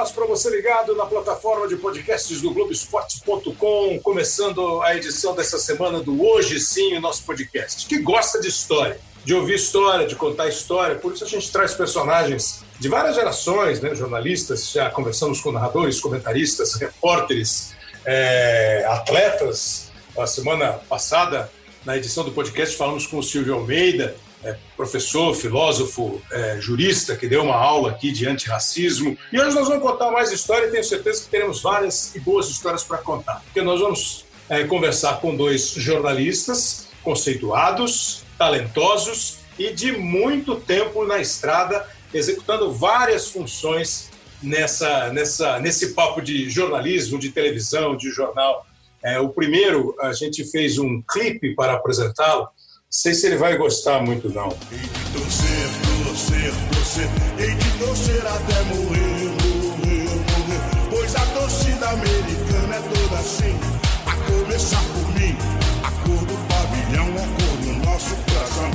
Abraço 0.00 0.14
para 0.14 0.24
você 0.24 0.48
ligado 0.48 0.96
na 0.96 1.04
plataforma 1.04 1.68
de 1.68 1.76
podcasts 1.76 2.40
do 2.40 2.54
Globoesporte.com, 2.54 4.00
começando 4.02 4.80
a 4.80 4.96
edição 4.96 5.34
dessa 5.34 5.58
semana 5.58 6.00
do 6.00 6.24
Hoje 6.24 6.58
Sim, 6.58 6.96
o 6.96 7.02
nosso 7.02 7.22
podcast, 7.24 7.86
que 7.86 7.98
gosta 7.98 8.40
de 8.40 8.48
história, 8.48 8.98
de 9.22 9.34
ouvir 9.34 9.56
história, 9.56 10.06
de 10.06 10.14
contar 10.16 10.48
história, 10.48 10.96
por 10.96 11.12
isso 11.12 11.22
a 11.22 11.26
gente 11.26 11.52
traz 11.52 11.74
personagens 11.74 12.64
de 12.78 12.88
várias 12.88 13.14
gerações, 13.14 13.82
né? 13.82 13.94
jornalistas, 13.94 14.70
já 14.70 14.88
conversamos 14.88 15.42
com 15.42 15.52
narradores, 15.52 16.00
comentaristas, 16.00 16.76
repórteres, 16.76 17.74
é, 18.06 18.86
atletas. 18.88 19.92
A 20.16 20.26
semana 20.26 20.80
passada, 20.88 21.52
na 21.84 21.94
edição 21.98 22.24
do 22.24 22.32
podcast, 22.32 22.74
falamos 22.74 23.06
com 23.06 23.18
o 23.18 23.22
Silvio 23.22 23.52
Almeida, 23.52 24.16
é, 24.44 24.56
professor, 24.76 25.34
filósofo, 25.34 26.20
é, 26.32 26.60
jurista, 26.60 27.16
que 27.16 27.28
deu 27.28 27.42
uma 27.42 27.56
aula 27.56 27.90
aqui 27.90 28.10
de 28.10 28.26
antirracismo. 28.26 29.16
E 29.32 29.40
hoje 29.40 29.54
nós 29.54 29.68
vamos 29.68 29.82
contar 29.82 30.10
mais 30.10 30.32
história 30.32 30.66
e 30.66 30.70
tenho 30.70 30.84
certeza 30.84 31.24
que 31.24 31.30
teremos 31.30 31.60
várias 31.60 32.14
e 32.14 32.20
boas 32.20 32.48
histórias 32.48 32.82
para 32.82 32.98
contar. 32.98 33.42
Porque 33.44 33.62
nós 33.62 33.80
vamos 33.80 34.24
é, 34.48 34.64
conversar 34.64 35.20
com 35.20 35.36
dois 35.36 35.70
jornalistas 35.70 36.88
conceituados, 37.02 38.22
talentosos 38.38 39.38
e 39.58 39.72
de 39.72 39.92
muito 39.92 40.56
tempo 40.56 41.04
na 41.04 41.18
estrada, 41.18 41.86
executando 42.12 42.72
várias 42.72 43.28
funções 43.28 44.10
nessa, 44.42 45.12
nessa, 45.12 45.58
nesse 45.58 45.94
papo 45.94 46.20
de 46.20 46.48
jornalismo, 46.48 47.18
de 47.18 47.30
televisão, 47.30 47.96
de 47.96 48.10
jornal. 48.10 48.66
É, 49.02 49.18
o 49.18 49.28
primeiro, 49.28 49.94
a 50.00 50.12
gente 50.12 50.44
fez 50.50 50.78
um 50.78 51.02
clipe 51.02 51.54
para 51.54 51.74
apresentá-lo, 51.74 52.48
sei 52.90 53.14
se 53.14 53.28
ele 53.28 53.36
vai 53.36 53.56
gostar 53.56 54.02
muito, 54.02 54.28
não. 54.28 54.48
Hei 54.72 54.78
de 54.78 55.12
torcer, 55.12 55.68
torcer, 56.04 56.52
torcer, 56.72 57.08
hei 57.38 57.54
de 57.54 57.78
torcer 57.78 58.26
até 58.26 58.62
morrer, 58.64 59.30
morrer, 59.40 60.10
morrer. 60.10 60.90
Pois 60.90 61.14
a 61.14 61.24
torcida 61.26 61.88
americana 61.88 62.74
é 62.74 62.82
toda 62.92 63.20
assim, 63.20 63.58
a 64.06 64.16
começar 64.28 64.82
por 64.92 65.14
mim. 65.14 65.36
A 65.84 65.90
cor 66.02 66.26
do 66.26 66.36
pavilhão 66.48 67.06
é 67.06 67.26
cor 67.38 67.56
do 67.58 67.86
nosso 67.86 68.16
coração. 68.16 68.70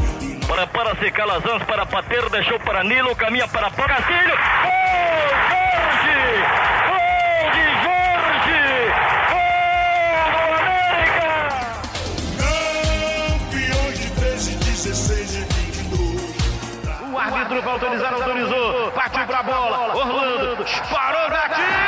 Para 0.48 0.68
para 0.68 0.96
se 0.96 1.12
calazans, 1.12 1.64
para 1.64 1.86
Pater, 1.86 2.30
deixou 2.30 2.60
para 2.62 2.86
Nilo, 2.86 3.14
caminha 3.18 3.48
para 3.50 3.70
Pagacilho. 3.70 4.34
Oh, 4.34 5.30
Jorge! 5.30 5.65
Vai 17.62 17.74
autorizar, 17.74 18.14
autorizou. 18.14 18.92
Partiu 18.92 19.26
pra 19.26 19.44
bola. 19.44 19.96
Orlando. 19.96 20.66
Parou, 20.90 21.30
gatilho. 21.30 21.85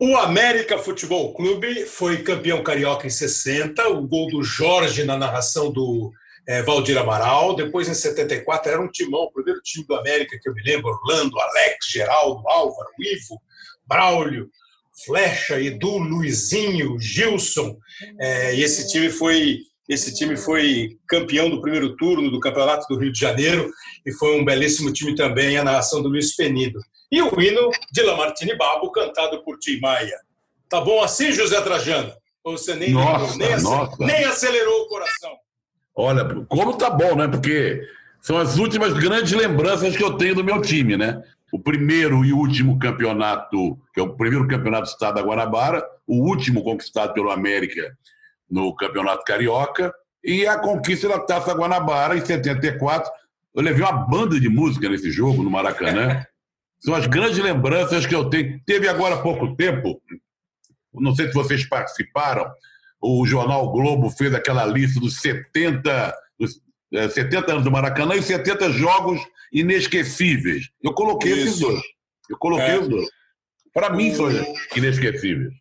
O 0.00 0.16
América 0.16 0.78
Futebol 0.78 1.34
Clube 1.34 1.84
foi 1.84 2.22
campeão 2.22 2.62
carioca 2.62 3.04
em 3.04 3.10
60, 3.10 3.88
o 3.88 4.06
gol 4.06 4.28
do 4.28 4.44
Jorge 4.44 5.02
na 5.02 5.16
narração 5.16 5.72
do 5.72 6.12
é, 6.46 6.62
Valdir 6.62 6.96
Amaral. 6.96 7.56
Depois, 7.56 7.88
em 7.88 7.94
74, 7.94 8.70
era 8.70 8.80
um 8.80 8.86
timão, 8.86 9.22
o 9.22 9.32
primeiro 9.32 9.60
time 9.60 9.84
do 9.84 9.96
América 9.96 10.38
que 10.40 10.48
eu 10.48 10.54
me 10.54 10.62
lembro: 10.62 10.88
Orlando, 10.88 11.40
Alex, 11.40 11.86
Geraldo, 11.90 12.48
Álvaro, 12.48 12.90
Ivo, 12.96 13.42
Braulio, 13.88 14.48
Flecha, 15.04 15.60
Edu, 15.60 15.98
Luizinho, 15.98 16.96
Gilson. 17.00 17.76
É, 18.20 18.54
e 18.54 18.62
esse 18.62 18.86
time 18.86 19.10
foi 19.10 19.58
esse 19.88 20.14
time 20.14 20.36
foi 20.36 20.96
campeão 21.08 21.50
do 21.50 21.60
primeiro 21.60 21.96
turno 21.96 22.30
do 22.30 22.38
Campeonato 22.38 22.86
do 22.88 23.00
Rio 23.00 23.10
de 23.10 23.18
Janeiro 23.18 23.68
e 24.06 24.12
foi 24.12 24.38
um 24.38 24.44
belíssimo 24.44 24.92
time 24.92 25.16
também, 25.16 25.56
a 25.56 25.64
narração 25.64 26.02
do 26.02 26.08
Luiz 26.10 26.36
Penido. 26.36 26.78
E 27.10 27.22
o 27.22 27.40
hino 27.40 27.70
de 27.90 28.02
Lamartine 28.02 28.56
Babo, 28.56 28.90
cantado 28.92 29.42
por 29.42 29.58
Tim 29.58 29.80
Maia. 29.80 30.18
Tá 30.68 30.80
bom 30.80 31.02
assim, 31.02 31.32
José 31.32 31.60
Trajano? 31.60 32.12
Ou 32.44 32.56
você 32.56 32.74
nem, 32.74 32.92
nossa, 32.92 33.36
nem, 33.36 33.60
nossa. 33.62 33.96
nem 33.98 34.24
acelerou 34.24 34.82
o 34.82 34.88
coração? 34.88 35.36
Olha, 35.94 36.24
como 36.48 36.76
tá 36.76 36.90
bom, 36.90 37.16
né? 37.16 37.26
Porque 37.26 37.82
são 38.20 38.36
as 38.38 38.58
últimas 38.58 38.92
grandes 38.92 39.32
lembranças 39.32 39.96
que 39.96 40.02
eu 40.02 40.16
tenho 40.16 40.34
do 40.34 40.44
meu 40.44 40.60
time, 40.60 40.96
né? 40.96 41.22
O 41.52 41.58
primeiro 41.58 42.24
e 42.24 42.32
último 42.32 42.78
campeonato, 42.78 43.78
que 43.92 44.00
é 44.00 44.02
o 44.02 44.14
primeiro 44.14 44.46
campeonato 44.46 44.84
do 44.84 44.92
estado 44.92 45.14
da 45.14 45.22
Guanabara, 45.22 45.84
o 46.06 46.28
último 46.28 46.62
conquistado 46.62 47.14
pelo 47.14 47.30
América 47.30 47.96
no 48.50 48.74
Campeonato 48.74 49.24
Carioca, 49.24 49.92
e 50.22 50.46
a 50.46 50.58
conquista 50.58 51.08
da 51.08 51.18
Taça 51.18 51.54
Guanabara 51.54 52.16
em 52.16 52.24
74. 52.24 53.10
Eu 53.54 53.62
levei 53.62 53.82
uma 53.82 53.92
banda 53.92 54.38
de 54.38 54.48
música 54.48 54.88
nesse 54.88 55.10
jogo, 55.10 55.42
no 55.42 55.50
Maracanã. 55.50 56.24
São 56.80 56.94
as 56.94 57.06
grandes 57.06 57.38
lembranças 57.38 58.06
que 58.06 58.14
eu 58.14 58.28
tenho. 58.30 58.60
Teve 58.64 58.88
agora 58.88 59.16
há 59.16 59.22
pouco 59.22 59.54
tempo, 59.56 60.00
não 60.94 61.14
sei 61.14 61.28
se 61.28 61.34
vocês 61.34 61.68
participaram, 61.68 62.50
o 63.00 63.24
jornal 63.26 63.70
Globo 63.70 64.10
fez 64.10 64.34
aquela 64.34 64.64
lista 64.66 65.00
dos 65.00 65.20
70, 65.20 66.14
dos, 66.38 66.60
é, 66.92 67.08
70 67.08 67.52
anos 67.52 67.64
do 67.64 67.70
Maracanã 67.70 68.14
e 68.16 68.22
70 68.22 68.72
jogos 68.72 69.20
inesquecíveis. 69.52 70.68
Eu 70.82 70.92
coloquei 70.92 71.32
Isso. 71.32 71.42
esses 71.42 71.60
dois. 71.60 71.80
Eu 72.28 72.38
coloquei 72.38 72.74
é. 72.74 72.78
os 72.78 72.88
dois. 72.88 73.08
Para 73.72 73.90
mim, 73.90 74.14
são 74.14 74.28
inesquecíveis. 74.76 75.52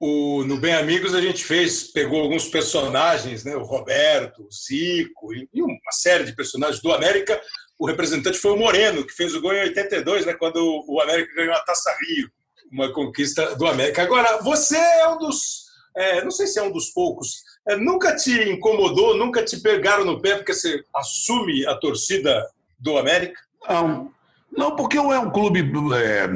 O, 0.00 0.44
no 0.44 0.58
Bem 0.58 0.74
Amigos 0.74 1.12
a 1.14 1.20
gente 1.20 1.44
fez, 1.44 1.90
pegou 1.90 2.22
alguns 2.22 2.46
personagens, 2.46 3.44
né? 3.44 3.56
o 3.56 3.64
Roberto, 3.64 4.44
o 4.44 4.52
Zico 4.52 5.34
e 5.34 5.60
uma 5.60 5.76
série 5.90 6.24
de 6.24 6.36
personagens 6.36 6.80
do 6.80 6.92
América. 6.92 7.38
O 7.78 7.86
representante 7.86 8.38
foi 8.38 8.52
o 8.52 8.56
Moreno, 8.56 9.06
que 9.06 9.14
fez 9.14 9.34
o 9.34 9.40
gol 9.40 9.52
em 9.52 9.60
82, 9.60 10.26
né? 10.26 10.34
quando 10.34 10.84
o 10.86 11.00
América 11.00 11.34
ganhou 11.34 11.54
a 11.54 11.60
Taça 11.60 11.94
Rio, 12.00 12.30
uma 12.72 12.92
conquista 12.92 13.54
do 13.56 13.66
América. 13.66 14.02
Agora, 14.02 14.42
você 14.42 14.76
é 14.76 15.08
um 15.08 15.18
dos, 15.18 15.66
é, 15.96 16.22
não 16.22 16.30
sei 16.30 16.46
se 16.46 16.58
é 16.58 16.62
um 16.62 16.72
dos 16.72 16.90
poucos, 16.90 17.42
é, 17.68 17.76
nunca 17.76 18.16
te 18.16 18.50
incomodou, 18.50 19.16
nunca 19.16 19.44
te 19.44 19.58
pegaram 19.60 20.04
no 20.04 20.20
pé 20.20 20.36
porque 20.36 20.54
você 20.54 20.82
assume 20.94 21.66
a 21.66 21.74
torcida 21.76 22.46
do 22.78 22.98
América? 22.98 23.40
Não, 23.68 24.10
não 24.50 24.76
porque 24.76 24.96
é 24.96 25.18
um 25.18 25.30
clube 25.30 25.60
é, 25.94 26.28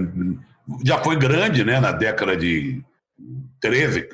já 0.84 1.02
foi 1.02 1.16
grande, 1.16 1.64
né, 1.64 1.80
na 1.80 1.92
década 1.92 2.36
de 2.36 2.82
13, 3.60 4.08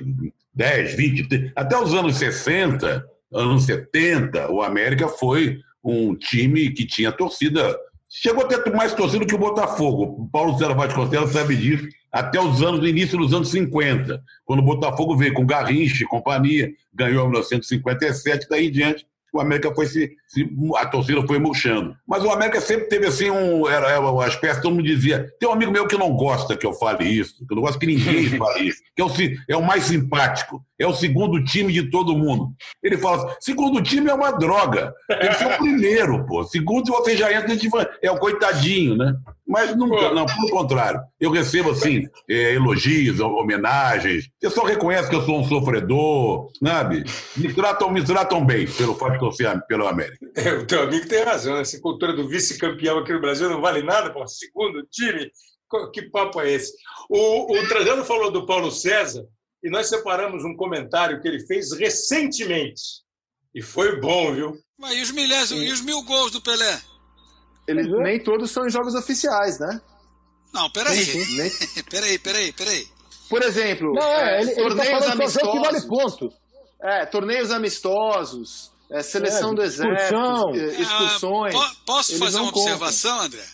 10, 0.55 0.95
20, 0.95 1.53
até 1.55 1.79
os 1.79 1.95
anos 1.95 2.17
60, 2.17 3.05
anos 3.33 3.65
70, 3.65 4.51
o 4.51 4.63
América 4.63 5.09
foi 5.09 5.61
um 5.83 6.15
time 6.15 6.71
que 6.71 6.87
tinha 6.87 7.13
torcida. 7.13 7.77
Chegou 8.09 8.45
a 8.45 8.49
ter 8.49 8.75
mais 8.75 8.95
torcida 8.95 9.27
que 9.27 9.35
o 9.35 9.39
Botafogo. 9.39 10.23
O 10.23 10.29
Paulo 10.29 10.59
César 10.59 10.75
Vasconcelos 10.75 11.31
sabe 11.31 11.57
disso. 11.57 11.89
Até 12.11 12.41
os 12.41 12.63
anos, 12.63 12.81
no 12.81 12.87
início 12.87 13.19
dos 13.19 13.35
anos 13.35 13.51
50, 13.51 14.23
quando 14.45 14.61
o 14.61 14.65
Botafogo 14.65 15.17
veio 15.17 15.35
com 15.35 15.45
Garrincha 15.45 16.05
e 16.05 16.07
companhia, 16.07 16.71
ganhou 16.95 17.27
em 17.27 17.31
1957, 17.31 18.47
daí 18.49 18.69
em 18.69 18.73
diante 18.73 19.07
o 19.33 19.41
América 19.41 19.75
foi 19.75 19.87
se, 19.87 20.11
se, 20.27 20.49
a 20.77 20.87
torcida 20.87 21.27
foi 21.27 21.39
murchando. 21.39 21.97
Mas 22.07 22.23
o 22.25 22.31
América 22.31 22.61
sempre 22.61 22.89
teve 22.89 23.07
assim 23.07 23.31
um 23.31 23.69
era, 23.69 23.91
era 23.91 24.01
uma 24.01 24.27
espécie, 24.27 24.61
todo 24.61 24.75
mundo 24.75 24.85
dizia, 24.85 25.31
tem 25.39 25.49
um 25.49 25.53
amigo 25.53 25.71
meu 25.71 25.87
que 25.87 25.97
não 25.97 26.15
gosta 26.15 26.57
que 26.57 26.67
eu 26.67 26.73
fale 26.73 27.05
isso, 27.07 27.47
que 27.47 27.53
eu 27.53 27.57
não 27.57 27.63
gosto 27.63 27.79
que 27.79 27.87
ninguém 27.87 28.27
fale 28.39 28.69
isso, 28.69 28.81
que 28.95 29.03
é 29.03 29.05
o, 29.05 29.11
é 29.49 29.57
o 29.57 29.63
mais 29.63 29.85
simpático, 29.85 30.65
é 30.79 30.87
o 30.87 30.95
segundo 30.95 31.43
time 31.43 31.73
de 31.73 31.91
todo 31.91 32.17
mundo. 32.17 32.53
Ele 32.83 32.97
fala, 32.97 33.27
assim, 33.27 33.37
segundo 33.41 33.83
time 33.83 34.09
é 34.09 34.15
uma 34.15 34.31
droga, 34.31 34.95
tem 35.09 35.29
que 35.29 35.35
ser 35.35 35.47
o 35.47 35.57
primeiro, 35.59 36.25
pô. 36.27 36.45
Segundo 36.45 36.87
você 36.87 37.17
já 37.17 37.33
entra, 37.33 37.57
é 38.01 38.11
o 38.11 38.19
coitadinho, 38.19 38.97
né? 38.97 39.15
Mas 39.47 39.75
nunca, 39.75 40.13
não, 40.13 40.27
pelo 40.27 40.51
contrário. 40.51 41.01
Eu 41.19 41.31
recebo, 41.31 41.71
assim, 41.71 42.07
é, 42.29 42.55
elogios, 42.55 43.19
homenagens. 43.19 44.27
O 44.27 44.31
pessoal 44.41 44.67
reconhece 44.67 45.09
que 45.09 45.17
eu 45.17 45.23
sou 45.23 45.41
um 45.41 45.45
sofredor, 45.45 46.51
sabe? 46.63 47.03
Me 47.35 47.53
tratam, 47.55 47.91
me 47.91 48.05
tratam 48.05 48.45
bem 48.45 48.67
pelo 48.67 48.95
fato 48.95 49.15
de 49.15 49.19
torcer 49.19 49.61
pelo 49.67 49.87
América. 49.87 50.19
É, 50.39 50.53
o 50.53 50.65
teu 50.65 50.83
amigo 50.83 51.09
tem 51.09 51.25
razão. 51.25 51.55
Né? 51.55 51.63
Essa 51.63 51.81
cultura 51.81 52.13
do 52.13 52.29
vice-campeão 52.29 52.99
aqui 52.99 53.13
no 53.13 53.21
Brasil 53.21 53.51
não 53.51 53.61
vale 53.61 53.83
nada, 53.83 54.11
pô. 54.13 54.25
Segundo 54.29 54.87
time, 54.89 55.29
que 55.93 56.03
papo 56.11 56.41
é 56.41 56.53
esse? 56.53 56.73
O, 57.11 57.59
o 57.59 57.69
Trajano 57.69 58.05
falou 58.05 58.31
do 58.31 58.47
Paulo 58.47 58.71
César 58.71 59.25
e 59.63 59.71
nós 59.71 59.89
separamos 59.89 60.45
um 60.45 60.57
comentário 60.57 61.21
que 61.21 61.29
ele 61.29 61.45
fez 61.47 61.73
recentemente. 61.73 63.03
E 63.55 63.63
foi 63.63 64.01
bom, 64.01 64.35
viu? 64.35 64.53
Mas 64.79 64.97
e 64.97 65.03
os, 65.03 65.11
milhares, 65.11 65.51
e 65.51 65.73
os 65.73 65.81
mil 65.81 66.03
gols 66.03 66.31
do 66.31 66.41
Pelé? 66.41 66.81
Eles 67.67 67.87
uhum. 67.87 68.03
nem 68.03 68.23
todos 68.23 68.51
são 68.51 68.67
em 68.67 68.71
jogos 68.71 68.95
oficiais, 68.95 69.59
né? 69.59 69.81
Não, 70.53 70.71
peraí. 70.71 71.05
Nem... 71.37 71.51
peraí, 71.91 72.19
peraí, 72.19 72.53
peraí. 72.53 72.87
Por 73.29 73.43
exemplo, 73.43 73.93
não, 73.93 74.03
é, 74.03 74.41
ele, 74.41 74.55
torneios 74.55 74.89
ele 74.89 75.07
tá 75.07 75.13
amistosos. 75.13 75.53
Que 75.53 75.59
vale 75.59 75.87
ponto. 75.87 76.33
É, 76.83 77.07
torneios 77.07 77.51
amistosos. 77.51 78.73
É, 78.91 79.03
seleção 79.03 79.55
do 79.55 79.63
Excursão. 79.63 80.51
exército, 80.55 80.81
é, 80.81 80.81
expulsões. 80.81 81.55
Ah, 81.55 81.59
po- 81.59 81.77
posso 81.85 82.19
fazer 82.19 82.39
uma 82.39 82.53
contam. 82.53 82.63
observação, 82.63 83.21
André? 83.21 83.45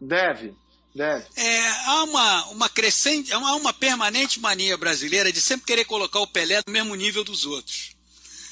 Deve, 0.00 0.54
deve. 0.94 1.24
É, 1.36 1.68
há 1.86 2.04
uma, 2.04 2.46
uma 2.46 2.68
crescente, 2.68 3.32
há 3.32 3.38
uma 3.38 3.72
permanente 3.72 4.38
mania 4.38 4.76
brasileira 4.76 5.32
de 5.32 5.40
sempre 5.40 5.66
querer 5.66 5.84
colocar 5.84 6.20
o 6.20 6.26
Pelé 6.26 6.60
no 6.66 6.72
mesmo 6.72 6.94
nível 6.94 7.24
dos 7.24 7.44
outros. 7.44 7.90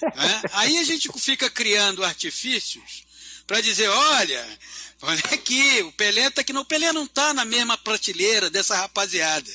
né? 0.02 0.42
Aí 0.52 0.78
a 0.78 0.84
gente 0.84 1.08
fica 1.18 1.48
criando 1.48 2.04
artifícios 2.04 3.04
para 3.46 3.60
dizer, 3.60 3.88
olha, 3.88 4.58
olha 5.02 5.22
aqui, 5.32 5.82
o 5.82 5.92
Pelé 5.92 6.30
tá 6.30 6.40
aqui. 6.40 6.52
Não, 6.52 6.62
o 6.62 6.66
Pelé 6.66 6.92
não 6.92 7.04
está 7.04 7.32
na 7.32 7.44
mesma 7.44 7.78
prateleira 7.78 8.50
dessa 8.50 8.76
rapaziada. 8.76 9.50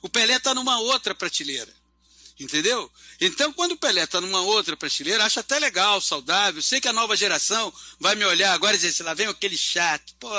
O 0.00 0.08
Pelé 0.08 0.36
está 0.36 0.54
numa 0.54 0.78
outra 0.80 1.14
prateleira. 1.14 1.81
Entendeu? 2.40 2.90
Então, 3.20 3.52
quando 3.52 3.72
o 3.72 3.76
Pelé 3.76 4.02
está 4.02 4.20
numa 4.20 4.40
outra 4.40 4.76
prateleira, 4.76 5.24
acho 5.24 5.38
até 5.38 5.58
legal, 5.58 6.00
saudável. 6.00 6.60
Sei 6.62 6.80
que 6.80 6.88
a 6.88 6.92
nova 6.92 7.16
geração 7.16 7.72
vai 8.00 8.14
me 8.14 8.24
olhar 8.24 8.52
agora 8.52 8.74
e 8.74 8.78
dizer, 8.78 8.92
"Se 8.92 9.02
lá 9.02 9.14
vem 9.14 9.26
aquele 9.26 9.56
chato. 9.56 10.14
Pô, 10.18 10.30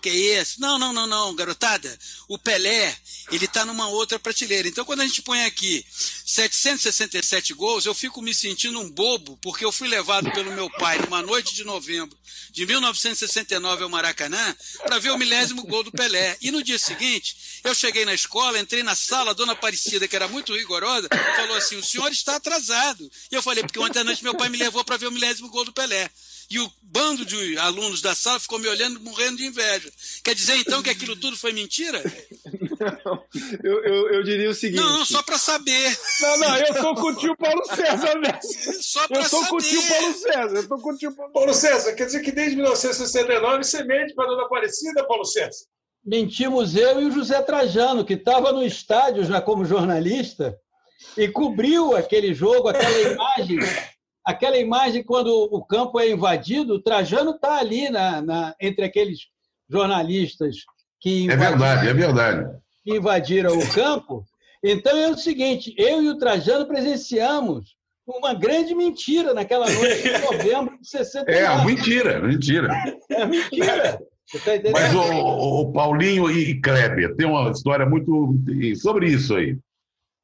que 0.00 0.10
isso? 0.10 0.60
Não, 0.60 0.78
não, 0.78 0.92
não, 0.92 1.06
não, 1.06 1.34
garotada. 1.34 1.98
O 2.28 2.38
Pelé, 2.38 2.96
ele 3.32 3.48
tá 3.48 3.64
numa 3.64 3.88
outra 3.88 4.18
prateleira. 4.18 4.68
Então, 4.68 4.84
quando 4.84 5.00
a 5.00 5.06
gente 5.06 5.22
põe 5.22 5.44
aqui 5.44 5.84
767 6.26 7.54
gols, 7.54 7.84
eu 7.84 7.94
fico 7.94 8.22
me 8.22 8.32
sentindo 8.32 8.78
um 8.78 8.90
bobo, 8.90 9.36
porque 9.42 9.64
eu 9.64 9.72
fui 9.72 9.88
levado 9.88 10.30
pelo 10.32 10.52
meu 10.52 10.70
pai 10.70 10.98
numa 10.98 11.22
noite 11.22 11.54
de 11.54 11.64
novembro 11.64 12.16
de 12.50 12.66
1969 12.66 13.84
ao 13.84 13.88
Maracanã 13.88 14.56
para 14.84 14.98
ver 14.98 15.10
o 15.10 15.18
milésimo 15.18 15.64
gol 15.64 15.82
do 15.82 15.92
Pelé. 15.92 16.36
E 16.40 16.50
no 16.50 16.62
dia 16.62 16.78
seguinte, 16.78 17.60
eu 17.64 17.74
cheguei 17.74 18.04
na 18.04 18.14
escola, 18.14 18.58
entrei 18.58 18.82
na 18.82 18.94
sala, 18.94 19.30
a 19.30 19.34
dona 19.34 19.52
Aparecida, 19.52 20.08
que 20.08 20.16
era 20.16 20.28
muito 20.28 20.54
rigorosa, 20.54 21.08
falou 21.36 21.56
assim: 21.56 21.76
o 21.76 21.82
senhor 21.82 22.10
está 22.10 22.36
atrasado. 22.36 23.10
E 23.30 23.34
eu 23.34 23.42
falei, 23.42 23.62
porque 23.62 23.78
ontem 23.78 24.00
à 24.00 24.04
noite 24.04 24.22
meu 24.22 24.34
pai 24.34 24.48
me 24.48 24.58
levou 24.58 24.84
para 24.84 24.96
ver 24.96 25.06
o 25.06 25.12
milésimo 25.12 25.50
gol 25.50 25.64
do 25.64 25.72
Pelé. 25.72 26.10
E 26.50 26.58
o 26.58 26.68
bando 26.82 27.24
de 27.24 27.56
alunos 27.58 28.02
da 28.02 28.12
sala 28.12 28.40
ficou 28.40 28.58
me 28.58 28.66
olhando, 28.66 28.98
morrendo 28.98 29.36
de 29.36 29.46
inveja. 29.46 29.88
Quer 30.24 30.34
dizer, 30.34 30.56
então, 30.56 30.82
que 30.82 30.90
aquilo 30.90 31.14
tudo 31.14 31.36
foi 31.36 31.52
mentira? 31.52 32.02
Eu, 33.62 33.84
eu, 33.84 34.08
eu 34.14 34.22
diria 34.22 34.48
o 34.48 34.54
seguinte. 34.54 34.80
Não, 34.80 35.04
só 35.04 35.22
para 35.22 35.36
saber. 35.36 35.98
Não, 36.22 36.38
não, 36.38 36.56
eu 36.56 36.74
tô 36.74 36.94
com 36.94 37.08
o 37.08 37.14
tio 37.14 37.36
Paulo 37.36 37.62
César, 37.66 38.18
né? 38.18 38.40
Só 38.80 39.06
para 39.06 39.20
Eu 39.20 39.28
tô 39.28 39.46
com 39.46 39.56
o 39.56 39.60
tio 39.60 39.82
Paulo 39.86 40.14
saber. 40.14 40.32
César, 40.32 40.56
eu 40.56 40.68
tô 40.68 40.78
com 40.78 40.90
o 40.90 40.96
tio 40.96 41.14
Paulo 41.14 41.32
Paulo 41.32 41.52
César, 41.52 41.92
quer 41.92 42.06
dizer 42.06 42.20
que 42.22 42.32
desde 42.32 42.56
1969 42.56 43.64
você 43.64 43.84
mente 43.84 44.14
para 44.14 44.24
a 44.24 44.28
dona 44.28 44.44
Aparecida, 44.44 45.06
Paulo 45.06 45.26
César? 45.26 45.66
mentimos 46.04 46.74
eu 46.74 47.02
e 47.02 47.04
o 47.04 47.12
José 47.12 47.40
Trajano, 47.42 48.04
que 48.04 48.14
estava 48.14 48.52
no 48.52 48.64
estádio 48.64 49.24
já 49.24 49.40
como 49.40 49.64
jornalista 49.64 50.58
e 51.16 51.28
cobriu 51.28 51.96
aquele 51.96 52.32
jogo, 52.34 52.68
aquela 52.68 53.00
imagem, 53.12 53.58
aquela 54.24 54.56
imagem 54.58 55.02
quando 55.02 55.28
o 55.50 55.64
campo 55.64 55.98
é 56.00 56.10
invadido, 56.10 56.74
o 56.74 56.82
Trajano 56.82 57.32
está 57.32 57.58
ali 57.58 57.88
na, 57.90 58.20
na- 58.22 58.54
entre 58.60 58.84
aqueles 58.84 59.18
jornalistas 59.68 60.56
que 61.00 61.20
É 61.30 61.34
invadiram, 61.34 61.48
verdade, 61.58 61.88
é 61.88 61.94
verdade. 61.94 62.58
que 62.84 62.96
invadiram 62.96 63.58
o 63.58 63.68
campo. 63.72 64.24
Então 64.62 64.96
é 64.96 65.08
o 65.08 65.16
seguinte, 65.16 65.74
eu 65.78 66.02
e 66.02 66.08
o 66.10 66.18
Trajano 66.18 66.66
presenciamos 66.66 67.74
uma 68.06 68.34
grande 68.34 68.74
mentira 68.74 69.32
naquela 69.32 69.66
noite 69.70 70.02
de 70.02 70.18
novembro 70.18 70.78
de 70.80 70.86
69. 70.88 71.32
É, 71.32 71.64
mentira, 71.64 72.20
mentira. 72.20 72.68
É 73.08 73.24
mentira. 73.24 74.00
Você 74.26 74.58
tá? 74.58 74.70
Mas 74.72 74.94
o, 74.94 75.00
o- 75.62 75.72
Paulinho 75.72 76.30
e 76.30 76.50
e 76.50 76.60
Kleber 76.60 77.14
tem 77.16 77.26
uma 77.26 77.50
história 77.50 77.86
muito 77.86 78.34
sobre 78.76 79.08
isso 79.08 79.34
aí. 79.34 79.56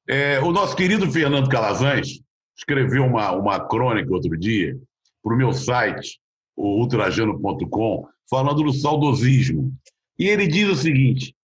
É, 0.08 0.38
o 0.40 0.52
nosso 0.52 0.76
querido 0.76 1.10
Fernando 1.10 1.48
Calazans 1.48 2.20
escreveu 2.56 3.04
uma, 3.04 3.32
uma 3.32 3.60
crônica 3.60 4.12
outro 4.12 4.36
dia 4.36 4.76
para 5.22 5.34
o 5.34 5.36
meu 5.36 5.52
site, 5.52 6.20
o 6.54 6.80
ultrajano.com, 6.80 8.06
falando 8.30 8.62
do 8.62 8.72
saudosismo. 8.72 9.72
E 10.18 10.28
ele 10.28 10.46
diz 10.46 10.68
o 10.68 10.76
seguinte: 10.76 11.34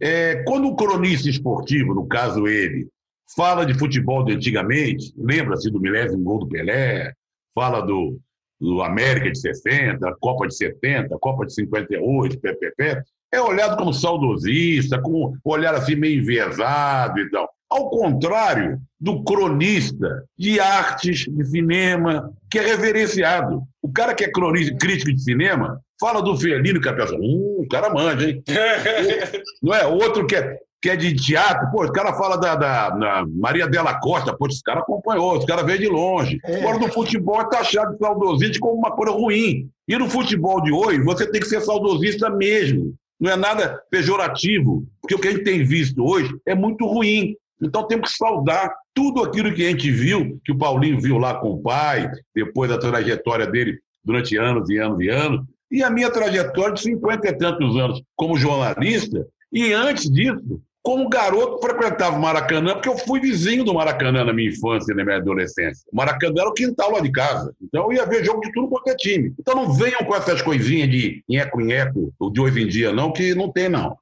é, 0.00 0.42
quando 0.44 0.68
o 0.68 0.76
cronista 0.76 1.28
esportivo, 1.28 1.94
no 1.94 2.06
caso 2.06 2.46
ele, 2.46 2.88
fala 3.34 3.66
de 3.66 3.74
futebol 3.74 4.24
de 4.24 4.34
antigamente, 4.34 5.12
lembra-se 5.16 5.70
do 5.70 5.80
milésimo 5.80 6.22
gol 6.22 6.38
do 6.40 6.48
Pelé, 6.48 7.12
fala 7.54 7.80
do, 7.80 8.18
do 8.60 8.82
América 8.82 9.30
de 9.32 9.38
60, 9.38 10.16
Copa 10.20 10.46
de 10.46 10.54
70, 10.54 11.18
Copa 11.18 11.44
de 11.44 11.54
58, 11.54 12.38
PPP, 12.38 13.02
é 13.32 13.40
olhado 13.40 13.76
como 13.76 13.92
saudosista, 13.92 15.00
com 15.02 15.26
um 15.26 15.38
olhar 15.44 15.74
assim 15.74 15.96
meio 15.96 16.20
enviesado 16.20 17.18
e 17.18 17.28
tal. 17.30 17.48
Ao 17.70 17.90
contrário 17.90 18.78
do 19.00 19.22
cronista 19.24 20.24
de 20.38 20.60
artes, 20.60 21.26
de 21.28 21.44
cinema, 21.44 22.32
que 22.50 22.58
é 22.58 22.62
reverenciado. 22.62 23.62
O 23.82 23.92
cara 23.92 24.14
que 24.14 24.24
é 24.24 24.30
cronista, 24.30 24.76
crítico 24.78 25.12
de 25.12 25.22
cinema, 25.22 25.80
fala 26.00 26.22
do 26.22 26.36
Felino, 26.36 26.80
que 26.80 26.88
a 26.88 26.94
pessoa, 26.94 27.20
hum, 27.20 27.62
o 27.64 27.68
cara 27.68 27.92
manja, 27.92 28.30
hein? 28.30 28.42
Não 29.62 29.74
é? 29.74 29.86
Outro 29.86 30.26
que 30.26 30.36
é, 30.36 30.58
que 30.80 30.90
é 30.90 30.96
de 30.96 31.14
teatro, 31.14 31.70
pô, 31.70 31.84
os 31.84 31.90
cara 31.90 32.14
fala 32.14 32.36
da, 32.36 32.54
da, 32.54 32.90
da 32.90 33.26
Maria 33.26 33.66
Della 33.66 33.98
Costa, 33.98 34.36
pô, 34.36 34.46
esse 34.46 34.62
cara 34.62 34.80
acompanhou, 34.80 35.38
os 35.38 35.44
cara 35.44 35.62
veio 35.62 35.78
de 35.80 35.88
longe. 35.88 36.38
Agora, 36.44 36.78
no 36.78 36.92
futebol, 36.92 37.40
é 37.40 37.48
taxado 37.48 37.92
de 37.92 37.98
saudosista 37.98 38.58
como 38.60 38.78
uma 38.78 38.92
coisa 38.92 39.12
ruim. 39.12 39.68
E 39.88 39.96
no 39.96 40.08
futebol 40.08 40.62
de 40.62 40.72
hoje, 40.72 41.00
você 41.02 41.26
tem 41.30 41.40
que 41.40 41.48
ser 41.48 41.60
saudosista 41.60 42.30
mesmo. 42.30 42.94
Não 43.18 43.32
é 43.32 43.36
nada 43.36 43.82
pejorativo, 43.90 44.86
porque 45.00 45.14
o 45.14 45.18
que 45.18 45.28
a 45.28 45.30
gente 45.32 45.44
tem 45.44 45.64
visto 45.64 46.04
hoje 46.04 46.30
é 46.46 46.54
muito 46.54 46.86
ruim. 46.86 47.34
Então 47.60 47.86
temos 47.86 48.12
que 48.12 48.18
saudar 48.18 48.74
tudo 48.94 49.22
aquilo 49.22 49.54
que 49.54 49.66
a 49.66 49.70
gente 49.70 49.90
viu, 49.90 50.40
que 50.44 50.52
o 50.52 50.58
Paulinho 50.58 51.00
viu 51.00 51.18
lá 51.18 51.34
com 51.34 51.52
o 51.52 51.62
pai, 51.62 52.10
depois 52.34 52.70
da 52.70 52.78
trajetória 52.78 53.46
dele 53.46 53.78
durante 54.04 54.36
anos 54.36 54.68
e 54.68 54.78
anos 54.78 55.00
e 55.00 55.08
anos, 55.08 55.46
e 55.70 55.82
a 55.82 55.90
minha 55.90 56.10
trajetória 56.10 56.74
de 56.74 56.82
50 56.82 57.28
e 57.28 57.32
tantos 57.36 57.76
anos 57.76 58.02
como 58.14 58.36
jornalista, 58.36 59.26
e 59.52 59.72
antes 59.72 60.10
disso, 60.10 60.60
como 60.86 61.08
garoto 61.08 61.58
frequentava 61.58 62.16
o 62.16 62.20
Maracanã, 62.20 62.74
porque 62.74 62.88
eu 62.88 62.96
fui 62.96 63.18
vizinho 63.18 63.64
do 63.64 63.74
Maracanã 63.74 64.24
na 64.24 64.32
minha 64.32 64.50
infância 64.50 64.92
e 64.92 64.94
na 64.94 65.04
minha 65.04 65.16
adolescência. 65.16 65.84
O 65.92 65.96
Maracanã 65.96 66.42
era 66.42 66.48
o 66.48 66.54
quintal 66.54 66.92
lá 66.92 67.00
de 67.00 67.10
casa. 67.10 67.52
Então 67.60 67.86
eu 67.86 67.92
ia 67.92 68.06
ver 68.06 68.24
jogo 68.24 68.40
de 68.40 68.52
tudo 68.52 68.68
quanto 68.68 68.86
é 68.90 68.94
time. 68.94 69.34
Então 69.36 69.56
não 69.56 69.72
venham 69.72 69.98
com 70.06 70.14
essas 70.14 70.40
coisinhas 70.42 70.88
de 70.88 71.24
nheco-nheco 71.28 72.14
de 72.32 72.40
hoje 72.40 72.62
em 72.62 72.68
dia, 72.68 72.92
não, 72.92 73.12
que 73.12 73.34
não 73.34 73.50
tem, 73.50 73.68
não. 73.68 73.98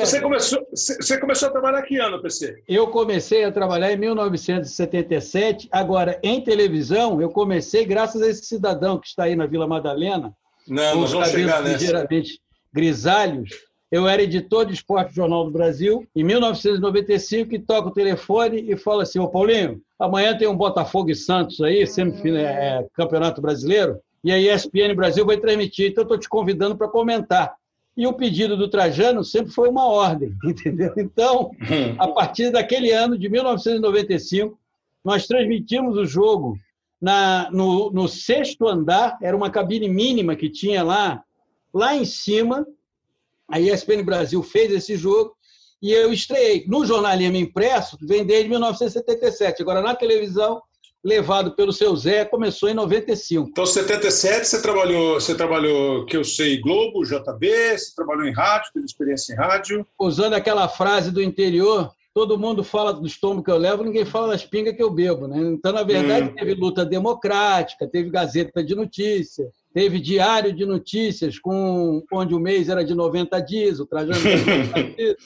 Você 0.00 0.20
começou, 0.20 0.60
você 0.72 1.20
começou 1.20 1.50
a 1.50 1.52
trabalhar 1.52 1.82
que 1.82 1.98
ano, 1.98 2.20
PC? 2.20 2.64
Eu 2.66 2.88
comecei 2.88 3.44
a 3.44 3.52
trabalhar 3.52 3.92
em 3.92 3.96
1977. 3.96 5.68
Agora, 5.70 6.18
em 6.20 6.40
televisão, 6.40 7.22
eu 7.22 7.28
comecei 7.30 7.84
graças 7.84 8.20
a 8.20 8.28
esse 8.28 8.44
cidadão 8.44 8.98
que 8.98 9.06
está 9.06 9.22
aí 9.22 9.36
na 9.36 9.46
Vila 9.46 9.68
Madalena, 9.68 10.34
Não, 10.66 10.96
nós 10.96 11.04
os 11.04 11.12
vamos 11.12 11.28
chegar 11.28 11.62
nessa. 11.62 11.74
ligeiramente 11.74 12.40
grisalhos. 12.72 13.50
Eu 13.94 14.08
era 14.08 14.24
editor 14.24 14.66
de 14.66 14.74
esporte 14.74 15.14
Jornal 15.14 15.44
do 15.44 15.52
Brasil, 15.52 16.04
em 16.16 16.24
1995, 16.24 17.54
e 17.54 17.60
toco 17.60 17.90
o 17.90 17.92
telefone 17.92 18.68
e 18.68 18.76
falo 18.76 19.02
assim, 19.02 19.20
ô 19.20 19.28
Paulinho, 19.28 19.80
amanhã 19.96 20.36
tem 20.36 20.48
um 20.48 20.56
Botafogo 20.56 21.12
e 21.12 21.14
Santos 21.14 21.60
aí, 21.60 21.86
semifinal, 21.86 22.40
é, 22.40 22.84
Campeonato 22.92 23.40
Brasileiro, 23.40 24.00
e 24.24 24.32
a 24.32 24.36
ESPN 24.36 24.96
Brasil 24.96 25.24
vai 25.24 25.36
transmitir, 25.36 25.92
então 25.92 26.02
estou 26.02 26.18
te 26.18 26.28
convidando 26.28 26.76
para 26.76 26.88
comentar. 26.88 27.54
E 27.96 28.04
o 28.04 28.12
pedido 28.12 28.56
do 28.56 28.66
Trajano 28.66 29.22
sempre 29.22 29.52
foi 29.52 29.68
uma 29.68 29.86
ordem, 29.86 30.34
entendeu? 30.44 30.92
Então, 30.96 31.52
a 31.96 32.08
partir 32.08 32.50
daquele 32.50 32.90
ano, 32.90 33.16
de 33.16 33.28
1995, 33.28 34.58
nós 35.04 35.28
transmitimos 35.28 35.96
o 35.96 36.04
jogo 36.04 36.58
na, 37.00 37.48
no, 37.52 37.92
no 37.92 38.08
sexto 38.08 38.66
andar, 38.66 39.16
era 39.22 39.36
uma 39.36 39.50
cabine 39.50 39.88
mínima 39.88 40.34
que 40.34 40.50
tinha 40.50 40.82
lá, 40.82 41.22
lá 41.72 41.94
em 41.94 42.04
cima. 42.04 42.66
A 43.50 43.60
ESPN 43.60 44.02
Brasil 44.02 44.42
fez 44.42 44.72
esse 44.72 44.96
jogo 44.96 45.34
e 45.82 45.92
eu 45.92 46.12
estreiei. 46.12 46.64
No 46.66 46.84
jornalismo 46.84 47.36
impresso, 47.36 47.98
vem 48.00 48.24
desde 48.24 48.48
1977. 48.48 49.60
Agora, 49.62 49.82
na 49.82 49.94
televisão, 49.94 50.62
levado 51.04 51.54
pelo 51.54 51.72
seu 51.72 51.94
Zé, 51.94 52.24
começou 52.24 52.68
em 52.70 52.74
95. 52.74 53.48
Então, 53.50 53.66
77, 53.66 54.46
você 54.46 54.62
trabalhou, 54.62 55.20
você 55.20 55.34
trabalhou, 55.34 56.06
que 56.06 56.16
eu 56.16 56.24
sei, 56.24 56.58
Globo, 56.60 57.04
JB, 57.04 57.76
você 57.78 57.94
trabalhou 57.94 58.24
em 58.24 58.32
rádio, 58.32 58.70
teve 58.72 58.86
experiência 58.86 59.34
em 59.34 59.36
rádio. 59.36 59.86
Usando 60.00 60.32
aquela 60.32 60.66
frase 60.66 61.10
do 61.10 61.22
interior, 61.22 61.90
todo 62.14 62.38
mundo 62.38 62.64
fala 62.64 62.94
do 62.94 63.06
estômago 63.06 63.44
que 63.44 63.50
eu 63.50 63.58
levo, 63.58 63.84
ninguém 63.84 64.06
fala 64.06 64.28
das 64.28 64.44
pingas 64.46 64.74
que 64.74 64.82
eu 64.82 64.90
bebo. 64.90 65.28
Né? 65.28 65.38
Então, 65.52 65.72
na 65.72 65.82
verdade, 65.82 66.30
Hum. 66.30 66.34
teve 66.34 66.54
luta 66.54 66.86
democrática, 66.86 67.86
teve 67.86 68.08
Gazeta 68.08 68.64
de 68.64 68.74
Notícia, 68.74 69.50
teve 69.74 69.98
Diário 70.00 70.52
de 70.52 70.64
Notícias, 70.64 71.38
com, 71.38 72.00
onde 72.12 72.32
o 72.34 72.38
mês 72.38 72.68
era 72.68 72.84
de 72.84 72.94
90 72.94 73.40
dias, 73.40 73.80
o 73.80 73.86
Trajano 73.86 74.20
de 74.20 74.36
90 74.36 74.82
dias. 74.94 75.16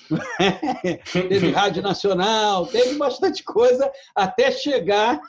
teve 1.28 1.50
Rádio 1.50 1.83
Nacional, 1.83 2.67
teve 2.67 2.95
bastante 2.97 3.45
coisa 3.45 3.90
até 4.14 4.50
chegar 4.50 5.21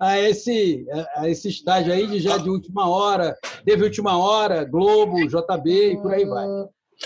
a 0.00 0.18
esse, 0.18 0.86
a 1.16 1.28
esse 1.28 1.48
estágio 1.48 1.92
aí 1.92 2.06
de 2.06 2.18
já 2.20 2.38
de 2.38 2.48
última 2.48 2.88
hora. 2.88 3.36
Teve 3.64 3.84
última 3.84 4.16
hora, 4.18 4.64
Globo, 4.64 5.26
JB 5.28 5.92
e 5.92 5.96
por 5.98 6.12
aí 6.14 6.24
vai. 6.24 6.46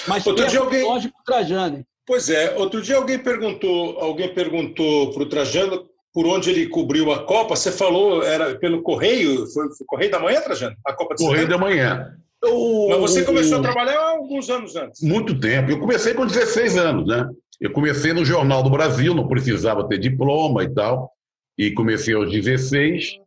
Mas 0.06 0.26
Outro 0.26 0.46
dia 0.46 0.60
alguém- 0.60 0.84
longe 0.84 1.08
para 1.08 1.20
o 1.20 1.24
Trajano. 1.24 1.84
Pois 2.06 2.28
é, 2.28 2.56
outro 2.56 2.82
dia 2.82 2.96
alguém 2.96 3.18
perguntou, 3.18 3.98
alguém 4.00 4.34
perguntou 4.34 5.12
para 5.12 5.22
o 5.22 5.28
Trajano 5.28 5.88
por 6.12 6.26
onde 6.26 6.50
ele 6.50 6.68
cobriu 6.68 7.10
a 7.12 7.24
Copa. 7.24 7.56
Você 7.56 7.70
falou, 7.72 8.22
era 8.22 8.54
pelo 8.56 8.82
Correio, 8.82 9.46
foi, 9.46 9.68
foi 9.74 9.86
Correio 9.86 10.10
da 10.10 10.18
Manhã, 10.20 10.40
Trajano? 10.40 10.76
A 10.86 10.92
Copa 10.92 11.14
de 11.14 11.24
Correio 11.24 11.46
70? 11.46 11.58
da 11.58 11.64
Manhã. 11.64 12.16
O- 12.44 12.88
Mas 12.90 12.98
você 13.00 13.24
começou 13.24 13.58
a 13.58 13.62
trabalhar 13.62 13.98
há 13.98 14.10
alguns 14.10 14.50
anos 14.50 14.74
antes. 14.76 15.00
Muito 15.02 15.38
tempo. 15.38 15.70
Eu 15.70 15.78
comecei 15.78 16.12
com 16.12 16.26
16 16.26 16.76
anos, 16.76 17.06
né? 17.06 17.28
Eu 17.60 17.70
comecei 17.72 18.12
no 18.12 18.24
Jornal 18.24 18.62
do 18.64 18.70
Brasil, 18.70 19.14
não 19.14 19.28
precisava 19.28 19.86
ter 19.88 19.98
diploma 19.98 20.64
e 20.64 20.68
tal. 20.74 21.10
E 21.56 21.70
comecei 21.70 22.14
aos 22.14 22.30
16. 22.30 23.18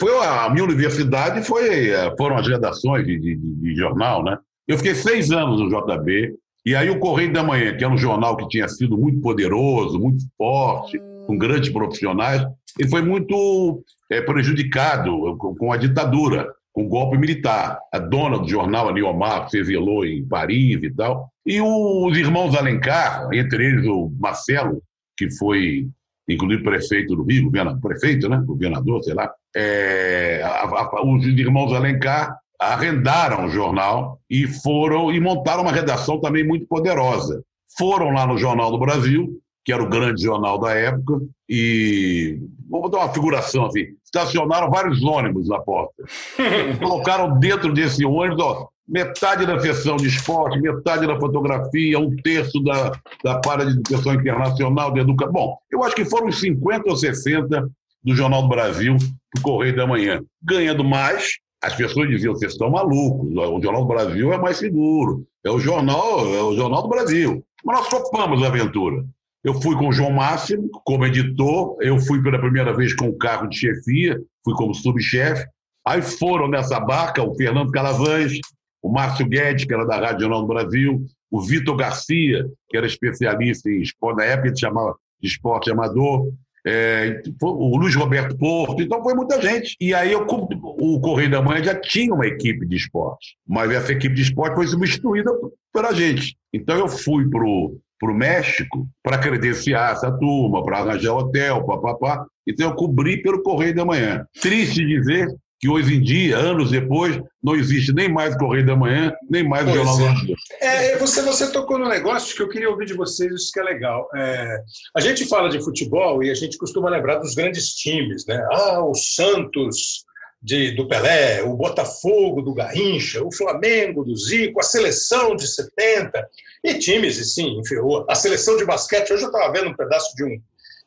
Foi 0.00 0.12
a 0.18 0.50
minha 0.50 0.64
universidade 0.64 1.46
foi, 1.46 1.90
eh, 1.90 2.12
foram 2.18 2.36
as 2.36 2.48
redações 2.48 3.06
de, 3.06 3.16
de- 3.18 3.36
de- 3.36 3.54
de 3.54 3.76
jornal, 3.76 4.24
né? 4.24 4.36
Eu 4.66 4.76
fiquei 4.78 4.94
seis 4.96 5.30
anos 5.30 5.60
no 5.60 5.68
JB. 5.68 6.34
E 6.66 6.74
aí 6.74 6.90
o 6.90 6.98
Correio 6.98 7.32
da 7.32 7.44
Manhã, 7.44 7.76
que 7.76 7.84
era 7.84 7.92
um 7.94 7.96
jornal 7.96 8.36
que 8.36 8.48
tinha 8.48 8.66
sido 8.66 8.98
muito 8.98 9.20
poderoso, 9.20 10.00
muito 10.00 10.24
forte, 10.36 11.00
com 11.26 11.36
grandes 11.36 11.70
profissionais, 11.70 12.42
ele 12.78 12.88
foi 12.88 13.02
muito 13.02 13.82
eh, 14.10 14.20
prejudicado 14.22 15.36
com, 15.36 15.72
a 15.72 15.76
ditadura, 15.76 16.48
com 16.72 16.84
o 16.84 16.88
golpe 16.88 17.16
militar. 17.18 17.78
A 17.92 17.98
dona 17.98 18.38
do 18.38 18.48
jornal, 18.48 18.88
a 18.88 18.92
Niomar, 18.92 19.48
se 19.48 19.58
exilou 19.58 20.04
em 20.04 20.24
Paris 20.26 20.82
e 20.82 20.90
tal. 20.94 21.28
E 21.44 21.60
os 21.60 22.16
irmãos 22.18 22.54
Alencar, 22.54 23.28
entre 23.32 23.64
eles 23.64 23.86
o 23.86 24.12
Marcelo, 24.18 24.82
que 25.16 25.30
foi 25.36 25.88
inclusive 26.28 26.62
prefeito 26.64 27.14
do 27.14 27.22
Rio, 27.22 27.50
prefeito, 27.80 28.28
né? 28.28 28.42
governador, 28.44 29.00
sei 29.04 29.14
lá, 29.14 29.30
é, 29.54 30.42
a- 30.44 30.64
a- 30.64 31.04
os 31.04 31.24
irmãos 31.24 31.72
Alencar 31.72 32.36
arrendaram 32.60 33.46
o 33.46 33.50
jornal 33.50 34.18
e 34.28 34.46
foram 34.46 35.12
e 35.12 35.20
montaram 35.20 35.62
uma 35.62 35.70
redação 35.72 36.20
também 36.20 36.44
muito 36.44 36.66
poderosa. 36.66 37.42
Foram 37.78 38.10
lá 38.10 38.26
no 38.26 38.38
Jornal 38.38 38.70
do 38.72 38.78
Brasil, 38.78 39.38
que 39.66 39.72
era 39.72 39.82
o 39.82 39.88
grande 39.88 40.22
jornal 40.22 40.60
da 40.60 40.72
época, 40.74 41.20
e 41.48 42.38
vamos 42.70 42.88
dar 42.88 42.98
uma 42.98 43.12
figuração 43.12 43.66
assim, 43.66 43.86
estacionaram 44.04 44.70
vários 44.70 45.02
ônibus 45.02 45.48
na 45.48 45.58
porta. 45.58 45.92
Colocaram 46.78 47.36
dentro 47.40 47.72
desse 47.74 48.04
ônibus, 48.04 48.44
ó, 48.44 48.68
metade 48.88 49.44
da 49.44 49.58
seção 49.58 49.96
de 49.96 50.06
esporte, 50.06 50.60
metade 50.60 51.04
da 51.04 51.18
fotografia, 51.18 51.98
um 51.98 52.14
terço 52.14 52.62
da, 52.62 52.92
da 53.24 53.40
parte 53.40 53.66
de 53.66 53.72
educação 53.72 54.14
internacional, 54.14 54.92
de 54.92 55.00
educação. 55.00 55.32
Bom, 55.32 55.58
eu 55.68 55.82
acho 55.82 55.96
que 55.96 56.04
foram 56.04 56.28
uns 56.28 56.38
50 56.38 56.88
ou 56.88 56.96
60 56.96 57.68
do 58.04 58.14
Jornal 58.14 58.42
do 58.42 58.48
Brasil 58.48 58.96
para 59.32 59.40
o 59.40 59.42
Correio 59.42 59.74
da 59.74 59.84
Manhã. 59.84 60.22
Ganhando 60.40 60.84
mais, 60.84 61.38
as 61.60 61.74
pessoas 61.74 62.08
diziam, 62.08 62.36
vocês 62.36 62.52
estão 62.52 62.70
malucos, 62.70 63.28
o 63.34 63.60
Jornal 63.60 63.82
do 63.82 63.88
Brasil 63.88 64.32
é 64.32 64.38
mais 64.38 64.58
seguro, 64.58 65.26
é 65.44 65.50
o 65.50 65.58
jornal, 65.58 66.20
é 66.20 66.42
o 66.42 66.54
Jornal 66.54 66.82
do 66.82 66.88
Brasil. 66.88 67.44
Mas 67.64 67.78
nós 67.78 67.88
topamos 67.88 68.44
a 68.44 68.46
aventura. 68.46 69.04
Eu 69.46 69.54
fui 69.62 69.76
com 69.76 69.86
o 69.86 69.92
João 69.92 70.10
Máximo 70.10 70.68
como 70.84 71.06
editor, 71.06 71.76
eu 71.80 72.00
fui 72.00 72.20
pela 72.20 72.36
primeira 72.36 72.74
vez 72.74 72.92
com 72.96 73.06
o 73.06 73.16
carro 73.16 73.46
de 73.46 73.56
chefia, 73.56 74.20
fui 74.44 74.52
como 74.54 74.74
subchefe. 74.74 75.46
Aí 75.86 76.02
foram 76.02 76.48
nessa 76.48 76.80
barca 76.80 77.22
o 77.22 77.32
Fernando 77.36 77.70
Calavans, 77.70 78.40
o 78.82 78.90
Márcio 78.90 79.24
Guedes, 79.24 79.64
que 79.64 79.72
era 79.72 79.86
da 79.86 80.00
Rádio 80.00 80.22
Jornal 80.22 80.40
do 80.40 80.48
Brasil, 80.48 81.06
o 81.30 81.40
Vitor 81.40 81.76
Garcia, 81.76 82.44
que 82.68 82.76
era 82.76 82.88
especialista 82.88 83.70
em 83.70 83.82
esporte, 83.82 84.16
na 84.16 84.24
época 84.24 84.48
ele 84.48 84.58
chamava 84.58 84.96
de 85.22 85.28
esporte 85.28 85.70
amador, 85.70 86.28
é, 86.66 87.22
o 87.40 87.78
Luiz 87.78 87.94
Roberto 87.94 88.36
Porto, 88.36 88.82
então 88.82 89.00
foi 89.00 89.14
muita 89.14 89.40
gente. 89.40 89.76
E 89.80 89.94
aí 89.94 90.10
eu, 90.10 90.26
o 90.26 91.00
Correio 91.00 91.30
da 91.30 91.40
Manhã 91.40 91.62
já 91.62 91.80
tinha 91.80 92.12
uma 92.12 92.26
equipe 92.26 92.66
de 92.66 92.74
esporte, 92.74 93.36
mas 93.46 93.70
essa 93.70 93.92
equipe 93.92 94.12
de 94.12 94.22
esporte 94.22 94.56
foi 94.56 94.66
substituída 94.66 95.30
pela 95.72 95.92
gente. 95.92 96.36
Então 96.52 96.76
eu 96.76 96.88
fui 96.88 97.30
para 97.30 97.44
o 97.44 97.78
México 98.14 98.86
para 99.02 99.18
credenciar 99.18 99.92
essa 99.92 100.10
turma, 100.10 100.64
para 100.64 100.78
arranjar 100.78 101.14
hotel, 101.14 101.64
papapá. 101.64 102.26
Então 102.46 102.68
eu 102.70 102.74
cobri 102.74 103.22
pelo 103.22 103.42
Correio 103.42 103.74
da 103.74 103.84
Manhã. 103.84 104.24
Triste 104.40 104.84
dizer 104.84 105.28
que 105.58 105.68
hoje 105.68 105.96
em 105.96 106.02
dia, 106.02 106.36
anos 106.36 106.70
depois, 106.70 107.18
não 107.42 107.56
existe 107.56 107.92
nem 107.92 108.08
mais 108.08 108.34
o 108.34 108.38
Correio 108.38 108.66
da 108.66 108.76
Manhã, 108.76 109.12
nem 109.30 109.42
mais 109.42 109.66
o 109.66 109.72
Pois 109.72 109.76
Jornal 109.76 110.14
é. 110.60 110.92
É, 110.92 110.98
você, 110.98 111.22
você 111.22 111.50
tocou 111.50 111.78
no 111.78 111.88
negócio 111.88 112.36
que 112.36 112.42
eu 112.42 112.48
queria 112.48 112.68
ouvir 112.68 112.86
de 112.86 112.94
vocês, 112.94 113.32
isso 113.32 113.50
que 113.52 113.60
é 113.60 113.62
legal. 113.62 114.08
É, 114.14 114.58
a 114.94 115.00
gente 115.00 115.26
fala 115.26 115.48
de 115.48 115.62
futebol 115.64 116.22
e 116.22 116.30
a 116.30 116.34
gente 116.34 116.58
costuma 116.58 116.90
lembrar 116.90 117.16
dos 117.16 117.34
grandes 117.34 117.70
times, 117.70 118.26
né? 118.26 118.46
Ah, 118.52 118.84
o 118.84 118.94
Santos 118.94 120.04
de, 120.46 120.70
do 120.76 120.86
Pelé, 120.86 121.42
o 121.42 121.56
Botafogo 121.56 122.40
do 122.40 122.54
Garrincha, 122.54 123.20
o 123.20 123.34
Flamengo 123.34 124.04
do 124.04 124.16
Zico, 124.16 124.60
a 124.60 124.62
seleção 124.62 125.34
de 125.34 125.44
70, 125.44 126.30
e 126.62 126.78
times, 126.78 127.18
assim, 127.20 127.58
enfim, 127.58 127.74
a 128.08 128.14
seleção 128.14 128.56
de 128.56 128.64
basquete. 128.64 129.12
Hoje 129.12 129.24
eu 129.24 129.28
estava 129.28 129.52
vendo 129.52 129.70
um 129.70 129.76
pedaço 129.76 130.14
de 130.14 130.24
um, 130.24 130.40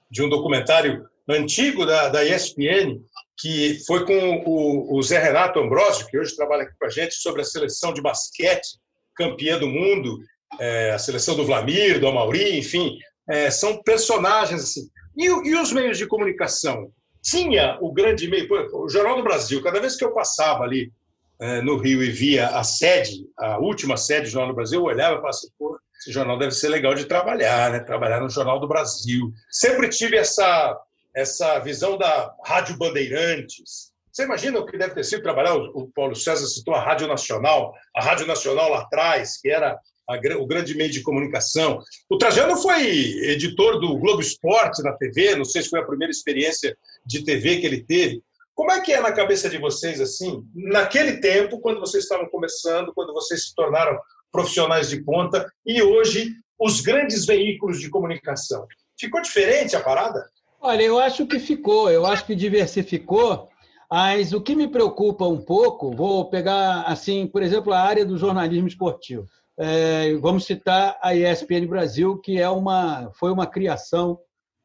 de 0.09 0.23
um 0.23 0.29
documentário 0.29 1.05
antigo 1.27 1.85
da, 1.85 2.07
da 2.07 2.23
ESPN, 2.23 3.01
que 3.37 3.83
foi 3.85 4.05
com 4.05 4.43
o, 4.45 4.97
o 4.97 5.03
Zé 5.03 5.19
Renato 5.19 5.59
Ambrosio, 5.59 6.07
que 6.07 6.17
hoje 6.17 6.37
trabalha 6.37 6.63
aqui 6.63 6.73
com 6.79 6.85
a 6.85 6.89
gente, 6.89 7.15
sobre 7.15 7.41
a 7.41 7.45
seleção 7.45 7.93
de 7.93 8.01
basquete 8.01 8.79
campeã 9.13 9.59
do 9.59 9.67
mundo, 9.67 10.19
é, 10.57 10.91
a 10.91 10.99
seleção 10.99 11.35
do 11.35 11.45
Vlamir, 11.45 11.99
do 11.99 12.07
Amauri, 12.07 12.57
enfim, 12.57 12.97
é, 13.29 13.51
são 13.51 13.83
personagens 13.83 14.63
assim. 14.63 14.89
E, 15.17 15.25
e 15.25 15.55
os 15.55 15.73
meios 15.73 15.97
de 15.97 16.07
comunicação? 16.07 16.93
Tinha 17.21 17.77
o 17.81 17.91
grande 17.91 18.27
meio, 18.29 18.47
o 18.73 18.89
Jornal 18.89 19.17
do 19.17 19.23
Brasil, 19.23 19.61
cada 19.61 19.79
vez 19.79 19.95
que 19.95 20.05
eu 20.05 20.13
passava 20.13 20.63
ali 20.63 20.91
é, 21.39 21.61
no 21.61 21.77
Rio 21.77 22.03
e 22.03 22.09
via 22.09 22.47
a 22.49 22.63
sede, 22.63 23.25
a 23.37 23.59
última 23.59 23.97
sede 23.97 24.23
do 24.23 24.31
Jornal 24.31 24.49
do 24.49 24.55
Brasil, 24.55 24.79
eu 24.79 24.85
olhava 24.85 25.13
e 25.13 25.17
falava 25.17 25.29
assim, 25.29 25.47
pô, 25.57 25.79
esse 25.99 26.11
jornal 26.13 26.37
deve 26.37 26.51
ser 26.51 26.69
legal 26.69 26.95
de 26.95 27.05
trabalhar, 27.05 27.71
né? 27.71 27.79
Trabalhar 27.79 28.21
no 28.21 28.29
Jornal 28.29 28.59
do 28.59 28.67
Brasil. 28.67 29.33
Sempre 29.51 29.89
tive 29.89 30.17
essa, 30.17 30.77
essa 31.13 31.59
visão 31.59 31.97
da 31.97 32.33
Rádio 32.45 32.77
Bandeirantes. 32.77 33.91
Você 34.11 34.23
imagina 34.23 34.59
o 34.59 34.65
que 34.65 34.77
deve 34.77 34.93
ter 34.93 35.03
sido 35.03 35.23
trabalhar? 35.23 35.55
O 35.55 35.91
Paulo 35.93 36.15
César 36.15 36.47
citou 36.47 36.73
a 36.73 36.81
Rádio 36.81 37.07
Nacional, 37.07 37.73
a 37.95 38.01
Rádio 38.01 38.25
Nacional 38.25 38.69
lá 38.69 38.79
atrás, 38.79 39.37
que 39.41 39.49
era 39.49 39.77
a 40.09 40.37
o 40.39 40.47
grande 40.47 40.75
meio 40.75 40.89
de 40.89 41.03
comunicação. 41.03 41.83
O 42.09 42.17
Trajano 42.17 42.57
foi 42.57 42.81
editor 43.29 43.79
do 43.79 43.95
Globo 43.97 44.21
Esporte 44.21 44.81
na 44.81 44.93
TV, 44.93 45.35
não 45.35 45.45
sei 45.45 45.61
se 45.61 45.69
foi 45.69 45.79
a 45.79 45.85
primeira 45.85 46.11
experiência 46.11 46.75
de 47.05 47.23
TV 47.23 47.57
que 47.57 47.67
ele 47.67 47.83
teve. 47.83 48.23
Como 48.55 48.71
é 48.71 48.81
que 48.81 48.91
é 48.91 48.99
na 48.99 49.11
cabeça 49.11 49.49
de 49.49 49.59
vocês, 49.59 50.01
assim, 50.01 50.43
naquele 50.53 51.17
tempo, 51.17 51.59
quando 51.59 51.79
vocês 51.79 52.03
estavam 52.03 52.27
começando, 52.27 52.91
quando 52.93 53.13
vocês 53.13 53.45
se 53.45 53.55
tornaram 53.55 53.97
profissionais 54.31 54.89
de 54.89 55.01
ponta, 55.03 55.49
e 55.65 55.81
hoje 55.81 56.33
os 56.59 56.81
grandes 56.81 57.25
veículos 57.25 57.79
de 57.79 57.89
comunicação? 57.89 58.65
Ficou 58.99 59.21
diferente 59.21 59.75
a 59.75 59.79
parada? 59.79 60.27
Olha, 60.59 60.83
eu 60.83 60.99
acho 60.99 61.25
que 61.25 61.39
ficou, 61.39 61.89
eu 61.89 62.05
acho 62.05 62.25
que 62.25 62.35
diversificou, 62.35 63.47
mas 63.89 64.33
o 64.33 64.41
que 64.41 64.55
me 64.55 64.67
preocupa 64.67 65.25
um 65.25 65.41
pouco, 65.41 65.95
vou 65.95 66.29
pegar, 66.29 66.81
assim, 66.81 67.25
por 67.25 67.41
exemplo, 67.41 67.71
a 67.71 67.79
área 67.79 68.05
do 68.05 68.17
jornalismo 68.17 68.67
esportivo. 68.67 69.25
É, 69.59 70.15
vamos 70.15 70.45
citar 70.45 70.97
a 71.01 71.13
ESPN 71.13 71.67
Brasil, 71.67 72.17
que 72.17 72.39
é 72.39 72.49
uma, 72.49 73.11
foi 73.15 73.29
uma 73.31 73.45
criação 73.45 74.17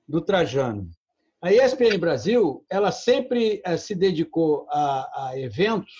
do 0.06 0.20
Trajano. 0.20 0.88
A 1.42 1.52
ESPN 1.52 1.98
Brasil, 1.98 2.64
ela 2.70 2.92
sempre 2.92 3.60
eh, 3.64 3.76
se 3.76 3.94
dedicou 3.94 4.66
a, 4.70 5.26
a 5.30 5.38
eventos, 5.38 5.92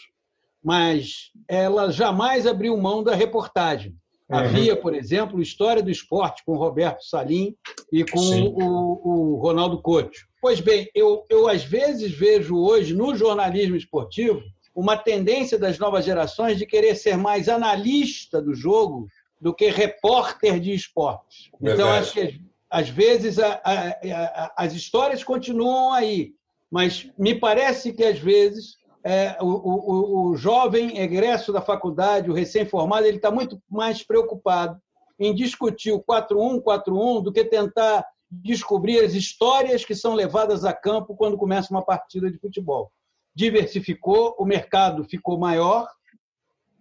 mas 0.62 1.30
ela 1.48 1.90
jamais 1.90 2.46
abriu 2.46 2.76
mão 2.76 3.02
da 3.02 3.14
reportagem. 3.14 3.94
Havia, 4.30 4.74
por 4.74 4.94
exemplo, 4.94 5.42
História 5.42 5.82
do 5.82 5.90
Esporte 5.90 6.42
com 6.46 6.56
Roberto 6.56 7.02
Salim 7.02 7.54
e 7.92 8.04
com 8.04 8.20
o, 8.20 9.34
o 9.34 9.36
Ronaldo 9.36 9.82
Couto. 9.82 10.18
Pois 10.40 10.60
bem, 10.60 10.88
eu, 10.94 11.26
eu 11.28 11.46
às 11.46 11.62
vezes 11.62 12.10
vejo 12.12 12.56
hoje 12.56 12.94
no 12.94 13.14
jornalismo 13.14 13.76
esportivo 13.76 14.40
uma 14.74 14.96
tendência 14.96 15.58
das 15.58 15.78
novas 15.78 16.04
gerações 16.04 16.58
de 16.58 16.66
querer 16.66 16.94
ser 16.96 17.16
mais 17.16 17.48
analista 17.48 18.42
do 18.42 18.54
jogo 18.54 19.06
do 19.40 19.54
que 19.54 19.68
repórter 19.70 20.58
de 20.58 20.72
esportes. 20.74 21.48
Então, 21.54 21.76
Verdade. 21.76 21.98
acho 21.98 22.12
que 22.12 22.40
às 22.70 22.88
vezes 22.88 23.38
a- 23.38 23.60
a- 23.62 23.96
a- 24.02 24.52
as 24.56 24.72
histórias 24.72 25.22
continuam 25.22 25.92
aí, 25.92 26.32
mas 26.70 27.08
me 27.16 27.34
parece 27.34 27.92
que 27.92 28.02
às 28.04 28.18
vezes 28.18 28.76
é, 29.06 29.36
o, 29.38 29.46
o- 29.46 30.28
o 30.30 30.36
jovem 30.36 30.98
egresso 30.98 31.52
da 31.52 31.60
faculdade, 31.60 32.30
o 32.30 32.34
recém-formado, 32.34 33.06
ele 33.06 33.18
está 33.18 33.30
muito 33.30 33.60
mais 33.70 34.02
preocupado 34.02 34.80
em 35.20 35.34
discutir 35.34 35.92
o 35.92 36.02
4-1, 36.02 36.58
4-1 36.62 37.22
do 37.22 37.30
que 37.30 37.44
tentar 37.44 38.02
descobrir 38.30 39.04
as 39.04 39.12
histórias 39.12 39.84
que 39.84 39.94
são 39.94 40.14
levadas 40.14 40.64
a 40.64 40.72
campo 40.72 41.14
quando 41.14 41.36
começa 41.36 41.70
uma 41.70 41.84
partida 41.84 42.30
de 42.30 42.38
futebol. 42.38 42.90
Diversificou, 43.34 44.34
o 44.38 44.44
mercado 44.44 45.04
ficou 45.04 45.38
maior, 45.38 45.88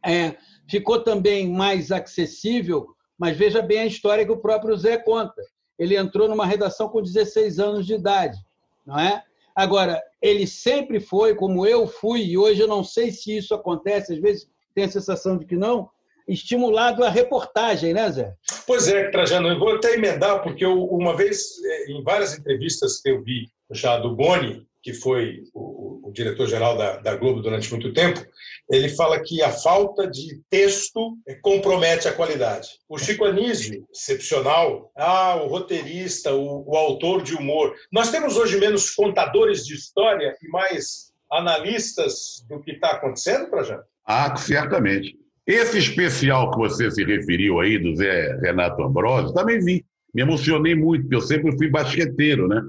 é, 0.05 0.35
ficou 0.69 1.03
também 1.03 1.49
mais 1.49 1.91
acessível, 1.91 2.87
mas 3.17 3.37
veja 3.37 3.61
bem 3.61 3.79
a 3.79 3.85
história 3.85 4.25
que 4.25 4.31
o 4.31 4.41
próprio 4.41 4.75
Zé 4.75 4.97
conta. 4.97 5.41
Ele 5.79 5.97
entrou 5.97 6.27
numa 6.27 6.45
redação 6.45 6.89
com 6.89 7.01
16 7.01 7.59
anos 7.59 7.85
de 7.85 7.95
idade, 7.95 8.37
não 8.85 8.99
é? 8.99 9.23
Agora, 9.55 10.01
ele 10.21 10.47
sempre 10.47 10.99
foi, 10.99 11.35
como 11.35 11.65
eu 11.65 11.87
fui, 11.87 12.23
e 12.23 12.37
hoje 12.37 12.61
eu 12.61 12.67
não 12.67 12.83
sei 12.83 13.11
se 13.11 13.37
isso 13.37 13.53
acontece, 13.53 14.13
às 14.13 14.19
vezes 14.19 14.47
tem 14.73 14.85
a 14.85 14.89
sensação 14.89 15.37
de 15.37 15.45
que 15.45 15.55
não, 15.55 15.89
estimulado 16.27 17.03
a 17.03 17.09
reportagem, 17.09 17.93
né, 17.93 18.09
Zé? 18.09 18.33
Pois 18.65 18.87
é, 18.87 19.09
Trajano, 19.09 19.49
eu 19.49 19.59
vou 19.59 19.75
até 19.75 19.93
emendar, 19.93 20.41
porque 20.41 20.65
eu, 20.65 20.83
uma 20.85 21.15
vez, 21.15 21.61
eh, 21.63 21.91
em 21.91 22.03
várias 22.03 22.37
entrevistas 22.37 22.99
que 23.01 23.09
eu 23.09 23.21
vi 23.21 23.47
já 23.71 23.97
do 23.97 24.15
Boni, 24.15 24.65
que 24.83 24.93
foi 24.93 25.43
o, 25.53 26.09
o 26.09 26.11
diretor-geral 26.11 26.77
da, 26.77 26.97
da, 26.97 27.15
Globo 27.15 27.41
durante 27.41 27.71
muito 27.71 27.93
tempo, 27.93 28.21
ele 28.69 28.89
fala 28.89 29.19
que 29.21 29.41
a 29.41 29.49
falta 29.49 30.05
de 30.05 30.41
texto 30.49 31.17
compromete 31.41 32.07
a 32.07 32.13
qualidade. 32.13 32.67
O 32.89 32.97
Chico 32.97 33.23
Anísio, 33.23 33.87
excepcional, 33.91 34.91
ah, 34.95 35.35
o 35.41 35.47
roteirista, 35.47 36.33
o, 36.33 36.69
o 36.69 36.75
autor 36.75 37.23
de 37.23 37.33
humor. 37.33 37.73
Nós 37.91 38.11
temos 38.11 38.35
hoje 38.35 38.59
menos 38.59 38.91
contadores 38.91 39.65
de 39.65 39.73
história 39.73 40.35
e 40.43 40.49
mais 40.49 41.13
analistas 41.31 42.45
do 42.49 42.59
que 42.61 42.71
está 42.71 42.91
acontecendo, 42.91 43.49
Trajano? 43.49 43.83
Ah, 44.05 44.35
certamente. 44.35 45.17
Esse 45.47 45.77
especial 45.77 46.51
que 46.51 46.57
você 46.57 46.91
se 46.91 47.03
referiu 47.03 47.59
aí, 47.59 47.77
do 47.77 47.95
Zé 47.95 48.37
Renato 48.41 48.83
Ambrosio, 48.83 49.33
também 49.33 49.59
vi. 49.59 49.85
Me 50.13 50.21
emocionei 50.21 50.75
muito, 50.75 51.03
porque 51.03 51.15
eu 51.15 51.21
sempre 51.21 51.57
fui 51.57 51.69
basqueteiro, 51.69 52.47
né? 52.47 52.61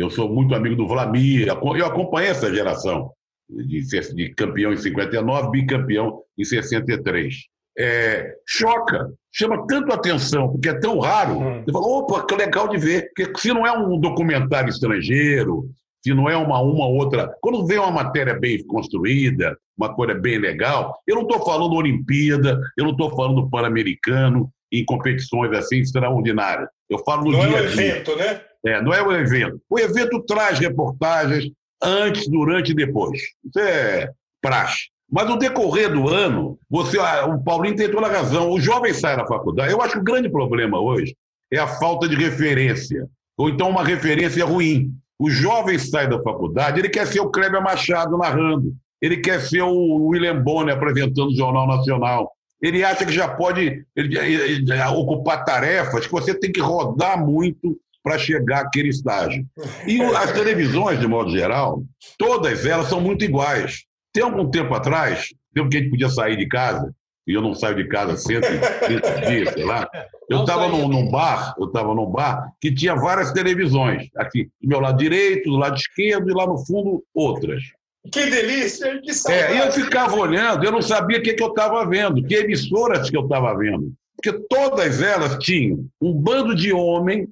Eu 0.00 0.08
sou 0.08 0.32
muito 0.32 0.54
amigo 0.54 0.76
do 0.76 0.88
Vlamir, 0.88 1.48
eu 1.48 1.86
acompanhei 1.86 2.30
essa 2.30 2.52
geração 2.52 3.12
de, 3.50 3.82
de 4.14 4.34
campeão 4.34 4.72
em 4.72 4.76
59, 4.78 5.50
bicampeão 5.50 6.22
em 6.38 6.44
63. 6.44 7.34
É, 7.78 8.34
choca, 8.48 9.10
chama 9.30 9.66
tanto 9.66 9.92
atenção, 9.92 10.48
porque 10.48 10.70
é 10.70 10.80
tão 10.80 10.98
raro. 11.00 11.38
Hum. 11.38 11.62
Você 11.62 11.72
fala, 11.72 11.86
opa, 11.86 12.26
que 12.26 12.34
legal 12.34 12.66
de 12.68 12.78
ver. 12.78 13.10
Porque 13.14 13.38
se 13.38 13.52
não 13.52 13.66
é 13.66 13.72
um 13.72 14.00
documentário 14.00 14.70
estrangeiro, 14.70 15.68
se 16.02 16.14
não 16.14 16.30
é 16.30 16.36
uma 16.36 16.62
uma 16.62 16.86
outra. 16.86 17.30
Quando 17.42 17.66
vem 17.66 17.78
uma 17.78 17.90
matéria 17.90 18.32
bem 18.38 18.64
construída, 18.66 19.54
uma 19.76 19.94
coisa 19.94 20.14
bem 20.14 20.38
legal, 20.38 20.98
eu 21.06 21.16
não 21.16 21.22
estou 21.22 21.44
falando 21.44 21.74
Olimpíada, 21.74 22.58
eu 22.74 22.84
não 22.84 22.92
estou 22.92 23.14
falando 23.14 23.50
Pan-Americano 23.50 24.50
em 24.72 24.82
competições 24.82 25.52
assim 25.52 25.80
extraordinárias. 25.80 26.70
Eu 26.88 26.98
falo 27.00 27.24
no 27.24 27.32
não 27.32 27.40
dia 27.40 27.58
é 27.58 27.60
o 27.60 27.64
evento, 27.64 28.16
né? 28.16 28.40
É, 28.64 28.82
não 28.82 28.92
é 28.92 29.02
o 29.02 29.12
evento. 29.12 29.60
O 29.68 29.78
evento 29.78 30.22
traz 30.22 30.58
reportagens 30.58 31.50
antes, 31.82 32.28
durante 32.28 32.72
e 32.72 32.74
depois. 32.74 33.20
Isso 33.44 33.58
é 33.58 34.10
praxe. 34.40 34.90
Mas 35.10 35.28
no 35.28 35.36
decorrer 35.36 35.92
do 35.92 36.08
ano, 36.08 36.58
você, 36.68 36.98
ah, 36.98 37.26
o 37.26 37.42
Paulinho 37.42 37.74
tem 37.74 37.90
toda 37.90 38.06
a 38.06 38.12
razão. 38.12 38.50
O 38.50 38.60
jovem 38.60 38.94
sai 38.94 39.16
da 39.16 39.26
faculdade. 39.26 39.72
Eu 39.72 39.82
acho 39.82 39.94
que 39.94 40.00
o 40.00 40.04
grande 40.04 40.28
problema 40.28 40.80
hoje 40.80 41.16
é 41.52 41.58
a 41.58 41.66
falta 41.66 42.08
de 42.08 42.14
referência, 42.14 43.08
ou 43.36 43.48
então 43.48 43.68
uma 43.68 43.84
referência 43.84 44.44
ruim. 44.44 44.92
O 45.18 45.28
jovem 45.28 45.78
sai 45.78 46.08
da 46.08 46.22
faculdade, 46.22 46.78
ele 46.78 46.88
quer 46.88 47.06
ser 47.06 47.20
o 47.20 47.28
Kleber 47.28 47.60
Machado 47.60 48.16
narrando, 48.16 48.72
ele 49.02 49.18
quer 49.18 49.40
ser 49.40 49.62
o 49.62 50.06
William 50.06 50.40
Bonner 50.40 50.76
apresentando 50.76 51.28
o 51.28 51.36
Jornal 51.36 51.66
Nacional. 51.66 52.32
Ele 52.62 52.84
acha 52.84 53.04
que 53.04 53.12
já 53.12 53.26
pode 53.26 53.84
ele, 53.96 54.18
ele, 54.18 54.34
ele, 54.34 54.82
ocupar 54.94 55.44
tarefas 55.44 56.06
que 56.06 56.12
você 56.12 56.32
tem 56.34 56.52
que 56.52 56.60
rodar 56.60 57.22
muito 57.22 57.76
para 58.02 58.18
chegar 58.18 58.62
àquele 58.62 58.88
estágio. 58.88 59.44
E 59.86 60.00
as 60.02 60.32
televisões, 60.32 60.98
de 60.98 61.06
modo 61.06 61.30
geral, 61.30 61.82
todas 62.18 62.64
elas 62.64 62.88
são 62.88 63.00
muito 63.00 63.24
iguais. 63.24 63.84
Tem 64.12 64.22
algum 64.22 64.50
tempo 64.50 64.74
atrás, 64.74 65.28
tempo 65.54 65.68
que 65.68 65.76
a 65.76 65.80
gente 65.80 65.90
podia 65.90 66.08
sair 66.08 66.36
de 66.36 66.48
casa, 66.48 66.92
e 67.26 67.34
eu 67.34 67.42
não 67.42 67.54
saio 67.54 67.76
de 67.76 67.86
casa 67.86 68.16
130 68.16 69.20
dias, 69.30 69.52
sei 69.52 69.64
lá. 69.64 69.88
Eu 70.28 70.40
estava 70.40 70.68
num, 70.68 70.88
num, 70.88 71.10
bar, 71.10 71.54
eu 71.58 71.66
estava 71.66 71.94
num 71.94 72.06
bar 72.06 72.52
que 72.60 72.74
tinha 72.74 72.94
várias 72.94 73.32
televisões. 73.32 74.08
Aqui, 74.16 74.48
do 74.60 74.68
meu 74.68 74.80
lado 74.80 74.98
direito, 74.98 75.50
do 75.50 75.56
lado 75.56 75.76
esquerdo 75.76 76.28
e 76.30 76.34
lá 76.34 76.46
no 76.46 76.58
fundo, 76.58 77.04
outras. 77.14 77.62
Que 78.10 78.26
delícia, 78.26 79.00
que 79.00 79.12
saudade. 79.12 79.52
É, 79.52 79.56
e 79.56 79.58
eu 79.58 79.72
ficava 79.72 80.16
olhando, 80.16 80.64
eu 80.64 80.72
não 80.72 80.80
sabia 80.80 81.18
o 81.18 81.22
que, 81.22 81.34
que 81.34 81.42
eu 81.42 81.48
estava 81.48 81.84
vendo, 81.86 82.24
que 82.24 82.34
emissoras 82.34 83.10
que 83.10 83.16
eu 83.16 83.24
estava 83.24 83.56
vendo. 83.56 83.92
Porque 84.16 84.38
todas 84.48 85.00
elas 85.02 85.36
tinham 85.38 85.86
um 86.00 86.12
bando 86.12 86.54
de 86.54 86.72
homem 86.72 87.28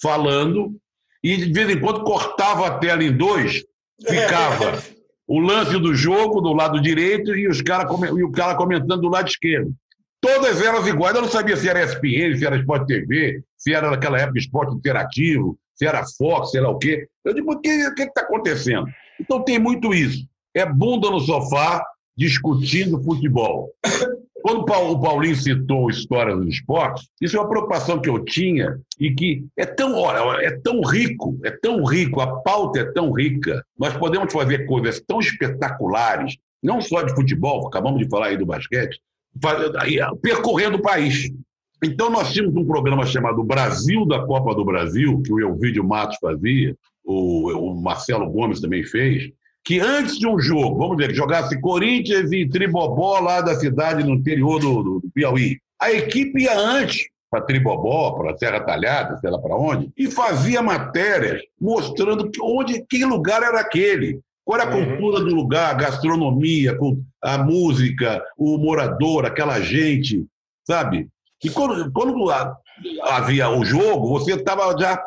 falando 0.00 0.76
e 1.22 1.36
de 1.36 1.52
vez 1.52 1.70
em 1.70 1.80
quando 1.80 2.04
cortava 2.04 2.66
a 2.66 2.78
tela 2.78 3.02
em 3.02 3.16
dois, 3.16 3.64
ficava 4.06 4.82
o 5.26 5.40
lance 5.40 5.78
do 5.78 5.94
jogo 5.94 6.40
do 6.40 6.52
lado 6.52 6.80
direito 6.80 7.34
e, 7.34 7.48
os 7.48 7.62
cara, 7.62 7.88
e 8.16 8.22
o 8.22 8.30
cara 8.30 8.54
comentando 8.54 9.00
do 9.00 9.08
lado 9.08 9.28
esquerdo. 9.28 9.72
Todas 10.20 10.62
elas 10.62 10.86
iguais. 10.86 11.14
Eu 11.14 11.22
não 11.22 11.28
sabia 11.28 11.56
se 11.56 11.68
era 11.68 11.82
ESPN, 11.82 12.36
se 12.36 12.46
era 12.46 12.58
Sport 12.58 12.86
TV, 12.86 13.42
se 13.56 13.72
era 13.72 13.90
naquela 13.90 14.18
época 14.18 14.38
Esporte 14.38 14.74
Interativo, 14.74 15.58
se 15.74 15.86
era 15.86 16.04
Fox, 16.18 16.50
sei 16.50 16.60
lá 16.60 16.70
o 16.70 16.78
quê. 16.78 17.06
Eu 17.24 17.34
digo, 17.34 17.52
o 17.52 17.60
que 17.60 17.70
está 17.70 18.22
acontecendo? 18.22 18.86
Então 19.20 19.42
tem 19.42 19.58
muito 19.58 19.94
isso. 19.94 20.26
É 20.54 20.64
bunda 20.64 21.10
no 21.10 21.20
sofá 21.20 21.84
discutindo 22.16 23.02
futebol. 23.02 23.70
Quando 24.44 24.60
o 24.60 25.00
Paulinho 25.00 25.34
citou 25.34 25.88
História 25.88 26.36
dos 26.36 26.48
Esportes, 26.48 27.08
isso 27.18 27.34
é 27.34 27.40
uma 27.40 27.48
preocupação 27.48 27.98
que 27.98 28.10
eu 28.10 28.22
tinha 28.22 28.78
e 29.00 29.10
que 29.14 29.42
é 29.56 29.64
tão, 29.64 29.94
olha, 29.94 30.44
é 30.44 30.50
tão 30.50 30.82
rico, 30.82 31.40
é 31.42 31.50
tão 31.50 31.82
rico, 31.82 32.20
a 32.20 32.42
pauta 32.42 32.80
é 32.80 32.84
tão 32.92 33.10
rica. 33.10 33.64
Nós 33.78 33.96
podemos 33.96 34.30
fazer 34.30 34.66
coisas 34.66 35.00
tão 35.00 35.18
espetaculares, 35.18 36.36
não 36.62 36.78
só 36.82 37.00
de 37.00 37.14
futebol, 37.14 37.66
acabamos 37.66 38.00
de 38.00 38.10
falar 38.10 38.26
aí 38.26 38.36
do 38.36 38.44
basquete, 38.44 39.00
percorrendo 40.20 40.76
o 40.76 40.82
país. 40.82 41.32
Então, 41.82 42.10
nós 42.10 42.30
tínhamos 42.30 42.54
um 42.54 42.66
programa 42.66 43.06
chamado 43.06 43.42
Brasil 43.42 44.04
da 44.04 44.26
Copa 44.26 44.54
do 44.54 44.62
Brasil, 44.62 45.22
que 45.22 45.32
o 45.32 45.40
Elvídio 45.40 45.82
Matos 45.82 46.18
fazia, 46.20 46.76
o 47.02 47.80
Marcelo 47.82 48.30
Gomes 48.30 48.60
também 48.60 48.84
fez, 48.84 49.32
que 49.64 49.80
antes 49.80 50.18
de 50.18 50.28
um 50.28 50.38
jogo, 50.38 50.78
vamos 50.78 50.96
dizer, 50.96 51.08
que 51.08 51.16
jogasse 51.16 51.60
Corinthians 51.60 52.30
e 52.32 52.48
Tribobó 52.48 53.18
lá 53.18 53.40
da 53.40 53.54
cidade 53.54 54.04
no 54.04 54.14
interior 54.14 54.60
do, 54.60 54.82
do, 54.82 55.00
do 55.00 55.10
Piauí, 55.12 55.58
a 55.80 55.90
equipe 55.90 56.42
ia 56.42 56.56
antes 56.56 57.06
para 57.30 57.40
Tribobó, 57.40 58.12
para 58.12 58.36
Serra 58.36 58.60
Talhada, 58.60 59.16
sei 59.18 59.30
lá 59.30 59.38
para 59.38 59.56
onde, 59.56 59.90
e 59.96 60.08
fazia 60.10 60.62
matérias 60.62 61.40
mostrando 61.60 62.30
que, 62.30 62.40
onde, 62.40 62.84
que 62.86 63.04
lugar 63.04 63.42
era 63.42 63.60
aquele, 63.60 64.20
qual 64.44 64.60
era 64.60 64.70
a 64.70 64.76
uhum. 64.76 64.86
cultura 64.86 65.20
do 65.20 65.34
lugar, 65.34 65.70
a 65.70 65.74
gastronomia, 65.74 66.76
a 67.22 67.38
música, 67.38 68.22
o 68.36 68.58
morador, 68.58 69.24
aquela 69.24 69.60
gente, 69.60 70.26
sabe? 70.66 71.08
E 71.42 71.50
quando, 71.50 71.90
quando 71.90 72.30
havia 73.02 73.48
o 73.48 73.64
jogo, 73.64 74.08
você 74.08 74.34
estava 74.34 74.78
já, 74.78 75.02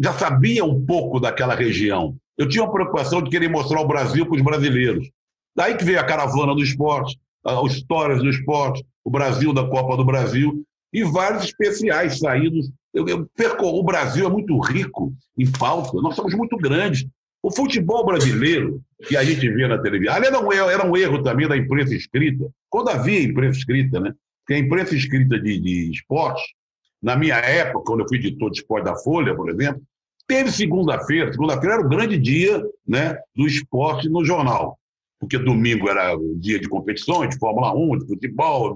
já 0.00 0.12
sabia 0.12 0.64
um 0.64 0.84
pouco 0.84 1.20
daquela 1.20 1.54
região. 1.54 2.16
Eu 2.36 2.48
tinha 2.48 2.64
uma 2.64 2.72
preocupação 2.72 3.22
de 3.22 3.30
querer 3.30 3.48
mostrar 3.48 3.80
o 3.80 3.86
Brasil 3.86 4.26
para 4.26 4.36
os 4.36 4.42
brasileiros. 4.42 5.08
Daí 5.54 5.76
que 5.76 5.84
veio 5.84 6.00
a 6.00 6.04
caravana 6.04 6.54
do 6.54 6.62
esporte, 6.62 7.16
as 7.44 7.72
histórias 7.72 8.20
do 8.20 8.28
esporte, 8.28 8.84
o 9.04 9.10
Brasil 9.10 9.52
da 9.52 9.68
Copa 9.68 9.96
do 9.96 10.04
Brasil 10.04 10.64
e 10.92 11.04
vários 11.04 11.44
especiais 11.44 12.18
saídos. 12.18 12.70
Eu, 12.92 13.06
eu 13.08 13.28
o 13.62 13.82
Brasil 13.82 14.26
é 14.26 14.30
muito 14.30 14.58
rico 14.60 15.12
em 15.38 15.50
pauta, 15.50 16.00
nós 16.00 16.16
somos 16.16 16.34
muito 16.34 16.56
grandes. 16.56 17.06
O 17.42 17.50
futebol 17.50 18.06
brasileiro, 18.06 18.80
que 19.06 19.16
a 19.16 19.22
gente 19.22 19.46
vê 19.50 19.68
na 19.68 19.76
televisão, 19.76 20.14
era 20.14 20.40
um, 20.40 20.50
erro, 20.52 20.70
era 20.70 20.86
um 20.86 20.96
erro 20.96 21.22
também 21.22 21.46
da 21.46 21.56
imprensa 21.56 21.94
escrita, 21.94 22.48
quando 22.70 22.88
havia 22.88 23.22
imprensa 23.22 23.58
escrita, 23.58 24.00
né? 24.00 24.14
Porque 24.40 24.54
a 24.54 24.58
imprensa 24.58 24.96
escrita 24.96 25.38
de, 25.38 25.60
de 25.60 25.90
esporte, 25.90 26.42
na 27.02 27.16
minha 27.16 27.36
época, 27.36 27.84
quando 27.84 28.00
eu 28.00 28.08
fui 28.08 28.16
editor 28.16 28.50
de 28.50 28.60
esporte 28.60 28.84
da 28.84 28.96
Folha, 28.96 29.34
por 29.34 29.50
exemplo, 29.50 29.82
Teve 30.26 30.50
segunda-feira, 30.50 31.32
segunda-feira 31.32 31.74
era 31.74 31.84
o 31.84 31.88
grande 31.88 32.18
dia 32.18 32.62
né, 32.86 33.16
do 33.36 33.46
esporte 33.46 34.08
no 34.08 34.24
jornal, 34.24 34.78
porque 35.20 35.38
domingo 35.38 35.88
era 35.88 36.16
dia 36.36 36.58
de 36.58 36.68
competições, 36.68 37.30
de 37.30 37.38
Fórmula 37.38 37.74
1, 37.74 37.98
de 37.98 38.06
futebol, 38.06 38.74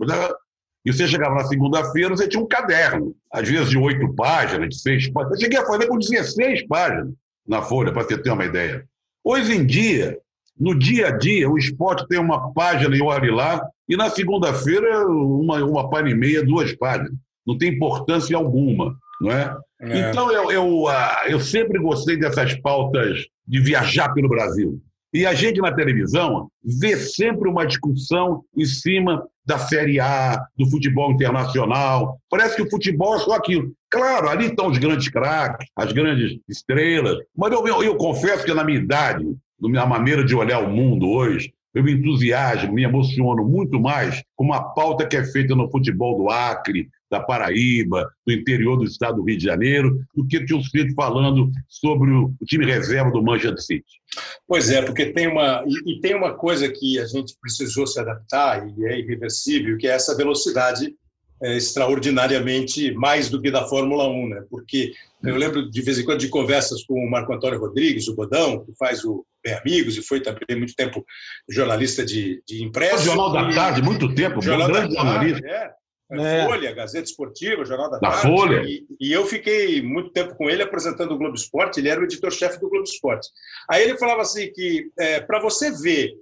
e 0.84 0.92
você 0.92 1.06
chegava 1.06 1.34
na 1.34 1.44
segunda-feira, 1.44 2.10
você 2.10 2.28
tinha 2.28 2.42
um 2.42 2.46
caderno, 2.46 3.14
às 3.32 3.48
vezes 3.48 3.70
de 3.70 3.78
oito 3.78 4.14
páginas, 4.14 4.68
de 4.68 4.80
seis 4.80 5.08
páginas. 5.10 5.38
Eu 5.38 5.44
cheguei 5.44 5.58
a 5.58 5.66
fazer 5.66 5.86
com 5.86 5.98
16 5.98 6.66
páginas 6.66 7.12
na 7.46 7.62
Folha, 7.62 7.92
para 7.92 8.04
você 8.04 8.16
ter 8.16 8.30
uma 8.30 8.44
ideia. 8.44 8.86
Hoje 9.24 9.54
em 9.54 9.66
dia, 9.66 10.18
no 10.58 10.78
dia 10.78 11.08
a 11.08 11.10
dia, 11.10 11.48
o 11.48 11.58
esporte 11.58 12.06
tem 12.08 12.18
uma 12.18 12.52
página 12.52 12.94
e 12.96 13.02
olhe 13.02 13.30
lá, 13.30 13.60
e 13.88 13.96
na 13.96 14.10
segunda-feira, 14.10 15.06
uma, 15.06 15.64
uma 15.64 15.90
página 15.90 16.10
e 16.10 16.14
meia, 16.14 16.44
duas 16.44 16.74
páginas. 16.74 17.12
Não 17.46 17.56
tem 17.56 17.74
importância 17.74 18.36
alguma, 18.36 18.96
não 19.20 19.30
é? 19.30 19.56
É. 19.80 20.10
Então, 20.10 20.30
eu, 20.32 20.50
eu, 20.50 20.82
uh, 20.84 21.28
eu 21.28 21.40
sempre 21.40 21.78
gostei 21.78 22.16
dessas 22.16 22.54
pautas 22.60 23.24
de 23.46 23.60
viajar 23.60 24.12
pelo 24.12 24.28
Brasil. 24.28 24.80
E 25.12 25.24
a 25.24 25.32
gente 25.32 25.60
na 25.60 25.72
televisão 25.72 26.50
vê 26.62 26.96
sempre 26.96 27.48
uma 27.48 27.66
discussão 27.66 28.42
em 28.54 28.66
cima 28.66 29.26
da 29.46 29.58
Série 29.58 29.98
A, 29.98 30.44
do 30.56 30.68
futebol 30.68 31.10
internacional. 31.10 32.18
Parece 32.28 32.56
que 32.56 32.62
o 32.62 32.70
futebol 32.70 33.14
é 33.14 33.18
só 33.20 33.32
aquilo. 33.32 33.72
Claro, 33.90 34.28
ali 34.28 34.46
estão 34.46 34.66
os 34.66 34.76
grandes 34.76 35.08
craques, 35.08 35.66
as 35.74 35.92
grandes 35.92 36.38
estrelas, 36.46 37.16
mas 37.34 37.50
eu, 37.52 37.66
eu, 37.66 37.82
eu 37.82 37.96
confesso 37.96 38.44
que 38.44 38.52
na 38.52 38.62
minha 38.62 38.78
idade, 38.78 39.24
na 39.58 39.68
minha 39.70 39.86
maneira 39.86 40.22
de 40.22 40.34
olhar 40.34 40.62
o 40.62 40.68
mundo 40.68 41.08
hoje, 41.08 41.50
eu 41.74 41.82
me 41.82 41.92
entusiasmo, 41.92 42.74
me 42.74 42.84
emociono 42.84 43.42
muito 43.44 43.80
mais 43.80 44.22
com 44.36 44.44
uma 44.44 44.74
pauta 44.74 45.06
que 45.06 45.16
é 45.16 45.24
feita 45.24 45.54
no 45.54 45.70
futebol 45.70 46.18
do 46.18 46.28
Acre, 46.28 46.88
da 47.10 47.20
Paraíba, 47.20 48.10
do 48.26 48.32
interior 48.32 48.76
do 48.76 48.84
estado 48.84 49.16
do 49.16 49.24
Rio 49.24 49.38
de 49.38 49.44
Janeiro, 49.44 49.98
do 50.14 50.26
que 50.26 50.44
tinha 50.44 50.60
sido 50.62 50.94
falando 50.94 51.50
sobre 51.68 52.10
o 52.10 52.34
time 52.46 52.66
reserva 52.66 53.10
do 53.10 53.22
Manchester 53.22 53.60
City. 53.60 54.00
Pois 54.46 54.70
é, 54.70 54.82
porque 54.82 55.06
tem 55.06 55.26
uma 55.28 55.64
e, 55.66 55.92
e, 55.92 56.00
tem 56.00 56.14
uma 56.14 56.34
coisa 56.34 56.68
que 56.68 56.98
a 56.98 57.06
gente 57.06 57.34
precisou 57.40 57.86
se 57.86 57.98
adaptar 58.00 58.66
e 58.68 58.84
é 58.86 58.98
irreversível, 58.98 59.76
que 59.78 59.86
é 59.86 59.92
essa 59.92 60.16
velocidade 60.16 60.94
é, 61.42 61.56
extraordinariamente 61.56 62.92
mais 62.94 63.30
do 63.30 63.40
que 63.40 63.50
da 63.50 63.66
Fórmula 63.66 64.08
1, 64.08 64.28
né? 64.28 64.44
Porque 64.50 64.92
eu 65.22 65.36
lembro 65.36 65.70
de 65.70 65.82
vez 65.82 65.98
em 65.98 66.04
quando 66.04 66.20
de 66.20 66.28
conversas 66.28 66.84
com 66.84 66.94
o 66.94 67.10
Marco 67.10 67.32
Antônio 67.32 67.60
Rodrigues, 67.60 68.08
o 68.08 68.14
Bodão, 68.14 68.64
que 68.64 68.72
faz 68.76 69.04
o 69.04 69.24
Bem 69.44 69.54
Amigos 69.54 69.96
e 69.96 70.02
foi 70.02 70.20
também 70.20 70.56
muito 70.56 70.74
tempo 70.74 71.04
jornalista 71.48 72.04
de, 72.04 72.42
de 72.46 72.62
impresso. 72.64 73.02
O 73.02 73.04
Jornal 73.04 73.32
da 73.32 73.54
Tarde, 73.54 73.82
muito 73.82 74.12
tempo, 74.14 74.42
Jornal 74.42 74.68
da 74.68 74.74
grande 74.74 74.94
jornalista. 74.94 75.46
é. 75.46 75.77
É. 76.10 76.46
Folha, 76.46 76.72
Gazeta 76.72 77.04
Esportiva, 77.04 77.64
Jornal 77.64 77.90
da, 77.90 77.98
Da 77.98 78.10
Tarde. 78.10 78.22
Folha. 78.22 78.62
E, 78.64 78.86
e 78.98 79.12
eu 79.12 79.26
fiquei 79.26 79.82
muito 79.82 80.10
tempo 80.10 80.34
com 80.34 80.48
ele 80.48 80.62
apresentando 80.62 81.12
o 81.12 81.18
Globo 81.18 81.34
Esporte, 81.34 81.80
ele 81.80 81.88
era 81.88 82.00
o 82.00 82.04
editor-chefe 82.04 82.58
do 82.58 82.68
Globo 82.68 82.84
Esporte. 82.84 83.28
Aí 83.70 83.82
ele 83.82 83.98
falava 83.98 84.22
assim 84.22 84.50
que 84.52 84.90
para 85.26 85.38
você 85.40 85.70
ver 85.70 86.14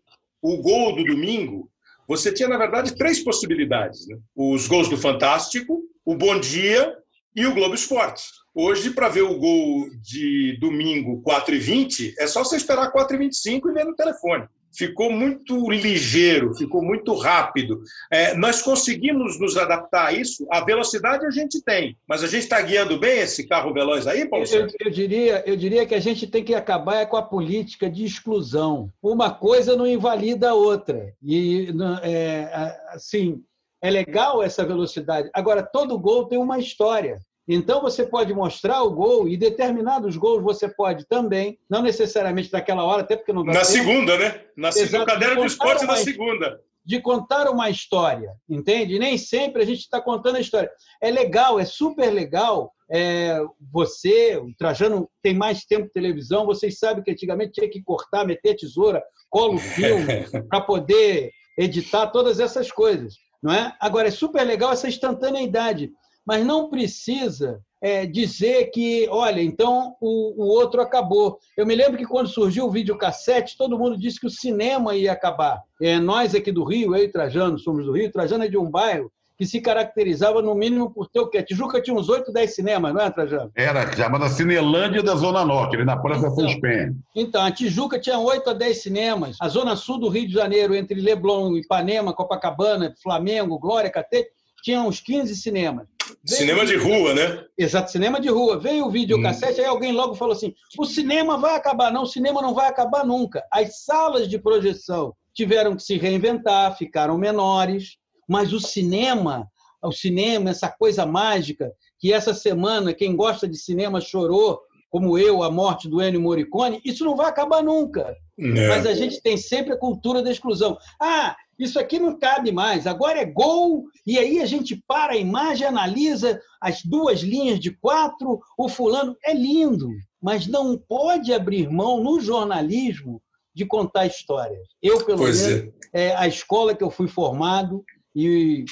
o 0.43 0.57
gol 0.59 0.97
do 0.97 1.05
domingo, 1.05 1.71
você 2.07 2.33
tinha, 2.33 2.49
na 2.49 2.59
verdade, 2.59 2.97
três 2.97 3.23
possibilidades. 3.23 4.07
Né? 4.07 4.17
Os 4.35 4.67
gols 4.67 4.89
do 4.89 4.97
Fantástico, 4.97 5.83
o 6.05 6.15
Bom 6.15 6.39
Dia 6.39 6.95
e 7.35 7.47
o 7.47 7.55
Globo 7.55 7.75
Esporte. 7.75 8.23
Hoje, 8.55 8.91
para 8.91 9.09
ver 9.09 9.23
o 9.23 9.39
gol 9.39 9.91
de 10.01 10.57
domingo 10.61 11.23
4h20, 11.23 12.15
é 12.19 12.27
só 12.27 12.43
você 12.43 12.57
esperar 12.57 12.93
4h25 12.93 13.69
e 13.69 13.73
ver 13.73 13.85
no 13.85 13.95
telefone. 13.95 14.47
Ficou 14.77 15.11
muito 15.11 15.71
ligeiro, 15.71 16.55
ficou 16.55 16.83
muito 16.83 17.15
rápido. 17.15 17.81
É, 18.11 18.35
nós 18.37 18.61
conseguimos 18.61 19.41
nos 19.41 19.57
adaptar 19.57 20.09
a 20.09 20.13
isso. 20.13 20.47
A 20.51 20.65
velocidade 20.65 21.25
a 21.25 21.31
gente 21.31 21.63
tem, 21.63 21.97
mas 22.07 22.23
a 22.23 22.27
gente 22.27 22.43
está 22.43 22.61
guiando 22.61 22.99
bem 22.99 23.21
esse 23.21 23.47
carro 23.47 23.73
veloz 23.73 24.07
aí, 24.07 24.29
Paulo 24.29 24.45
Eu, 24.45 24.47
Sérgio? 24.47 24.77
eu 24.81 24.91
diria, 24.91 25.43
eu 25.47 25.57
diria 25.57 25.87
que 25.87 25.95
a 25.95 26.01
gente 26.01 26.27
tem 26.27 26.45
que 26.45 26.55
acabar 26.55 26.97
é 26.97 27.07
com 27.07 27.17
a 27.17 27.23
política 27.23 27.89
de 27.89 28.05
exclusão. 28.05 28.93
Uma 29.03 29.31
coisa 29.31 29.77
não 29.77 29.87
invalida 29.87 30.51
a 30.51 30.55
outra. 30.55 31.15
E, 31.23 31.69
é, 32.03 32.77
assim, 32.91 33.43
é 33.83 33.91
legal 33.91 34.43
essa 34.43 34.65
velocidade. 34.65 35.31
Agora, 35.33 35.63
todo 35.63 35.99
gol 35.99 36.27
tem 36.27 36.39
uma 36.39 36.59
história. 36.59 37.19
Então, 37.49 37.81
você 37.81 38.05
pode 38.05 38.35
mostrar 38.35 38.83
o 38.83 38.91
gol 38.91 39.29
e 39.29 39.37
determinados 39.37 40.17
gols 40.17 40.43
você 40.43 40.69
pode 40.69 41.07
também, 41.07 41.59
não 41.71 41.81
necessariamente 41.81 42.53
naquela 42.53 42.85
hora, 42.85 43.03
até 43.03 43.17
porque 43.17 43.33
não 43.33 43.45
dá 43.45 43.53
Na 43.53 43.61
tempo, 43.61 43.73
segunda, 43.73 44.19
né? 44.19 44.41
Na 44.57 44.73
segunda, 44.73 44.97
Exato. 44.97 45.07
no 45.07 45.13
caderno 45.13 45.41
de 45.43 45.47
esporte 45.47 45.85
na 45.87 45.97
segunda. 45.97 46.61
de 46.85 47.01
contar 47.01 47.49
uma 47.51 47.71
história, 47.71 48.33
entende? 48.49 48.99
Nem 48.99 49.17
sempre 49.19 49.63
a 49.63 49.67
gente 49.67 49.81
está 49.81 50.01
contando 50.01 50.37
a 50.37 50.41
história. 50.41 50.71
É 51.01 51.11
legal, 51.11 51.59
é 51.61 51.65
super 51.65 52.11
legal. 52.11 52.73
é, 52.91 53.41
você, 53.73 54.37
o 54.37 54.55
Trajano 54.57 55.09
tem 55.23 55.35
mais 55.35 55.65
tempo 55.65 55.87
de 55.87 55.93
televisão, 55.93 56.47
vocês 56.47 56.79
sabem 56.79 57.03
que 57.03 57.11
antigamente 57.11 57.53
tinha 57.53 57.69
que 57.69 57.83
cortar, 57.83 58.25
meter 58.25 58.51
a 58.53 58.57
tesoura, 58.57 59.03
cola 59.29 59.55
o 59.55 59.59
filme 59.59 60.07
para 60.49 60.61
poder 60.61 61.33
editar 61.59 62.09
todas 62.09 62.39
essas 62.39 62.71
coisas, 62.71 63.15
não 63.43 63.53
é? 63.53 63.75
Agora 63.81 64.09
é 64.09 64.11
super 64.11 64.45
legal 64.45 64.73
essa 64.73 64.89
instantaneidade, 64.89 65.91
mas 66.27 66.45
não 66.45 66.69
precisa 66.69 67.61
é, 67.81 68.05
dizer 68.05 68.71
que, 68.71 69.07
olha, 69.11 69.41
então 69.41 69.95
o, 70.01 70.45
o 70.45 70.49
outro 70.49 70.81
acabou. 70.81 71.39
Eu 71.57 71.65
me 71.65 71.75
lembro 71.75 71.97
que 71.97 72.07
quando 72.07 72.29
surgiu 72.29 72.67
o 72.67 72.71
videocassete, 72.71 73.57
todo 73.57 73.79
mundo 73.79 73.97
disse 73.97 74.19
que 74.19 74.27
o 74.27 74.31
cinema 74.31 74.97
ia 74.97 75.13
acabar. 75.13 75.63
É, 75.81 75.99
nós 75.99 76.35
aqui 76.35 76.51
do 76.51 76.65
Rio, 76.65 76.97
eu 76.97 77.05
e 77.05 77.09
Trajano 77.09 77.59
somos 77.59 77.87
do 77.87 77.93
Rio, 77.93 78.11
Trajano 78.11 78.45
é 78.45 78.49
de 78.49 78.59
um 78.59 78.69
bairro 78.69 79.11
que 79.39 79.45
se 79.45 79.61
caracterizava 79.61 80.41
no 80.41 80.55
mínimo 80.55 80.91
por 80.91 81.09
ter 81.09 81.21
o 81.21 81.29
quê? 81.29 81.43
Tijuca 81.43 81.81
tinha 81.81 81.95
uns 81.95 82.09
8, 82.09 82.33
10 82.33 82.55
cinemas, 82.55 82.95
não 82.95 83.03
é, 83.03 83.11
Trajano? 83.11 83.53
Era 83.55 83.95
chamada 83.95 84.29
Cinelândia 84.31 85.03
da 85.03 85.15
Zona 85.15 85.45
Norte, 85.45 85.77
ali 85.77 85.85
na 85.85 85.97
Praça 85.97 86.27
Então. 86.27 86.49
São 86.49 86.61
Penha. 86.61 86.97
Então, 87.15 87.45
a 87.45 87.51
Tijuca 87.51 88.01
tinha 88.01 88.19
8 88.19 88.49
a 88.49 88.53
10 88.55 88.83
cinemas. 88.83 89.37
A 89.39 89.49
zona 89.49 89.77
sul 89.77 89.99
do 89.99 90.09
Rio 90.09 90.27
de 90.27 90.33
Janeiro, 90.33 90.75
entre 90.75 90.99
Leblon, 91.01 91.55
Ipanema, 91.57 92.15
Copacabana, 92.15 92.95
Flamengo, 93.03 93.59
Glória, 93.59 93.91
Catete, 93.91 94.31
tinha 94.63 94.81
uns 94.81 95.01
15 95.01 95.37
cinemas. 95.37 95.87
Cinema 96.25 96.65
de 96.65 96.77
rua, 96.77 97.15
né? 97.15 97.45
Exato, 97.57 97.91
cinema 97.91 98.21
de 98.21 98.29
rua. 98.29 98.59
Veio 98.59 98.87
o 98.87 98.91
videocassete, 98.91 99.61
aí 99.61 99.67
alguém 99.67 99.93
logo 99.93 100.15
falou 100.15 100.33
assim: 100.33 100.55
o 100.79 100.85
cinema 100.85 101.39
vai 101.39 101.55
acabar. 101.55 101.93
Não, 101.93 102.03
o 102.03 102.07
cinema 102.07 102.43
não 102.43 102.55
vai 102.55 102.69
acabar 102.69 103.05
nunca. 103.05 103.45
As 103.53 103.85
salas 103.85 104.29
de 104.29 104.39
projeção 104.39 105.15
tiveram 105.35 105.77
que 105.77 105.83
se 105.83 105.97
reinventar, 105.97 106.77
ficaram 106.77 107.19
menores, 107.19 107.97
mas 108.29 108.53
o 108.53 108.61
cinema, 108.61 109.49
o 109.83 109.93
cinema, 109.93 110.51
essa 110.51 110.69
coisa 110.69 111.05
mágica, 111.05 111.73
que 111.99 112.13
essa 112.13 112.35
semana 112.35 112.95
quem 112.95 113.15
gosta 113.15 113.47
de 113.47 113.57
cinema 113.57 114.01
chorou, 114.01 114.61
como 114.91 115.19
eu, 115.19 115.43
a 115.43 115.51
morte 115.51 115.89
do 115.89 116.03
Ennio 116.03 116.21
Morricone, 116.21 116.81
isso 116.85 117.05
não 117.05 117.17
vai 117.17 117.29
acabar 117.29 117.63
nunca. 117.63 118.17
É. 118.39 118.69
Mas 118.69 118.87
a 118.87 118.95
gente 118.95 119.21
tem 119.21 119.37
sempre 119.37 119.73
a 119.73 119.79
cultura 119.79 120.23
da 120.23 120.31
exclusão. 120.31 120.77
Ah, 121.01 121.37
isso 121.59 121.79
aqui 121.79 121.99
não 121.99 122.19
cabe 122.19 122.53
mais, 122.53 122.87
agora 122.87 123.21
é 123.21 123.25
gol, 123.25 123.85
e 124.07 124.19
aí 124.19 124.41
a 124.41 124.47
gente 124.47 124.83
para 124.87 125.15
a 125.15 125.17
imagem, 125.17 125.67
analisa 125.67 126.41
as 126.61 126.83
duas 126.83 127.21
linhas 127.21 127.59
de 127.59 127.71
quatro, 127.71 128.41
o 128.59 128.69
fulano. 128.69 129.17
É 129.25 129.33
lindo, 129.33 129.89
mas 130.21 130.47
não 130.47 130.77
pode 130.77 131.33
abrir 131.33 131.71
mão 131.71 132.03
no 132.03 132.21
jornalismo 132.21 133.23
de 133.55 133.65
contar 133.65 134.07
histórias. 134.07 134.67
Eu, 134.83 135.05
pelo 135.05 135.19
Pois 135.19 135.47
menos, 135.47 135.75
é. 135.95 136.09
é 136.09 136.17
a 136.17 136.29
escola 136.29 136.75
que 136.75 136.85
eu 136.85 136.91
fui 136.91 137.09
formado 137.09 137.83
e 138.15 138.65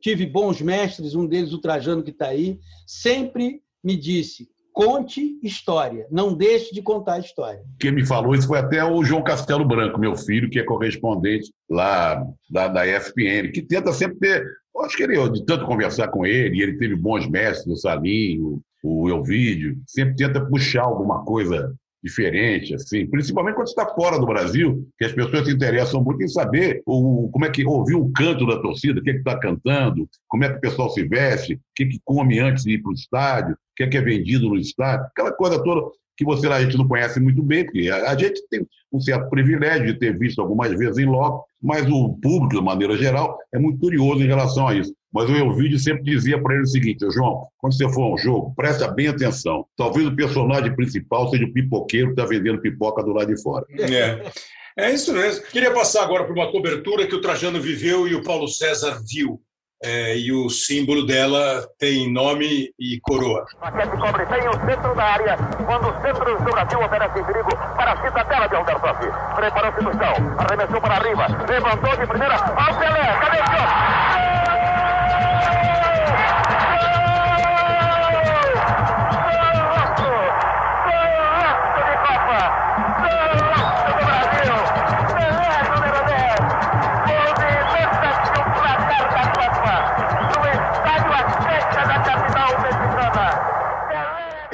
tive 0.00 0.24
bons 0.26 0.60
mestres, 0.60 1.14
um 1.14 1.26
deles 1.26 1.52
o 1.52 1.60
Trajano 1.60 2.04
que 2.04 2.10
está 2.10 2.28
aí, 2.28 2.58
sempre 2.86 3.60
me 3.82 3.96
disse: 3.96 4.48
conte 4.78 5.40
história, 5.42 6.06
não 6.08 6.32
deixe 6.32 6.72
de 6.72 6.80
contar 6.80 7.18
história. 7.18 7.60
Quem 7.80 7.90
me 7.90 8.06
falou 8.06 8.32
isso 8.32 8.46
foi 8.46 8.60
até 8.60 8.84
o 8.84 9.02
João 9.02 9.24
Castelo 9.24 9.64
Branco, 9.64 9.98
meu 9.98 10.14
filho, 10.14 10.48
que 10.48 10.60
é 10.60 10.62
correspondente 10.62 11.52
lá 11.68 12.24
da, 12.48 12.68
da 12.68 12.86
ESPN, 12.86 13.50
que 13.52 13.60
tenta 13.60 13.92
sempre 13.92 14.18
ter. 14.20 14.46
Acho 14.84 14.96
que 14.96 15.02
ele, 15.02 15.30
de 15.30 15.44
tanto 15.44 15.66
conversar 15.66 16.06
com 16.06 16.24
ele, 16.24 16.62
ele 16.62 16.78
teve 16.78 16.94
bons 16.94 17.28
mestres, 17.28 17.66
o 17.66 17.76
Salinho, 17.76 18.60
o 18.80 19.08
Elvídio, 19.08 19.76
sempre 19.84 20.14
tenta 20.14 20.46
puxar 20.46 20.84
alguma 20.84 21.24
coisa 21.24 21.74
diferente, 22.02 22.74
assim, 22.74 23.06
principalmente 23.06 23.56
quando 23.56 23.68
está 23.68 23.86
fora 23.86 24.18
do 24.18 24.26
Brasil, 24.26 24.88
que 24.96 25.04
as 25.04 25.12
pessoas 25.12 25.46
se 25.46 25.52
interessam 25.52 26.02
muito 26.02 26.22
em 26.22 26.28
saber 26.28 26.80
o, 26.86 27.28
como 27.32 27.44
é 27.44 27.50
que 27.50 27.64
ouvir 27.64 27.96
o 27.96 28.10
canto 28.12 28.46
da 28.46 28.60
torcida, 28.60 29.00
o 29.00 29.02
que 29.02 29.10
é 29.10 29.14
está 29.14 29.38
cantando, 29.38 30.08
como 30.28 30.44
é 30.44 30.48
que 30.48 30.58
o 30.58 30.60
pessoal 30.60 30.90
se 30.90 31.04
veste, 31.04 31.54
o 31.54 31.60
que, 31.74 31.86
que 31.86 32.00
come 32.04 32.38
antes 32.38 32.64
de 32.64 32.74
ir 32.74 32.82
para 32.82 32.90
o 32.90 32.94
estádio, 32.94 33.54
o 33.54 33.58
que 33.76 33.82
é 33.82 33.88
que 33.88 33.96
é 33.96 34.00
vendido 34.00 34.48
no 34.48 34.56
estádio, 34.56 35.06
aquela 35.06 35.32
coisa 35.32 35.62
toda 35.62 35.90
que 36.18 36.24
você 36.24 36.48
a 36.48 36.60
gente 36.60 36.76
não 36.76 36.88
conhece 36.88 37.20
muito 37.20 37.40
bem, 37.42 37.64
porque 37.64 37.88
a, 37.88 38.10
a 38.10 38.18
gente 38.18 38.42
tem 38.50 38.66
um 38.92 39.00
certo 39.00 39.30
privilégio 39.30 39.86
de 39.86 39.94
ter 39.94 40.18
visto 40.18 40.40
algumas 40.40 40.76
vezes 40.76 40.98
em 40.98 41.06
loco, 41.06 41.46
mas 41.62 41.86
o 41.88 42.18
público, 42.20 42.56
de 42.56 42.60
maneira 42.60 42.96
geral, 42.96 43.38
é 43.54 43.58
muito 43.58 43.78
curioso 43.78 44.20
em 44.20 44.26
relação 44.26 44.66
a 44.66 44.74
isso. 44.74 44.92
Mas 45.12 45.28
o 45.30 45.34
Elvídio 45.34 45.78
sempre 45.78 46.02
dizia 46.02 46.40
para 46.40 46.54
ele 46.54 46.64
o 46.64 46.66
seguinte, 46.66 47.04
"Ô, 47.04 47.10
João, 47.10 47.46
quando 47.58 47.76
você 47.76 47.88
for 47.88 48.02
a 48.02 48.14
um 48.14 48.18
jogo, 48.18 48.54
presta 48.54 48.88
bem 48.88 49.08
atenção. 49.08 49.64
Talvez 49.76 50.06
o 50.06 50.14
personagem 50.14 50.74
principal 50.76 51.28
seja 51.28 51.44
o 51.44 51.52
pipoqueiro 51.52 52.08
que 52.08 52.12
está 52.12 52.26
vendendo 52.26 52.60
pipoca 52.60 53.02
do 53.02 53.12
lado 53.12 53.34
de 53.34 53.42
fora. 53.42 53.64
É. 53.78 54.30
É 54.78 54.92
isso 54.92 55.12
mesmo. 55.12 55.44
Queria 55.46 55.72
passar 55.72 56.04
agora 56.04 56.24
por 56.24 56.32
uma 56.32 56.52
cobertura 56.52 57.04
que 57.04 57.14
o 57.14 57.20
Trajano 57.20 57.60
viveu 57.60 58.06
e 58.06 58.14
o 58.14 58.22
Paulo 58.22 58.46
César 58.46 59.00
viu. 59.10 59.40
É, 59.82 60.16
e 60.16 60.32
o 60.32 60.48
símbolo 60.50 61.06
dela 61.06 61.64
tem 61.78 62.12
nome 62.12 62.72
e 62.78 62.98
coroa. 63.00 63.44
Paquete 63.60 63.96
cobre 63.96 64.24
bem 64.26 64.48
o 64.48 64.52
centro 64.52 64.94
da 64.96 65.04
área, 65.04 65.36
quando 65.66 65.88
o 65.88 66.02
centro 66.02 66.36
do 66.36 66.50
Brasil 66.50 66.80
oferece 66.80 67.22
perigo 67.24 67.50
para 67.76 67.92
a 67.92 68.04
cidadela 68.04 68.48
de 68.48 68.56
Aldersdorf. 68.56 69.06
Preparou-se 69.36 69.84
no 69.84 69.92
chão, 69.92 70.36
arremessou 70.38 70.80
para 70.80 70.94
arriba, 70.94 71.26
levantou 71.48 71.96
de 71.96 72.06
primeira, 72.08 72.34
ao 72.34 72.78
Pelé, 72.78 73.18
cadê 73.20 74.37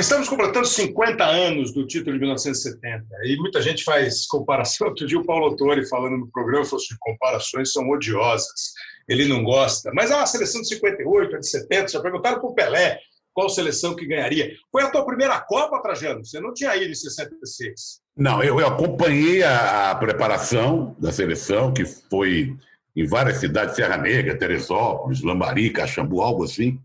Estamos 0.04 0.28
completando 0.28 0.66
50 0.66 1.24
anos 1.24 1.72
do 1.72 1.86
título 1.86 2.12
de 2.12 2.18
1970 2.20 3.06
e 3.24 3.38
muita 3.38 3.62
gente 3.62 3.82
faz 3.82 4.26
comparação. 4.26 4.88
Outro 4.88 5.06
dia 5.06 5.18
o 5.18 5.24
Paulo 5.24 5.46
Autori 5.46 5.88
falando 5.88 6.18
no 6.18 6.30
programa 6.30 6.62
falou 6.66 6.76
assim, 6.76 6.94
comparações 7.00 7.72
são 7.72 7.88
odiosas. 7.88 8.74
Ele 9.08 9.26
não 9.26 9.42
gosta. 9.42 9.90
Mas 9.94 10.10
a 10.10 10.26
seleção 10.26 10.60
de 10.60 10.68
58, 10.68 11.36
a 11.36 11.38
de 11.38 11.48
70, 11.48 11.88
já 11.88 12.02
perguntaram 12.02 12.38
para 12.38 12.46
o 12.46 12.54
Pelé 12.54 12.98
qual 13.32 13.48
seleção 13.48 13.96
que 13.96 14.06
ganharia. 14.06 14.52
Foi 14.70 14.82
a 14.82 14.90
tua 14.90 15.06
primeira 15.06 15.40
Copa, 15.40 15.80
Trajano? 15.80 16.22
Você 16.22 16.38
não 16.38 16.52
tinha 16.52 16.76
ido 16.76 16.90
em 16.90 16.94
66. 16.94 18.00
Não, 18.14 18.42
eu, 18.42 18.60
eu 18.60 18.66
acompanhei 18.66 19.42
a, 19.42 19.90
a 19.90 19.94
preparação 19.94 20.94
da 20.98 21.12
seleção, 21.12 21.72
que 21.72 21.86
foi 21.86 22.54
em 22.94 23.06
várias 23.06 23.38
cidades, 23.38 23.74
Serra 23.74 23.96
Negra, 23.96 24.36
Teresópolis, 24.36 25.22
Lambari, 25.22 25.70
Caxambu, 25.70 26.20
algo 26.20 26.44
assim. 26.44 26.78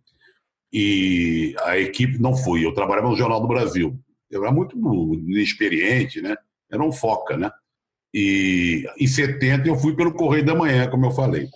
E 0.71 1.55
a 1.62 1.77
equipe 1.77 2.19
não 2.19 2.36
foi. 2.36 2.65
Eu 2.65 2.73
trabalhava 2.73 3.10
no 3.10 3.15
Jornal 3.17 3.41
do 3.41 3.47
Brasil. 3.47 3.99
Eu 4.29 4.43
era 4.43 4.51
muito 4.51 4.77
inexperiente, 5.27 6.21
né? 6.21 6.36
Era 6.71 6.84
um 6.84 6.91
foca, 6.91 7.36
né? 7.36 7.49
E 8.13 8.86
em 8.99 9.08
70 9.08 9.67
eu 9.67 9.75
fui 9.75 9.95
pelo 9.95 10.13
Correio 10.13 10.45
da 10.45 10.55
Manhã, 10.55 10.89
como 10.89 11.05
eu 11.08 11.12
falei. 11.12 11.47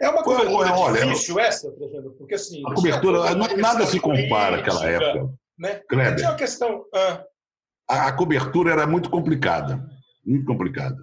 É 0.00 0.08
uma 0.08 0.22
Foi, 0.24 0.36
cobertura 0.36 0.72
olha, 0.74 1.06
difícil 1.06 1.38
essa, 1.40 1.72
Trajano, 1.72 2.10
porque 2.18 2.34
assim... 2.34 2.62
A 2.66 2.74
cobertura, 2.74 3.34
não- 3.34 3.56
nada 3.56 3.86
se 3.86 3.98
compara 3.98 4.58
àquela 4.58 4.84
época. 4.86 5.32
Né? 5.58 5.80
Kleber. 5.88 6.16
Tinha 6.16 6.30
uma 6.30 6.36
questão... 6.36 6.84
ah, 6.94 7.24
A, 7.88 8.06
a 8.08 8.12
cobertura 8.12 8.72
era 8.72 8.86
muito 8.86 9.08
complicada. 9.08 9.88
Muito 10.24 10.44
complicada. 10.44 10.96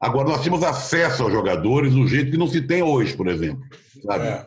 Agora, 0.00 0.28
nós 0.28 0.42
tínhamos 0.42 0.62
acesso 0.62 1.24
aos 1.24 1.32
jogadores 1.32 1.92
do 1.92 2.06
jeito 2.06 2.30
que 2.30 2.36
não 2.36 2.46
se 2.46 2.62
tem 2.62 2.82
hoje, 2.82 3.16
por 3.16 3.26
exemplo. 3.26 3.64
Sabe? 4.02 4.26
é. 4.28 4.46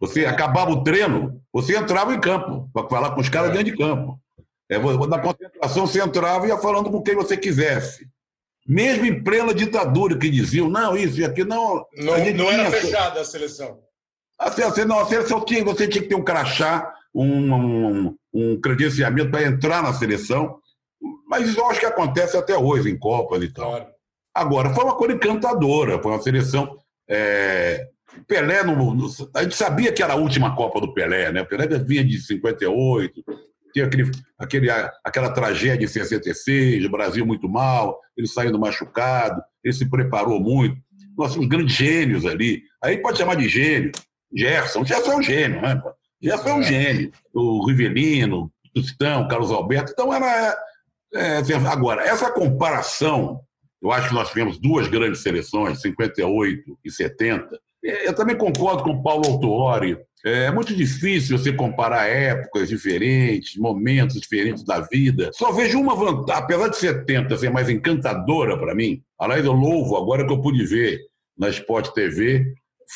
Você 0.00 0.24
acabava 0.24 0.70
o 0.70 0.82
treino, 0.82 1.39
você 1.52 1.76
entrava 1.76 2.14
em 2.14 2.20
campo 2.20 2.68
para 2.72 2.88
falar 2.88 3.10
com 3.14 3.20
os 3.20 3.28
caras 3.28 3.50
É. 3.50 3.52
dentro 3.52 3.72
de 3.72 3.76
campo. 3.76 4.18
É, 4.68 4.78
na 4.78 5.18
concentração, 5.18 5.86
você 5.86 6.00
entrava 6.00 6.46
e 6.46 6.50
ia 6.50 6.56
falando 6.58 6.90
com 6.90 7.02
quem 7.02 7.16
você 7.16 7.36
quisesse. 7.36 8.06
Mesmo 8.66 9.04
em 9.04 9.22
plena 9.22 9.52
ditadura, 9.52 10.16
que 10.16 10.30
diziam, 10.30 10.68
não, 10.68 10.96
isso 10.96 11.18
e 11.20 11.24
aquilo, 11.24 11.48
não. 11.48 11.86
Não, 11.96 12.34
não 12.34 12.50
era 12.50 12.70
fechada 12.70 13.20
a 13.20 13.24
seleção. 13.24 13.80
A 14.38 14.50
seleção, 14.50 14.84
não, 14.86 15.00
a 15.00 15.06
seleção 15.06 15.44
tinha, 15.44 15.64
você 15.64 15.88
tinha 15.88 16.02
que 16.02 16.08
ter 16.08 16.14
um 16.14 16.22
crachá, 16.22 16.94
um, 17.12 17.52
um, 17.52 18.16
um 18.32 18.60
credenciamento 18.60 19.30
para 19.30 19.42
entrar 19.44 19.82
na 19.82 19.92
seleção. 19.92 20.60
Mas 21.26 21.48
isso 21.48 21.58
eu 21.58 21.68
acho 21.68 21.80
que 21.80 21.86
acontece 21.86 22.36
até 22.36 22.56
hoje 22.56 22.90
em 22.90 22.98
Copas 22.98 23.42
e 23.42 23.52
tal. 23.52 23.70
Claro. 23.70 23.86
Agora, 24.32 24.70
foi 24.72 24.84
uma 24.84 24.94
coisa 24.96 25.14
encantadora, 25.14 26.00
foi 26.00 26.12
uma 26.12 26.22
seleção. 26.22 26.78
é, 27.08 27.88
Pelé, 28.26 28.62
no- 28.62 28.94
no- 28.94 29.10
a 29.34 29.42
gente 29.42 29.54
sabia 29.56 29.92
que 29.92 30.02
era 30.02 30.14
a 30.14 30.16
última 30.16 30.54
Copa 30.54 30.80
do 30.80 30.92
Pelé, 30.92 31.30
né? 31.32 31.42
O 31.42 31.46
Pelé 31.46 31.66
vinha 31.78 32.04
de 32.04 32.20
58, 32.20 33.24
tinha 33.72 33.86
aquele, 33.86 34.10
aquele, 34.38 34.68
aquela 35.04 35.30
tragédia 35.30 35.84
em 35.84 35.88
66, 35.88 36.84
o 36.84 36.90
Brasil 36.90 37.24
muito 37.24 37.48
mal, 37.48 37.98
ele 38.16 38.26
saindo 38.26 38.58
machucado, 38.58 39.40
ele 39.62 39.72
se 39.74 39.88
preparou 39.88 40.40
muito. 40.40 40.76
Nós 41.16 41.32
tínhamos 41.32 41.48
grandes 41.48 41.74
gênios 41.76 42.24
ali. 42.26 42.62
Aí 42.82 42.98
pode 42.98 43.18
chamar 43.18 43.36
de 43.36 43.48
gênio. 43.48 43.92
Gerson, 44.34 44.84
Gerson 44.84 45.12
é 45.12 45.16
um 45.16 45.22
gênio, 45.22 45.60
né? 45.60 45.80
Gerson 46.22 46.48
é 46.48 46.54
um 46.54 46.60
É. 46.60 46.62
gênio. 46.64 47.12
O 47.34 47.66
Rivelino, 47.66 48.44
o 48.64 48.80
Tostão, 48.80 49.22
o 49.22 49.28
Carlos 49.28 49.50
Alberto. 49.50 49.92
Então 49.92 50.12
era. 50.14 50.56
é, 51.12 51.38
assim, 51.38 51.54
agora, 51.54 52.02
essa 52.04 52.30
comparação, 52.30 53.40
eu 53.82 53.90
acho 53.90 54.08
que 54.08 54.14
nós 54.14 54.28
tivemos 54.28 54.58
duas 54.58 54.86
grandes 54.86 55.22
seleções, 55.22 55.80
58 55.80 56.78
e 56.84 56.90
70. 56.90 57.58
É, 57.84 58.08
Eu 58.08 58.14
também 58.14 58.36
concordo 58.36 58.82
com 58.82 58.90
o 58.90 59.02
Paulo 59.02 59.26
Autuori. 59.26 59.98
É 60.24 60.50
muito 60.50 60.74
difícil 60.74 61.38
você 61.38 61.50
comparar 61.50 62.06
épocas 62.06 62.68
diferentes, 62.68 63.56
momentos 63.56 64.20
diferentes 64.20 64.62
da 64.64 64.80
vida. 64.80 65.30
Só 65.32 65.50
vejo 65.50 65.80
uma 65.80 65.94
vantagem, 65.94 66.42
apesar 66.42 66.68
de 66.68 66.76
70 66.76 67.38
ser 67.38 67.50
mais 67.50 67.70
encantadora 67.70 68.58
para 68.58 68.74
mim. 68.74 69.02
Aliás, 69.18 69.44
eu 69.44 69.52
louvo 69.52 69.96
agora 69.96 70.26
que 70.26 70.32
eu 70.32 70.42
pude 70.42 70.64
ver 70.66 71.00
na 71.38 71.48
Sport 71.48 71.94
TV 71.94 72.52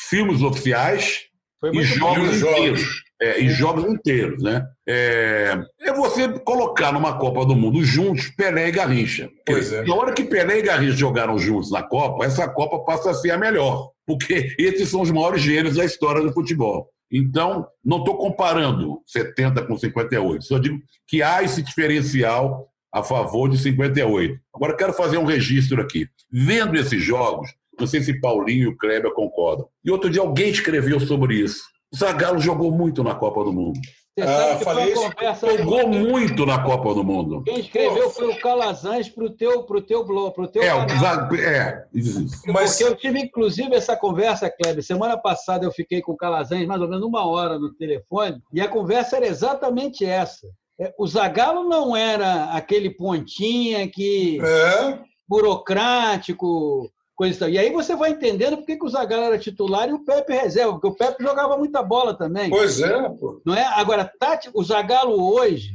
filmes 0.09 0.41
oficiais 0.41 1.21
e 1.63 1.71
bom. 1.71 1.81
jogos. 1.81 2.37
inteiros. 2.37 3.05
É, 3.21 3.39
e 3.39 3.49
jogos 3.49 3.85
inteiros, 3.85 4.43
né? 4.43 4.61
É, 4.85 5.57
é 5.81 5.93
você 5.93 6.27
colocar 6.39 6.91
numa 6.91 7.17
Copa 7.17 7.45
do 7.45 7.55
Mundo 7.55 7.81
juntos 7.81 8.27
Pelé 8.27 8.67
e 8.67 8.71
Garrincha. 8.71 9.29
Pois 9.45 9.71
é. 9.71 9.85
Na 9.85 9.95
hora 9.95 10.13
que 10.13 10.25
Pelé 10.25 10.59
e 10.59 10.61
Garrincha 10.61 10.97
jogaram 10.97 11.39
juntos 11.39 11.71
na 11.71 11.81
Copa, 11.81 12.25
essa 12.25 12.45
Copa 12.47 12.83
passa 12.83 13.11
a 13.11 13.13
ser 13.13 13.31
a 13.31 13.37
melhor, 13.37 13.89
porque 14.05 14.55
esses 14.57 14.89
são 14.89 15.01
os 15.01 15.11
maiores 15.11 15.41
gênios 15.41 15.75
da 15.75 15.85
história 15.85 16.21
do 16.21 16.33
futebol. 16.33 16.89
Então, 17.11 17.67
não 17.83 17.99
estou 17.99 18.17
comparando 18.17 19.01
70 19.05 19.65
com 19.65 19.77
58, 19.77 20.43
só 20.43 20.57
digo 20.57 20.79
que 21.07 21.21
há 21.21 21.43
esse 21.43 21.61
diferencial 21.61 22.67
a 22.91 23.03
favor 23.03 23.49
de 23.49 23.57
58. 23.57 24.39
Agora, 24.53 24.75
quero 24.75 24.93
fazer 24.93 25.17
um 25.17 25.25
registro 25.25 25.81
aqui. 25.81 26.07
Vendo 26.31 26.75
esses 26.75 27.03
jogos, 27.03 27.49
não 27.79 27.85
sei 27.85 28.01
se 28.01 28.19
Paulinho 28.19 28.63
e 28.63 28.67
o 28.67 28.77
Kleber 28.77 29.11
concordam. 29.13 29.67
E 29.83 29.91
outro 29.91 30.09
dia 30.09 30.21
alguém 30.21 30.49
escreveu 30.49 30.99
sobre 30.99 31.35
isso. 31.35 31.61
O 31.93 31.97
Zagallo 31.97 32.39
jogou 32.39 32.71
muito 32.71 33.03
na 33.03 33.13
Copa 33.13 33.43
do 33.43 33.53
Mundo. 33.53 33.79
Você 34.17 34.23
Ah, 34.23 34.27
sabe 34.27 34.57
que 34.59 34.63
falei 34.63 34.85
foi 34.85 34.93
uma 34.93 35.07
isso. 35.07 35.15
conversa. 35.17 35.57
Jogou 35.57 35.87
muito 35.89 36.45
na 36.45 36.63
Copa 36.63 36.93
do 36.93 37.03
Mundo. 37.03 37.43
Quem 37.43 37.59
escreveu 37.59 38.09
foi 38.09 38.29
o 38.31 38.39
Calazans 38.39 39.09
pro 39.09 39.29
teu, 39.29 39.63
pro 39.63 39.81
teu 39.81 40.05
blog, 40.05 40.33
pro 40.33 40.47
teu 40.47 40.63
É, 40.63 40.73
o 40.73 40.87
canal. 40.87 41.33
É, 41.35 41.85
isso. 41.93 42.25
Mas 42.47 42.77
Porque 42.77 42.83
eu 42.85 42.95
tive, 42.95 43.19
inclusive, 43.19 43.75
essa 43.75 43.97
conversa, 43.97 44.49
Kleber. 44.49 44.81
Semana 44.81 45.17
passada 45.17 45.65
eu 45.65 45.71
fiquei 45.71 46.01
com 46.01 46.13
o 46.13 46.17
Calazans 46.17 46.65
mais 46.65 46.81
ou 46.81 46.87
menos 46.87 47.03
uma 47.05 47.25
hora 47.27 47.59
no 47.59 47.73
telefone, 47.73 48.41
e 48.53 48.61
a 48.61 48.69
conversa 48.69 49.17
era 49.17 49.27
exatamente 49.27 50.05
essa. 50.05 50.47
É, 50.79 50.93
O 50.97 51.05
Zagallo 51.05 51.67
não 51.67 51.93
era 51.95 52.45
aquele 52.53 52.89
pontinha 52.89 53.85
que 53.89 54.39
é, 54.41 54.97
burocrático, 55.27 56.89
coisa 57.15 57.49
e. 57.49 57.53
E 57.53 57.59
aí 57.59 57.71
você 57.71 57.95
vai 57.95 58.11
entendendo 58.11 58.57
por 58.57 58.65
que 58.65 58.77
que 58.77 58.85
o 58.85 58.89
Zagallo 58.89 59.25
era 59.25 59.39
titular 59.39 59.89
e 59.89 59.93
o 59.93 60.03
Pepe 60.03 60.33
reserva, 60.33 60.73
porque 60.73 60.87
o 60.87 60.95
Pepe 60.95 61.23
jogava 61.23 61.57
muita 61.57 61.81
bola 61.81 62.13
também. 62.13 62.49
pois 62.49 62.79
é, 62.81 63.09
pô. 63.09 63.41
Não 63.45 63.55
é? 63.55 63.63
Agora, 63.63 64.11
Tati, 64.19 64.49
o 64.53 64.63
Zagallo 64.63 65.33
hoje, 65.33 65.71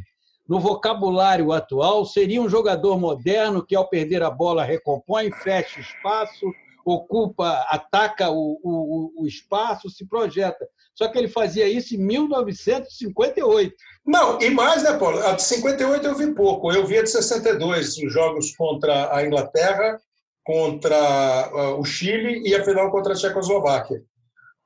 no 0.48 0.60
vocabulário 0.60 1.52
atual, 1.52 2.04
seria 2.04 2.42
um 2.42 2.48
jogador 2.48 2.98
moderno 2.98 3.64
que, 3.64 3.74
ao 3.74 3.88
perder 3.88 4.22
a 4.22 4.30
bola, 4.30 4.64
recompõe, 4.64 5.30
fecha 5.30 5.80
espaço, 5.80 6.52
ocupa, 6.84 7.64
ataca 7.68 8.30
o, 8.30 8.58
o, 8.62 9.22
o 9.22 9.26
espaço, 9.26 9.90
se 9.90 10.06
projeta. 10.06 10.66
Só 10.94 11.08
que 11.08 11.18
ele 11.18 11.28
fazia 11.28 11.68
isso 11.68 11.94
em 11.94 11.98
1958. 11.98 13.74
Não, 14.04 14.40
e 14.40 14.50
mais, 14.50 14.82
né, 14.82 14.92
Paulo? 14.98 15.24
A 15.24 15.32
de 15.32 15.42
58 15.42 16.06
eu 16.06 16.14
vi 16.14 16.34
pouco. 16.34 16.72
Eu 16.72 16.86
vi 16.86 16.98
a 16.98 17.02
de 17.02 17.10
62, 17.10 17.96
os 17.98 18.12
jogos 18.12 18.54
contra 18.56 19.14
a 19.14 19.24
Inglaterra, 19.24 20.00
contra 20.44 20.96
ah, 20.96 21.76
o 21.76 21.84
Chile 21.84 22.42
e 22.44 22.54
a 22.54 22.64
final 22.64 22.90
contra 22.90 23.12
a 23.12 23.16
Tchecoslováquia. 23.16 24.02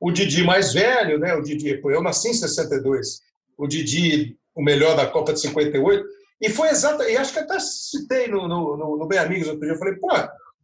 O 0.01 0.11
Didi 0.11 0.45
mais 0.45 0.73
velho, 0.73 1.19
né? 1.19 1.35
O 1.35 1.43
Didi, 1.43 1.81
eu 1.83 2.03
nasci 2.03 2.29
em 2.29 2.35
62. 2.35 3.21
O 3.57 3.67
Didi, 3.67 4.37
o 4.55 4.63
melhor 4.63 4.97
da 4.97 5.07
Copa 5.07 5.33
de 5.33 5.41
58. 5.41 6.05
E 6.41 6.51
foi 6.51 6.69
exato, 6.69 7.03
e 7.05 7.17
acho 7.17 7.33
que 7.33 7.39
até 7.39 7.59
citei 7.59 8.29
no, 8.29 8.47
no, 8.47 8.77
no, 8.77 8.97
no 8.99 9.07
Bem 9.07 9.19
Amigos 9.19 9.49
outro 9.49 9.63
dia. 9.63 9.73
Eu 9.73 9.79
falei, 9.79 9.95
pô, 9.95 10.09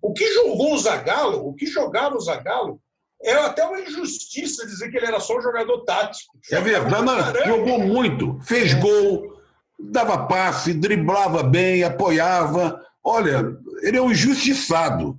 o 0.03 0.13
que 0.13 0.27
jogou 0.35 0.75
o 0.75 0.79
Zagallo, 0.79 1.47
o 1.47 1.55
que 1.55 1.67
jogava 1.67 2.17
o 2.17 2.21
Zagallo, 2.21 2.81
é 3.23 3.33
até 3.33 3.65
uma 3.65 3.81
injustiça 3.81 4.67
dizer 4.67 4.91
que 4.91 4.97
ele 4.97 5.07
era 5.07 5.21
só 5.21 5.39
um 5.39 5.43
jogador 5.43 5.85
tático. 5.85 6.39
É 6.51 6.61
verdade, 6.61 7.05
não, 7.05 7.47
jogou 7.47 7.79
muito, 7.79 8.39
fez 8.43 8.73
gol, 8.75 9.41
dava 9.79 10.27
passe, 10.27 10.73
driblava 10.73 11.43
bem, 11.43 11.85
apoiava. 11.85 12.83
Olha, 13.05 13.57
ele 13.83 13.97
é 13.97 14.03
um 14.03 14.11
injustiçado. 14.11 15.19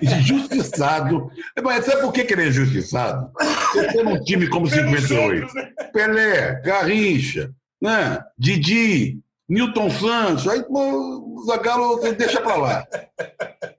Injustiçado. 0.00 1.30
Mas 1.62 1.84
sabe 1.84 2.00
por 2.00 2.12
que 2.12 2.20
ele 2.20 2.42
é 2.42 2.48
injustiçado? 2.48 3.30
Você 3.72 3.86
tem 3.88 4.06
um 4.06 4.22
time 4.22 4.48
como 4.48 4.68
Pelos 4.68 4.90
58. 4.92 5.44
outros, 5.44 5.54
né? 5.54 5.72
Pelé, 5.92 6.60
Garrincha, 6.62 7.52
né? 7.80 8.18
Didi, 8.38 9.20
Newton 9.48 9.90
Santos, 9.90 10.48
aí 10.48 10.64
o 10.68 11.44
Zagallo 11.46 11.96
você 11.96 12.12
deixa 12.12 12.40
pra 12.40 12.56
lá. 12.56 12.86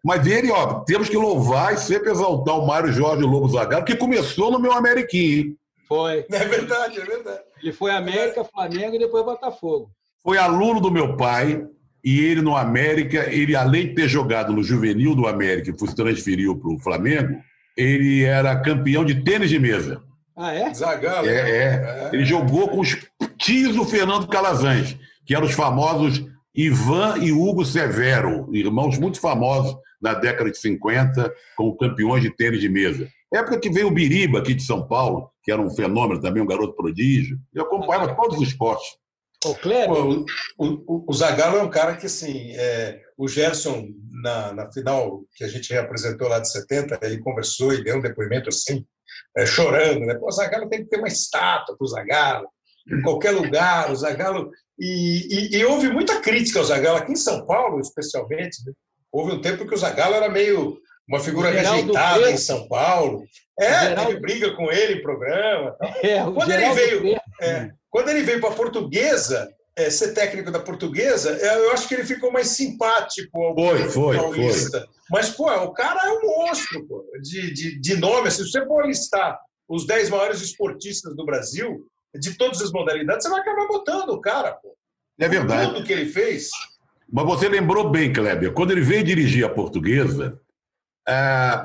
Mas 0.03 0.27
ele, 0.27 0.51
ó, 0.51 0.81
temos 0.81 1.09
que 1.09 1.17
louvar 1.17 1.73
e 1.73 1.77
sempre 1.77 2.11
exaltar 2.11 2.59
o 2.59 2.67
Mário 2.67 2.91
Jorge 2.91 3.23
Lobo 3.23 3.47
Zagallo, 3.47 3.85
que 3.85 3.95
começou 3.95 4.51
no 4.51 4.59
meu 4.59 4.73
Ameriquinho, 4.73 5.39
hein? 5.39 5.57
Foi. 5.87 6.25
É 6.29 6.45
verdade, 6.45 6.99
é 6.99 7.05
verdade. 7.05 7.41
Ele 7.61 7.71
foi 7.71 7.91
América, 7.91 8.43
Flamengo 8.43 8.95
e 8.95 8.99
depois 8.99 9.25
Botafogo. 9.25 9.89
Foi 10.21 10.37
aluno 10.37 10.79
do 10.79 10.91
meu 10.91 11.17
pai, 11.17 11.65
e 12.03 12.19
ele 12.19 12.41
no 12.41 12.55
América, 12.55 13.31
ele 13.31 13.55
além 13.55 13.87
de 13.87 13.95
ter 13.95 14.07
jogado 14.07 14.51
no 14.51 14.63
juvenil 14.63 15.15
do 15.15 15.25
América 15.27 15.71
e 15.71 15.87
se 15.87 15.95
transferiu 15.95 16.57
para 16.57 16.73
o 16.73 16.79
Flamengo, 16.79 17.39
ele 17.77 18.23
era 18.23 18.59
campeão 18.59 19.05
de 19.05 19.23
tênis 19.23 19.49
de 19.49 19.57
mesa. 19.57 20.01
Ah, 20.35 20.53
é? 20.53 20.73
Zagallo. 20.73 21.27
É, 21.27 21.33
é. 21.33 22.09
Ele 22.11 22.25
jogou 22.25 22.67
com 22.67 22.79
os 22.79 22.97
tios 23.37 23.75
do 23.75 23.85
Fernando 23.85 24.27
Calazans, 24.27 24.97
que 25.25 25.35
eram 25.35 25.45
os 25.45 25.53
famosos 25.53 26.25
Ivan 26.55 27.17
e 27.19 27.31
Hugo 27.31 27.63
Severo, 27.65 28.47
irmãos 28.53 28.97
muito 28.99 29.19
famosos 29.19 29.75
na 30.01 30.13
década 30.13 30.51
de 30.51 30.57
50, 30.57 31.33
como 31.55 31.77
campeões 31.77 32.21
de 32.21 32.29
tênis 32.29 32.59
de 32.59 32.67
mesa. 32.67 33.07
Época 33.33 33.59
que 33.59 33.69
veio 33.69 33.87
o 33.87 33.91
Biriba 33.91 34.39
aqui 34.39 34.53
de 34.53 34.61
São 34.61 34.87
Paulo, 34.87 35.29
que 35.43 35.51
era 35.51 35.61
um 35.61 35.69
fenômeno 35.69 36.21
também, 36.21 36.43
um 36.43 36.47
garoto 36.47 36.75
prodígio. 36.75 37.39
Eu 37.53 37.63
acompanhava 37.63 38.13
todos 38.13 38.37
os 38.37 38.47
esportes. 38.47 38.87
O 39.45 39.55
Kleber? 39.55 39.87
Pô, 39.87 40.25
o, 40.57 40.83
o, 40.87 41.05
o 41.09 41.13
Zagallo 41.13 41.57
é 41.57 41.63
um 41.63 41.69
cara 41.69 41.95
que, 41.95 42.05
assim, 42.05 42.51
é, 42.55 42.99
o 43.17 43.27
Gerson, 43.27 43.87
na, 44.23 44.53
na 44.53 44.71
final 44.71 45.21
que 45.35 45.43
a 45.43 45.47
gente 45.47 45.71
reapresentou 45.71 46.27
lá 46.27 46.39
de 46.39 46.51
70, 46.51 46.99
ele 47.01 47.19
conversou 47.19 47.73
e 47.73 47.83
deu 47.83 47.97
um 47.97 48.01
depoimento 48.01 48.49
assim, 48.49 48.85
é, 49.37 49.45
chorando, 49.45 50.05
né? 50.05 50.15
Pô, 50.15 50.27
o 50.27 50.31
Zagallo 50.31 50.69
tem 50.69 50.83
que 50.83 50.89
ter 50.89 50.97
uma 50.97 51.07
estátua 51.07 51.75
para 51.77 51.85
o 51.85 51.87
Zagallo, 51.87 52.47
em 52.91 53.01
qualquer 53.01 53.31
lugar, 53.31 53.91
o 53.91 53.95
Zagallo... 53.95 54.49
E, 54.79 55.53
e, 55.55 55.57
e 55.57 55.65
houve 55.65 55.87
muita 55.89 56.19
crítica 56.19 56.57
ao 56.59 56.65
Zagallo, 56.65 56.97
aqui 56.97 57.11
em 57.11 57.15
São 57.15 57.45
Paulo, 57.45 57.79
especialmente, 57.79 58.57
né? 58.65 58.73
Houve 59.11 59.33
um 59.33 59.41
tempo 59.41 59.67
que 59.67 59.75
o 59.75 59.77
Zagallo 59.77 60.15
era 60.15 60.27
meio 60.27 60.79
uma 61.07 61.19
figura 61.19 61.51
rejeitada 61.51 62.31
em 62.31 62.37
São 62.37 62.67
Paulo. 62.67 63.23
É, 63.59 63.89
Geraldo- 63.89 64.07
teve 64.07 64.19
briga 64.19 64.55
com 64.55 64.71
ele 64.71 64.95
em 64.95 65.01
programa. 65.03 65.75
É, 66.01 66.23
Quando 66.23 66.51
ele 66.51 66.73
veio-. 66.73 67.21
É, 67.39 67.69
quando 67.93 68.09
ele 68.09 68.23
veio 68.23 68.41
para 68.41 68.49
a 68.49 68.55
Portuguesa, 68.55 69.53
é, 69.75 69.87
ser 69.87 70.15
técnico 70.15 70.49
da 70.49 70.59
portuguesa, 70.59 71.37
é, 71.39 71.57
eu 71.57 71.71
acho 71.71 71.87
que 71.87 71.93
ele 71.93 72.03
ficou 72.03 72.31
mais 72.31 72.47
simpático 72.47 73.39
ao 73.39 73.53
Foi, 73.53 73.83
foi, 73.87 74.17
paulista. 74.17 74.83
Mas, 75.11 75.29
pô, 75.29 75.47
o 75.47 75.71
cara 75.73 75.99
é 76.07 76.11
um 76.11 76.21
monstro 76.21 76.87
pô, 76.87 77.05
de, 77.21 77.53
de, 77.53 77.79
de 77.79 77.95
nome. 77.95 78.29
assim, 78.29 78.43
Se 78.43 78.49
você 78.49 78.65
for 78.65 78.87
listar 78.87 79.39
os 79.69 79.85
10 79.85 80.09
maiores 80.09 80.41
esportistas 80.41 81.15
do 81.15 81.23
Brasil, 81.23 81.85
de 82.19 82.35
todas 82.35 82.63
as 82.63 82.71
modalidades, 82.71 83.27
você 83.27 83.29
vai 83.29 83.41
acabar 83.41 83.67
botando 83.67 84.09
o 84.09 84.19
cara, 84.21 84.53
pô. 84.53 84.75
É 85.19 85.29
verdade. 85.29 85.71
Tudo 85.71 85.85
que 85.85 85.93
ele 85.93 86.09
fez. 86.09 86.49
Mas 87.11 87.25
você 87.25 87.47
lembrou 87.47 87.91
bem, 87.91 88.11
Kleber, 88.11 88.53
quando 88.53 88.71
ele 88.71 88.81
veio 88.81 89.03
dirigir 89.03 89.45
a 89.45 89.49
portuguesa, 89.49 90.41
ah, 91.07 91.63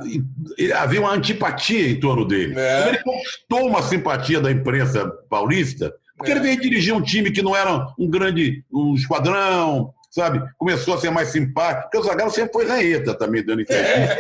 havia 0.77 1.01
uma 1.01 1.13
antipatia 1.13 1.89
em 1.89 1.99
torno 1.99 2.27
dele. 2.27 2.55
É. 2.55 2.89
Ele 2.89 3.03
conquistou 3.03 3.67
uma 3.67 3.83
simpatia 3.83 4.43
da 4.43 4.51
imprensa 4.51 5.09
paulista, 5.31 5.91
porque 6.19 6.33
É. 6.33 6.35
ele 6.35 6.43
veio 6.43 6.61
dirigir 6.61 6.95
um 6.95 7.01
time 7.03 7.31
que 7.31 7.41
não 7.43 7.57
era 7.57 7.87
um 7.99 8.09
grande 8.11 8.63
um 8.73 8.95
esquadrão, 8.95 9.95
sabe? 10.11 10.43
Começou 10.59 10.95
a 10.95 10.99
ser 10.99 11.11
mais 11.11 11.29
simpático, 11.29 11.83
porque 11.85 11.99
o 11.99 12.03
Zagallo 12.03 12.31
sempre 12.31 12.53
foi 12.53 12.67
ranheta 12.67 13.15
também, 13.15 13.43
dando 13.45 13.63
entrevista. 13.63 14.15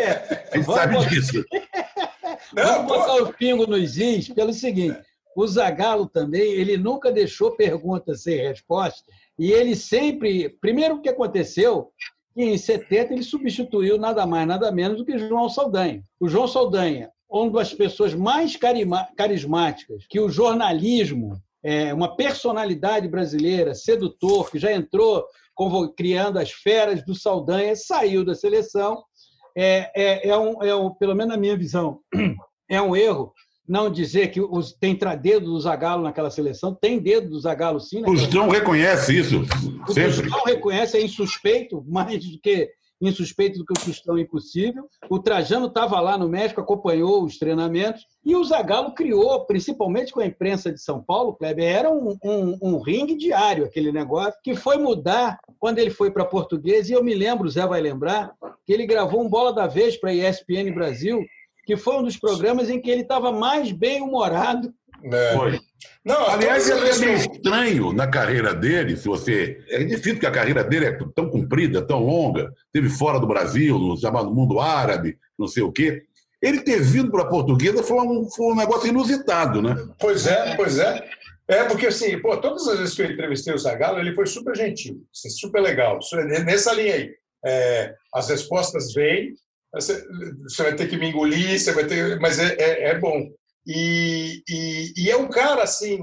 A 0.53 0.57
gente 0.57 0.65
Vamos 0.67 0.81
sabe 0.81 0.95
botar- 0.95 1.09
disso. 1.11 1.45
Não, 2.55 2.65
Vamos 2.65 2.93
pô, 2.93 2.99
botar 2.99 3.15
o 3.23 3.33
pingo 3.35 3.67
nos 3.67 3.97
is 3.99 4.29
pelo 4.29 4.53
seguinte: 4.53 4.99
o 5.37 5.47
Zagallo 5.47 6.09
também, 6.09 6.53
ele 6.53 6.77
nunca 6.77 7.11
deixou 7.13 7.51
pergunta 7.53 8.15
sem 8.15 8.37
resposta, 8.37 9.03
e 9.39 9.51
ele 9.53 9.75
sempre. 9.77 10.49
Primeiro, 10.61 10.97
o 10.97 11.01
que 11.03 11.09
aconteceu? 11.09 11.91
Que 12.35 12.45
em 12.45 12.57
70 12.57 13.13
ele 13.15 13.23
substituiu 13.25 13.99
nada 13.99 14.25
mais, 14.27 14.47
nada 14.47 14.71
menos 14.71 14.99
do 14.99 15.05
que 15.05 15.19
João 15.19 15.49
Saldanha. 15.49 16.03
O 16.21 16.29
João 16.29 16.47
Saldanha, 16.47 17.11
uma 17.29 17.51
das 17.51 17.75
pessoas 17.75 18.15
mais 18.15 18.55
carima- 18.57 19.09
carismáticas 19.17 20.05
que 20.09 20.21
o 20.21 20.31
jornalismo, 20.31 21.37
é, 21.65 21.93
uma 21.93 22.17
personalidade 22.17 23.09
brasileira, 23.09 23.75
sedutor, 23.75 24.51
que 24.51 24.59
já 24.59 24.73
entrou 24.73 25.25
criando 25.97 26.39
as 26.39 26.53
feras 26.53 27.05
do 27.05 27.15
Saldanha, 27.15 27.75
saiu 27.75 28.25
da 28.25 28.35
seleção 28.35 29.03
é, 29.57 29.91
é, 29.97 30.29
é, 30.29 30.39
um, 30.39 30.63
é 30.63 30.75
um, 30.75 30.91
pelo 30.91 31.17
menos 31.17 31.33
na 31.33 31.37
minha 31.37 31.57
visão, 31.57 31.99
é 32.71 32.81
um 32.81 32.95
erro 32.95 33.33
não 33.69 33.91
dizer 33.91 34.29
que 34.29 34.41
os, 34.41 34.73
tem 34.73 34.97
dedo 35.15 35.47
do 35.47 35.61
Zagallo 35.61 36.03
naquela 36.03 36.31
seleção, 36.31 36.75
tem 36.75 36.99
dedo 36.99 37.29
do 37.29 37.41
Zagallo 37.41 37.79
sim. 37.79 38.03
O 38.07 38.15
reconhece 38.49 39.19
isso, 39.19 39.43
o 39.87 39.93
sempre. 39.93 40.31
Reconhece, 40.47 40.97
é 40.97 41.03
insuspeito, 41.03 41.85
mais 41.87 42.25
do 42.25 42.41
que 42.41 42.71
insuspeito 43.01 43.59
do 43.59 43.65
que 43.65 43.73
o 43.73 43.85
Tostão 43.85 44.19
impossível. 44.19 44.89
O 45.09 45.19
Trajano 45.19 45.67
estava 45.67 46.01
lá 46.01 46.19
no 46.19 46.29
México, 46.29 46.61
acompanhou 46.61 47.25
os 47.25 47.39
treinamentos, 47.39 48.05
e 48.25 48.35
o 48.35 48.45
Zagallo 48.45 48.95
criou, 48.95 49.45
principalmente 49.47 50.13
com 50.13 50.21
a 50.21 50.27
imprensa 50.27 50.73
de 50.73 50.83
São 50.83 51.03
Paulo, 51.03 51.35
Kleber, 51.35 51.65
era 51.65 51.91
um, 51.91 52.17
um, 52.25 52.59
um 52.61 52.79
ringue 52.79 53.17
diário 53.17 53.65
aquele 53.65 53.93
negócio, 53.93 54.39
que 54.43 54.55
foi 54.55 54.77
mudar 54.77 55.39
quando 55.59 55.79
ele 55.79 55.91
foi 55.91 56.11
para 56.11 56.25
português, 56.25 56.89
e 56.89 56.93
eu 56.93 57.03
me 57.03 57.15
lembro, 57.15 57.47
o 57.47 57.51
Zé 57.51 57.67
vai 57.67 57.81
lembrar, 57.81 58.33
que 58.67 58.73
ele 58.73 58.87
gravou 58.87 59.23
um 59.23 59.29
Bola 59.29 59.53
da 59.53 59.67
Vez 59.67 59.97
para 59.97 60.11
a 60.11 60.15
ESPN 60.15 60.73
Brasil, 60.75 61.25
que 61.69 61.77
foi 61.77 61.99
um 61.99 62.03
dos 62.03 62.17
programas 62.17 62.71
em 62.71 62.81
que 62.81 62.91
ele 62.91 63.03
estava 63.03 63.31
mais 63.31 63.71
bem-humorado. 63.73 64.73
É. 65.05 65.37
Foi. 65.37 65.61
Não, 66.05 66.27
Aliás, 66.29 66.69
é 66.71 66.99
meio 66.99 67.17
estranho 67.17 67.93
na 67.93 68.07
carreira 68.07 68.55
dele, 68.55 68.97
se 68.97 69.07
você. 69.07 69.63
É 69.69 69.85
difícil 69.85 70.15
porque 70.15 70.27
a 70.27 70.33
carreira 70.33 70.65
dele 70.65 70.87
é 70.87 70.99
tão 71.15 71.29
comprida, 71.29 71.87
tão 71.87 72.01
longa. 72.01 72.53
Teve 72.73 72.89
fora 72.89 73.21
do 73.21 73.27
Brasil, 73.27 73.79
no 73.79 73.97
chamado 73.97 74.35
mundo 74.35 74.59
árabe, 74.59 75.19
não 75.39 75.47
sei 75.47 75.63
o 75.63 75.73
quê. 75.73 76.03
Ele 76.41 76.61
ter 76.61 76.81
vindo 76.81 77.11
para 77.11 77.23
a 77.23 77.29
portuguesa 77.29 77.83
foi 77.83 77.99
um, 77.99 78.29
foi 78.31 78.47
um 78.53 78.57
negócio 78.57 78.89
inusitado, 78.89 79.61
né? 79.61 79.77
Pois 79.99 80.27
é, 80.27 80.57
pois 80.57 80.79
é. 80.79 81.09
É, 81.49 81.65
porque 81.65 81.87
assim, 81.87 82.19
pô, 82.21 82.37
todas 82.37 82.69
as 82.69 82.79
vezes 82.79 82.95
que 82.95 83.03
eu 83.03 83.11
entrevistei 83.11 83.55
o 83.55 83.59
Zagallo, 83.59 83.99
ele 83.99 84.15
foi 84.15 84.27
super 84.27 84.55
gentil, 84.55 85.03
assim, 85.15 85.31
super 85.31 85.61
legal. 85.61 85.99
É 86.13 86.45
Nessa 86.45 86.75
linha 86.75 86.95
aí. 86.95 87.11
É, 87.45 87.95
as 88.15 88.29
respostas 88.29 88.93
vêm, 88.93 89.33
você, 89.73 90.05
você 90.43 90.63
vai 90.63 90.75
ter 90.75 90.89
que 90.89 90.97
me 90.97 91.09
engolir, 91.09 91.59
você 91.59 91.73
vai 91.73 91.85
ter, 91.87 92.19
mas 92.21 92.39
é, 92.39 92.55
é, 92.59 92.89
é 92.91 92.99
bom. 92.99 93.31
E, 93.67 94.43
e, 94.49 94.93
e 94.97 95.11
é 95.11 95.17
um 95.17 95.29
cara 95.29 95.63
assim, 95.63 95.99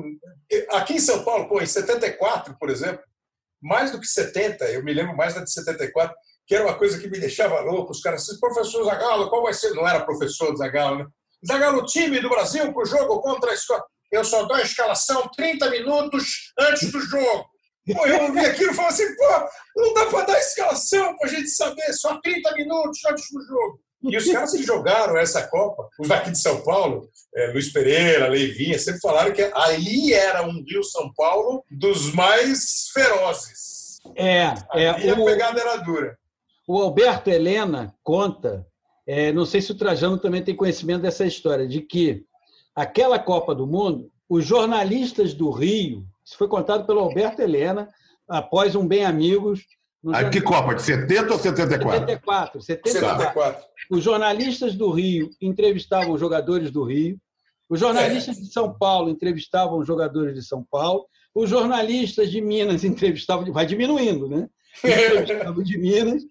aqui 0.71 0.93
em 0.93 0.99
São 0.99 1.23
Paulo, 1.23 1.47
pô, 1.47 1.61
em 1.61 1.65
74, 1.65 2.55
por 2.59 2.69
exemplo, 2.69 3.03
mais 3.61 3.91
do 3.91 3.99
que 3.99 4.07
70, 4.07 4.65
eu 4.65 4.83
me 4.83 4.93
lembro 4.93 5.15
mais 5.15 5.33
da 5.33 5.43
de 5.43 5.51
74, 5.51 6.15
que 6.45 6.53
era 6.53 6.65
uma 6.65 6.77
coisa 6.77 6.99
que 6.99 7.09
me 7.09 7.19
deixava 7.19 7.59
louco. 7.61 7.91
Os 7.91 8.01
caras 8.01 8.21
assim, 8.21 8.39
professor 8.39 8.83
Zagallo, 8.85 9.29
qual 9.29 9.43
vai 9.43 9.53
ser? 9.53 9.71
Não 9.73 9.87
era 9.87 10.05
professor 10.05 10.55
Zagallo, 10.55 10.99
né? 10.99 11.05
Zagallo, 11.45 11.85
time 11.85 12.19
do 12.19 12.29
Brasil 12.29 12.71
para 12.71 12.83
o 12.83 12.85
jogo 12.85 13.21
contra 13.21 13.51
a 13.51 13.53
escola. 13.53 13.83
Eu 14.11 14.23
só 14.23 14.43
dou 14.43 14.55
a 14.55 14.61
escalação 14.61 15.27
30 15.35 15.69
minutos 15.71 16.53
antes 16.59 16.91
do 16.91 16.99
jogo. 17.01 17.49
Pô, 17.93 18.05
eu 18.07 18.23
ouvi 18.23 18.39
aquilo 18.39 18.71
e 18.71 18.75
falei 18.75 18.91
assim, 18.91 19.15
pô, 19.15 19.49
não 19.75 19.93
dá 19.93 20.05
para 20.07 20.25
dar 20.25 20.39
escalação 20.39 21.15
para 21.17 21.27
a 21.27 21.31
gente 21.31 21.49
saber, 21.49 21.93
só 21.93 22.19
30 22.19 22.53
minutos 22.53 22.99
antes 23.09 23.25
do 23.31 23.41
jogo. 23.45 23.79
E 24.03 24.15
os 24.17 24.31
caras 24.31 24.51
que 24.51 24.63
jogaram 24.63 25.17
essa 25.17 25.47
Copa, 25.47 25.89
os 25.99 26.07
daqui 26.07 26.31
de 26.31 26.39
São 26.39 26.61
Paulo, 26.63 27.09
é, 27.35 27.47
Luiz 27.47 27.71
Pereira, 27.71 28.27
Leivinha, 28.27 28.77
sempre 28.77 29.01
falaram 29.01 29.33
que 29.33 29.41
ali 29.53 30.13
era 30.13 30.45
um 30.45 30.63
Rio-São 30.63 31.11
Paulo 31.13 31.63
dos 31.69 32.13
mais 32.13 32.89
ferozes. 32.93 33.99
É, 34.15 34.53
é 34.73 34.89
Ali 34.89 35.09
a 35.09 35.13
o, 35.15 35.25
pegada 35.25 35.59
era 35.59 35.77
dura. 35.77 36.17
o 36.67 36.79
Alberto 36.79 37.29
Helena 37.29 37.93
conta, 38.03 38.65
é, 39.07 39.31
não 39.31 39.45
sei 39.45 39.61
se 39.61 39.71
o 39.71 39.77
Trajano 39.77 40.17
também 40.17 40.43
tem 40.43 40.55
conhecimento 40.55 41.01
dessa 41.01 41.25
história, 41.25 41.67
de 41.67 41.81
que 41.81 42.23
aquela 42.75 43.17
Copa 43.17 43.55
do 43.55 43.65
Mundo, 43.65 44.11
os 44.29 44.45
jornalistas 44.45 45.33
do 45.33 45.49
Rio, 45.49 46.05
isso 46.23 46.37
foi 46.37 46.47
contado 46.47 46.85
pelo 46.85 46.99
Alberto 46.99 47.41
Helena, 47.41 47.89
após 48.27 48.75
um 48.75 48.87
Bem 48.87 49.05
Amigos. 49.05 49.61
Aí, 50.13 50.29
que 50.29 50.41
Copa? 50.41 50.75
De 50.75 50.83
70 50.83 51.33
ou 51.33 51.39
74? 51.39 51.99
74, 51.99 52.61
74. 52.61 52.91
74. 52.91 53.63
Os 53.89 54.03
jornalistas 54.03 54.75
do 54.75 54.89
Rio 54.91 55.29
entrevistavam 55.41 56.13
os 56.13 56.19
jogadores 56.19 56.71
do 56.71 56.83
Rio, 56.83 57.17
os 57.69 57.79
jornalistas 57.79 58.37
de 58.37 58.51
São 58.51 58.73
Paulo 58.77 59.09
entrevistavam 59.09 59.79
os 59.79 59.87
jogadores 59.87 60.35
de 60.35 60.43
São 60.43 60.63
Paulo, 60.69 61.05
os 61.33 61.49
jornalistas 61.49 62.29
de 62.29 62.41
Minas 62.41 62.83
entrevistavam, 62.85 63.51
vai 63.51 63.65
diminuindo, 63.65 64.27
né? 64.27 64.47
Entrevistavam 64.83 65.63
de 65.63 65.77
Minas. 65.77 66.23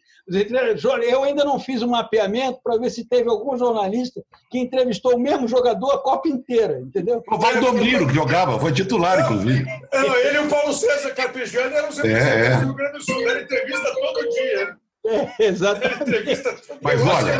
Eu 1.06 1.22
ainda 1.22 1.44
não 1.44 1.60
fiz 1.60 1.82
um 1.82 1.88
mapeamento 1.88 2.58
para 2.64 2.78
ver 2.78 2.88
se 2.88 3.06
teve 3.06 3.28
algum 3.28 3.58
jornalista 3.58 4.22
que 4.50 4.58
entrevistou 4.58 5.16
o 5.16 5.20
mesmo 5.20 5.46
jogador 5.46 5.90
a 5.92 5.98
Copa 5.98 6.28
inteira, 6.28 6.80
entendeu? 6.80 7.22
O 7.30 7.36
Valdomiro, 7.36 8.06
que 8.06 8.14
jogava, 8.14 8.58
foi 8.58 8.72
titular, 8.72 9.20
inclusive. 9.20 9.64
Não, 9.92 10.16
ele 10.16 10.38
e 10.38 10.40
o 10.40 10.48
Paulo 10.48 10.72
César 10.72 11.10
Carpegiani 11.10 11.74
eram 11.74 11.90
os 11.90 11.98
representantes 11.98 12.46
é. 12.46 12.56
do 12.56 12.64
Rio 12.64 12.74
Grande 12.74 12.92
do 12.98 13.04
Sul. 13.04 13.28
Era 13.28 13.42
entrevista 13.42 13.94
todo 13.94 14.28
dia. 14.30 14.76
É, 15.06 15.44
exatamente. 15.46 16.42
Mas 16.82 17.00
olha-. 17.02 17.38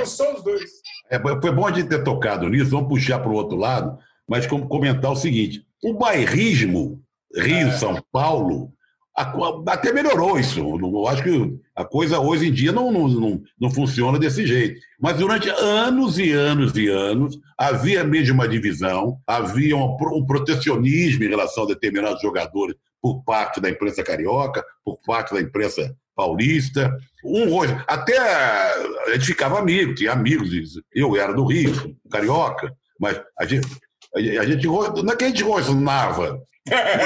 É, 1.11 1.19
foi 1.41 1.53
bom 1.53 1.67
a 1.67 1.73
gente 1.73 1.89
ter 1.89 2.03
tocado 2.03 2.49
nisso, 2.49 2.71
vamos 2.71 2.89
puxar 2.89 3.19
para 3.19 3.31
o 3.31 3.35
outro 3.35 3.57
lado, 3.57 3.99
mas 4.29 4.47
como 4.47 4.69
comentar 4.69 5.11
o 5.13 5.17
seguinte: 5.17 5.65
o 5.83 5.95
bairrismo 5.95 7.01
Rio-São 7.37 8.03
Paulo 8.13 8.73
a 9.17 9.25
co- 9.27 9.63
até 9.69 9.93
melhorou 9.93 10.39
isso. 10.41 10.59
Eu 10.61 11.07
acho 11.07 11.23
que 11.23 11.57
a 11.77 11.85
coisa 11.85 12.19
hoje 12.19 12.49
em 12.49 12.53
dia 12.53 12.73
não, 12.73 12.91
não, 12.91 13.07
não, 13.07 13.43
não 13.61 13.71
funciona 13.71 14.19
desse 14.19 14.45
jeito. 14.45 14.81
Mas 15.01 15.17
durante 15.19 15.49
anos 15.51 16.19
e 16.19 16.33
anos 16.33 16.75
e 16.77 16.89
anos, 16.89 17.39
havia 17.57 18.03
mesmo 18.03 18.35
uma 18.35 18.49
divisão, 18.49 19.19
havia 19.27 19.77
um, 19.77 19.97
um 20.15 20.27
protecionismo 20.27 21.23
em 21.23 21.29
relação 21.29 21.63
a 21.63 21.69
determinados 21.69 22.21
jogadores 22.21 22.75
por 23.01 23.23
parte 23.23 23.61
da 23.61 23.71
imprensa 23.71 24.03
carioca, 24.03 24.65
por 24.85 24.99
parte 25.07 25.33
da 25.35 25.41
imprensa 25.41 25.95
paulista. 26.15 26.91
Um 27.25 27.53
hoje, 27.55 27.77
até 27.87 28.19
a 28.19 29.13
gente 29.15 29.27
ficava 29.27 29.59
amigo, 29.59 29.95
tinha 29.95 30.13
amigos. 30.13 30.51
Eu 30.95 31.17
era 31.17 31.33
do 31.33 31.47
Rio, 31.47 31.73
carioca, 32.11 32.73
mas 33.01 33.21
a 33.39 33.45
gente, 33.45 33.67
a 34.15 34.45
gente 34.45 34.67
não 34.67 35.13
é 35.13 35.17
que 35.17 35.25
a 35.25 35.29
gente 35.29 35.43
gostava, 35.43 36.39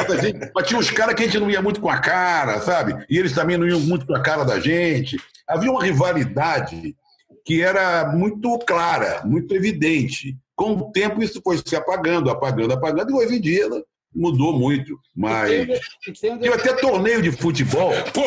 mas, 0.08 0.20
gente- 0.22 0.50
mas 0.54 0.66
tinha 0.66 0.78
uns 0.78 0.90
caras 0.90 1.14
que 1.14 1.22
a 1.22 1.26
gente 1.26 1.38
não 1.40 1.50
ia 1.50 1.62
muito 1.62 1.80
com 1.80 1.88
a 1.88 1.98
cara, 1.98 2.60
sabe? 2.60 3.04
E 3.08 3.18
eles 3.18 3.32
também 3.32 3.56
não 3.56 3.66
iam 3.66 3.80
muito 3.80 4.06
com 4.06 4.14
a 4.14 4.20
cara 4.22 4.44
da 4.44 4.58
gente. 4.60 5.16
Havia 5.48 5.70
uma 5.70 5.82
rivalidade 5.84 6.94
que 7.44 7.62
era 7.62 8.12
muito 8.12 8.58
clara, 8.60 9.22
muito 9.24 9.54
evidente. 9.54 10.36
Com 10.54 10.72
o 10.72 10.90
tempo 10.92 11.22
isso 11.22 11.40
foi 11.42 11.58
se 11.64 11.74
apagando, 11.76 12.28
apagando, 12.30 12.72
apagando, 12.74 13.10
e 13.10 13.14
hoje 13.14 13.36
em 13.36 13.40
dia 13.40 13.68
né, 13.68 13.80
mudou 14.14 14.52
muito. 14.58 14.98
Mas 15.14 15.50
E 15.50 15.66
tem- 15.66 15.80
e 16.08 16.12
tem 16.12 16.32
um 16.32 16.38
tinha 16.38 16.54
até 16.54 16.72
torneio 16.74 17.22
de 17.22 17.32
futebol, 17.32 17.90
Pô, 18.12 18.22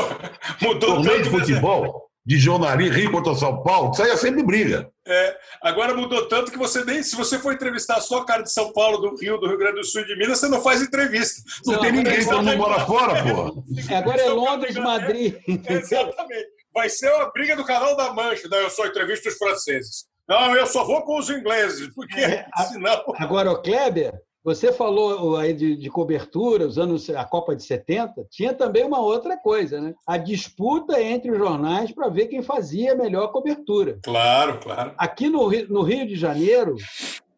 mudou 0.65 0.95
torneio 0.95 1.23
de 1.23 1.29
né? 1.29 1.39
futebol, 1.39 2.09
de 2.25 2.37
jornalismo, 2.37 2.95
Rio 2.95 3.11
contra 3.11 3.33
São 3.35 3.63
Paulo, 3.63 3.93
saía 3.93 4.15
sempre 4.15 4.43
briga. 4.43 4.89
É, 5.07 5.37
agora 5.63 5.95
mudou 5.95 6.27
tanto 6.27 6.51
que 6.51 6.57
você 6.57 6.85
nem. 6.85 7.01
Se 7.01 7.15
você 7.15 7.39
for 7.39 7.51
entrevistar 7.53 7.99
só 7.99 8.19
o 8.19 8.25
cara 8.25 8.43
de 8.43 8.51
São 8.53 8.71
Paulo, 8.71 8.97
do 8.99 9.15
Rio, 9.17 9.37
do 9.39 9.47
Rio 9.47 9.57
Grande 9.57 9.77
do 9.79 9.83
Sul 9.85 10.01
e 10.01 10.05
de 10.05 10.15
Minas, 10.15 10.39
você 10.39 10.47
não 10.47 10.61
faz 10.61 10.81
entrevista. 10.81 11.41
Não, 11.65 11.79
tem 11.79 11.91
ninguém, 11.91 12.23
todo 12.23 12.43
mundo 12.43 12.57
mora 12.57 12.85
fora, 12.85 13.23
porra. 13.23 13.51
É, 13.89 13.95
Agora 13.97 14.21
é 14.21 14.29
Londres, 14.29 14.75
Madrid. 14.75 15.35
Exatamente. 15.67 16.47
Vai 16.73 16.87
ser 16.89 17.11
uma 17.11 17.31
briga 17.31 17.55
do 17.55 17.65
canal 17.65 17.97
da 17.97 18.13
Mancha. 18.13 18.47
Não, 18.49 18.57
eu 18.59 18.69
só 18.69 18.85
entrevisto 18.85 19.27
os 19.27 19.35
franceses. 19.37 20.05
Não, 20.29 20.55
eu 20.55 20.65
só 20.67 20.85
vou 20.85 21.01
com 21.01 21.17
os 21.19 21.29
ingleses, 21.29 21.89
porque 21.93 22.19
É, 22.19 22.45
a- 22.53 22.63
senão. 22.65 23.03
Agora, 23.17 23.51
o 23.51 23.61
Kleber, 23.61 24.13
Você 24.43 24.73
falou 24.73 25.37
aí 25.37 25.53
de, 25.53 25.75
de 25.75 25.89
cobertura, 25.89 26.65
os 26.65 26.79
anos, 26.79 27.09
a 27.11 27.23
Copa 27.23 27.55
de 27.55 27.63
70, 27.63 28.25
tinha 28.29 28.53
também 28.53 28.83
uma 28.83 28.99
outra 28.99 29.37
coisa, 29.37 29.79
né? 29.79 29.93
A 30.07 30.17
disputa 30.17 30.99
entre 31.01 31.29
os 31.31 31.37
jornais 31.37 31.91
para 31.91 32.09
ver 32.09 32.25
quem 32.27 32.41
fazia 32.41 32.93
a 32.93 32.95
melhor 32.95 33.31
cobertura. 33.31 33.99
Claro, 34.03 34.59
claro. 34.59 34.93
Aqui 34.97 35.29
no, 35.29 35.45
Rio- 35.47 35.67
no 35.69 35.83
Rio 35.83 36.07
de 36.07 36.15
Janeiro, 36.15 36.75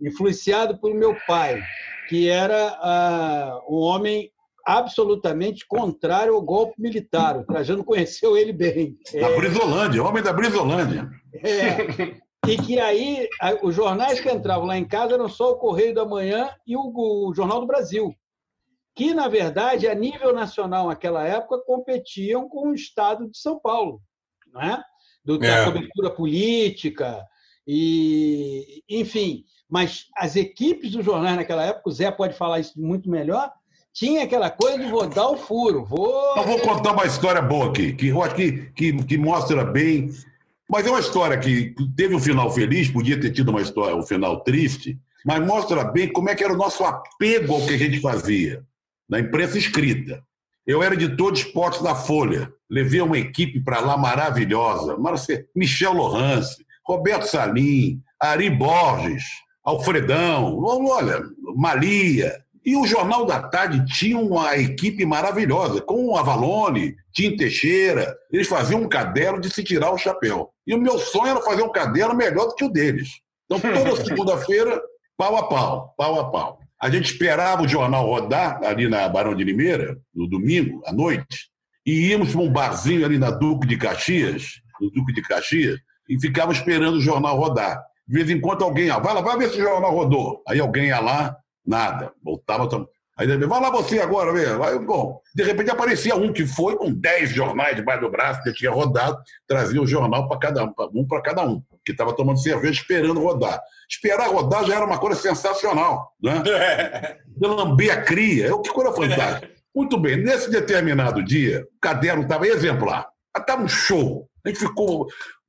influenciado 0.01 0.77
por 0.77 0.93
meu 0.93 1.15
pai, 1.27 1.61
que 2.07 2.29
era 2.29 2.69
ah, 2.81 3.59
um 3.69 3.75
homem 3.79 4.31
absolutamente 4.65 5.67
contrário 5.67 6.33
ao 6.33 6.41
golpe 6.41 6.81
militar. 6.81 7.37
O 7.37 7.43
Trajano 7.45 7.83
conheceu 7.83 8.37
ele 8.37 8.53
bem. 8.53 8.95
Da 9.19 9.29
Brisolândia, 9.35 10.01
homem 10.03 10.23
da 10.23 10.31
Brisolândia. 10.31 11.09
É, 11.43 12.15
e 12.47 12.57
que 12.57 12.79
aí 12.79 13.27
os 13.61 13.73
jornais 13.73 14.19
que 14.19 14.31
entravam 14.31 14.65
lá 14.65 14.77
em 14.77 14.85
casa 14.85 15.13
eram 15.13 15.29
só 15.29 15.51
o 15.51 15.57
Correio 15.57 15.93
da 15.93 16.05
Manhã 16.05 16.49
e 16.67 16.75
o, 16.75 16.91
o 17.27 17.33
Jornal 17.33 17.61
do 17.61 17.67
Brasil, 17.67 18.13
que, 18.95 19.13
na 19.13 19.27
verdade, 19.27 19.87
a 19.87 19.95
nível 19.95 20.33
nacional, 20.33 20.87
naquela 20.87 21.25
época, 21.25 21.63
competiam 21.65 22.47
com 22.47 22.69
o 22.69 22.75
Estado 22.75 23.29
de 23.29 23.37
São 23.37 23.59
Paulo, 23.59 24.01
não 24.51 24.61
é? 24.61 24.83
Do, 25.23 25.37
da 25.39 25.47
É. 25.47 25.65
cobertura 25.65 26.11
política, 26.11 27.25
e, 27.65 28.83
enfim. 28.89 29.45
Mas 29.69 30.07
as 30.15 30.35
equipes 30.35 30.91
dos 30.91 31.03
jornais 31.03 31.37
naquela 31.37 31.65
época, 31.65 31.89
o 31.89 31.93
Zé 31.93 32.11
pode 32.11 32.35
falar 32.35 32.59
isso 32.59 32.79
muito 32.79 33.09
melhor, 33.09 33.51
tinha 33.93 34.23
aquela 34.23 34.49
coisa 34.49 34.79
de 34.79 34.89
vou 34.89 35.07
dar 35.07 35.29
o 35.29 35.37
furo, 35.37 35.85
vou. 35.85 36.35
Eu 36.35 36.43
vou 36.43 36.59
contar 36.59 36.91
uma 36.91 37.05
história 37.05 37.41
boa 37.41 37.69
aqui, 37.69 37.93
que 37.93 38.11
que, 38.35 38.71
que, 38.71 39.03
que 39.05 39.17
mostra 39.17 39.63
bem. 39.63 40.09
Mas 40.69 40.85
é 40.85 40.89
uma 40.89 40.99
história 40.99 41.37
que 41.37 41.75
teve 41.95 42.15
um 42.15 42.19
final 42.19 42.51
feliz, 42.51 42.89
podia 42.89 43.19
ter 43.19 43.31
tido 43.31 43.49
uma 43.49 43.61
história, 43.61 43.95
um 43.95 44.03
final 44.03 44.41
triste, 44.43 44.97
mas 45.25 45.45
mostra 45.45 45.83
bem 45.83 46.11
como 46.11 46.29
é 46.29 46.35
que 46.35 46.43
era 46.43 46.53
o 46.53 46.57
nosso 46.57 46.83
apego 46.83 47.55
ao 47.55 47.65
que 47.65 47.73
a 47.73 47.77
gente 47.77 47.99
fazia, 47.99 48.63
na 49.09 49.19
imprensa 49.19 49.57
escrita. 49.57 50.23
Eu 50.65 50.81
era 50.81 50.95
editor 50.95 51.33
de 51.33 51.39
esportes 51.39 51.81
da 51.81 51.93
Folha, 51.93 52.51
levei 52.69 53.01
uma 53.01 53.17
equipe 53.17 53.59
para 53.59 53.81
lá 53.81 53.97
maravilhosa, 53.97 54.97
Michel 55.55 55.93
Lohance, 55.93 56.65
Roberto 56.85 57.27
Salim, 57.27 58.01
Ari 58.19 58.49
Borges, 58.49 59.23
Alfredão, 59.63 60.57
olha, 60.61 61.21
Malia, 61.55 62.33
e 62.65 62.77
o 62.77 62.87
Jornal 62.87 63.25
da 63.25 63.41
Tarde 63.41 63.83
tinha 63.85 64.17
uma 64.17 64.57
equipe 64.57 65.05
maravilhosa, 65.05 65.81
com 65.81 66.05
o 66.05 66.17
Avalone, 66.17 66.95
Tim 67.11 67.35
Teixeira. 67.35 68.15
Eles 68.31 68.47
faziam 68.47 68.81
um 68.81 68.87
caderno 68.87 69.41
de 69.41 69.49
se 69.49 69.63
tirar 69.63 69.91
o 69.91 69.97
chapéu. 69.97 70.49
E 70.65 70.73
o 70.73 70.79
meu 70.79 70.97
sonho 70.97 71.27
era 71.27 71.41
fazer 71.41 71.61
um 71.61 71.71
caderno 71.71 72.15
melhor 72.15 72.47
do 72.47 72.55
que 72.55 72.63
o 72.63 72.69
deles. 72.69 73.09
Então, 73.45 73.59
toda 73.59 73.95
segunda-feira, 74.05 74.81
pau 75.17 75.35
a 75.35 75.47
pau, 75.47 75.93
pau 75.97 76.19
a 76.19 76.31
pau. 76.31 76.59
A 76.81 76.89
gente 76.89 77.11
esperava 77.11 77.63
o 77.63 77.67
jornal 77.67 78.05
rodar 78.05 78.61
ali 78.63 78.87
na 78.87 79.07
Barão 79.09 79.35
de 79.35 79.43
Limeira, 79.43 79.97
no 80.13 80.27
domingo, 80.27 80.81
à 80.85 80.93
noite, 80.93 81.49
e 81.85 82.09
íamos 82.09 82.31
para 82.31 82.41
um 82.41 82.51
barzinho 82.51 83.05
ali 83.05 83.17
na 83.17 83.29
Duque 83.29 83.67
de 83.67 83.77
Caxias, 83.77 84.61
no 84.79 84.89
Duque 84.89 85.13
de 85.13 85.21
Caxias, 85.21 85.79
e 86.09 86.19
ficava 86.19 86.51
esperando 86.51 86.95
o 86.95 87.01
jornal 87.01 87.37
rodar. 87.37 87.81
De 88.07 88.13
vez 88.13 88.29
em 88.29 88.39
quando 88.39 88.63
alguém, 88.63 88.89
ah, 88.89 88.99
vai 88.99 89.13
lá, 89.13 89.21
vai 89.21 89.37
ver 89.37 89.49
se 89.49 89.59
o 89.59 89.63
jornal 89.63 89.93
rodou. 89.93 90.41
Aí 90.47 90.59
alguém 90.59 90.87
ia 90.87 90.99
lá, 90.99 91.37
nada, 91.65 92.11
voltava. 92.23 92.67
Aí 93.15 93.29
ele 93.29 93.45
vai 93.45 93.61
lá 93.61 93.69
você 93.69 93.99
agora. 93.99 94.31
Aí, 94.31 94.79
bom, 94.79 95.21
de 95.35 95.43
repente 95.43 95.69
aparecia 95.69 96.15
um 96.15 96.33
que 96.33 96.47
foi 96.47 96.75
com 96.75 96.91
10 96.91 97.29
jornais 97.29 97.75
debaixo 97.75 98.01
do 98.01 98.09
braço, 98.11 98.41
que 98.41 98.53
tinha 98.53 98.71
rodado, 98.71 99.17
trazia 99.47 99.81
o 99.81 99.87
jornal 99.87 100.27
para 100.27 100.39
cada 100.39 100.63
um, 100.63 100.73
um 100.93 101.07
para 101.07 101.21
cada 101.21 101.45
um, 101.45 101.61
que 101.85 101.91
estava 101.91 102.15
tomando 102.15 102.41
cerveja 102.41 102.81
esperando 102.81 103.21
rodar. 103.21 103.61
Esperar 103.89 104.29
rodar 104.29 104.65
já 104.65 104.75
era 104.75 104.85
uma 104.85 104.97
coisa 104.97 105.19
sensacional, 105.19 106.11
né? 106.21 106.41
de 107.27 107.47
lamber 107.47 107.93
a 107.93 108.01
cria. 108.01 108.47
É 108.47 108.53
o 108.53 108.61
que 108.61 108.71
coisa 108.71 108.91
fantástica. 108.91 109.53
Muito 109.75 109.97
bem, 109.99 110.17
nesse 110.17 110.49
determinado 110.49 111.23
dia, 111.23 111.67
o 111.75 111.79
caderno 111.79 112.23
estava 112.23 112.47
exemplar. 112.47 113.07
Estava 113.35 113.63
um 113.63 113.67
show. 113.67 114.27
A 114.45 114.49
gente 114.49 114.59
ficou, 114.59 115.07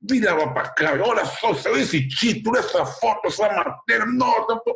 virava 0.09 0.51
para 0.53 0.69
cá, 0.69 0.93
olha 1.03 1.25
só, 1.25 1.53
saiu 1.53 1.77
esse 1.77 2.07
título, 2.07 2.57
essa 2.57 2.85
foto, 2.85 3.27
essa 3.27 3.47
matéria, 3.47 4.05
nossa. 4.05 4.55
pô. 4.57 4.75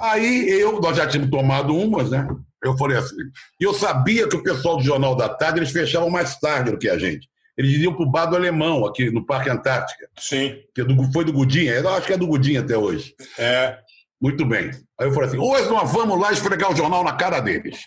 Aí 0.00 0.48
eu, 0.48 0.80
nós 0.80 0.96
já 0.96 1.06
tínhamos 1.06 1.30
tomado 1.30 1.76
umas, 1.76 2.10
né? 2.10 2.26
Eu 2.62 2.76
falei 2.76 2.98
assim, 2.98 3.16
e 3.58 3.64
eu 3.64 3.72
sabia 3.72 4.28
que 4.28 4.36
o 4.36 4.42
pessoal 4.42 4.76
do 4.76 4.82
Jornal 4.82 5.16
da 5.16 5.28
Tarde, 5.28 5.60
eles 5.60 5.70
fechavam 5.70 6.10
mais 6.10 6.38
tarde 6.38 6.70
do 6.70 6.78
que 6.78 6.88
a 6.88 6.98
gente. 6.98 7.28
Eles 7.56 7.78
iam 7.78 7.94
para 7.94 8.04
o 8.04 8.10
bar 8.10 8.26
do 8.26 8.36
Alemão, 8.36 8.86
aqui 8.86 9.10
no 9.10 9.24
Parque 9.24 9.50
Antártica, 9.50 10.08
Sim. 10.18 10.56
que 10.74 10.80
é 10.80 10.84
foi 11.12 11.24
do 11.24 11.32
Gudinha, 11.32 11.72
eu 11.72 11.88
acho 11.90 12.06
que 12.06 12.12
é 12.12 12.16
do 12.16 12.26
Gudinha 12.26 12.60
até 12.60 12.76
hoje. 12.76 13.14
É. 13.38 13.78
Muito 14.20 14.44
bem. 14.44 14.70
Aí 14.98 15.08
eu 15.08 15.12
falei 15.12 15.30
assim: 15.30 15.38
hoje 15.38 15.68
nós 15.70 15.90
vamos 15.90 16.20
lá 16.20 16.30
esfregar 16.30 16.70
o 16.70 16.76
jornal 16.76 17.02
na 17.02 17.14
cara 17.14 17.40
deles. 17.40 17.80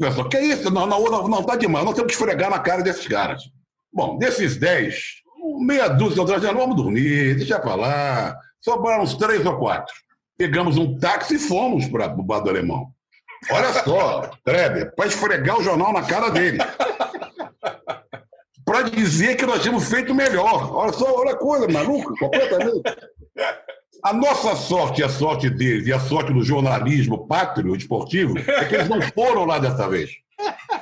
Pessoal, 0.00 0.28
que 0.28 0.36
é 0.38 0.44
isso? 0.46 0.70
Não, 0.70 0.86
não, 0.86 1.04
não, 1.04 1.28
não, 1.28 1.42
tá 1.42 1.54
demais, 1.54 1.84
nós 1.84 1.94
temos 1.94 2.08
que 2.10 2.18
esfregar 2.18 2.50
na 2.50 2.58
cara 2.58 2.82
desses 2.82 3.06
caras. 3.06 3.42
Bom, 3.98 4.16
desses 4.16 4.56
dez, 4.56 5.24
meia 5.58 5.88
dúzia 5.88 6.22
atrás, 6.22 6.40
vamos 6.40 6.76
dormir, 6.76 7.34
deixa 7.34 7.58
pra 7.58 7.74
lá. 7.74 8.38
Sobraram 8.60 9.02
uns 9.02 9.16
três 9.16 9.44
ou 9.44 9.58
quatro. 9.58 9.92
Pegamos 10.36 10.76
um 10.76 10.96
táxi 10.96 11.34
e 11.34 11.38
fomos 11.40 11.88
para 11.88 12.06
o 12.06 12.22
bar 12.22 12.38
do 12.38 12.48
alemão. 12.48 12.92
Olha 13.50 13.72
só, 13.72 14.30
Treber, 14.44 14.94
para 14.94 15.08
esfregar 15.08 15.58
o 15.58 15.64
jornal 15.64 15.92
na 15.92 16.02
cara 16.02 16.30
dele. 16.30 16.58
Para 18.64 18.82
dizer 18.82 19.34
que 19.34 19.44
nós 19.44 19.62
tínhamos 19.62 19.90
feito 19.90 20.14
melhor. 20.14 20.72
Olha 20.76 20.92
só, 20.92 21.18
olha 21.18 21.32
a 21.32 21.36
coisa, 21.36 21.66
maluco, 21.66 22.14
completamente. 22.20 22.82
A 24.02 24.12
nossa 24.12 24.54
sorte 24.56 25.02
a 25.02 25.08
sorte 25.08 25.50
deles 25.50 25.86
e 25.86 25.92
a 25.92 25.98
sorte 25.98 26.32
do 26.32 26.42
jornalismo 26.42 27.26
pátrio 27.26 27.74
esportivo 27.74 28.38
é 28.38 28.64
que 28.64 28.74
eles 28.76 28.88
não 28.88 29.00
foram 29.12 29.44
lá 29.44 29.58
dessa 29.58 29.88
vez. 29.88 30.10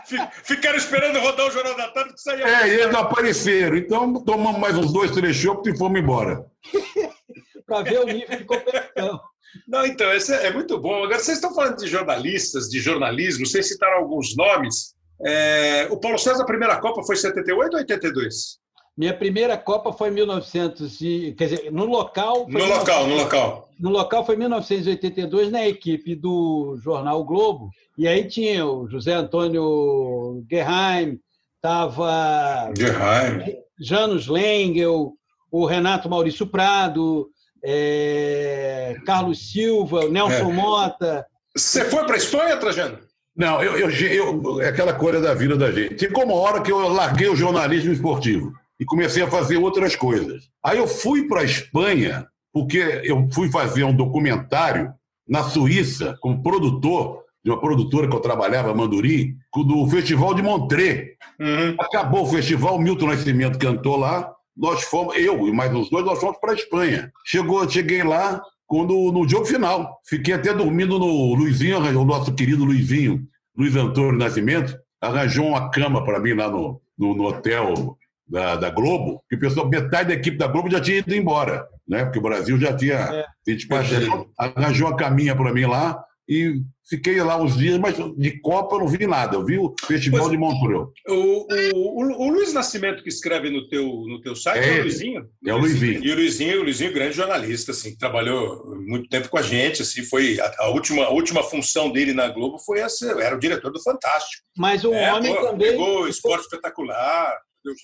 Fi- 0.06 0.28
Ficaram 0.44 0.76
esperando 0.76 1.18
rodar 1.18 1.46
o 1.46 1.50
Jornal 1.50 1.76
da 1.76 1.88
Tarde 1.88 2.12
que 2.14 2.20
saía. 2.20 2.46
É, 2.46 2.68
e 2.68 2.74
eles 2.74 2.92
não 2.92 3.00
apareceram. 3.00 3.76
Então 3.76 4.12
tomamos 4.22 4.60
mais 4.60 4.76
uns 4.76 4.92
dois, 4.92 5.10
três 5.10 5.34
chopos 5.36 5.72
e 5.72 5.76
fomos 5.76 5.98
embora. 6.00 6.44
Para 7.66 7.82
ver 7.82 8.00
o 8.00 8.04
nível 8.06 8.36
de 8.38 8.44
competição. 8.44 9.20
Não, 9.66 9.86
então, 9.86 10.12
esse 10.12 10.32
é 10.34 10.46
é 10.48 10.52
muito 10.52 10.78
bom. 10.78 11.02
Agora, 11.02 11.18
vocês 11.18 11.38
estão 11.38 11.54
falando 11.54 11.76
de 11.78 11.86
jornalistas, 11.88 12.68
de 12.68 12.78
jornalismo, 12.78 13.46
vocês 13.46 13.66
citaram 13.66 13.96
alguns 13.98 14.36
nomes. 14.36 14.94
É, 15.24 15.88
o 15.90 15.96
Paulo 15.98 16.18
César, 16.18 16.42
a 16.42 16.46
primeira 16.46 16.76
Copa 16.76 17.02
foi 17.02 17.16
em 17.16 17.18
78 17.18 17.72
ou 17.72 17.78
82? 17.80 18.58
Minha 18.96 19.12
primeira 19.12 19.58
Copa 19.58 19.92
foi 19.92 20.08
em 20.08 20.12
1900 20.12 21.00
e, 21.02 21.34
quer 21.36 21.48
dizer, 21.48 21.70
no 21.70 21.84
local 21.84 22.46
No 22.48 22.64
local, 22.64 23.06
no 23.06 23.16
local. 23.16 23.68
No 23.78 23.90
local 23.90 24.24
foi 24.24 24.34
em 24.36 24.38
1982 24.38 25.50
na 25.50 25.66
equipe 25.68 26.14
do 26.14 26.78
jornal 26.82 27.20
o 27.20 27.24
Globo. 27.24 27.68
E 27.98 28.08
aí 28.08 28.24
tinha 28.26 28.64
o 28.64 28.88
José 28.88 29.12
Antônio 29.12 30.42
Guerraim, 30.48 31.18
estava 31.56 32.72
Gerheim. 32.76 33.56
Janos 33.78 34.26
Lengel, 34.28 35.12
o 35.50 35.66
Renato 35.66 36.08
Maurício 36.08 36.46
Prado, 36.46 37.28
é, 37.62 38.96
Carlos 39.04 39.50
Silva, 39.52 40.06
o 40.06 40.10
Nelson 40.10 40.50
É. 40.50 40.52
Mota. 40.54 41.26
Você 41.54 41.84
foi 41.84 42.04
para 42.04 42.14
a 42.14 42.18
Espanha, 42.18 42.56
Trajano? 42.56 42.98
Não, 43.36 43.62
eu, 43.62 43.76
eu, 43.78 43.90
eu- 43.90 44.60
é 44.62 44.68
aquela 44.68 44.94
coisa 44.94 45.20
da 45.20 45.34
vida 45.34 45.56
da 45.56 45.70
gente. 45.70 45.98
Chegou 46.00 46.24
uma 46.24 46.34
hora 46.34 46.62
que 46.62 46.72
eu 46.72 46.78
larguei 46.88 47.28
o 47.28 47.36
jornalismo 47.36 47.92
esportivo 47.92 48.52
e 48.78 48.84
comecei 48.84 49.22
a 49.22 49.30
fazer 49.30 49.56
outras 49.56 49.96
coisas. 49.96 50.44
Aí 50.62 50.78
eu 50.78 50.86
fui 50.86 51.26
para 51.26 51.40
a 51.40 51.44
Espanha, 51.44 52.26
porque 52.52 52.78
eu 53.04 53.28
fui 53.32 53.50
fazer 53.50 53.84
um 53.84 53.94
documentário 53.94 54.92
na 55.28 55.42
Suíça, 55.42 56.16
como 56.20 56.42
produtor 56.42 57.24
de 57.44 57.50
uma 57.50 57.60
produtora 57.60 58.08
que 58.08 58.14
eu 58.16 58.20
trabalhava, 58.20 58.74
Manduri, 58.74 59.36
do 59.54 59.88
Festival 59.88 60.34
de 60.34 60.42
Montreux. 60.42 61.10
Uhum. 61.38 61.76
Acabou 61.78 62.24
o 62.24 62.26
festival, 62.26 62.74
o 62.74 62.80
Milton 62.80 63.06
Nascimento 63.06 63.58
cantou 63.58 63.96
lá, 63.96 64.32
nós 64.56 64.82
fomos, 64.82 65.16
eu 65.16 65.46
e 65.46 65.52
mais 65.52 65.72
uns 65.72 65.88
dois, 65.88 66.04
nós 66.04 66.18
fomos 66.18 66.38
para 66.38 66.52
a 66.52 66.54
Espanha. 66.54 67.12
Chegou, 67.24 67.68
cheguei 67.68 68.02
lá 68.02 68.42
quando, 68.66 69.12
no 69.12 69.28
jogo 69.28 69.44
final. 69.44 70.00
Fiquei 70.08 70.34
até 70.34 70.52
dormindo 70.52 70.98
no 70.98 71.34
Luizinho, 71.34 71.78
o 71.78 72.04
nosso 72.04 72.34
querido 72.34 72.64
Luizinho, 72.64 73.22
Luiz 73.56 73.76
Antônio 73.76 74.18
Nascimento, 74.18 74.76
arranjou 75.00 75.46
uma 75.46 75.70
cama 75.70 76.02
para 76.02 76.18
mim 76.18 76.32
lá 76.32 76.50
no, 76.50 76.80
no, 76.98 77.14
no 77.14 77.26
hotel 77.26 77.96
da, 78.28 78.56
da 78.56 78.70
Globo, 78.70 79.22
que 79.28 79.36
o 79.36 79.40
pessoal, 79.40 79.68
metade 79.68 80.08
da 80.08 80.14
equipe 80.14 80.36
da 80.36 80.46
Globo 80.46 80.70
já 80.70 80.80
tinha 80.80 80.98
ido 80.98 81.14
embora, 81.14 81.66
né? 81.88 82.04
Porque 82.04 82.18
o 82.18 82.22
Brasil 82.22 82.58
já 82.58 82.74
tinha 82.76 82.94
É. 82.94 83.24
feito 83.44 83.58
despachado. 83.58 84.28
Arranjou 84.38 84.88
uma 84.88 84.96
caminha 84.96 85.34
para 85.36 85.52
mim 85.52 85.66
lá 85.66 86.02
e 86.28 86.60
fiquei 86.90 87.20
lá 87.22 87.40
uns 87.40 87.56
dias, 87.56 87.78
mas 87.78 87.96
de 88.16 88.40
Copa 88.40 88.74
eu 88.74 88.80
não 88.80 88.88
vi 88.88 89.06
nada. 89.06 89.36
Eu 89.36 89.44
vi 89.44 89.58
o 89.58 89.72
Festival 89.86 90.22
Pois- 90.22 90.32
de 90.32 90.36
Montreux. 90.38 90.88
O, 91.08 91.14
o, 91.14 92.02
o- 92.02 92.26
o 92.26 92.30
Luiz 92.30 92.52
Nascimento 92.52 93.02
que 93.04 93.08
escreve 93.08 93.48
no 93.48 93.68
teu, 93.68 93.84
no 93.86 94.20
teu 94.20 94.34
site 94.34 94.64
É 94.64 94.76
é, 94.76 94.80
o. 94.80 94.82
Luizinho? 94.82 95.26
É 95.46 95.54
o 95.54 95.58
Luizinho. 95.58 96.04
E 96.04 96.10
o 96.10 96.14
Luizinho, 96.16 96.60
o 96.60 96.64
Luizinho, 96.64 96.92
grande 96.92 97.14
jornalista, 97.16 97.70
assim, 97.70 97.96
trabalhou 97.96 98.64
muito 98.86 99.08
tempo 99.08 99.28
com 99.28 99.38
a 99.38 99.42
gente, 99.42 99.82
assim, 99.82 100.02
foi 100.02 100.40
a, 100.40 100.52
a 100.64 100.68
última, 100.70 101.04
a 101.04 101.10
última 101.10 101.44
função 101.44 101.92
dele 101.92 102.12
na 102.12 102.26
Globo 102.28 102.58
foi 102.58 102.80
essa, 102.80 103.06
era 103.22 103.36
o 103.36 103.40
diretor 103.40 103.70
do 103.72 103.80
Fantástico. 103.80 104.42
Mas 104.56 104.84
um 104.84 104.92
É, 104.94 105.12
homem 105.14 105.32
pô, 105.32 105.42
também. 105.46 105.70
Pegou 105.70 106.02
o 106.02 106.08
Esporte 106.08 106.42
Espetacular, 106.42 107.36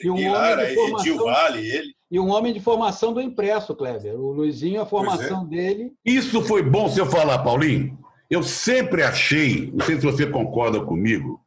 E 0.02 0.10
um 0.10 0.28
homem 0.28 0.66
de 0.66 0.74
formação- 0.74 1.00
Edil 1.00 1.24
Vale, 1.24 1.68
ele. 1.70 1.94
e 2.10 2.20
um 2.20 2.28
homem 2.30 2.52
de 2.52 2.60
formação 2.60 3.12
do 3.12 3.20
impresso, 3.20 3.74
Kleber. 3.74 4.14
O 4.18 4.32
Luizinho, 4.32 4.80
a 4.80 4.86
formação 4.86 5.46
dele. 5.46 5.92
Isso 6.04 6.42
foi 6.42 6.62
bom 6.62 6.88
você 6.88 7.04
falar, 7.06 7.38
Paulinho. 7.40 7.98
Eu 8.30 8.42
sempre 8.42 9.02
achei, 9.02 9.70
não 9.74 9.84
sei 9.84 9.96
se 9.96 10.02
você 10.06 10.26
concorda 10.26 10.80
comigo, 10.80 11.40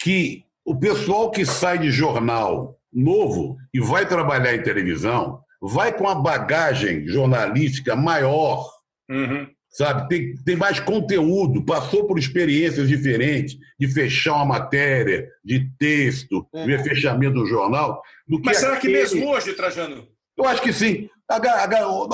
que 0.00 0.44
o 0.64 0.74
pessoal 0.78 1.30
que 1.30 1.44
sai 1.44 1.78
de 1.78 1.90
jornal 1.90 2.78
novo 2.92 3.56
e 3.74 3.80
vai 3.80 4.06
trabalhar 4.06 4.54
em 4.54 4.62
televisão 4.62 5.40
vai 5.60 5.92
com 5.92 6.08
a 6.08 6.14
bagagem 6.14 7.06
jornalística 7.06 7.94
maior, 7.94 8.66
Uhum. 9.10 9.46
Sabe? 9.70 10.08
Tem, 10.08 10.34
tem 10.44 10.56
mais 10.56 10.80
conteúdo, 10.80 11.64
passou 11.64 12.06
por 12.06 12.18
experiências 12.18 12.88
diferentes 12.88 13.56
de 13.78 13.88
fechar 13.88 14.34
uma 14.34 14.44
matéria, 14.44 15.28
de 15.44 15.70
texto, 15.78 16.46
É. 16.54 16.66
ver 16.66 16.82
fechamento 16.82 17.34
do 17.34 17.46
jornal. 17.46 18.02
Do 18.28 18.38
que 18.40 18.46
Mas 18.46 18.58
será 18.58 18.72
que 18.72 18.88
aquele- 18.88 18.94
mesmo 18.98 19.28
hoje, 19.30 19.52
Trajano? 19.54 20.06
Eu 20.36 20.46
acho 20.46 20.62
que 20.62 20.72
sim. 20.72 21.08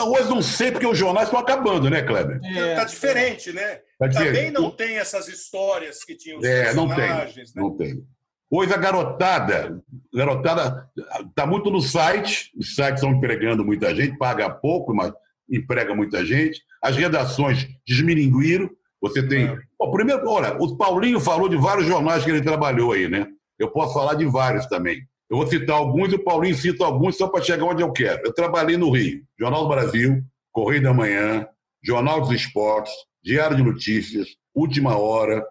Hoje 0.07 0.29
não 0.29 0.43
sei, 0.43 0.71
porque 0.71 0.87
os 0.87 0.99
jornais 0.99 1.29
estão 1.29 1.41
acabando, 1.41 1.89
né, 1.89 2.03
Kleber? 2.03 2.39
É, 2.45 2.75
Tá 2.75 2.85
diferente, 2.85 3.53
né? 3.53 3.81
Tá 3.99 4.09
Também 4.11 4.25
diferente. 4.33 4.53
não 4.53 4.71
tem 4.71 4.97
essas 4.99 5.27
histórias 5.29 6.05
que 6.05 6.15
tinham 6.15 6.39
os 6.39 6.45
É, 6.45 6.75
não 6.75 6.87
tem. 6.89 6.97
né? 7.09 7.27
Não 7.55 7.77
tem. 7.77 8.03
Hoje 8.51 8.73
a 8.73 8.77
garotada, 8.77 9.83
a 10.15 10.17
garotada 10.17 10.89
está 11.29 11.47
muito 11.47 11.71
no 11.71 11.81
site, 11.81 12.53
os 12.57 12.75
sites 12.75 13.03
estão 13.03 13.11
empregando 13.13 13.65
muita 13.65 13.95
gente, 13.95 14.17
paga 14.19 14.49
pouco, 14.51 14.95
mas 14.95 15.13
emprega 15.51 15.95
muita 15.95 16.25
gente. 16.25 16.61
As 16.83 16.97
redações 16.97 17.67
desmilinguiram. 17.87 18.71
Você 19.01 19.27
tem. 19.27 19.47
É. 19.47 19.59
Bom, 19.79 19.91
primeiro, 19.93 20.29
olha, 20.29 20.57
o 20.61 20.77
Paulinho 20.77 21.21
falou 21.21 21.49
de 21.49 21.57
vários 21.57 21.87
jornais 21.87 22.25
que 22.25 22.31
ele 22.31 22.41
trabalhou 22.43 22.93
aí, 22.93 23.09
né? 23.09 23.27
Eu 23.59 23.71
posso 23.71 23.95
falar 23.95 24.15
de 24.15 24.25
vários 24.27 24.67
também. 24.67 25.01
Eu 25.31 25.37
vou 25.39 25.47
citar 25.47 25.77
alguns 25.77 26.13
e 26.13 26.17
o 26.17 26.23
Paulinho 26.25 26.55
cita 26.55 26.85
alguns 26.85 27.17
só 27.17 27.29
para 27.29 27.43
chegar 27.43 27.65
onde 27.65 27.83
eu 27.83 27.93
quero. 27.93 28.23
Eu 28.25 28.33
trabalhei 28.33 28.77
no 28.77 28.91
Rio, 28.91 29.23
Jornal 29.39 29.63
do 29.63 29.69
Brasil, 29.69 30.23
Correio 30.53 30.83
da 30.83 30.95
Manhã, 30.95 31.47
Jornal 31.83 32.21
dos 32.21 32.31
Esportes, 32.31 32.93
Diário 33.23 33.57
de 33.57 33.63
Notícias, 33.63 34.29
Última 34.55 34.97
Hora, 34.97 35.45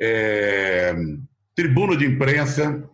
é, 0.00 0.94
Tribuna 1.54 1.96
de 1.96 2.06
Imprensa, 2.06 2.88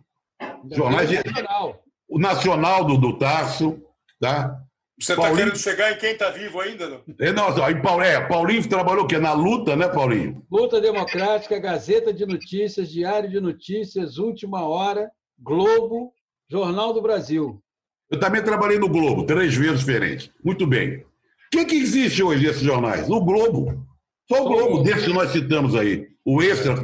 jornais 0.71 1.09
de- 1.09 1.17
Nacional. 1.23 1.83
o 2.09 2.19
Nacional 2.19 2.85
do, 2.85 2.97
do 2.97 3.17
Tasso, 3.17 3.81
tá? 4.19 4.59
Você 5.03 5.11
está 5.11 5.21
Paulinho- 5.23 5.37
querendo 5.45 5.57
chegar 5.59 5.91
em 5.91 5.97
quem 5.97 6.11
está 6.11 6.29
vivo 6.29 6.59
ainda? 6.61 6.89
Não? 6.89 7.01
É, 7.19 7.31
não, 7.31 7.63
aí, 7.63 7.81
Paulo- 7.81 8.01
é, 8.03 8.25
Paulinho 8.27 8.67
trabalhou 8.69 9.03
o 9.03 9.07
quê? 9.07 9.17
Na 9.17 9.33
luta, 9.33 9.75
né, 9.75 9.87
Paulinho? 9.89 10.43
Luta 10.51 10.79
Democrática, 10.79 11.59
Gazeta 11.59 12.13
de 12.13 12.25
Notícias, 12.25 12.89
Diário 12.89 13.29
de 13.29 13.39
Notícias, 13.39 14.17
Última 14.17 14.63
Hora, 14.67 15.09
Globo, 15.39 16.13
Jornal 16.49 16.93
do 16.93 17.01
Brasil. 17.01 17.61
Eu 18.09 18.19
também 18.19 18.43
trabalhei 18.43 18.77
no 18.79 18.87
Globo, 18.89 19.25
três 19.25 19.53
vezes 19.55 19.79
diferentes. 19.79 20.29
Muito 20.43 20.65
bem. 20.67 20.97
O 20.99 21.05
que, 21.51 21.65
que 21.65 21.75
existe 21.75 22.21
hoje 22.23 22.45
nesses 22.45 22.61
jornais? 22.61 23.09
O 23.09 23.19
Globo. 23.21 23.85
Só 24.31 24.41
o 24.41 24.45
o 24.45 24.49
Globo, 24.49 24.83
desses 24.83 25.05
que 25.05 25.13
nós 25.13 25.31
citamos 25.31 25.75
aí. 25.75 26.07
O 26.23 26.41
Extra 26.41 26.75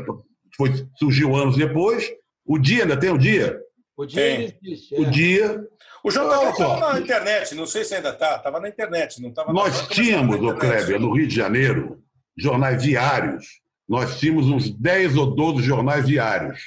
foi, 0.58 0.72
surgiu 0.98 1.36
anos 1.36 1.56
depois. 1.56 2.10
O 2.46 2.58
Dia, 2.58 2.84
ainda 2.84 2.98
tem 3.00 3.10
o 3.12 3.18
Dia? 3.18 3.60
O 3.96 4.06
dia 4.06 4.56
existe. 4.64 4.96
O 4.96 5.06
é. 5.06 5.10
Dia. 5.10 5.62
O 6.04 6.10
Olha 6.10 6.50
estava 6.50 6.93
na 6.93 7.00
internet, 7.00 7.56
não 7.56 7.66
sei 7.66 7.84
se 7.84 7.95
ainda 7.95 8.10
está. 8.10 8.38
Estava 8.38 8.60
na 8.60 8.70
internet, 8.70 9.22
não 9.22 9.30
estava 9.30 9.52
Nós 9.52 9.88
tínhamos, 9.89 10.41
ô 10.41 10.56
Kleber, 10.56 11.00
no 11.00 11.14
Rio 11.14 11.28
de 11.28 11.36
Janeiro, 11.36 12.02
jornais 12.38 12.82
diários. 12.82 13.45
Nós 13.88 14.20
tínhamos 14.20 14.47
uns 14.47 14.70
10 14.70 15.18
ou 15.18 15.36
12 15.36 15.64
jornais 15.64 16.06
diários. 16.06 16.60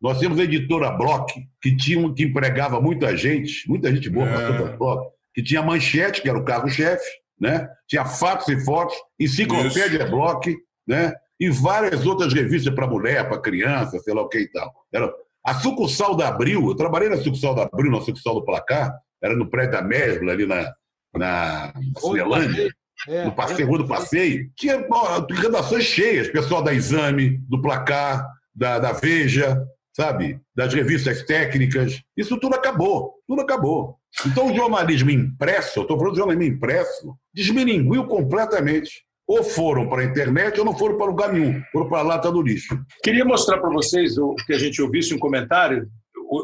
Nós 0.00 0.18
tínhamos 0.18 0.38
a 0.38 0.44
editora 0.44 0.90
Block, 0.90 1.32
que, 1.62 1.76
tinha, 1.76 2.12
que 2.12 2.24
empregava 2.24 2.80
muita 2.80 3.16
gente, 3.16 3.68
muita 3.68 3.94
gente 3.94 4.10
boa, 4.10 4.28
É. 4.28 4.32
passou 4.32 4.56
pela 4.56 4.76
Block, 4.76 5.10
que 5.34 5.42
tinha 5.42 5.62
manchete, 5.62 6.20
que 6.20 6.28
era 6.28 6.38
o 6.38 6.44
carro-chefe, 6.44 7.06
né? 7.40 7.68
tinha 7.88 8.04
fatos 8.04 8.48
e 8.48 8.62
fotos, 8.64 8.96
enciclopédia 9.18 10.06
Block, 10.06 10.54
né? 10.86 11.14
e 11.38 11.48
várias 11.50 12.06
outras 12.06 12.32
revistas 12.32 12.74
para 12.74 12.86
mulher, 12.86 13.28
para 13.28 13.40
criança, 13.40 13.98
sei 14.00 14.12
lá 14.14 14.22
o 14.22 14.28
que 14.28 14.38
e 14.38 14.50
tal. 14.50 14.72
Era 14.92 15.10
a 15.46 15.54
sucursal 15.54 16.16
da 16.16 16.26
Abril, 16.26 16.66
eu 16.66 16.74
trabalhei 16.74 17.08
na 17.08 17.18
sucursal 17.18 17.54
da 17.54 17.62
Abril, 17.62 17.92
na 17.92 18.00
sucursal 18.00 18.34
do 18.34 18.44
Placar, 18.44 18.92
era 19.22 19.36
no 19.36 19.48
prédio 19.48 19.72
da 19.72 19.82
Mesbla, 19.82 20.32
ali 20.32 20.44
na, 20.44 20.74
na, 21.14 21.72
Cinelândia 21.98 22.50
passeio. 22.50 22.74
É, 23.08 23.24
no 23.24 23.32
passeio, 23.32 23.68
Rua 23.68 23.78
do 23.78 23.86
Passeio, 23.86 24.50
tinha 24.56 24.84
redações 25.30 25.84
cheias, 25.84 26.28
pessoal 26.28 26.62
da 26.62 26.74
Exame, 26.74 27.38
do 27.48 27.62
Placar, 27.62 28.26
da, 28.52 28.80
da 28.80 28.92
Veja, 28.92 29.62
sabe? 29.94 30.40
Das 30.54 30.74
revistas 30.74 31.22
técnicas. 31.22 32.02
Isso 32.16 32.38
tudo 32.40 32.56
acabou, 32.56 33.14
tudo 33.28 33.42
acabou. 33.42 33.96
Então 34.26 34.50
o 34.50 34.56
jornalismo 34.56 35.10
impresso, 35.10 35.78
eu 35.78 35.82
estou 35.82 35.96
falando 35.96 36.14
de 36.14 36.18
jornalismo 36.18 36.54
impresso, 36.54 37.16
desmilinguiu 37.32 38.06
completamente. 38.06 39.05
Ou 39.26 39.42
foram 39.42 39.88
para 39.88 40.02
a 40.02 40.04
internet 40.04 40.58
ou 40.58 40.64
não 40.64 40.76
foram 40.76 40.96
para 40.96 41.06
lugar 41.06 41.32
nenhum, 41.32 41.60
foram 41.72 41.88
para 41.88 41.98
a 41.98 42.02
lata 42.02 42.30
do 42.30 42.42
lixo. 42.42 42.78
Queria 43.02 43.24
mostrar 43.24 43.58
para 43.58 43.70
vocês 43.70 44.16
o 44.18 44.34
que 44.46 44.52
a 44.52 44.58
gente 44.58 44.80
ouvisse 44.80 45.12
um 45.12 45.18
comentário. 45.18 45.88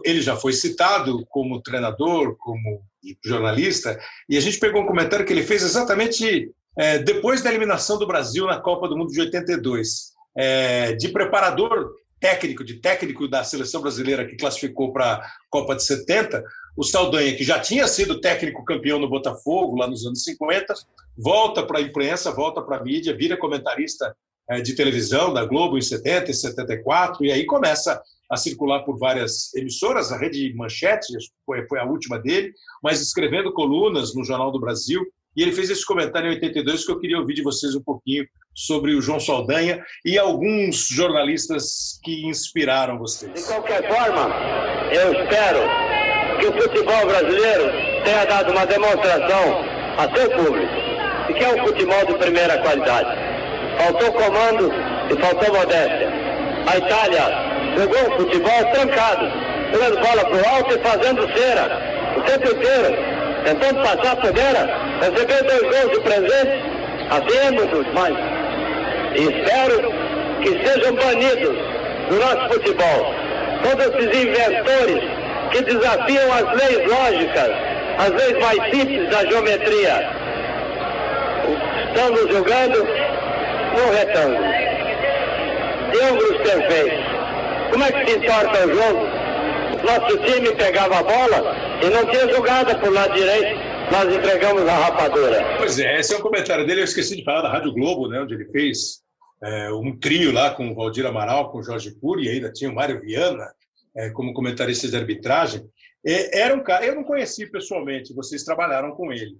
Ele 0.05 0.21
já 0.21 0.37
foi 0.37 0.53
citado 0.53 1.25
como 1.29 1.63
treinador, 1.63 2.37
como 2.39 2.83
jornalista, 3.25 3.99
e 4.29 4.37
a 4.37 4.41
gente 4.41 4.59
pegou 4.59 4.83
um 4.83 4.87
comentário 4.87 5.25
que 5.25 5.33
ele 5.33 5.43
fez 5.43 5.63
exatamente 5.63 6.51
é, 6.79 6.99
depois 6.99 7.43
da 7.43 7.51
eliminação 7.51 7.99
do 7.99 8.07
Brasil 8.07 8.47
na 8.47 8.61
Copa 8.61 8.89
do 8.89 8.97
Mundo 8.97 9.13
de 9.13 9.21
82, 9.21 10.13
é, 10.37 10.93
de 10.93 11.09
preparador 11.09 11.91
técnico, 12.21 12.65
de 12.65 12.81
técnico 12.81 13.29
da 13.29 13.43
seleção 13.43 13.83
brasileira 13.83 14.25
que 14.25 14.37
classificou 14.37 14.93
para 14.93 15.15
a 15.15 15.31
Copa 15.51 15.75
de 15.75 15.85
70, 15.85 16.43
o 16.77 16.83
Saldanha, 16.83 17.35
que 17.37 17.45
já 17.45 17.61
tinha 17.61 17.87
sido 17.87 18.21
técnico 18.21 18.65
campeão 18.65 18.99
no 18.99 19.09
Botafogo 19.09 19.77
lá 19.77 19.87
nos 19.87 20.07
anos 20.07 20.23
50, 20.25 20.75
volta 21.17 21.65
para 21.65 21.79
a 21.79 21.83
imprensa, 21.83 22.33
volta 22.33 22.63
para 22.63 22.79
a 22.79 22.83
mídia, 22.83 23.17
vira 23.17 23.37
comentarista 23.37 24.15
eh, 24.49 24.61
de 24.61 24.75
televisão 24.75 25.33
da 25.33 25.45
Globo 25.45 25.77
em 25.77 25.83
70 25.83 26.31
e 26.31 26.35
74, 26.35 27.25
e 27.25 27.33
aí 27.33 27.45
começa 27.45 28.01
a 28.31 28.37
circular 28.37 28.81
por 28.81 28.99
várias 28.99 29.55
emissoras, 29.55 30.11
a 30.11 30.19
Rede 30.19 30.55
Manchete 30.55 31.13
foi, 31.45 31.67
foi 31.67 31.79
a 31.79 31.85
última 31.85 32.19
dele, 32.19 32.53
mas 32.83 33.03
escrevendo 33.03 33.53
colunas 33.53 34.15
no 34.15 34.25
Jornal 34.25 34.51
do 34.51 34.59
Brasil, 34.59 35.03
e 35.37 35.43
ele 35.43 35.53
fez 35.53 35.69
esse 35.69 35.85
comentário 35.85 36.29
em 36.31 36.35
82 36.35 36.85
que 36.85 36.93
eu 36.93 36.99
queria 36.99 37.19
ouvir 37.19 37.35
de 37.35 37.43
vocês 37.43 37.75
um 37.75 37.83
pouquinho 37.83 38.27
sobre 38.55 38.95
o 38.95 39.01
João 39.01 39.21
Saldanha 39.21 39.83
e 40.05 40.19
alguns 40.19 40.89
jornalistas 40.89 41.99
que 42.03 42.27
inspiraram 42.27 42.95
De 42.95 43.01
vocês. 43.01 43.47
qualquer 43.47 43.89
forma, 43.89 44.29
eu 44.93 45.13
espero 45.13 45.92
que 46.43 46.49
o 46.49 46.53
futebol 46.61 47.07
brasileiro 47.07 47.71
tenha 48.05 48.25
dado 48.25 48.51
uma 48.51 48.67
demonstração 48.67 49.65
a 49.97 50.17
seu 50.17 50.29
público 50.31 50.75
de 51.29 51.35
que 51.35 51.45
é 51.45 51.49
um 51.49 51.67
futebol 51.67 52.05
de 52.05 52.15
primeira 52.15 52.59
qualidade. 52.59 53.17
Faltou 53.79 54.13
comando 54.13 54.73
e 55.09 55.21
faltou 55.21 55.55
modéstia. 55.55 56.13
A 56.67 56.77
Itália 56.79 57.23
jogou 57.79 58.01
um 58.01 58.19
futebol 58.19 58.65
trancado, 58.73 59.31
jogando 59.73 60.01
bola 60.01 60.25
para 60.25 60.37
o 60.37 60.57
alto 60.57 60.75
e 60.75 60.79
fazendo 60.81 61.39
cera 61.39 61.81
o 62.17 62.21
tempo 62.23 62.57
inteiro, 62.57 62.99
tentando 63.45 63.83
passar 63.83 64.13
a 64.13 64.27
fogueira, 64.27 64.81
recebeu 65.01 65.45
dois 65.45 65.63
gols 65.63 65.93
de 65.93 66.01
presente, 66.01 66.63
muitos 67.55 67.95
mais. 67.95 68.17
E 69.15 69.23
espero 69.23 69.93
que 70.43 70.67
sejam 70.67 70.95
banidos 70.97 71.57
do 72.09 72.17
nosso 72.17 72.49
futebol 72.49 73.15
todos 73.63 73.87
esses 73.87 74.25
inventores 74.25 75.22
que 75.53 75.63
desafiam 75.63 76.33
as 76.33 76.59
leis 76.59 76.89
lógicas, 76.89 77.51
as 77.99 78.11
leis 78.11 78.39
mais 78.41 78.71
simples 78.75 79.11
da 79.11 79.25
geometria. 79.27 80.11
Estamos 81.89 82.33
jogando 82.33 82.85
no 83.77 83.93
retângulo. 83.93 84.45
Ângulos 86.03 86.39
perfeitos. 86.39 87.05
Como 87.71 87.85
é 87.85 87.93
que 87.93 88.11
se 88.11 88.19
entorta 88.19 88.67
o 88.67 88.75
jogo? 88.75 89.23
Nosso 89.85 90.19
time 90.25 90.55
pegava 90.55 90.99
a 90.99 91.03
bola 91.03 91.57
e 91.83 91.91
não 91.91 92.07
tinha 92.07 92.29
jogada 92.33 92.75
por 92.79 92.93
lado 92.93 93.15
direito. 93.15 93.61
Nós 93.91 94.15
entregamos 94.15 94.67
a 94.67 94.73
rapadura. 94.73 95.57
Pois 95.59 95.79
é, 95.79 95.99
esse 95.99 96.15
é 96.15 96.17
um 96.17 96.23
comentário 96.23 96.67
dele. 96.67 96.81
Eu 96.81 96.85
esqueci 96.85 97.17
de 97.17 97.25
falar 97.25 97.43
da 97.43 97.51
Rádio 97.51 97.73
Globo, 97.73 98.09
né, 98.09 98.21
onde 98.21 98.35
ele 98.35 98.47
fez 98.47 99.03
é, 99.43 99.71
um 99.73 99.99
trio 99.99 100.33
lá 100.33 100.51
com 100.51 100.71
o 100.71 100.75
Valdir 100.75 101.05
Amaral, 101.05 101.51
com 101.51 101.59
o 101.59 101.63
Jorge 101.63 101.95
Cury, 102.01 102.25
e 102.25 102.29
ainda 102.31 102.51
tinha 102.51 102.71
o 102.71 102.75
Mário 102.75 103.01
Viana 103.01 103.45
como 104.13 104.33
comentarista 104.33 104.89
de 104.89 104.97
arbitragem. 104.97 105.63
É, 106.05 106.41
era 106.41 106.55
um 106.55 106.63
cara, 106.63 106.85
eu 106.85 106.95
não 106.95 107.05
conheci 107.05 107.51
pessoalmente, 107.51 108.15
vocês 108.15 108.43
trabalharam 108.45 108.93
com 108.97 109.13
ele. 109.13 109.37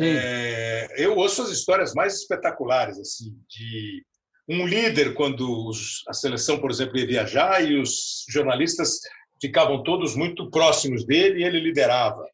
É, 0.00 0.88
eu 0.98 1.16
ouço 1.16 1.42
as 1.42 1.50
histórias 1.50 1.94
mais 1.94 2.14
espetaculares, 2.20 2.98
assim, 2.98 3.34
de 3.48 4.04
um 4.48 4.66
líder 4.66 5.14
quando 5.14 5.66
os- 5.68 6.02
a 6.08 6.12
seleção, 6.12 6.58
por 6.60 6.70
exemplo, 6.70 6.96
ia 6.98 7.06
viajar 7.06 7.64
e 7.64 7.80
os 7.80 8.24
jornalistas 8.28 9.00
ficavam 9.40 9.82
todos 9.82 10.14
muito 10.14 10.50
próximos 10.50 11.04
dele 11.04 11.40
e 11.40 11.44
ele 11.44 11.60
liderava. 11.60 12.24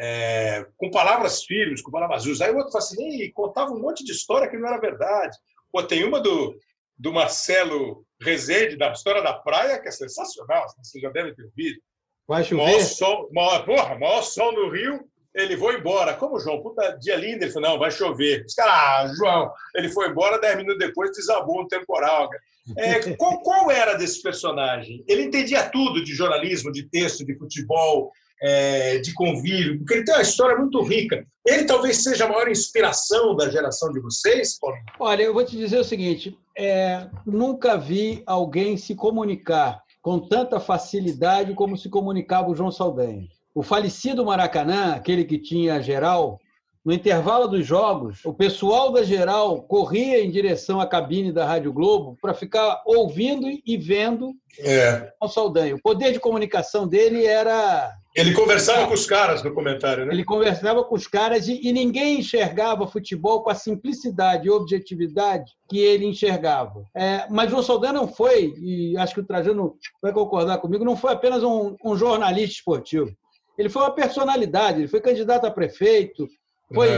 É, 0.00 0.64
com 0.76 0.90
palavras 0.90 1.42
firmes, 1.42 1.82
com 1.82 1.90
palavras 1.90 2.22
justas. 2.22 2.46
Aí 2.46 2.54
o 2.54 2.58
outro 2.58 2.70
fala 2.70 2.84
assim, 2.84 3.22
e 3.22 3.32
contava 3.32 3.72
um 3.72 3.80
monte 3.80 4.04
de 4.04 4.12
história 4.12 4.48
que 4.48 4.56
não 4.56 4.68
era 4.68 4.78
verdade. 4.80 5.36
Pô, 5.72 5.82
tem 5.82 6.04
uma 6.04 6.20
do, 6.20 6.54
do 6.96 7.12
Marcelo 7.12 8.06
Rezende, 8.20 8.76
da 8.76 8.92
história 8.92 9.22
da 9.22 9.32
praia, 9.32 9.80
que 9.80 9.88
é 9.88 9.92
sensacional, 9.92 10.66
você 10.82 10.98
já 11.00 11.10
deve 11.10 11.34
ter 11.34 11.44
ouvido. 11.44 11.78
Vai 12.26 12.42
Maior 12.50 12.68
chover? 12.72 12.84
sol, 12.84 13.28
maior, 13.32 13.64
porra, 13.64 13.98
maior 13.98 14.22
sol 14.22 14.52
no 14.52 14.70
Rio, 14.70 15.00
ele 15.34 15.56
foi 15.56 15.78
embora. 15.78 16.14
Como, 16.14 16.38
João? 16.38 16.60
Puta, 16.60 16.98
dia 17.00 17.16
lindo. 17.16 17.44
Ele 17.44 17.52
falou, 17.52 17.70
não, 17.70 17.78
vai 17.78 17.90
chover. 17.90 18.44
Os 18.44 18.54
caras, 18.54 18.74
ah, 18.74 19.14
João, 19.16 19.52
ele 19.74 19.88
foi 19.88 20.08
embora, 20.08 20.38
dez 20.38 20.56
minutos 20.56 20.78
depois 20.78 21.12
desabou 21.12 21.62
um 21.62 21.68
temporal. 21.68 22.28
É, 22.76 23.14
qual, 23.16 23.40
qual 23.40 23.70
era 23.70 23.94
desse 23.94 24.20
personagem? 24.20 25.02
Ele 25.08 25.22
entendia 25.22 25.70
tudo 25.70 26.04
de 26.04 26.12
jornalismo, 26.12 26.70
de 26.70 26.82
texto, 26.90 27.24
de 27.24 27.34
futebol, 27.38 28.12
é, 28.42 28.98
de 28.98 29.14
convívio, 29.14 29.78
porque 29.78 29.94
ele 29.94 30.04
tem 30.04 30.14
uma 30.14 30.22
história 30.22 30.56
muito 30.56 30.82
rica. 30.82 31.24
Ele 31.46 31.64
talvez 31.64 32.02
seja 32.02 32.26
a 32.26 32.28
maior 32.28 32.48
inspiração 32.48 33.34
da 33.34 33.48
geração 33.48 33.90
de 33.90 34.00
vocês, 34.00 34.58
Paulo? 34.58 34.76
Olha, 35.00 35.22
eu 35.22 35.32
vou 35.32 35.44
te 35.44 35.56
dizer 35.56 35.78
o 35.78 35.84
seguinte: 35.84 36.36
é, 36.58 37.08
nunca 37.24 37.78
vi 37.78 38.22
alguém 38.26 38.76
se 38.76 38.96
comunicar 38.96 39.80
com 40.02 40.18
tanta 40.18 40.58
facilidade 40.58 41.54
como 41.54 41.76
se 41.76 41.88
comunicava 41.88 42.50
o 42.50 42.54
João 42.54 42.72
Saldanha. 42.72 43.28
O 43.54 43.62
falecido 43.62 44.26
Maracanã, 44.26 44.94
aquele 44.94 45.24
que 45.24 45.38
tinha 45.38 45.80
geral, 45.80 46.40
no 46.88 46.94
intervalo 46.94 47.46
dos 47.46 47.66
jogos, 47.66 48.24
o 48.24 48.32
pessoal 48.32 48.90
da 48.90 49.02
geral 49.02 49.60
corria 49.60 50.24
em 50.24 50.30
direção 50.30 50.80
à 50.80 50.86
cabine 50.86 51.30
da 51.30 51.44
Rádio 51.44 51.70
Globo 51.70 52.16
para 52.18 52.32
ficar 52.32 52.82
ouvindo 52.86 53.46
e 53.46 53.76
vendo 53.76 54.32
É. 54.58 55.12
o 55.22 55.28
Saldanha. 55.28 55.74
O 55.74 55.82
poder 55.82 56.12
de 56.12 56.18
comunicação 56.18 56.88
dele 56.88 57.26
era 57.26 57.92
Ele 58.16 58.32
conversava 58.32 58.86
com 58.86 58.94
os 58.94 59.04
caras 59.04 59.42
no 59.42 59.52
comentário, 59.52 60.06
né? 60.06 60.14
ele 60.14 60.24
conversava 60.24 60.82
com 60.82 60.94
os 60.94 61.06
caras 61.06 61.46
e, 61.46 61.60
e 61.62 61.74
ninguém 61.74 62.20
enxergava 62.20 62.86
futebol 62.86 63.42
com 63.42 63.50
a 63.50 63.54
simplicidade 63.54 64.48
e 64.48 64.50
objetividade 64.50 65.52
que 65.68 65.78
ele 65.78 66.06
enxergava. 66.06 66.86
É, 66.96 67.26
mas 67.28 67.52
o 67.52 67.62
Saldanha 67.62 67.92
não 67.92 68.08
foi, 68.08 68.54
e 68.56 68.96
acho 68.96 69.12
que 69.12 69.20
o 69.20 69.26
Trajano 69.26 69.74
vai 70.00 70.14
concordar 70.14 70.56
comigo, 70.56 70.86
não 70.86 70.96
foi 70.96 71.12
apenas 71.12 71.44
um, 71.44 71.76
um 71.84 71.94
jornalista 71.98 72.54
esportivo. 72.56 73.14
Ele 73.58 73.68
foi 73.68 73.82
uma 73.82 73.94
personalidade, 73.94 74.78
ele 74.78 74.88
foi 74.88 75.02
candidato 75.02 75.44
a 75.44 75.50
prefeito, 75.50 76.26
foi 76.72 76.88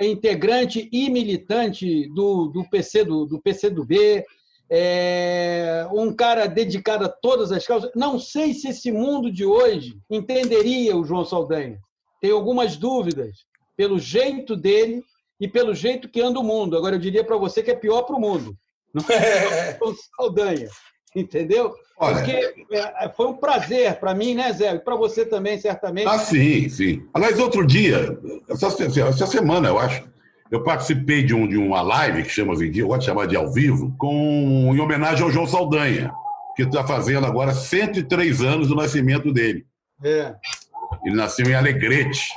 É. 0.00 0.06
integrante 0.06 0.88
e 0.92 1.10
militante 1.10 2.08
do, 2.14 2.46
do 2.48 2.68
PC 2.68 3.04
do, 3.04 3.26
do 3.26 3.40
PCdoB, 3.40 4.24
é, 4.70 5.88
um 5.92 6.12
cara 6.12 6.46
dedicado 6.46 7.04
a 7.04 7.08
todas 7.08 7.50
as 7.52 7.66
causas. 7.66 7.90
Não 7.94 8.18
sei 8.18 8.52
se 8.52 8.68
esse 8.68 8.92
mundo 8.92 9.30
de 9.32 9.44
hoje 9.44 9.98
entenderia 10.10 10.96
o 10.96 11.04
João 11.04 11.24
Saldanha. 11.24 11.78
Tenho 12.20 12.36
algumas 12.36 12.76
dúvidas 12.76 13.46
pelo 13.76 13.98
jeito 13.98 14.56
dele 14.56 15.02
e 15.40 15.48
pelo 15.48 15.74
jeito 15.74 16.08
que 16.08 16.20
anda 16.20 16.38
o 16.40 16.44
mundo. 16.44 16.76
Agora, 16.76 16.96
eu 16.96 17.00
diria 17.00 17.24
para 17.24 17.36
você 17.36 17.62
que 17.62 17.70
é 17.70 17.74
pior 17.76 18.02
para 18.02 18.16
o 18.16 18.20
mundo. 18.20 18.56
Não 18.92 19.04
é 19.14 19.78
o 19.80 19.86
João 19.86 19.96
Saldanha. 20.16 20.68
Entendeu? 21.14 21.74
Olha- 22.00 22.16
Porque 22.16 22.54
é, 22.72 23.08
foi 23.16 23.26
um 23.26 23.34
prazer 23.36 23.98
para 23.98 24.14
mim, 24.14 24.34
né, 24.34 24.52
Zé? 24.52 24.74
E 24.74 24.78
para 24.78 24.94
você 24.96 25.26
também, 25.26 25.58
certamente. 25.58 26.06
Ah, 26.06 26.18
sim, 26.18 26.68
sim. 26.68 27.02
Aliás, 27.12 27.38
outro 27.38 27.66
dia, 27.66 28.16
essa, 28.48 28.68
essa 28.68 29.26
semana, 29.26 29.68
eu 29.68 29.78
acho, 29.78 30.04
eu 30.50 30.62
participei 30.62 31.22
de, 31.24 31.34
um, 31.34 31.46
de 31.48 31.56
uma 31.56 31.82
live 31.82 32.22
que 32.22 32.28
chama 32.30 32.52
hoje 32.52 32.68
em 32.68 32.70
dia, 32.70 32.82
eu 32.82 32.88
gosto 32.88 33.00
de 33.00 33.06
chamar 33.06 33.26
de 33.26 33.36
ao 33.36 33.52
vivo, 33.52 33.94
com, 33.98 34.70
em 34.74 34.80
homenagem 34.80 35.24
ao 35.24 35.30
João 35.30 35.46
Saldanha, 35.46 36.12
que 36.56 36.62
está 36.62 36.84
fazendo 36.86 37.26
agora 37.26 37.52
103 37.52 38.42
anos 38.42 38.68
do 38.68 38.76
nascimento 38.76 39.32
dele. 39.32 39.66
É. 40.04 40.34
Ele 41.04 41.16
nasceu 41.16 41.46
em 41.46 41.54
Alegrete. 41.54 42.28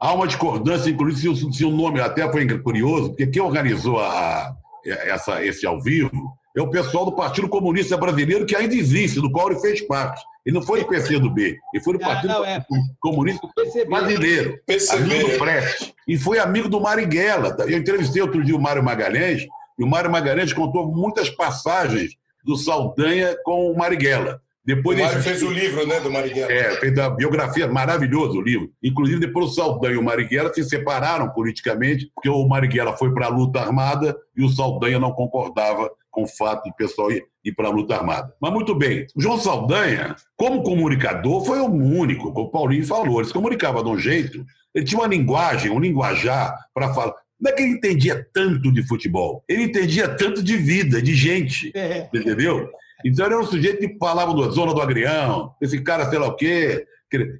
Há 0.00 0.14
uma 0.14 0.26
discordância, 0.26 0.90
inclusive, 0.90 1.36
se 1.36 1.46
o, 1.46 1.52
se 1.52 1.64
o 1.64 1.70
nome 1.70 2.00
até 2.00 2.30
foi 2.32 2.46
curioso, 2.58 3.10
porque 3.10 3.26
quem 3.26 3.42
organizou 3.42 4.00
a, 4.00 4.52
essa, 4.84 5.44
esse 5.44 5.66
ao 5.66 5.80
vivo 5.80 6.10
é 6.56 6.60
o 6.62 6.70
pessoal 6.70 7.04
do 7.04 7.12
Partido 7.12 7.48
Comunista 7.48 7.96
Brasileiro, 7.96 8.44
que 8.46 8.54
ainda 8.56 8.74
existe, 8.74 9.20
do 9.20 9.30
qual 9.30 9.50
ele 9.50 9.60
fez 9.60 9.80
parte. 9.86 10.22
Ele 10.44 10.54
não 10.56 10.62
foi 10.62 10.80
do 10.80 10.88
PCdoB, 10.88 11.56
ele 11.72 11.82
foi 11.84 11.96
do 11.96 12.04
Ah, 12.04 12.08
Partido 12.08 12.28
não, 12.32 12.44
é. 12.44 12.64
Comunista 13.00 13.48
PCB. 13.54 13.88
Brasileiro. 13.90 14.58
PCB. 14.66 15.02
Amigo 15.14 15.30
do 15.30 15.38
Prestes. 15.38 15.92
E 16.08 16.18
foi 16.18 16.38
amigo 16.38 16.68
do 16.68 16.80
Marighella. 16.80 17.56
Eu 17.60 17.78
entrevistei 17.78 18.20
outro 18.20 18.42
dia 18.44 18.56
o 18.56 18.60
Mário 18.60 18.82
Magalhães, 18.82 19.46
e 19.78 19.84
o 19.84 19.86
Mário 19.86 20.10
Magalhães 20.10 20.52
contou 20.52 20.86
muitas 20.92 21.30
passagens 21.30 22.16
do 22.44 22.56
Saldanha 22.56 23.36
com 23.44 23.70
o 23.70 23.76
Marighella. 23.76 24.40
O 24.64 24.66
Depois 24.66 24.98
Mário 24.98 25.16
desse- 25.16 25.28
fez 25.28 25.42
o 25.42 25.50
livro 25.50 25.86
né, 25.86 25.98
do 26.00 26.10
Marighella. 26.10 26.52
é, 26.52 26.72
fez 26.78 26.96
a 26.98 27.08
biografia, 27.10 27.66
maravilhoso 27.66 28.38
o 28.38 28.42
livro. 28.42 28.70
Inclusive, 28.82 29.20
depois 29.20 29.46
o 29.50 29.54
Saldanha 29.54 29.94
e 29.94 29.98
o 29.98 30.02
Marighella 30.02 30.52
se 30.52 30.62
separaram 30.64 31.28
politicamente, 31.30 32.10
porque 32.14 32.28
o 32.28 32.46
Marighella 32.46 32.96
foi 32.96 33.12
para 33.14 33.26
a 33.26 33.30
luta 33.30 33.60
armada 33.60 34.16
e 34.36 34.44
o 34.44 34.48
Saldanha 34.48 34.98
não 35.00 35.12
concordava 35.12 35.90
com 36.12 36.22
o 36.24 36.28
fato 36.28 36.64
de 36.64 36.76
pessoal 36.76 37.10
ir, 37.10 37.24
ir 37.42 37.52
para 37.52 37.68
a 37.68 37.72
luta 37.72 37.96
armada. 37.96 38.32
Mas 38.40 38.52
muito 38.52 38.74
bem, 38.74 39.06
o 39.16 39.20
João 39.20 39.38
Saldanha, 39.38 40.14
como 40.36 40.62
comunicador, 40.62 41.44
foi 41.44 41.58
o 41.58 41.66
único, 41.66 42.32
como 42.32 42.46
o 42.46 42.50
Paulinho 42.50 42.86
falou, 42.86 43.18
ele 43.18 43.26
se 43.26 43.32
comunicava 43.32 43.82
de 43.82 43.88
um 43.88 43.98
jeito, 43.98 44.44
ele 44.74 44.84
tinha 44.84 45.00
uma 45.00 45.08
linguagem, 45.08 45.70
um 45.70 45.80
linguajar 45.80 46.54
para 46.72 46.92
falar. 46.94 47.14
Não 47.40 47.50
é 47.50 47.54
que 47.54 47.62
ele 47.62 47.72
entendia 47.72 48.24
tanto 48.32 48.70
de 48.70 48.86
futebol, 48.86 49.42
ele 49.48 49.64
entendia 49.64 50.06
tanto 50.08 50.42
de 50.42 50.56
vida, 50.56 51.02
de 51.02 51.14
gente. 51.14 51.72
É. 51.74 52.08
Entendeu? 52.14 52.70
Então 53.04 53.26
ele 53.26 53.34
era 53.34 53.42
um 53.42 53.46
sujeito 53.46 53.80
que 53.80 53.98
falava 53.98 54.32
da 54.34 54.50
zona 54.50 54.72
do 54.72 54.80
agrião, 54.80 55.52
esse 55.60 55.80
cara 55.80 56.08
sei 56.08 56.18
lá 56.18 56.28
o 56.28 56.36
quê. 56.36 56.86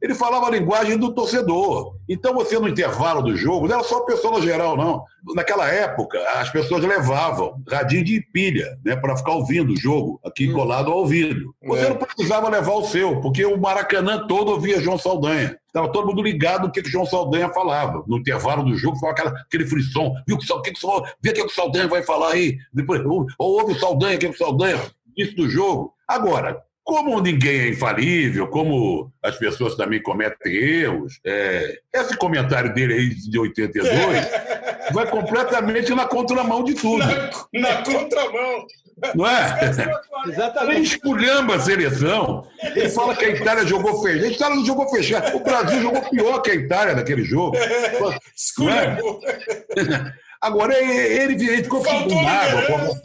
Ele 0.00 0.14
falava 0.14 0.46
a 0.46 0.50
linguagem 0.50 0.96
do 0.96 1.12
torcedor. 1.14 1.94
Então 2.08 2.34
você, 2.34 2.58
no 2.58 2.68
intervalo 2.68 3.22
do 3.22 3.36
jogo, 3.36 3.66
não 3.66 3.76
era 3.76 3.84
só 3.84 3.98
a 3.98 4.04
pessoa 4.04 4.38
no 4.38 4.44
geral, 4.44 4.76
não. 4.76 5.04
Naquela 5.34 5.68
época, 5.68 6.18
as 6.34 6.50
pessoas 6.50 6.82
levavam 6.84 7.62
radinho 7.68 8.04
de 8.04 8.20
pilha 8.32 8.76
né, 8.84 8.96
para 8.96 9.16
ficar 9.16 9.32
ouvindo 9.32 9.72
o 9.72 9.76
jogo, 9.76 10.20
aqui 10.24 10.50
colado 10.52 10.90
ao 10.90 10.98
ouvido. 10.98 11.54
Você 11.64 11.86
É. 11.86 11.88
não 11.88 11.96
precisava 11.96 12.48
levar 12.48 12.72
o 12.72 12.84
seu, 12.84 13.20
porque 13.20 13.44
o 13.44 13.56
Maracanã 13.56 14.26
todo 14.26 14.50
ouvia 14.50 14.80
João 14.80 14.98
Saldanha. 14.98 15.56
Estava 15.66 15.90
todo 15.90 16.06
mundo 16.08 16.22
ligado 16.22 16.66
no 16.66 16.72
que, 16.72 16.82
que 16.82 16.90
João 16.90 17.06
Saldanha 17.06 17.48
falava. 17.48 18.04
No 18.06 18.18
intervalo 18.18 18.62
do 18.62 18.76
jogo, 18.76 18.98
falava 18.98 19.18
aquela, 19.18 19.40
aquele 19.40 19.64
frisson. 19.64 20.12
Viu 20.28 20.36
que, 20.36 20.46
que, 20.46 20.72
que, 20.72 20.80
vê 21.22 21.30
o 21.30 21.32
que, 21.32 21.40
que 21.40 21.46
o 21.46 21.48
Saldanha 21.50 21.88
vai 21.88 22.02
falar 22.02 22.32
aí. 22.32 22.58
Depois, 22.74 23.00
ou, 23.06 23.24
ou 23.38 23.60
ouve 23.60 23.72
o 23.72 23.78
Saldanha, 23.78 24.16
o 24.16 24.18
que, 24.18 24.28
que 24.28 24.34
o 24.34 24.38
Saldanha 24.38 24.78
disse 25.16 25.34
do 25.34 25.48
jogo. 25.48 25.94
Agora, 26.06 26.60
como 26.92 27.22
ninguém 27.22 27.60
é 27.60 27.68
infalível, 27.70 28.46
como 28.48 29.10
as 29.22 29.34
pessoas 29.38 29.74
também 29.76 30.02
cometem 30.02 30.52
erros, 30.54 31.18
é, 31.24 31.78
esse 31.94 32.14
comentário 32.18 32.74
dele 32.74 32.92
aí 32.92 33.08
de 33.14 33.38
82 33.38 33.88
vai 34.92 35.06
completamente 35.08 35.94
na 35.94 36.04
contramão 36.04 36.62
de 36.62 36.74
tudo, 36.74 36.98
Na, 36.98 37.30
na 37.54 37.82
contramão. 37.82 38.66
não 39.14 39.26
é? 39.26 39.58
Ele 40.22 40.32
Exatamente. 40.34 40.82
esculhamba 40.82 41.54
a 41.56 41.60
seleção. 41.60 42.46
Ele 42.76 42.90
fala 42.90 43.16
que 43.16 43.24
a 43.24 43.30
Itália 43.30 43.66
jogou 43.66 44.02
fechado. 44.02 44.24
A 44.24 44.28
Itália 44.28 44.56
não 44.56 44.64
jogou 44.66 44.88
fechado. 44.90 45.34
O 45.36 45.40
Brasil 45.42 45.80
jogou 45.80 46.02
pior 46.10 46.40
que 46.42 46.50
a 46.50 46.54
Itália 46.54 46.94
naquele 46.94 47.24
jogo. 47.24 47.56
Esculhambou. 48.36 49.18
Agora, 50.42 50.74
ele, 50.78 51.48
ele 51.48 51.62
ficou 51.62 51.82
com 51.82 52.22
mágoa. 52.22 52.98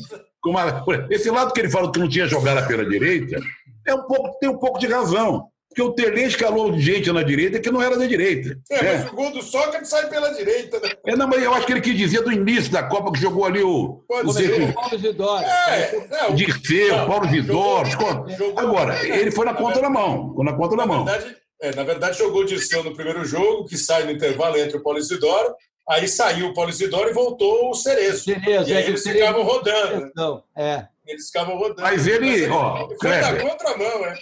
uma- 0.45 1.07
Esse 1.09 1.29
lado 1.31 1.53
que 1.53 1.59
ele 1.61 1.69
falou 1.69 1.91
que 1.91 1.99
não 1.99 2.09
tinha 2.09 2.27
jogado 2.27 2.67
pela 2.67 2.85
direita 2.85 3.39
é 3.87 3.93
um 3.95 4.03
pouco, 4.03 4.37
tem 4.39 4.49
um 4.49 4.57
pouco 4.57 4.77
de 4.79 4.87
razão. 4.87 5.47
Porque 5.69 5.81
o 5.81 5.93
Tele 5.93 6.23
escalou 6.23 6.75
gente 6.79 7.11
na 7.11 7.21
direita 7.21 7.59
que 7.59 7.69
não 7.69 7.81
era 7.83 7.95
da 7.97 8.05
direita. 8.07 8.57
É, 8.71 8.81
né? 8.81 8.97
mas 9.03 9.11
o 9.11 9.15
gol 9.15 9.31
do 9.31 9.43
Sócrates 9.43 9.89
sai 9.89 10.09
pela 10.09 10.33
direita, 10.33 10.79
né? 10.79 10.89
É, 11.05 11.15
não, 11.15 11.27
mas 11.27 11.43
eu 11.43 11.53
acho 11.53 11.67
que 11.67 11.73
ele 11.73 11.81
quis 11.81 11.95
dizer 11.95 12.21
do 12.23 12.31
início 12.31 12.71
da 12.71 12.81
Copa 12.83 13.11
que 13.11 13.19
jogou 13.19 13.45
ali 13.45 13.61
o. 13.61 14.03
Pode 14.07 14.27
o 14.27 14.33
ser. 14.33 14.73
Paulo 14.73 14.97
Zidoro. 14.97 15.43
É, 15.45 16.07
é, 16.11 16.27
o- 16.29 16.33
Dirceu, 16.35 16.97
Não, 16.97 17.05
Paulo 17.07 17.27
Vidor. 17.27 17.85
jogou- 17.85 18.29
jogou- 18.29 18.59
Agora, 18.59 19.05
ele 19.07 19.29
foi 19.29 19.45
na 19.45 19.53
contramão. 19.53 20.33
Foi 20.35 20.45
na 20.45 20.51
Na 20.51 20.57
contramão. 20.57 21.05
verdade, 21.05 21.35
é, 21.61 21.75
na 21.75 21.83
verdade, 21.83 22.17
jogou 22.17 22.41
o 22.41 22.45
Dirceu 22.45 22.83
no 22.83 22.95
primeiro 22.95 23.23
jogo, 23.23 23.65
que 23.65 23.77
sai 23.77 24.03
no 24.03 24.11
intervalo 24.11 24.57
entre 24.57 24.77
o 24.77 24.81
Paulo 24.81 24.97
Isidoro. 24.97 25.53
Aí 25.87 26.07
saiu 26.07 26.47
o 26.47 26.53
Paulo 26.55 26.71
Isidoro 26.71 27.09
e 27.09 27.13
voltou 27.13 27.69
o 27.69 27.73
Cerezo. 27.75 28.23
Cerezo, 28.23 28.69
e 28.69 28.73
aí 28.75 28.83
é 28.83 28.87
eles 28.87 29.05
o 29.05 29.09
ficavam 29.09 29.43
rodando. 29.43 30.01
né? 30.05 30.11
Não, 30.15 30.43
é. 30.57 30.87
Eles 31.07 31.27
ficavam 31.27 31.57
rodando. 31.57 31.81
Mas 31.81 32.05
ele, 32.07 32.47
ó, 32.47 32.87
foi 32.99 33.09
na 33.09 33.19
Kleber. 33.19 33.41
contramão, 33.49 34.05
é. 34.05 34.15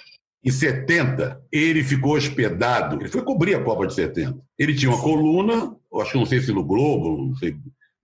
Em 0.44 0.52
70, 0.52 1.42
ele 1.52 1.84
ficou 1.84 2.16
hospedado. 2.16 3.02
Ele 3.02 3.10
foi 3.10 3.24
cobrir 3.24 3.56
a 3.56 3.64
Copa 3.64 3.88
de 3.88 3.96
70. 3.96 4.38
Ele 4.60 4.76
tinha 4.76 4.92
uma 4.92 5.02
coluna, 5.02 5.76
eu 5.92 6.02
acho 6.02 6.12
que 6.12 6.18
não 6.20 6.26
sei 6.26 6.40
se 6.40 6.52
no 6.54 6.64
Globo, 6.64 7.18
não 7.30 7.36
sei. 7.36 7.56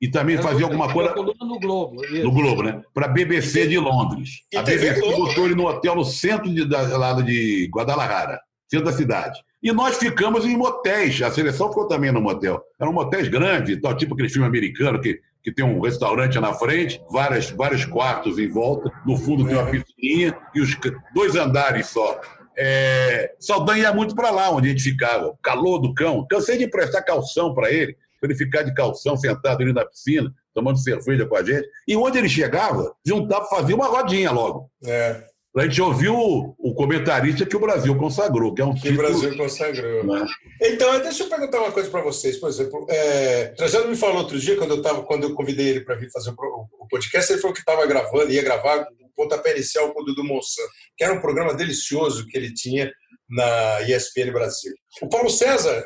E 0.02 0.10
também 0.10 0.36
fazia 0.42 0.66
alguma 0.66 0.92
coisa 0.92 1.14
coluna 1.14 1.36
no 1.46 1.60
Globo. 1.60 2.04
isso. 2.04 2.24
no 2.24 2.32
Globo, 2.32 2.64
né? 2.64 2.82
Para 2.92 3.06
a 3.06 3.10
BBC 3.10 3.68
de 3.68 3.78
Londres. 3.78 4.40
E 4.52 4.58
A 4.58 4.64
BBC 4.64 5.00
Globo. 5.00 5.28
botou 5.28 5.46
ele 5.46 5.54
no 5.54 5.68
hotel 5.68 5.96
no 5.96 6.04
centro 6.04 6.52
de, 6.52 6.68
da, 6.68 6.98
lá 6.98 7.14
de 7.22 7.70
Guadalajara, 7.72 8.40
centro 8.68 8.88
da 8.88 8.94
cidade. 8.94 9.40
E 9.62 9.72
nós 9.72 9.98
ficamos 10.00 10.44
em 10.44 10.58
motéis. 10.58 11.22
A 11.22 11.30
seleção 11.30 11.70
ficou 11.70 11.88
também 11.88 12.12
no 12.12 12.20
motel. 12.20 12.60
Eram 12.80 12.92
motéis 12.92 13.28
grandes, 13.28 13.80
tal, 13.80 13.96
tipo 13.96 14.16
aquele 14.16 14.30
filme 14.30 14.48
americano 14.48 15.00
que, 15.00 15.22
que 15.44 15.52
tem 15.52 15.66
um 15.66 15.80
restaurante 15.82 16.39
na 16.39 16.54
frente, 16.54 17.02
várias, 17.10 17.50
vários 17.50 17.86
quartos 17.86 18.38
em 18.38 18.48
volta. 18.48 18.92
No 19.06 19.18
fundo 19.18 19.46
tem 19.46 19.56
uma 19.56 19.70
piscininha 19.70 20.38
e 20.54 20.62
os 20.62 20.78
dois 21.14 21.36
andares 21.36 21.88
só. 21.88 22.20
É, 22.58 23.34
Saldanha 23.39 23.84
ia 23.84 23.94
muito 23.94 24.14
para 24.14 24.30
lá, 24.30 24.52
onde 24.52 24.68
a 24.68 24.72
gente 24.72 24.84
ficava. 24.84 25.36
Calor 25.42 25.80
do 25.80 25.94
cão. 25.94 26.26
Cansei 26.30 26.58
de 26.58 26.66
emprestar 26.66 27.04
calção 27.04 27.54
para 27.54 27.72
ele, 27.72 27.96
para 28.20 28.30
ele 28.30 28.38
ficar 28.38 28.64
de 28.64 28.74
calção 28.74 29.18
sentado 29.18 29.62
ali 29.62 29.74
na 29.74 29.86
piscina, 29.86 30.32
tomando 30.54 30.78
cerveja 30.78 31.26
com 31.26 31.36
a 31.36 31.44
gente. 31.44 31.68
E 31.88 31.96
onde 31.96 32.18
ele 32.18 32.30
chegava, 32.30 32.94
juntava, 33.06 33.46
fazia 33.46 33.76
uma 33.76 33.88
rodinha 33.88 34.32
logo. 34.32 34.70
É. 34.86 35.31
A 35.58 35.64
gente 35.64 35.82
ouviu 35.82 36.16
o, 36.16 36.56
o 36.58 36.74
comentarista 36.74 37.45
que 37.45 37.56
o 37.58 37.60
Brasil 37.60 37.93
consagrou, 37.97 38.54
que 38.54 38.62
é 38.62 38.66
um 38.66 38.74
Que 38.74 38.88
o 38.88 38.91
título. 38.91 38.97
Brasil 39.10 39.38
consagrou. 39.38 40.06
né? 40.06 40.26
Então, 40.62 40.99
deixa 41.02 41.24
eu 41.24 41.30
perguntar 41.30 41.60
uma 41.60 41.72
coisa 41.74 41.89
para 41.89 42.02
vocês. 42.02 42.38
Por 42.38 42.47
exemplo, 42.49 42.86
é, 42.89 43.47
Trajano 43.58 43.89
me 43.89 43.97
falou 43.97 44.20
outro 44.20 44.39
dia, 44.39 44.56
quando 44.56 44.76
eu, 44.76 44.82
tava, 44.82 45.04
quando 45.04 45.24
eu 45.24 45.34
convidei 45.34 45.68
ele 45.68 45.82
para 45.82 45.95
vir 45.95 46.10
fazer 46.10 46.30
o, 46.30 46.34
o 46.80 46.88
podcast, 46.89 47.32
ele 47.34 47.41
falou 47.41 47.54
que 47.54 47.60
estava 47.60 47.86
gravando, 47.86 48.32
ia 48.32 48.41
gravar 48.41 48.80
o 48.80 49.10
pontapé 49.14 49.52
inicial 49.52 49.91
com 49.93 50.02
o 50.02 50.06
Dudu 50.06 50.24
Monsanto, 50.24 50.70
que 50.97 51.04
era 51.04 51.14
um 51.14 51.20
programa 51.20 51.54
delicioso 51.54 52.26
que 52.28 52.38
ele 52.38 52.54
tinha 52.54 52.89
na 53.30 53.82
ESPN 53.82 54.32
Brasil. 54.32 54.74
O 55.02 55.10
Paulo 55.10 55.30
César, 55.30 55.86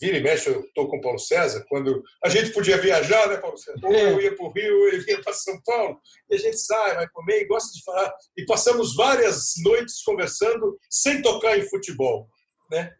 vira 0.00 0.16
e 0.18 0.22
mexe, 0.22 0.48
eu 0.48 0.60
estou 0.60 0.88
com 0.88 0.96
o 0.98 1.00
Paulo 1.00 1.18
César, 1.18 1.64
quando 1.68 2.02
a 2.24 2.28
gente 2.28 2.50
podia 2.50 2.76
viajar, 2.78 3.28
né, 3.28 3.36
Paulo 3.38 3.56
César? 3.56 3.78
Ou 3.82 3.92
eu 3.92 4.20
ia 4.20 4.36
para 4.36 4.44
o 4.46 4.52
Rio, 4.52 4.88
ele 4.88 4.98
vinha 5.00 5.20
para 5.22 5.32
São 5.32 5.60
Paulo, 5.64 5.98
e 6.30 6.34
a 6.34 6.38
gente 6.38 6.58
sai, 6.58 6.94
vai 6.94 7.08
comer 7.08 7.42
e 7.42 7.46
gosta 7.46 7.72
de 7.72 7.82
falar. 7.84 8.12
E 8.36 8.44
passamos 8.44 8.94
várias 8.94 9.52
noites 9.64 10.02
conversando 10.02 10.78
sem 10.90 11.22
tocar 11.22 11.58
em 11.58 11.68
futebol. 11.68 12.28
Né? 12.70 12.92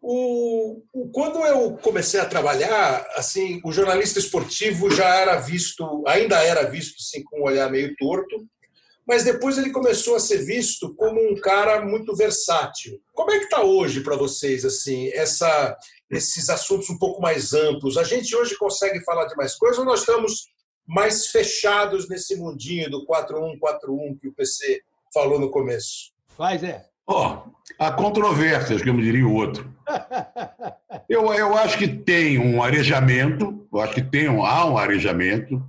O, 0.00 0.82
o- 0.92 1.10
quando 1.12 1.38
eu 1.46 1.76
comecei 1.76 2.18
a 2.18 2.26
trabalhar, 2.26 3.06
assim, 3.14 3.60
o 3.64 3.70
jornalista 3.72 4.18
esportivo 4.18 4.90
já 4.90 5.14
era 5.14 5.36
visto, 5.38 6.02
ainda 6.08 6.42
era 6.42 6.64
visto 6.64 6.96
assim, 6.98 7.22
com 7.22 7.40
um 7.40 7.44
olhar 7.44 7.70
meio 7.70 7.94
torto, 7.96 8.44
mas 9.06 9.24
depois 9.24 9.58
ele 9.58 9.70
começou 9.70 10.14
a 10.14 10.20
ser 10.20 10.38
visto 10.38 10.94
como 10.94 11.20
um 11.20 11.34
cara 11.34 11.84
muito 11.84 12.14
versátil. 12.14 13.00
Como 13.12 13.30
é 13.32 13.38
que 13.38 13.44
está 13.44 13.62
hoje 13.62 14.00
para 14.00 14.16
vocês 14.16 14.64
assim 14.64 15.10
essa, 15.12 15.76
esses 16.10 16.48
assuntos 16.48 16.88
um 16.88 16.98
pouco 16.98 17.20
mais 17.20 17.52
amplos? 17.52 17.98
A 17.98 18.04
gente 18.04 18.34
hoje 18.34 18.56
consegue 18.56 19.02
falar 19.04 19.26
de 19.26 19.36
mais 19.36 19.54
coisas 19.56 19.78
ou 19.78 19.84
nós 19.84 20.00
estamos 20.00 20.46
mais 20.86 21.28
fechados 21.28 22.08
nesse 22.08 22.36
mundinho 22.36 22.90
do 22.90 23.04
4141 23.04 24.16
que 24.18 24.28
o 24.28 24.32
PC 24.32 24.80
falou 25.12 25.38
no 25.38 25.50
começo? 25.50 26.12
Faz, 26.36 26.62
é. 26.62 26.86
Ó, 27.06 27.44
há 27.78 27.90
controvérsias, 27.92 28.82
como 28.82 29.00
diria 29.00 29.26
o 29.26 29.34
outro. 29.34 29.72
Eu, 31.08 31.32
eu 31.34 31.56
acho 31.56 31.76
que 31.76 31.88
tem 31.88 32.38
um 32.38 32.62
arejamento, 32.62 33.66
eu 33.72 33.80
acho 33.80 33.94
que 33.94 34.02
tem 34.02 34.28
um, 34.28 34.44
há 34.44 34.64
um 34.64 34.78
arejamento, 34.78 35.62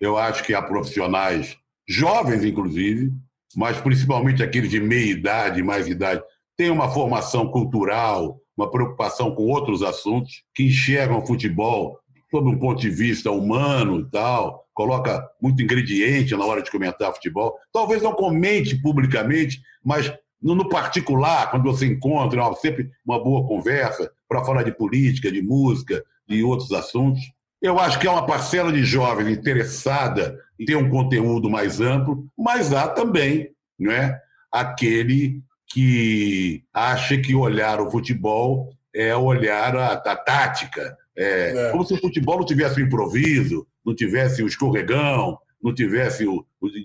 eu 0.00 0.16
acho 0.16 0.42
que 0.42 0.54
há 0.54 0.62
profissionais 0.62 1.56
jovens, 1.88 2.44
inclusive, 2.44 3.12
mas 3.56 3.80
principalmente 3.80 4.42
aqueles 4.42 4.70
de 4.70 4.80
meia 4.80 5.10
idade, 5.10 5.62
mais 5.62 5.88
idade, 5.88 6.22
têm 6.56 6.70
uma 6.70 6.90
formação 6.90 7.50
cultural, 7.50 8.38
uma 8.56 8.70
preocupação 8.70 9.34
com 9.34 9.44
outros 9.44 9.82
assuntos, 9.82 10.42
que 10.54 10.64
enxergam 10.64 11.18
o 11.18 11.26
futebol 11.26 11.98
sob 12.30 12.50
um 12.50 12.58
ponto 12.58 12.80
de 12.80 12.90
vista 12.90 13.30
humano 13.30 14.00
e 14.00 14.10
tal, 14.10 14.66
coloca 14.74 15.26
muito 15.40 15.62
ingrediente 15.62 16.36
na 16.36 16.44
hora 16.44 16.62
de 16.62 16.70
comentar 16.70 17.12
futebol. 17.14 17.56
Talvez 17.72 18.02
não 18.02 18.12
comente 18.12 18.76
publicamente, 18.76 19.60
mas 19.82 20.12
no, 20.40 20.68
particular, 20.68 21.50
quando 21.50 21.64
você 21.64 21.86
encontra, 21.86 22.42
uma- 22.42 22.54
sempre 22.54 22.90
uma 23.04 23.22
boa 23.22 23.46
conversa 23.46 24.10
para 24.28 24.44
falar 24.44 24.62
de 24.62 24.72
política, 24.72 25.32
de 25.32 25.42
música, 25.42 26.04
de 26.28 26.42
outros 26.44 26.70
assuntos. 26.72 27.20
Eu 27.60 27.78
acho 27.78 27.98
que 27.98 28.06
é 28.06 28.10
uma 28.10 28.26
parcela 28.26 28.70
de 28.70 28.84
jovens 28.84 29.36
interessada 29.36 30.38
em 30.58 30.64
ter 30.64 30.76
um 30.76 30.88
conteúdo 30.88 31.48
mais 31.48 31.80
amplo, 31.80 32.26
mas 32.36 32.72
há 32.72 32.88
também 32.88 33.50
não 33.78 33.92
é, 33.92 34.20
aquele 34.50 35.40
que 35.66 36.64
acha 36.72 37.16
que 37.18 37.34
olhar 37.34 37.80
o 37.80 37.90
futebol 37.90 38.72
é 38.94 39.14
olhar 39.14 39.76
a, 39.76 39.92
a 39.92 40.16
tática. 40.16 40.96
É, 41.16 41.68
É. 41.68 41.70
Como 41.70 41.84
se 41.84 41.94
o 41.94 42.00
futebol 42.00 42.38
não 42.38 42.46
tivesse 42.46 42.80
o 42.80 42.84
improviso, 42.84 43.66
não 43.84 43.94
tivesse 43.94 44.42
o 44.42 44.46
escorregão, 44.46 45.38
não 45.62 45.74
tivesse 45.74 46.26
o, 46.26 46.44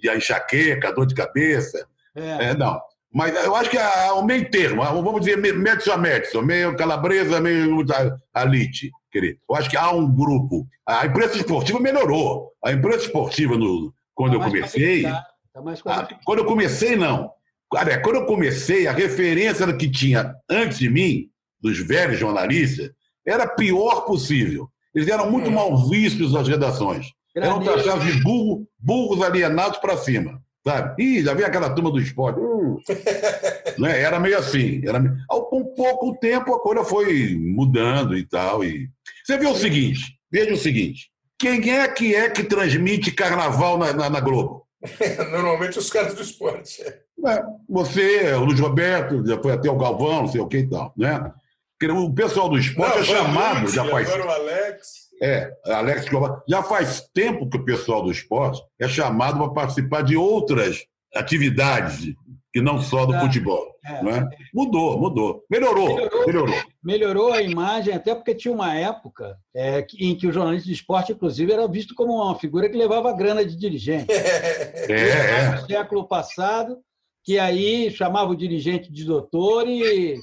a 0.09 0.15
enxaqueca, 0.15 0.89
a 0.89 0.91
dor 0.91 1.05
de 1.05 1.15
cabeça. 1.15 1.87
É. 2.15 2.49
É, 2.49 2.57
não. 2.57 2.79
Mas 3.11 3.35
eu 3.45 3.55
acho 3.55 3.69
que 3.69 3.77
há 3.77 4.15
um 4.15 4.25
meio 4.25 4.49
termo, 4.49 4.83
vamos 4.83 5.21
dizer, 5.21 5.37
médio 5.37 5.93
a 5.93 5.97
médio, 5.97 6.41
meio 6.41 6.75
calabresa, 6.75 7.39
meio 7.39 7.85
alite, 8.33 8.91
querido. 9.13 9.39
Eu 9.47 9.55
acho 9.55 9.69
que 9.69 9.77
há 9.77 9.91
um 9.91 10.11
grupo. 10.13 10.67
A 10.85 11.05
imprensa 11.05 11.37
esportiva 11.37 11.79
melhorou. 11.79 12.51
A 12.65 12.71
imprensa 12.71 13.05
esportiva, 13.05 13.55
no, 13.55 13.93
quando 14.15 14.37
Tá 14.37 14.37
eu 14.37 14.49
comecei. 14.49 15.03
Tá 15.03 15.25
ah, 15.85 16.07
quando 16.25 16.39
eu 16.39 16.45
comecei, 16.45 16.95
não. 16.95 17.31
Cara, 17.71 18.01
quando 18.01 18.15
eu 18.17 18.25
comecei, 18.25 18.87
a 18.87 18.91
referência 18.91 19.71
que 19.73 19.89
tinha 19.89 20.35
antes 20.49 20.79
de 20.79 20.89
mim, 20.89 21.29
dos 21.61 21.77
velhos 21.79 22.19
jornalistas, 22.19 22.91
era 23.25 23.47
pior 23.47 24.01
possível. 24.01 24.67
Eles 24.93 25.07
eram 25.07 25.31
muito 25.31 25.49
mal 25.49 25.87
vistos 25.87 26.33
nas 26.33 26.47
redações. 26.47 27.07
Eram 27.35 27.63
taxados 27.63 28.05
de 28.05 28.21
burro, 28.23 28.67
burros 28.77 29.23
alienados 29.23 29.79
para 29.79 29.97
cima. 29.97 30.41
Sabe? 30.65 31.03
Ih, 31.03 31.23
já 31.23 31.33
vem 31.33 31.45
aquela 31.45 31.69
turma 31.69 31.91
do 31.91 31.99
esporte. 31.99 32.39
Hum. 32.39 32.77
né? 33.79 34.01
Era 34.01 34.19
meio 34.19 34.37
assim. 34.37 34.81
Era... 34.87 34.99
meio- 34.99 35.15
Ao- 35.29 35.45
Com 35.47 35.65
pouco 35.75 36.17
tempo 36.19 36.53
a 36.55 36.59
coisa 36.61 36.83
foi 36.83 37.35
mudando 37.37 38.15
e 38.17 38.25
tal. 38.25 38.63
E... 38.63 38.89
Você 39.25 39.37
vê 39.37 39.47
o 39.47 39.55
seguinte: 39.55 40.17
veja 40.31 40.53
o 40.53 40.57
seguinte. 40.57 41.11
Quem 41.37 41.69
é 41.71 41.87
que 41.89 42.15
é 42.15 42.29
que 42.29 42.43
transmite 42.43 43.11
carnaval 43.11 43.77
na, 43.77 43.91
na- 43.91 44.09
na 44.09 44.19
Globo? 44.21 44.65
Normalmente 45.31 45.77
os 45.79 45.89
caras 45.89 46.13
do 46.13 46.21
esporte. 46.21 46.81
Ué, 47.21 47.43
Você, 47.69 48.33
o 48.33 48.45
Luiz 48.45 48.59
Roberto, 48.59 49.25
já 49.25 49.41
foi 49.41 49.51
até 49.53 49.69
o 49.69 49.77
Galvão, 49.77 50.21
não 50.23 50.27
sei 50.27 50.39
o 50.41 50.47
que 50.47 50.57
e 50.59 50.69
tal. 50.69 50.93
Né? 50.97 51.31
O 51.91 52.13
pessoal 52.13 52.47
do 52.47 52.57
esporte 52.57 52.99
é 52.99 53.03
chamado, 53.03 53.69
já 53.69 53.83
faz 53.85 54.09
Agora 54.09 54.25
o 54.27 54.31
Alex. 54.31 55.02
É, 55.23 55.55
Alex 55.67 56.03
Escobar. 56.03 56.43
Já 56.45 56.61
faz 56.61 57.07
tempo 57.13 57.49
que 57.49 57.55
o 57.55 57.63
pessoal 57.63 58.03
do 58.03 58.11
esporte 58.11 58.61
é 58.77 58.89
chamado 58.89 59.37
para 59.37 59.53
participar 59.53 60.01
de 60.01 60.17
outras 60.17 60.85
atividades, 61.15 62.13
que 62.51 62.61
não 62.61 62.81
só 62.81 63.05
do 63.05 63.17
futebol. 63.19 63.73
É. 63.85 64.03
não 64.03 64.11
é? 64.11 64.29
Mudou, 64.53 64.99
mudou. 64.99 65.45
Melhorou, 65.49 65.95
Melhorou. 65.95 66.25
melhorou. 66.25 66.55
melhorou 66.83 67.33
a 67.33 67.41
imagem, 67.41 67.93
até 67.93 68.13
porque 68.13 68.35
tinha 68.35 68.53
uma 68.53 68.75
época 68.75 69.37
é, 69.55 69.85
em 69.97 70.15
que 70.15 70.27
o 70.27 70.31
jornalista 70.31 70.67
de 70.67 70.73
esporte, 70.73 71.13
inclusive, 71.13 71.53
era 71.53 71.67
visto 71.69 71.95
como 71.95 72.15
uma 72.15 72.37
figura 72.37 72.69
que 72.69 72.77
levava 72.77 73.15
grana 73.15 73.45
de 73.45 73.55
dirigente. 73.55 74.11
É, 74.11 74.91
é. 74.91 75.49
No 75.51 75.65
século 75.65 76.05
passado, 76.05 76.77
que 77.23 77.39
aí 77.39 77.89
chamava 77.91 78.31
o 78.31 78.35
dirigente 78.35 78.91
de 78.91 79.05
doutor 79.05 79.67
e 79.67 80.19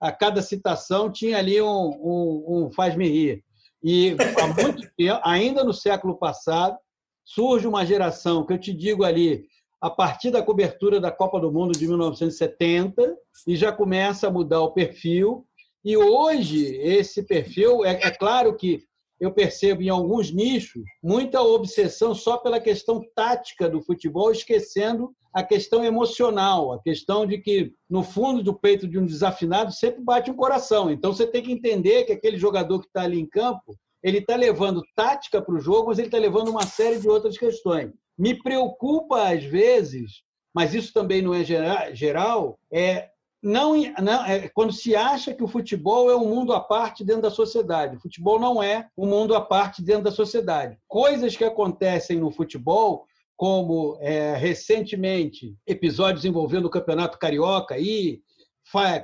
a 0.00 0.12
cada 0.12 0.40
citação 0.40 1.10
tinha 1.10 1.38
ali 1.38 1.60
um, 1.60 1.66
um, 1.66 2.44
um 2.48 2.72
faz-me 2.72 3.08
rir. 3.08 3.44
E 3.84 4.16
há 4.40 4.46
muito 4.46 4.90
tempo, 4.96 5.20
ainda 5.22 5.62
no 5.62 5.74
século 5.74 6.16
passado, 6.16 6.74
surge 7.22 7.66
uma 7.66 7.84
geração 7.84 8.46
que 8.46 8.54
eu 8.54 8.58
te 8.58 8.72
digo 8.72 9.04
ali, 9.04 9.44
a 9.78 9.90
partir 9.90 10.30
da 10.30 10.42
cobertura 10.42 10.98
da 10.98 11.12
Copa 11.12 11.38
do 11.38 11.52
Mundo 11.52 11.78
de 11.78 11.86
1970, 11.86 13.14
e 13.46 13.54
já 13.54 13.70
começa 13.70 14.28
a 14.28 14.30
mudar 14.30 14.62
o 14.62 14.72
perfil. 14.72 15.46
E 15.84 15.98
hoje, 15.98 16.76
esse 16.76 17.22
perfil, 17.24 17.84
é, 17.84 17.92
é 17.92 18.10
claro 18.10 18.56
que 18.56 18.82
eu 19.20 19.32
percebo 19.32 19.82
em 19.82 19.88
alguns 19.88 20.32
nichos 20.32 20.82
muita 21.02 21.40
obsessão 21.40 22.14
só 22.14 22.36
pela 22.36 22.60
questão 22.60 23.00
tática 23.14 23.68
do 23.68 23.82
futebol, 23.82 24.30
esquecendo 24.30 25.14
a 25.32 25.42
questão 25.42 25.84
emocional, 25.84 26.72
a 26.72 26.80
questão 26.82 27.26
de 27.26 27.38
que 27.38 27.72
no 27.90 28.02
fundo 28.02 28.42
do 28.42 28.54
peito 28.54 28.86
de 28.86 28.98
um 28.98 29.06
desafinado 29.06 29.72
sempre 29.72 30.02
bate 30.02 30.30
um 30.30 30.36
coração. 30.36 30.90
Então 30.90 31.12
você 31.12 31.26
tem 31.26 31.42
que 31.42 31.52
entender 31.52 32.04
que 32.04 32.12
aquele 32.12 32.36
jogador 32.38 32.80
que 32.80 32.86
está 32.86 33.02
ali 33.02 33.18
em 33.18 33.26
campo, 33.26 33.76
ele 34.02 34.18
está 34.18 34.36
levando 34.36 34.82
tática 34.94 35.42
para 35.42 35.54
o 35.54 35.60
jogo, 35.60 35.88
mas 35.88 35.98
ele 35.98 36.08
está 36.08 36.18
levando 36.18 36.50
uma 36.50 36.66
série 36.66 37.00
de 37.00 37.08
outras 37.08 37.36
questões. 37.36 37.90
Me 38.16 38.40
preocupa 38.40 39.28
às 39.32 39.42
vezes, 39.42 40.22
mas 40.54 40.72
isso 40.74 40.92
também 40.92 41.20
não 41.20 41.34
é 41.34 41.42
gera- 41.42 41.92
geral, 41.92 42.58
é 42.72 43.08
não, 43.44 43.74
não 44.02 44.24
é 44.24 44.48
quando 44.48 44.72
se 44.72 44.96
acha 44.96 45.34
que 45.34 45.44
o 45.44 45.48
futebol 45.48 46.10
é 46.10 46.16
um 46.16 46.26
mundo 46.26 46.54
à 46.54 46.60
parte 46.60 47.04
dentro 47.04 47.22
da 47.22 47.30
sociedade. 47.30 47.96
O 47.96 48.00
futebol 48.00 48.40
não 48.40 48.62
é 48.62 48.88
um 48.96 49.06
mundo 49.06 49.34
à 49.34 49.40
parte 49.40 49.82
dentro 49.82 50.04
da 50.04 50.10
sociedade. 50.10 50.78
Coisas 50.88 51.36
que 51.36 51.44
acontecem 51.44 52.18
no 52.18 52.30
futebol, 52.30 53.06
como 53.36 53.98
é, 54.00 54.34
recentemente 54.34 55.54
episódios 55.66 56.24
envolvendo 56.24 56.64
o 56.64 56.70
Campeonato 56.70 57.18
Carioca 57.18 57.78
e 57.78 58.22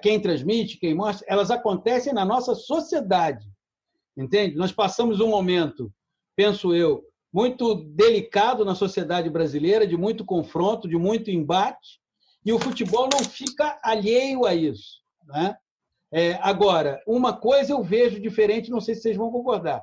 quem 0.01 0.19
transmite, 0.19 0.79
quem 0.79 0.95
mostra, 0.95 1.27
elas 1.29 1.51
acontecem 1.51 2.15
na 2.15 2.25
nossa 2.25 2.55
sociedade. 2.55 3.47
Entende? 4.17 4.57
Nós 4.57 4.73
passamos 4.73 5.21
um 5.21 5.29
momento, 5.29 5.93
penso 6.35 6.75
eu, 6.75 7.05
muito 7.31 7.75
delicado 7.75 8.65
na 8.65 8.75
sociedade 8.75 9.29
brasileira, 9.29 9.87
de 9.87 9.99
muito 9.99 10.25
confronto, 10.25 10.89
de 10.89 10.97
muito 10.97 11.31
embate, 11.31 12.00
e 12.45 12.53
o 12.53 12.59
futebol 12.59 13.09
não 13.13 13.25
fica 13.25 13.79
alheio 13.83 14.47
a 14.47 14.55
isso. 14.55 15.01
Né? 15.27 15.57
É, 16.13 16.39
agora, 16.43 17.01
uma 17.07 17.33
coisa 17.33 17.73
eu 17.73 17.83
vejo 17.83 18.21
diferente, 18.21 18.71
não 18.71 18.81
sei 18.81 18.95
se 18.95 19.03
vocês 19.03 19.17
vão 19.17 19.31
concordar. 19.31 19.83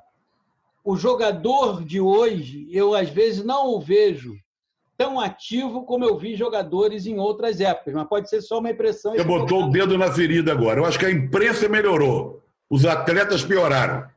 O 0.84 0.96
jogador 0.96 1.84
de 1.84 2.00
hoje, 2.00 2.68
eu 2.72 2.94
às 2.94 3.10
vezes 3.10 3.44
não 3.44 3.68
o 3.68 3.80
vejo 3.80 4.36
tão 4.98 5.20
ativo 5.20 5.86
como 5.86 6.04
eu 6.04 6.18
vi 6.18 6.36
jogadores 6.36 7.06
em 7.06 7.20
outras 7.20 7.62
épocas, 7.62 7.94
mas 7.94 8.08
pode 8.08 8.30
ser 8.30 8.42
só 8.42 8.60
uma 8.60 8.72
impressão. 8.72 9.14
Você 9.14 9.24
botou 9.24 9.66
o 9.66 9.70
dedo 9.70 9.98
na 9.98 10.12
ferida 10.12 10.52
agora. 10.52 10.80
Eu 10.80 10.86
acho 10.86 10.98
que 10.98 11.06
a 11.06 11.12
imprensa 11.12 11.70
melhorou. 11.70 12.42
Os 12.70 12.86
atletas 12.86 13.44
pioraram. 13.44 14.10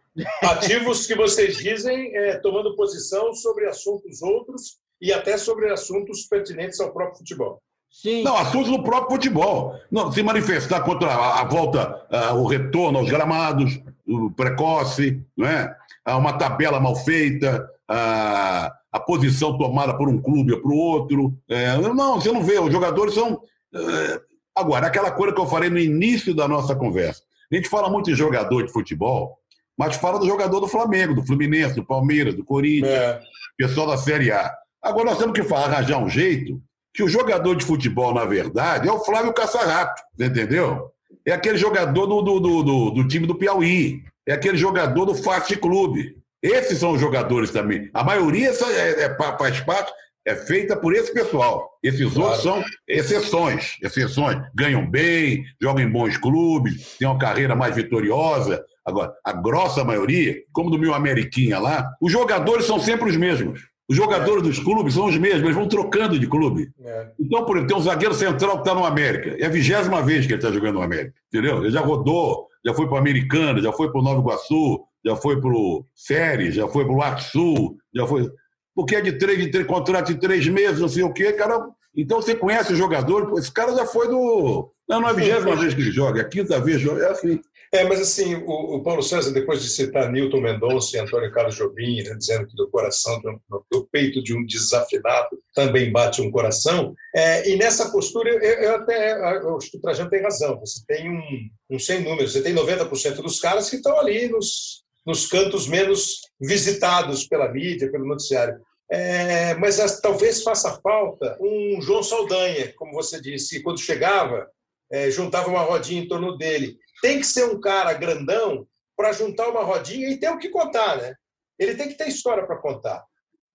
Ativos 0.42 1.06
que 1.06 1.14
vocês 1.14 1.58
dizem 1.58 2.16
é, 2.16 2.38
tomando 2.38 2.74
posição 2.74 3.32
sobre 3.34 3.66
assuntos 3.66 4.22
outros 4.22 4.78
e 5.00 5.12
até 5.12 5.36
sobre 5.36 5.70
assuntos 5.70 6.26
pertinentes 6.26 6.80
ao 6.80 6.92
próprio 6.92 7.18
futebol. 7.18 7.62
Sim. 7.90 8.22
Não, 8.22 8.36
assuntos 8.36 8.70
no 8.70 8.82
próprio 8.84 9.10
futebol. 9.10 9.74
Não, 9.90 10.12
se 10.12 10.22
manifestar 10.22 10.80
contra 10.82 11.08
a, 11.08 11.40
a 11.40 11.44
volta, 11.44 12.06
ah, 12.10 12.34
o 12.34 12.46
retorno 12.46 12.98
aos 12.98 13.10
gramados, 13.10 13.80
o 14.06 14.30
precoce, 14.30 15.20
não 15.36 15.46
é? 15.46 15.74
Ah, 16.04 16.16
uma 16.16 16.32
tabela 16.32 16.80
mal 16.80 16.94
feita, 16.94 17.68
ah, 17.88 18.72
a 18.92 19.00
posição 19.00 19.58
tomada 19.58 19.96
por 19.96 20.08
um 20.08 20.20
clube 20.20 20.52
ou 20.52 20.60
por 20.60 20.72
outro. 20.72 21.34
É, 21.48 21.76
não, 21.76 22.20
você 22.20 22.32
não 22.32 22.42
vê, 22.42 22.58
os 22.58 22.72
jogadores 22.72 23.14
são. 23.14 23.40
é, 23.74 24.20
agora, 24.56 24.86
aquela 24.86 25.10
coisa 25.10 25.34
que 25.34 25.40
eu 25.40 25.46
falei 25.46 25.68
no 25.68 25.78
início 25.78 26.34
da 26.34 26.46
nossa 26.48 26.74
conversa. 26.74 27.22
A 27.52 27.56
gente 27.56 27.68
fala 27.68 27.90
muito 27.90 28.10
em 28.10 28.14
jogador 28.14 28.64
de 28.64 28.72
futebol, 28.72 29.38
mas 29.76 29.96
fala 29.96 30.18
do 30.18 30.26
jogador 30.26 30.60
do 30.60 30.68
Flamengo, 30.68 31.14
do 31.14 31.26
Fluminense, 31.26 31.74
do 31.74 31.84
Palmeiras, 31.84 32.34
do 32.34 32.44
Corinthians 32.44 32.92
É, 32.92 33.20
pessoal 33.58 33.88
da 33.88 33.96
Série 33.96 34.30
A. 34.30 34.50
Agora 34.82 35.10
nós 35.10 35.18
temos 35.18 35.38
que 35.38 35.54
arranjar 35.54 35.98
um 35.98 36.08
jeito 36.08 36.62
que 37.00 37.04
o 37.04 37.08
jogador 37.08 37.54
de 37.56 37.64
futebol, 37.64 38.12
na 38.12 38.26
verdade, 38.26 38.86
é 38.86 38.92
o 38.92 39.02
Flávio 39.02 39.32
Caçarrato, 39.32 40.02
você 40.14 40.26
entendeu? 40.26 40.90
É 41.26 41.32
aquele 41.32 41.56
jogador 41.56 42.06
do, 42.06 42.20
do, 42.20 42.40
do, 42.40 42.90
do- 42.90 43.08
time 43.08 43.26
do 43.26 43.34
Piauí, 43.34 44.02
é 44.28 44.34
aquele 44.34 44.58
jogador 44.58 45.06
do 45.06 45.14
Fast 45.14 45.56
Clube. 45.56 46.14
Esses 46.42 46.78
são 46.78 46.92
os 46.92 47.00
jogadores 47.00 47.50
também. 47.50 47.88
A 47.94 48.04
maioria 48.04 48.50
é- 48.50 49.04
é 49.04 49.16
faz 49.38 49.60
parte, 49.60 49.90
é 50.26 50.34
feita 50.36 50.76
por 50.76 50.94
esse 50.94 51.10
pessoal. 51.14 51.70
Esses 51.82 52.14
outros 52.18 52.42
são 52.42 52.62
exceções, 52.86 53.76
exceções. 53.82 54.36
Ganham 54.54 54.86
bem, 54.88 55.42
jogam 55.60 55.82
em 55.82 55.90
bons 55.90 56.18
clubes, 56.18 56.96
têm 56.98 57.08
uma 57.08 57.18
carreira 57.18 57.56
mais 57.56 57.74
vitoriosa. 57.76 58.62
Agora, 58.84 59.10
a 59.24 59.32
grossa 59.32 59.82
maioria, 59.84 60.36
como 60.52 60.68
do 60.70 60.78
meu 60.78 60.92
Ameriquinha 60.92 61.58
lá, 61.58 61.90
os 62.00 62.12
jogadores 62.12 62.66
são 62.66 62.78
sempre 62.78 63.08
os 63.08 63.16
mesmos. 63.16 63.69
Os 63.90 63.96
jogadores 63.96 64.44
dos 64.44 64.60
clubes 64.60 64.94
são 64.94 65.06
os 65.06 65.18
mesmos, 65.18 65.42
eles 65.42 65.56
vão 65.56 65.66
trocando 65.66 66.16
de 66.16 66.28
clube. 66.28 66.70
é. 66.80 67.08
Então, 67.18 67.44
por 67.44 67.56
exemplo, 67.56 67.74
tem 67.74 67.76
um 67.76 67.84
zagueiro 67.84 68.14
central 68.14 68.52
que 68.52 68.58
está 68.60 68.72
no 68.72 68.86
América. 68.86 69.34
É 69.36 69.46
a 69.46 69.48
vigésima 69.48 70.00
vez 70.00 70.26
que 70.26 70.32
ele 70.32 70.38
está 70.38 70.52
jogando 70.52 70.76
no 70.76 70.82
América. 70.82 71.12
Entendeu? 71.26 71.58
Ele 71.58 71.72
já 71.72 71.80
rodou, 71.80 72.46
já 72.64 72.72
foi 72.72 72.86
para 72.86 72.94
o 72.94 72.98
Americano, 72.98 73.60
já 73.60 73.72
foi 73.72 73.90
para 73.90 74.00
o 74.00 74.04
Nova 74.04 74.20
Iguaçu, 74.20 74.80
já 75.04 75.16
foi 75.16 75.40
para 75.40 75.50
o 75.50 75.84
Séries, 75.92 76.54
já 76.54 76.68
foi 76.68 76.84
para 76.84 76.94
o 76.94 77.02
Arco 77.02 77.20
Sul, 77.20 77.78
já 77.92 78.06
foi. 78.06 78.30
Porque 78.76 78.94
é 78.94 79.00
de 79.00 79.18
três, 79.18 79.36
de 79.36 79.50
três, 79.50 79.66
contrato 79.66 80.14
de 80.14 80.20
três 80.20 80.46
meses, 80.46 80.78
não 80.78 80.88
sei 80.88 81.02
o 81.02 81.12
quê, 81.12 81.32
cara. 81.32 81.60
Então 81.96 82.22
você 82.22 82.36
conhece 82.36 82.72
o 82.72 82.76
jogador, 82.76 83.36
esse 83.40 83.52
cara 83.52 83.74
já 83.74 83.86
foi 83.86 84.06
do. 84.06 84.70
Não, 84.88 85.00
não 85.00 85.08
é 85.08 85.10
a 85.10 85.14
vigésima 85.14 85.56
vez 85.56 85.74
que 85.74 85.80
ele 85.80 85.90
joga, 85.90 86.20
é 86.20 86.22
a 86.22 86.28
quinta 86.28 86.60
vez, 86.60 86.80
é 86.86 87.10
assim. 87.10 87.40
É, 87.72 87.84
mas 87.84 88.00
assim, 88.00 88.34
o, 88.34 88.76
o 88.76 88.82
Paulo 88.82 89.00
César, 89.00 89.30
depois 89.30 89.62
de 89.62 89.68
citar 89.68 90.10
Newton 90.10 90.40
Mendonça 90.40 90.96
e 90.96 91.00
Antônio 91.00 91.30
Carlos 91.30 91.54
Jobim, 91.54 92.02
né, 92.02 92.14
dizendo 92.16 92.48
que 92.48 92.56
do 92.56 92.68
coração, 92.68 93.20
do, 93.20 93.64
do 93.70 93.86
peito 93.92 94.20
de 94.24 94.34
um 94.34 94.44
desafinado, 94.44 95.40
também 95.54 95.92
bate 95.92 96.20
um 96.20 96.32
coração, 96.32 96.92
é, 97.14 97.48
e 97.48 97.56
nessa 97.56 97.92
postura, 97.92 98.28
eu, 98.28 98.40
eu 98.40 98.74
até 98.74 99.12
acho 99.12 99.70
que 99.70 99.76
o 99.76 99.80
Trajano 99.80 100.10
tem 100.10 100.20
razão, 100.20 100.58
você 100.58 100.80
tem 100.84 101.08
um, 101.08 101.48
um 101.70 101.78
sem 101.78 102.02
número, 102.02 102.28
você 102.28 102.42
tem 102.42 102.52
90% 102.52 103.22
dos 103.22 103.38
caras 103.38 103.70
que 103.70 103.76
estão 103.76 103.96
ali 104.00 104.28
nos, 104.28 104.82
nos 105.06 105.28
cantos 105.28 105.68
menos 105.68 106.22
visitados 106.40 107.24
pela 107.28 107.52
mídia, 107.52 107.90
pelo 107.90 108.04
noticiário. 108.04 108.58
É, 108.90 109.54
mas 109.54 109.78
as- 109.78 110.00
talvez 110.00 110.42
faça 110.42 110.80
falta 110.82 111.38
um 111.40 111.80
João 111.80 112.02
Saldanha, 112.02 112.72
como 112.74 112.92
você 112.92 113.20
disse, 113.20 113.62
quando 113.62 113.78
chegava, 113.78 114.48
é, 114.90 115.08
juntava 115.08 115.48
uma 115.48 115.60
rodinha 115.60 116.02
em 116.02 116.08
torno 116.08 116.36
dele 116.36 116.76
tem 117.00 117.18
que 117.18 117.26
ser 117.26 117.44
um 117.44 117.60
cara 117.60 117.92
grandão 117.92 118.66
para 118.96 119.12
juntar 119.12 119.48
uma 119.48 119.62
rodinha 119.62 120.08
e 120.08 120.18
ter 120.18 120.30
o 120.30 120.38
que 120.38 120.48
contar, 120.48 120.96
né? 120.96 121.14
Ele 121.58 121.74
tem 121.74 121.88
que 121.88 121.94
ter 121.96 122.08
história 122.08 122.46
para 122.46 122.58
contar. 122.58 123.04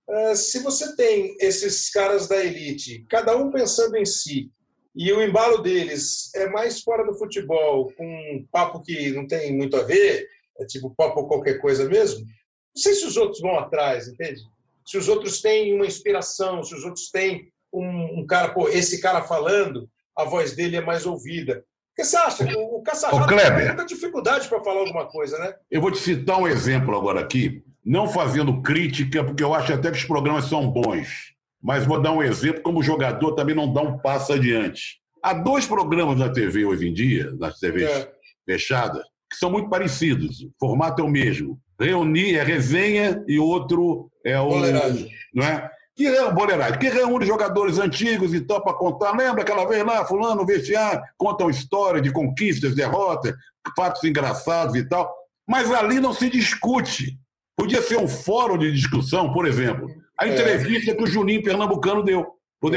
Ah, 0.09 0.35
se 0.35 0.59
você 0.59 0.95
tem 0.95 1.35
esses 1.39 1.89
caras 1.89 2.27
da 2.27 2.43
elite, 2.43 3.05
cada 3.09 3.35
um 3.35 3.51
pensando 3.51 3.95
em 3.95 4.05
si, 4.05 4.51
e 4.95 5.11
o 5.11 5.21
embalo 5.21 5.57
deles 5.57 6.33
é 6.35 6.47
mais 6.47 6.81
fora 6.81 7.03
do 7.03 7.17
futebol, 7.17 7.91
com 7.97 8.05
um 8.05 8.47
papo 8.51 8.81
que 8.81 9.11
não 9.11 9.27
tem 9.27 9.55
muito 9.55 9.75
a 9.75 9.83
ver, 9.83 10.27
é 10.59 10.65
tipo 10.65 10.93
papo 10.95 11.27
qualquer 11.27 11.59
coisa 11.59 11.87
mesmo, 11.89 12.21
não 12.21 12.81
sei 12.81 12.93
se 12.93 13.05
os 13.05 13.17
outros 13.17 13.41
vão 13.41 13.57
atrás, 13.57 14.07
entende? 14.07 14.41
Se 14.85 14.97
os 14.97 15.07
outros 15.07 15.41
têm 15.41 15.73
uma 15.73 15.85
inspiração, 15.85 16.63
se 16.63 16.73
os 16.75 16.83
outros 16.85 17.09
têm 17.09 17.51
um, 17.73 18.19
um 18.19 18.25
cara, 18.25 18.53
pô, 18.53 18.69
esse 18.69 19.01
cara 19.01 19.23
falando, 19.23 19.89
a 20.15 20.23
voz 20.23 20.55
dele 20.55 20.77
é 20.77 20.81
mais 20.81 21.05
ouvida. 21.05 21.65
O 21.97 22.01
que 22.01 22.03
você 22.03 22.17
acha? 22.17 22.43
O, 22.43 22.79
o 22.79 22.83
Kleber. 23.27 23.55
tem 23.55 23.65
muita 23.67 23.85
dificuldade 23.85 24.49
para 24.49 24.61
falar 24.61 24.81
alguma 24.81 25.05
coisa, 25.05 25.37
né? 25.39 25.53
Eu 25.71 25.79
vou 25.79 25.89
te 25.91 25.97
citar 25.97 26.37
um 26.37 26.45
exemplo 26.47 26.93
agora 26.93 27.21
aqui, 27.21 27.63
não 27.85 28.05
fazendo 28.09 28.61
crítica, 28.61 29.23
porque 29.23 29.41
eu 29.41 29.53
acho 29.53 29.73
até 29.73 29.89
que 29.91 29.97
os 29.97 30.03
programas 30.03 30.45
são 30.45 30.69
bons, 30.69 31.07
mas 31.63 31.85
vou 31.85 32.01
dar 32.01 32.11
um 32.11 32.21
exemplo, 32.21 32.61
como 32.61 32.83
jogador 32.83 33.33
também 33.33 33.55
não 33.55 33.71
dá 33.71 33.81
um 33.81 33.97
passo 33.97 34.33
adiante. 34.33 34.99
Há 35.23 35.33
dois 35.33 35.65
programas 35.65 36.19
na 36.19 36.27
TV 36.29 36.65
hoje 36.65 36.89
em 36.89 36.93
dia, 36.93 37.31
nas 37.39 37.59
TVs 37.59 37.89
É. 37.89 38.11
fechadas, 38.45 39.01
que 39.31 39.37
são 39.37 39.49
muito 39.49 39.69
parecidos, 39.69 40.41
o 40.41 40.51
formato 40.59 41.01
é 41.01 41.05
o 41.05 41.09
mesmo. 41.09 41.57
Reunir 41.79 42.35
é 42.35 42.43
resenha 42.43 43.23
e 43.27 43.39
outro 43.39 44.09
é 44.25 44.37
o. 44.39 44.49
Boleiragem. 44.49 45.09
Não 45.33 45.45
é? 45.45 45.69
Que 45.95 46.07
é 46.07 46.77
que 46.77 46.89
reúne 46.89 47.25
jogadores 47.25 47.79
antigos 47.79 48.33
e 48.33 48.41
tal 48.41 48.61
para 48.61 48.73
contar. 48.73 49.15
Lembra 49.15 49.43
aquela 49.43 49.65
vez 49.65 49.83
lá, 49.85 50.05
fulano, 50.05 50.45
vestiário, 50.45 51.01
contam 51.17 51.49
história 51.49 52.01
de 52.01 52.11
conquistas, 52.11 52.75
derrotas, 52.75 53.33
fatos 53.75 54.03
engraçados 54.03 54.75
e 54.75 54.83
tal. 54.83 55.13
Mas 55.47 55.71
ali 55.71 55.99
não 55.99 56.11
se 56.13 56.29
discute. 56.29 57.17
Podia 57.57 57.81
ser 57.81 57.97
um 57.97 58.07
fórum 58.07 58.57
de 58.57 58.71
discussão, 58.73 59.31
por 59.31 59.47
exemplo, 59.47 59.87
a 60.19 60.27
É. 60.27 60.33
entrevista 60.33 60.93
que 60.93 61.03
o 61.03 61.07
Juninho 61.07 61.41
Pernambucano 61.43 62.03
deu, 62.03 62.25
o 62.61 62.67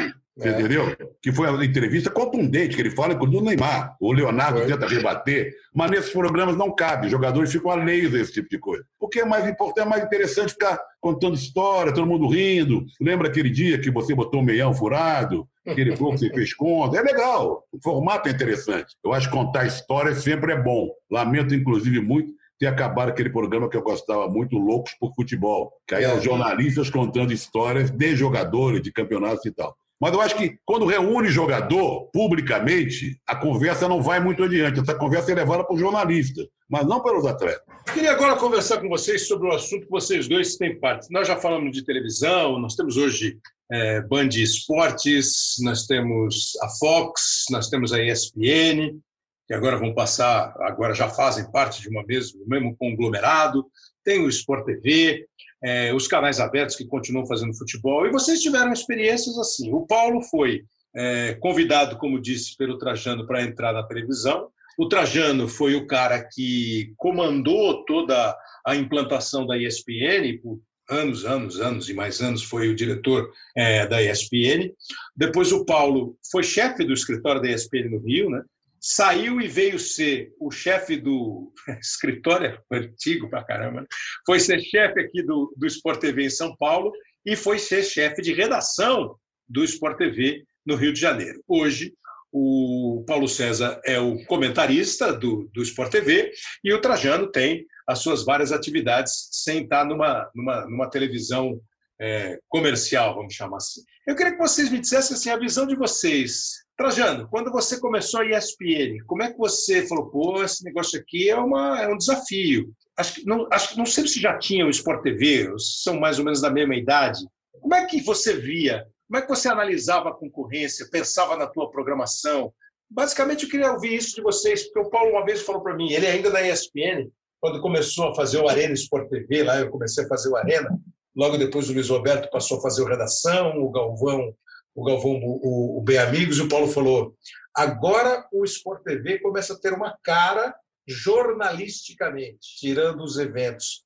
É. 0.00 0.12
Você 0.38 0.48
É. 0.48 0.52
entendeu? 0.52 0.96
Que 1.20 1.32
foi 1.32 1.48
uma 1.48 1.64
entrevista 1.64 2.10
contundente, 2.10 2.76
que 2.76 2.80
ele 2.80 2.92
fala 2.92 3.14
com 3.16 3.24
o 3.24 3.40
Neymar. 3.40 3.96
O 4.00 4.12
Leonardo 4.12 4.60
Foi. 4.60 4.68
tenta 4.68 4.86
rebater, 4.86 5.52
mas 5.74 5.90
nesses 5.90 6.12
programas 6.12 6.56
não 6.56 6.72
cabe. 6.72 7.06
Os 7.06 7.10
jogadores 7.10 7.50
ficam 7.50 7.72
alheios 7.72 8.14
a 8.14 8.18
esse 8.20 8.32
tipo 8.32 8.48
de 8.48 8.56
coisa. 8.58 8.84
Porque 9.00 9.18
é 9.20 9.24
mais 9.24 9.48
importante, 9.48 9.84
é 9.84 9.88
mais 9.88 10.04
interessante 10.04 10.52
ficar 10.52 10.78
contando 11.00 11.34
história, 11.34 11.92
todo 11.92 12.06
mundo 12.06 12.28
rindo. 12.28 12.84
Lembra 13.00 13.26
aquele 13.28 13.50
dia 13.50 13.78
que 13.80 13.90
você 13.90 14.14
botou 14.14 14.40
um 14.40 14.44
meião 14.44 14.72
furado? 14.72 15.48
Aquele 15.66 15.96
gol 15.96 16.12
que 16.12 16.18
você 16.20 16.30
fez 16.30 16.54
contra? 16.54 17.00
É 17.00 17.02
legal. 17.02 17.64
O 17.72 17.78
formato 17.82 18.28
é 18.28 18.32
interessante. 18.32 18.94
Eu 19.04 19.12
acho 19.12 19.28
que 19.28 19.36
contar 19.36 19.66
história 19.66 20.14
sempre 20.14 20.52
é 20.52 20.56
bom. 20.62 20.88
Lamento, 21.10 21.52
inclusive, 21.54 22.00
muito 22.00 22.32
ter 22.60 22.66
acabado 22.66 23.08
aquele 23.10 23.30
programa 23.30 23.68
que 23.68 23.76
eu 23.76 23.82
gostava 23.82 24.28
muito, 24.28 24.56
Loucos 24.56 24.92
por 24.98 25.12
Futebol. 25.14 25.72
Que 25.86 25.94
aí 25.96 26.04
É. 26.04 26.06
eram 26.08 26.20
jornalistas 26.20 26.88
contando 26.90 27.32
histórias 27.32 27.90
de 27.90 28.16
jogadores, 28.16 28.80
de 28.82 28.90
campeonatos 28.92 29.44
e 29.44 29.50
tal. 29.52 29.76
Mas 30.00 30.12
eu 30.12 30.20
acho 30.20 30.36
que 30.36 30.58
quando 30.64 30.86
reúne 30.86 31.28
jogador 31.28 32.08
publicamente, 32.12 33.20
a 33.26 33.34
conversa 33.34 33.88
não 33.88 34.00
vai 34.00 34.20
muito 34.20 34.44
adiante. 34.44 34.80
Essa 34.80 34.94
conversa 34.94 35.32
é 35.32 35.34
levada 35.34 35.64
por 35.64 35.78
jornalistas, 35.78 36.46
mas 36.70 36.86
não 36.86 37.02
pelos 37.02 37.26
atletas. 37.26 37.62
Queria 37.92 38.12
agora 38.12 38.36
conversar 38.36 38.80
com 38.80 38.88
vocês 38.88 39.26
sobre 39.26 39.48
o 39.48 39.52
assunto 39.52 39.86
que 39.86 39.90
vocês 39.90 40.28
dois 40.28 40.56
têm 40.56 40.78
parte. 40.78 41.10
Nós 41.10 41.26
já 41.26 41.36
falamos 41.36 41.72
de 41.72 41.84
televisão, 41.84 42.58
nós 42.60 42.76
temos 42.76 42.96
hoje 42.96 43.38
é, 43.72 44.00
Band 44.02 44.28
Esportes, 44.28 45.56
nós 45.62 45.86
temos 45.86 46.52
a 46.62 46.68
Fox, 46.78 47.46
nós 47.50 47.68
temos 47.68 47.92
a 47.92 48.02
ESPN, 48.02 49.00
que 49.48 49.54
agora 49.54 49.78
vão 49.78 49.94
passar, 49.94 50.54
agora 50.60 50.94
já 50.94 51.08
fazem 51.08 51.50
parte 51.50 51.82
de 51.82 51.88
uma 51.88 52.04
mesmo 52.06 52.76
conglomerado, 52.76 53.66
tem 54.04 54.20
o 54.20 54.28
Sport 54.28 54.64
TV, 54.64 55.26
é, 55.62 55.92
os 55.92 56.06
canais 56.06 56.40
abertos 56.40 56.76
que 56.76 56.86
continuam 56.86 57.26
fazendo 57.26 57.56
futebol, 57.56 58.06
e 58.06 58.10
vocês 58.10 58.40
tiveram 58.40 58.72
experiências 58.72 59.38
assim. 59.38 59.72
O 59.72 59.86
Paulo 59.86 60.22
foi 60.22 60.64
é, 60.94 61.34
convidado, 61.40 61.96
como 61.96 62.20
disse, 62.20 62.56
pelo 62.56 62.78
Trajano 62.78 63.26
para 63.26 63.42
entrar 63.42 63.72
na 63.72 63.82
televisão, 63.82 64.48
o 64.78 64.88
Trajano 64.88 65.48
foi 65.48 65.74
o 65.74 65.86
cara 65.86 66.22
que 66.22 66.92
comandou 66.96 67.84
toda 67.84 68.36
a 68.64 68.76
implantação 68.76 69.44
da 69.44 69.58
ESPN 69.58 70.38
por 70.40 70.60
anos, 70.88 71.24
anos, 71.24 71.60
anos 71.60 71.88
e 71.88 71.94
mais 71.94 72.20
anos, 72.20 72.42
foi 72.42 72.68
o 72.68 72.74
diretor 72.74 73.30
é, 73.56 73.86
da 73.86 74.02
ESPN. 74.02 74.72
Depois 75.16 75.52
o 75.52 75.64
Paulo 75.64 76.16
foi 76.30 76.42
chefe 76.42 76.84
do 76.84 76.92
escritório 76.92 77.42
da 77.42 77.50
ESPN 77.50 77.90
no 77.90 77.98
Rio, 77.98 78.30
né? 78.30 78.42
Saiu 78.90 79.38
e 79.38 79.46
veio 79.46 79.78
ser 79.78 80.32
o 80.40 80.50
chefe 80.50 80.96
do 80.96 81.52
escritório, 81.78 82.58
é 82.72 82.76
antigo 82.76 83.28
pra 83.28 83.44
caramba, 83.44 83.82
né? 83.82 83.86
foi 84.24 84.40
ser 84.40 84.58
chefe 84.60 84.98
aqui 85.00 85.22
do, 85.22 85.54
do 85.58 85.66
Sport 85.66 86.00
TV 86.00 86.24
em 86.24 86.30
São 86.30 86.56
Paulo 86.56 86.90
e 87.24 87.36
foi 87.36 87.58
ser 87.58 87.82
chefe 87.82 88.22
de 88.22 88.32
redação 88.32 89.14
do 89.46 89.62
Sport 89.62 89.98
TV 89.98 90.42
no 90.64 90.74
Rio 90.74 90.94
de 90.94 91.00
Janeiro. 91.00 91.42
Hoje, 91.46 91.92
o 92.32 93.04
Paulo 93.06 93.28
César 93.28 93.78
é 93.84 94.00
o 94.00 94.24
comentarista 94.24 95.12
do, 95.12 95.50
do 95.52 95.62
Sport 95.62 95.92
TV 95.92 96.32
e 96.64 96.72
o 96.72 96.80
Trajano 96.80 97.30
tem 97.30 97.66
as 97.86 97.98
suas 97.98 98.24
várias 98.24 98.52
atividades 98.52 99.28
sem 99.32 99.64
estar 99.64 99.84
numa, 99.84 100.30
numa, 100.34 100.64
numa 100.66 100.90
televisão 100.90 101.60
é, 102.00 102.38
comercial, 102.48 103.14
vamos 103.14 103.34
chamar 103.34 103.58
assim. 103.58 103.82
Eu 104.06 104.16
queria 104.16 104.32
que 104.32 104.38
vocês 104.38 104.70
me 104.70 104.80
dissessem 104.80 105.14
assim, 105.14 105.30
a 105.30 105.38
visão 105.38 105.66
de 105.66 105.76
vocês. 105.76 106.66
Trajano, 106.78 107.26
quando 107.28 107.50
você 107.50 107.80
começou 107.80 108.20
a 108.20 108.24
ESPN, 108.24 109.04
como 109.04 109.24
é 109.24 109.32
que 109.32 109.36
você 109.36 109.84
falou, 109.88 110.08
pô, 110.10 110.44
esse 110.44 110.64
negócio 110.64 110.96
aqui 110.96 111.28
é, 111.28 111.34
uma, 111.34 111.82
é 111.82 111.88
um 111.88 111.96
desafio? 111.96 112.72
Acho 112.96 113.14
que, 113.14 113.26
não, 113.26 113.48
acho 113.50 113.76
não 113.76 113.84
sei 113.84 114.06
se 114.06 114.20
já 114.20 114.38
tinha 114.38 114.64
o 114.64 114.70
Sport 114.70 115.02
TV, 115.02 115.52
são 115.58 115.98
mais 115.98 116.20
ou 116.20 116.24
menos 116.24 116.40
da 116.40 116.50
mesma 116.50 116.76
idade. 116.76 117.18
Como 117.60 117.74
é 117.74 117.84
que 117.84 118.00
você 118.00 118.36
via 118.36 118.86
Como 119.08 119.18
é 119.18 119.22
que 119.22 119.28
você 119.28 119.48
analisava 119.48 120.10
a 120.10 120.14
concorrência, 120.14 120.88
pensava 120.88 121.36
na 121.36 121.48
tua 121.48 121.68
programação? 121.68 122.52
Basicamente, 122.88 123.42
eu 123.42 123.50
queria 123.50 123.72
ouvir 123.72 123.96
isso 123.96 124.14
de 124.14 124.22
vocês, 124.22 124.62
porque 124.62 124.86
o 124.86 124.90
Paulo 124.90 125.10
uma 125.10 125.24
vez 125.24 125.42
falou 125.42 125.60
para 125.60 125.74
mim, 125.74 125.90
ele 125.90 126.06
ainda 126.06 126.30
na 126.30 126.42
ESPN, 126.42 127.10
quando 127.40 127.60
começou 127.60 128.10
a 128.10 128.14
fazer 128.14 128.38
o 128.38 128.48
Arena 128.48 128.74
Sport 128.74 129.08
TV, 129.08 129.42
lá 129.42 129.58
eu 129.58 129.68
comecei 129.68 130.04
a 130.04 130.08
fazer 130.08 130.28
o 130.28 130.36
Arena, 130.36 130.70
logo 131.16 131.36
depois 131.36 131.68
o 131.68 131.72
Luiz 131.72 131.88
Roberto 131.88 132.30
passou 132.30 132.58
a 132.58 132.62
fazer 132.62 132.82
o 132.82 132.86
Redação, 132.86 133.58
o 133.58 133.68
Galvão, 133.72 134.32
o 134.78 134.84
Galvão, 134.84 135.20
o, 135.22 135.78
o 135.78 135.82
Bem 135.82 135.98
Amigos, 135.98 136.38
e 136.38 136.42
o 136.42 136.48
Paulo 136.48 136.68
falou, 136.68 137.14
agora 137.52 138.24
o 138.32 138.44
Sport 138.44 138.84
TV 138.84 139.18
começa 139.18 139.54
a 139.54 139.58
ter 139.58 139.72
uma 139.72 139.96
cara 140.04 140.54
jornalisticamente, 140.86 142.56
tirando 142.58 143.02
os 143.02 143.18
eventos. 143.18 143.82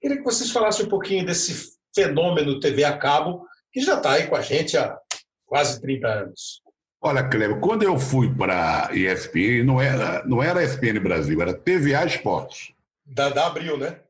Queria 0.00 0.16
que 0.16 0.24
vocês 0.24 0.50
falassem 0.50 0.86
um 0.86 0.88
pouquinho 0.88 1.26
desse 1.26 1.76
fenômeno 1.94 2.58
TV 2.58 2.84
a 2.84 2.96
cabo, 2.96 3.46
que 3.70 3.82
já 3.82 3.98
está 3.98 4.12
aí 4.12 4.28
com 4.28 4.36
a 4.36 4.40
gente 4.40 4.78
há 4.78 4.96
quase 5.44 5.78
30 5.80 6.08
anos. 6.08 6.62
Olha, 7.02 7.28
Cleber, 7.28 7.60
quando 7.60 7.82
eu 7.82 7.98
fui 7.98 8.34
para 8.34 8.88
a 8.88 8.94
ESPN, 8.94 9.64
não 9.64 9.80
era, 9.80 10.24
não 10.26 10.42
era 10.42 10.64
ESPN 10.64 11.00
Brasil, 11.00 11.40
era 11.40 11.52
TVA 11.54 12.06
Esportes. 12.06 12.72
Da, 13.04 13.28
da 13.28 13.46
Abril, 13.46 13.76
né? 13.76 14.00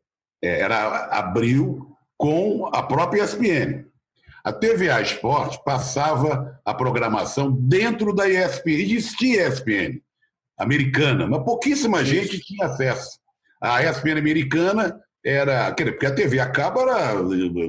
É, 0.42 0.60
Era 0.60 1.06
Abril 1.06 1.96
com 2.16 2.66
a 2.72 2.82
própria 2.82 3.22
ESPN. 3.24 3.89
A 4.45 4.53
TVA 4.53 5.01
Esportes 5.03 5.59
passava 5.64 6.59
a 6.64 6.72
programação 6.74 7.51
dentro 7.53 8.14
da 8.14 8.28
ESPN. 8.28 8.70
Existia 8.82 9.47
ESPN 9.49 10.01
americana, 10.59 11.26
mas 11.26 11.43
pouquíssima 11.45 12.05
gente 12.05 12.38
tinha 12.41 12.66
acesso. 12.66 13.18
A 13.62 13.82
ESPN 13.82 14.18
americana 14.18 14.99
era. 15.24 15.72
Porque 15.74 16.07
a 16.07 16.14
TV 16.14 16.38
a 16.41 16.49
cabo 16.51 16.80
era 16.80 17.14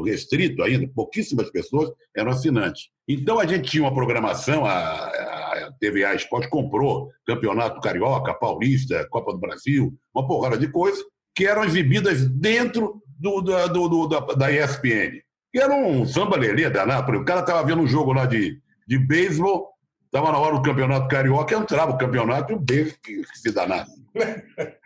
restrito 0.05 0.63
ainda, 0.63 0.87
pouquíssimas 0.93 1.49
pessoas 1.51 1.91
eram 2.15 2.31
assinantes. 2.31 2.89
Então 3.07 3.39
a 3.39 3.45
gente 3.45 3.69
tinha 3.69 3.83
uma 3.83 3.93
programação, 3.93 4.65
a, 4.65 4.71
a 4.73 5.71
TVA 5.79 6.15
Esporte 6.15 6.49
comprou 6.49 7.09
Campeonato 7.25 7.81
Carioca, 7.81 8.33
Paulista, 8.33 9.05
Copa 9.09 9.33
do 9.33 9.39
Brasil, 9.39 9.93
uma 10.15 10.25
porrada 10.27 10.57
de 10.57 10.69
coisas 10.69 11.03
que 11.35 11.45
eram 11.45 11.63
exibidas 11.63 12.25
dentro 12.29 13.01
do, 13.19 13.41
da, 13.41 13.67
do, 13.67 13.87
do- 13.87 14.07
da, 14.07 14.19
da 14.19 14.51
ESPN. 14.51 15.21
E 15.53 15.59
era 15.59 15.73
um 15.73 16.05
samba 16.05 16.37
lelê 16.37 16.69
danado. 16.69 17.11
O 17.11 17.25
cara 17.25 17.41
estava 17.41 17.63
vendo 17.63 17.81
um 17.81 17.87
jogo 17.87 18.13
lá 18.13 18.25
de, 18.25 18.59
de 18.87 18.97
beisebol, 18.97 19.69
estava 20.05 20.31
na 20.31 20.37
hora 20.37 20.55
do 20.55 20.61
Campeonato 20.61 21.07
Carioca, 21.07 21.55
entrava 21.55 21.91
o 21.91 21.97
campeonato 21.97 22.53
e 22.53 22.55
o 22.55 22.59
beisebol 22.59 22.99
que, 23.03 23.23
que 23.23 23.39
se 23.39 23.51
danado. 23.51 23.89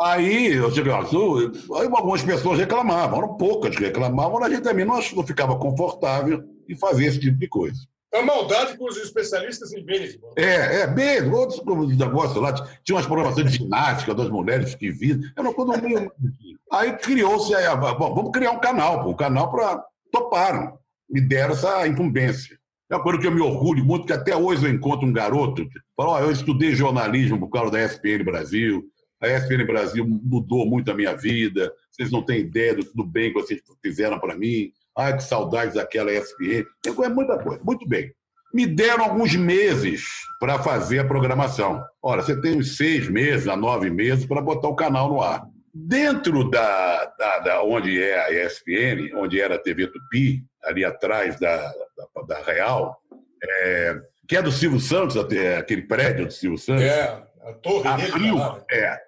Aí, 0.00 0.52
eu 0.52 0.68
lá, 0.86 1.06
su- 1.06 1.52
aí 1.76 1.86
algumas 1.86 2.22
pessoas 2.22 2.58
reclamavam, 2.58 3.18
eram 3.18 3.36
poucas 3.36 3.76
que 3.76 3.84
reclamavam, 3.84 4.40
mas 4.40 4.50
a 4.50 4.54
gente 4.54 4.64
também 4.64 4.84
não, 4.84 4.96
não 4.96 5.26
ficava 5.26 5.56
confortável 5.56 6.42
em 6.68 6.76
fazer 6.76 7.06
esse 7.06 7.20
tipo 7.20 7.38
de 7.38 7.46
coisa. 7.46 7.78
É 8.12 8.22
maldade 8.22 8.76
com 8.76 8.84
os 8.88 8.96
especialistas 8.96 9.72
em 9.72 9.84
beisebol. 9.84 10.32
É, 10.36 10.80
é, 10.80 10.86
mesmo, 10.86 11.36
outros 11.36 11.60
negócios 11.96 12.40
lá, 12.40 12.52
tinha 12.82 12.96
umas 12.96 13.06
programações 13.06 13.50
de 13.50 13.58
ginástica 13.58 14.14
das 14.14 14.28
mulheres 14.28 14.74
que 14.74 14.90
viam, 14.90 15.20
era 15.36 15.48
uma 15.48 15.54
coisa 15.54 15.80
meio... 15.80 16.10
Aí 16.72 16.92
criou-se, 16.94 17.54
ah, 17.54 17.76
bom, 17.76 18.14
vamos 18.14 18.32
criar 18.32 18.50
um 18.50 18.58
canal, 18.60 19.08
um 19.08 19.14
canal 19.14 19.50
para... 19.50 19.84
Toparam, 20.14 20.78
me 21.10 21.20
deram 21.20 21.54
essa 21.54 21.88
incumbência. 21.88 22.56
É 22.88 22.94
uma 22.94 23.02
coisa 23.02 23.18
que 23.18 23.26
eu 23.26 23.32
me 23.32 23.40
orgulho 23.40 23.84
muito, 23.84 24.06
que 24.06 24.12
até 24.12 24.36
hoje 24.36 24.64
eu 24.64 24.70
encontro 24.70 25.04
um 25.04 25.12
garoto 25.12 25.68
que 25.68 25.80
fala, 25.96 26.10
ó, 26.10 26.20
eu 26.20 26.30
estudei 26.30 26.72
jornalismo 26.72 27.36
por 27.40 27.48
causa 27.48 27.72
da 27.72 27.84
ESPN 27.84 28.22
Brasil, 28.22 28.84
a 29.20 29.28
ESPN 29.28 29.66
Brasil 29.66 30.06
mudou 30.06 30.64
muito 30.66 30.88
a 30.92 30.94
minha 30.94 31.16
vida, 31.16 31.72
vocês 31.90 32.12
não 32.12 32.22
têm 32.22 32.42
ideia 32.42 32.76
do, 32.76 32.84
do 32.94 33.04
bem 33.04 33.32
que 33.32 33.40
vocês 33.40 33.60
fizeram 33.82 34.20
para 34.20 34.36
mim, 34.36 34.70
ai, 34.96 35.16
que 35.16 35.24
saudades 35.24 35.74
daquela 35.74 36.12
ESPN, 36.12 36.64
é 36.86 37.08
muita 37.08 37.36
coisa, 37.38 37.60
muito 37.64 37.88
bem. 37.88 38.12
Me 38.52 38.66
deram 38.68 39.06
alguns 39.06 39.34
meses 39.34 40.04
para 40.38 40.60
fazer 40.60 41.00
a 41.00 41.04
programação. 41.04 41.82
Ora, 42.00 42.22
você 42.22 42.40
tem 42.40 42.56
uns 42.56 42.76
seis 42.76 43.08
meses 43.08 43.48
a 43.48 43.56
nove 43.56 43.90
meses 43.90 44.26
para 44.26 44.40
botar 44.40 44.68
o 44.68 44.76
canal 44.76 45.08
no 45.08 45.20
ar. 45.20 45.42
Dentro 45.76 46.48
da, 46.50 47.04
da, 47.18 47.38
da 47.40 47.62
onde 47.64 48.00
é 48.00 48.20
a 48.20 48.30
ESPN, 48.46 49.12
onde 49.16 49.40
era 49.40 49.56
a 49.56 49.58
TV 49.58 49.88
Tupi, 49.88 50.44
ali 50.62 50.84
atrás 50.84 51.38
da, 51.40 51.56
da, 52.14 52.22
da 52.22 52.42
Real, 52.44 52.96
é, 53.42 54.00
que 54.28 54.36
é 54.36 54.42
do 54.42 54.52
Silvio 54.52 54.78
Santos, 54.78 55.16
até 55.16 55.56
aquele 55.56 55.82
prédio 55.82 56.26
do 56.26 56.32
Silvio 56.32 56.58
Santos. 56.58 56.84
É, 56.84 57.02
a 57.42 57.52
torre 57.54 57.92
dele. 57.96 58.12
Abriu, 58.12 58.36
lá, 58.36 58.54
né? 58.56 58.62
é, 58.70 58.86
a- 58.86 59.00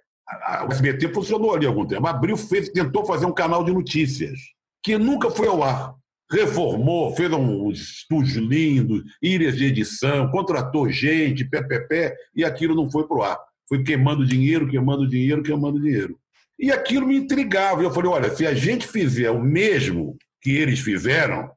a- 0.63 0.67
o 0.69 0.73
SBT 0.73 1.09
funcionou 1.15 1.55
ali 1.55 1.67
há 1.67 1.69
algum 1.69 1.87
tempo. 1.87 2.05
Abriu, 2.07 2.37
fez, 2.37 2.69
tentou 2.71 3.07
fazer 3.07 3.27
um 3.27 3.33
canal 3.33 3.63
de 3.65 3.73
notícias, 3.73 4.37
que 4.83 4.99
nunca 4.99 5.31
foi 5.31 5.47
ao 5.47 5.63
ar. 5.63 5.95
Reformou, 6.33 7.15
fez 7.15 7.33
uns 7.33 7.79
estúdios 7.79 8.35
lindos, 8.35 9.05
ilhas 9.23 9.57
de 9.57 9.67
edição, 9.67 10.29
contratou 10.33 10.91
gente, 10.91 11.45
pé, 11.45 11.63
pé, 11.63 11.79
pé, 11.79 12.17
e 12.35 12.45
aquilo 12.45 12.75
não 12.75 12.91
foi 12.91 13.07
para 13.07 13.17
o 13.17 13.23
ar. 13.23 13.39
Foi 13.69 13.85
queimando 13.85 14.27
dinheiro, 14.27 14.69
queimando 14.69 15.09
dinheiro, 15.09 15.45
queimando 15.45 15.81
dinheiro. 15.81 16.19
E 16.59 16.73
aquilo 16.73 17.07
me 17.07 17.17
intrigava. 17.17 17.83
Eu 17.83 17.93
falei: 17.93 18.11
olha, 18.11 18.35
se 18.35 18.47
a 18.47 18.55
gente 18.55 18.87
fizer 18.87 19.31
o 19.31 19.43
mesmo 19.43 20.17
que 20.41 20.57
eles 20.57 20.81
fizeram, 20.81 21.51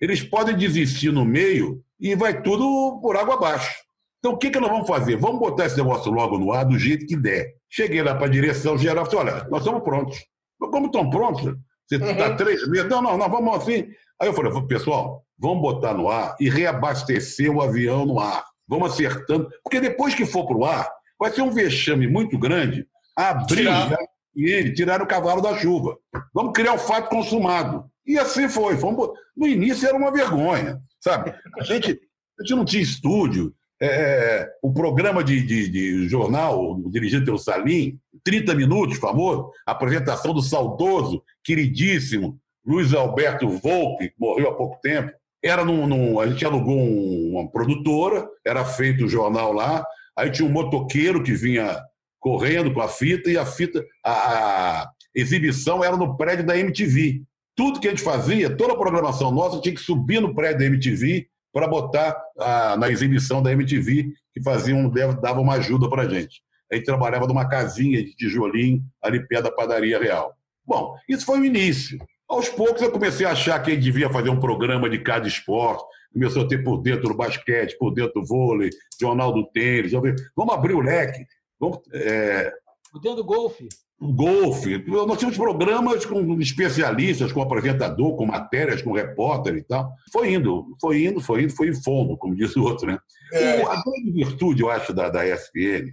eles 0.00 0.22
podem 0.22 0.56
desistir 0.56 1.10
no 1.10 1.24
meio 1.24 1.82
e 2.00 2.14
vai 2.14 2.42
tudo 2.42 3.00
por 3.00 3.16
água 3.16 3.34
abaixo. 3.34 3.74
Então, 4.18 4.32
o 4.32 4.38
que, 4.38 4.50
que 4.50 4.58
nós 4.58 4.70
vamos 4.70 4.88
fazer? 4.88 5.16
Vamos 5.16 5.38
botar 5.38 5.66
esse 5.66 5.76
negócio 5.76 6.10
logo 6.10 6.38
no 6.38 6.52
ar 6.52 6.64
do 6.64 6.78
jeito 6.78 7.06
que 7.06 7.16
der. 7.16 7.54
Cheguei 7.70 8.02
lá 8.02 8.14
para 8.14 8.26
a 8.26 8.30
direção 8.30 8.76
geral 8.76 9.06
e 9.06 9.10
falei: 9.10 9.34
olha, 9.34 9.48
nós 9.48 9.60
estamos 9.60 9.82
prontos. 9.82 10.18
Mas 10.60 10.70
como 10.70 10.86
estão 10.86 11.10
prontos? 11.10 11.54
Você 11.86 11.96
está 11.96 12.34
três 12.34 12.68
meses? 12.68 12.88
Não, 12.88 13.00
não, 13.02 13.16
não, 13.16 13.28
vamos 13.28 13.56
assim. 13.56 13.86
Aí 14.20 14.28
eu 14.28 14.32
falei: 14.32 14.52
pessoal, 14.66 15.24
vamos 15.38 15.60
botar 15.60 15.94
no 15.94 16.08
ar 16.08 16.34
e 16.40 16.48
reabastecer 16.48 17.50
o 17.50 17.60
avião 17.60 18.06
no 18.06 18.18
ar. 18.18 18.44
Vamos 18.66 18.92
acertando. 18.92 19.48
Porque 19.62 19.80
depois 19.80 20.14
que 20.14 20.26
for 20.26 20.46
para 20.46 20.56
o 20.56 20.64
ar, 20.64 20.90
vai 21.18 21.30
ser 21.30 21.42
um 21.42 21.50
vexame 21.50 22.08
muito 22.08 22.38
grande 22.38 22.86
abrir 23.16 23.58
Tirar. 23.58 23.96
E 24.36 24.44
ele 24.52 24.72
tirar 24.74 25.00
o 25.02 25.06
cavalo 25.06 25.40
da 25.40 25.56
chuva. 25.56 25.96
Vamos 26.34 26.52
criar 26.52 26.74
o 26.74 26.78
fato 26.78 27.08
consumado. 27.08 27.84
E 28.06 28.18
assim 28.18 28.48
foi. 28.48 28.76
Fomos 28.76 29.08
No 29.36 29.46
início 29.48 29.88
era 29.88 29.96
uma 29.96 30.12
vergonha, 30.12 30.78
sabe? 31.00 31.34
A 31.58 31.64
gente, 31.64 31.98
a 32.38 32.42
gente 32.42 32.54
não 32.56 32.64
tinha 32.64 32.82
estúdio. 32.82 33.52
É, 33.82 34.48
o 34.62 34.72
programa 34.72 35.22
de, 35.22 35.42
de- 35.42 35.68
de 35.68 36.08
jornal, 36.08 36.80
dirigido 36.90 37.24
pelo 37.26 37.38
Salim, 37.38 37.98
30 38.24 38.54
minutos, 38.54 38.96
famoso, 38.98 39.50
apresentação 39.66 40.32
do 40.32 40.40
saudoso, 40.40 41.22
queridíssimo 41.44 42.38
Luiz 42.64 42.92
Alberto 42.94 43.48
Volpe, 43.48 44.08
que 44.08 44.14
morreu 44.18 44.48
há 44.50 44.54
pouco 44.54 44.78
tempo. 44.80 45.12
Era 45.44 45.64
num, 45.64 45.86
num- 45.86 46.18
a 46.20 46.26
gente 46.26 46.44
alugou 46.44 46.74
um- 46.76 47.32
uma 47.34 47.50
produtora, 47.50 48.26
era 48.46 48.64
feito 48.64 49.04
o 49.04 49.08
jornal 49.08 49.52
lá, 49.52 49.84
aí 50.16 50.30
tinha 50.30 50.48
um 50.48 50.52
motoqueiro 50.52 51.22
que 51.22 51.32
vinha 51.32 51.78
correndo 52.26 52.74
com 52.74 52.80
a 52.80 52.88
fita, 52.88 53.30
e 53.30 53.38
a 53.38 53.46
fita, 53.46 53.86
a, 54.04 54.10
a 54.10 54.92
exibição 55.14 55.84
era 55.84 55.96
no 55.96 56.16
prédio 56.16 56.44
da 56.44 56.58
MTV. 56.58 57.22
Tudo 57.54 57.78
que 57.78 57.86
a 57.86 57.90
gente 57.90 58.02
fazia, 58.02 58.50
toda 58.50 58.72
a 58.72 58.76
programação 58.76 59.30
nossa 59.30 59.60
tinha 59.60 59.72
que 59.72 59.80
subir 59.80 60.20
no 60.20 60.34
prédio 60.34 60.58
da 60.58 60.64
MTV 60.64 61.28
para 61.52 61.68
botar 61.68 62.20
ah, 62.36 62.76
na 62.76 62.90
exibição 62.90 63.40
da 63.40 63.52
MTV, 63.52 64.12
que 64.34 64.42
fazia 64.42 64.74
um, 64.74 64.90
dava 64.90 65.40
uma 65.40 65.54
ajuda 65.54 65.88
para 65.88 66.02
a 66.02 66.08
gente. 66.08 66.42
A 66.70 66.74
gente 66.74 66.84
trabalhava 66.84 67.28
numa 67.28 67.48
casinha 67.48 68.04
de 68.04 68.12
tijolinho, 68.16 68.82
ali 69.00 69.24
perto 69.24 69.44
da 69.44 69.52
padaria 69.52 69.96
real. 69.96 70.34
Bom, 70.66 70.96
isso 71.08 71.24
foi 71.24 71.38
o 71.38 71.44
início. 71.44 71.96
Aos 72.28 72.48
poucos 72.48 72.82
eu 72.82 72.90
comecei 72.90 73.24
a 73.24 73.30
achar 73.30 73.62
que 73.62 73.70
a 73.70 73.74
gente 73.74 73.84
devia 73.84 74.10
fazer 74.10 74.30
um 74.30 74.40
programa 74.40 74.90
de 74.90 74.98
cada 74.98 75.28
esporte. 75.28 75.84
Começou 76.12 76.42
a 76.42 76.48
ter 76.48 76.64
por 76.64 76.78
dentro 76.78 77.08
do 77.08 77.14
basquete, 77.14 77.78
por 77.78 77.94
dentro 77.94 78.20
do 78.20 78.26
vôlei, 78.26 78.70
jornal 79.00 79.32
do 79.32 79.46
tênis. 79.52 79.92
Vamos 79.92 80.54
abrir 80.54 80.74
o 80.74 80.80
leque. 80.80 81.24
Vamos, 81.60 81.78
é, 81.92 82.52
O 82.94 82.98
dedo 82.98 83.16
do 83.16 83.24
golfe. 83.24 83.68
golfe. 84.00 84.84
Nós 84.86 85.18
tínhamos 85.18 85.36
programas 85.38 86.04
com 86.04 86.38
especialistas, 86.40 87.32
com 87.32 87.40
apresentador, 87.42 88.16
com 88.16 88.26
matérias, 88.26 88.82
com 88.82 88.92
repórter 88.92 89.56
e 89.56 89.62
tal. 89.62 89.90
Foi 90.12 90.32
indo, 90.34 90.66
foi 90.80 91.04
indo, 91.04 91.20
foi 91.20 91.42
indo, 91.44 91.54
foi 91.54 91.68
em 91.68 91.74
fundo, 91.82 92.16
como 92.16 92.34
diz 92.36 92.54
o 92.56 92.62
outro, 92.62 92.86
né? 92.86 92.98
É. 93.32 93.62
O- 93.62 93.68
A 93.70 93.82
grande 93.82 94.12
virtude, 94.12 94.62
eu 94.62 94.70
acho, 94.70 94.92
da, 94.92 95.08
da 95.08 95.26
ESPN 95.26 95.92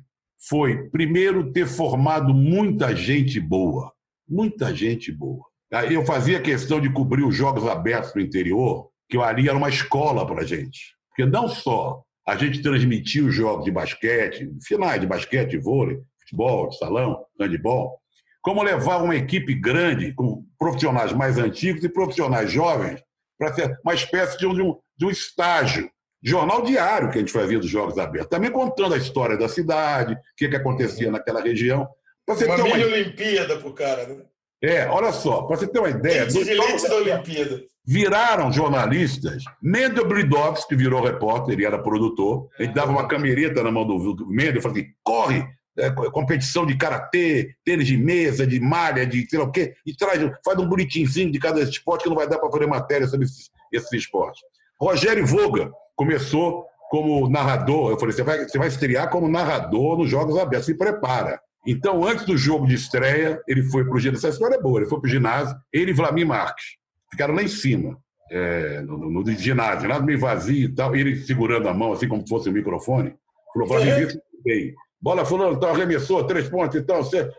foi, 0.49 0.89
primeiro, 0.89 1.51
ter 1.53 1.66
formado 1.66 2.34
muita 2.34 2.93
gente 2.95 3.39
boa. 3.39 3.91
Muita 4.28 4.74
gente 4.76 5.11
boa. 5.11 5.45
Aí 5.72 5.93
Eu 5.93 6.05
fazia 6.05 6.41
questão 6.41 6.80
de 6.80 6.91
cobrir 6.91 7.24
os 7.24 7.36
jogos 7.36 7.66
abertos 7.68 8.14
do 8.14 8.20
interior, 8.22 8.89
que 9.09 9.18
ali 9.18 9.47
era 9.49 9.57
uma 9.57 9.70
escola 9.70 10.26
para 10.28 10.41
a 10.41 10.45
gente. 10.45 10.93
Porque 11.09 11.26
não 11.30 11.47
só 11.47 12.03
a 12.28 12.36
gente 12.36 12.62
transmitia 12.62 13.24
os 13.26 13.34
jogos 13.36 13.66
de 13.66 13.72
basquete, 13.72 14.50
finais 14.66 15.00
de 15.02 15.08
basquete, 15.08 15.58
vôlei, 15.58 16.00
futebol, 16.22 16.72
salão, 16.72 17.26
handebol, 17.40 18.00
como 18.42 18.62
levar 18.64 19.02
uma 19.02 19.16
equipe 19.16 19.54
grande, 19.54 20.14
com 20.14 20.46
profissionais 20.60 21.14
mais 21.14 21.38
antigos 21.38 21.84
e 21.84 21.90
profissionais 21.90 22.52
jovens, 22.52 23.02
para 23.38 23.54
ser 23.54 23.78
uma 23.84 23.94
espécie 23.94 24.38
de 24.38 24.46
um, 24.48 24.78
de 24.98 25.06
um- 25.06 25.10
estágio. 25.10 25.90
Jornal 26.26 26.62
diário 26.62 27.10
que 27.10 27.18
a 27.18 27.20
gente 27.20 27.34
fazia 27.34 27.60
dos 27.60 27.70
Jogos 27.70 27.98
Abertos. 27.98 28.30
Também 28.30 28.50
contando 28.50 28.94
a 28.94 28.98
história 28.98 29.38
da 29.38 29.50
cidade, 29.50 30.14
o 30.14 30.18
que, 30.38 30.48
que 30.48 30.56
acontecia 30.56 31.12
naquela 31.12 31.42
região. 31.42 31.86
Pra 32.26 32.36
você 32.36 32.46
Uma 32.46 32.56
uma 32.56 32.86
Olimpíada 32.86 33.58
pro 33.58 33.74
cara, 33.74 34.08
né? 34.08 34.24
É, 34.62 34.88
olha 34.88 35.12
só, 35.12 35.42
para 35.42 35.58
você 35.58 35.68
ter 35.68 35.80
uma 35.80 35.90
ideia. 35.90 36.22
Elite 36.22 36.56
jogos 36.56 36.84
da 36.84 36.96
Olimpíada. 36.96 37.62
Viraram 37.86 38.52
jornalistas. 38.52 39.44
Mendel 39.62 40.08
Bridovski, 40.08 40.70
que 40.70 40.76
virou 40.76 41.04
repórter, 41.04 41.54
ele 41.54 41.66
era 41.66 41.78
produtor. 41.78 42.48
Ele 42.60 42.74
dava 42.74 42.92
uma 42.92 43.08
camereta 43.08 43.62
na 43.64 43.72
mão 43.72 43.86
do 43.86 44.26
Mendel 44.28 44.58
e 44.58 44.62
falava 44.62 44.80
assim: 44.80 44.90
corre, 45.04 45.46
é, 45.78 45.90
co- 45.90 46.12
competição 46.12 46.66
de 46.66 46.76
karatê, 46.78 47.56
tênis 47.66 47.88
de 47.88 47.98
mesa, 47.98 48.46
de 48.48 48.60
malha, 48.60 49.06
de 49.06 49.28
sei 49.30 49.40
lá 49.40 49.46
o 49.46 49.52
quê, 49.52 49.74
e 49.86 49.96
traz, 49.96 50.20
faz 50.46 50.58
um 50.60 50.68
boletimzinho 50.68 51.32
de 51.32 51.40
cada 51.40 51.62
esporte 51.62 52.04
que 52.04 52.10
não 52.10 52.16
vai 52.16 52.28
dar 52.28 52.40
para 52.40 52.52
fazer 52.52 52.68
matéria 52.68 53.08
sobre 53.08 53.26
esses, 53.26 53.50
esses 53.72 53.92
esportes. 53.92 54.42
Rogério 54.80 55.26
Voga 55.26 55.72
começou 55.96 56.66
como 56.90 57.28
narrador. 57.30 57.92
Eu 57.92 58.00
falei: 58.00 58.14
você 58.16 58.24
vai, 58.24 58.48
você 58.48 58.58
vai 58.58 58.68
estrear 58.68 59.10
como 59.10 59.28
narrador 59.28 59.98
nos 59.98 60.10
Jogos 60.10 60.38
Abertos, 60.38 60.66
se 60.68 60.78
prepara. 60.78 61.40
Então, 61.66 62.06
antes 62.06 62.26
do 62.26 62.36
jogo 62.38 62.68
de 62.68 62.76
estreia, 62.76 63.42
ele 63.48 63.64
foi 63.64 63.86
para 63.86 63.96
o 63.96 64.00
ginásio. 64.00 64.28
Essa 64.28 64.36
história 64.36 64.56
é 64.56 64.62
boa. 64.62 64.80
Ele 64.82 64.90
foi 64.90 65.00
para 65.00 65.08
o 65.08 65.10
ginásio, 65.10 65.56
ele 65.72 65.92
e 65.92 65.94
Vlamir 65.94 66.28
Marques. 66.28 66.66
Ficaram 67.14 67.36
lá 67.36 67.43
em 67.43 67.47
cima, 67.47 67.95
é, 68.32 68.82
no, 68.82 68.97
no, 68.97 69.09
no 69.11 69.32
ginásio, 69.34 69.82
ginásio 69.82 70.03
meio 70.03 70.20
vazio 70.20 70.66
e 70.66 70.74
tal. 70.74 70.95
Ele 70.95 71.16
segurando 71.16 71.70
a 71.70 71.74
mão, 71.76 71.93
assim 71.93 72.07
como 72.07 72.24
se 72.24 72.28
fosse 72.28 72.49
um 72.49 72.53
microfone. 72.53 73.14
Falou: 73.53 73.70
vê 73.70 74.09
se 74.09 74.20
bem. 74.43 74.74
Bola 74.99 75.24
fulano, 75.24 75.55
então 75.55 75.70
arremessou, 75.70 76.26
três 76.26 76.49
pontos, 76.49 76.80
então 76.80 77.03
você. 77.03 77.30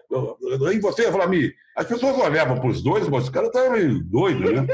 E 0.72 0.78
você, 0.78 1.10
Vlamir? 1.10 1.56
As 1.76 1.88
pessoas 1.88 2.16
olhavam 2.16 2.60
para 2.60 2.68
os 2.68 2.80
dois, 2.80 3.08
mas 3.08 3.24
os 3.24 3.30
caras 3.30 3.48
estavam 3.48 3.72
meio 3.72 4.00
doidos, 4.04 4.52
né? 4.52 4.64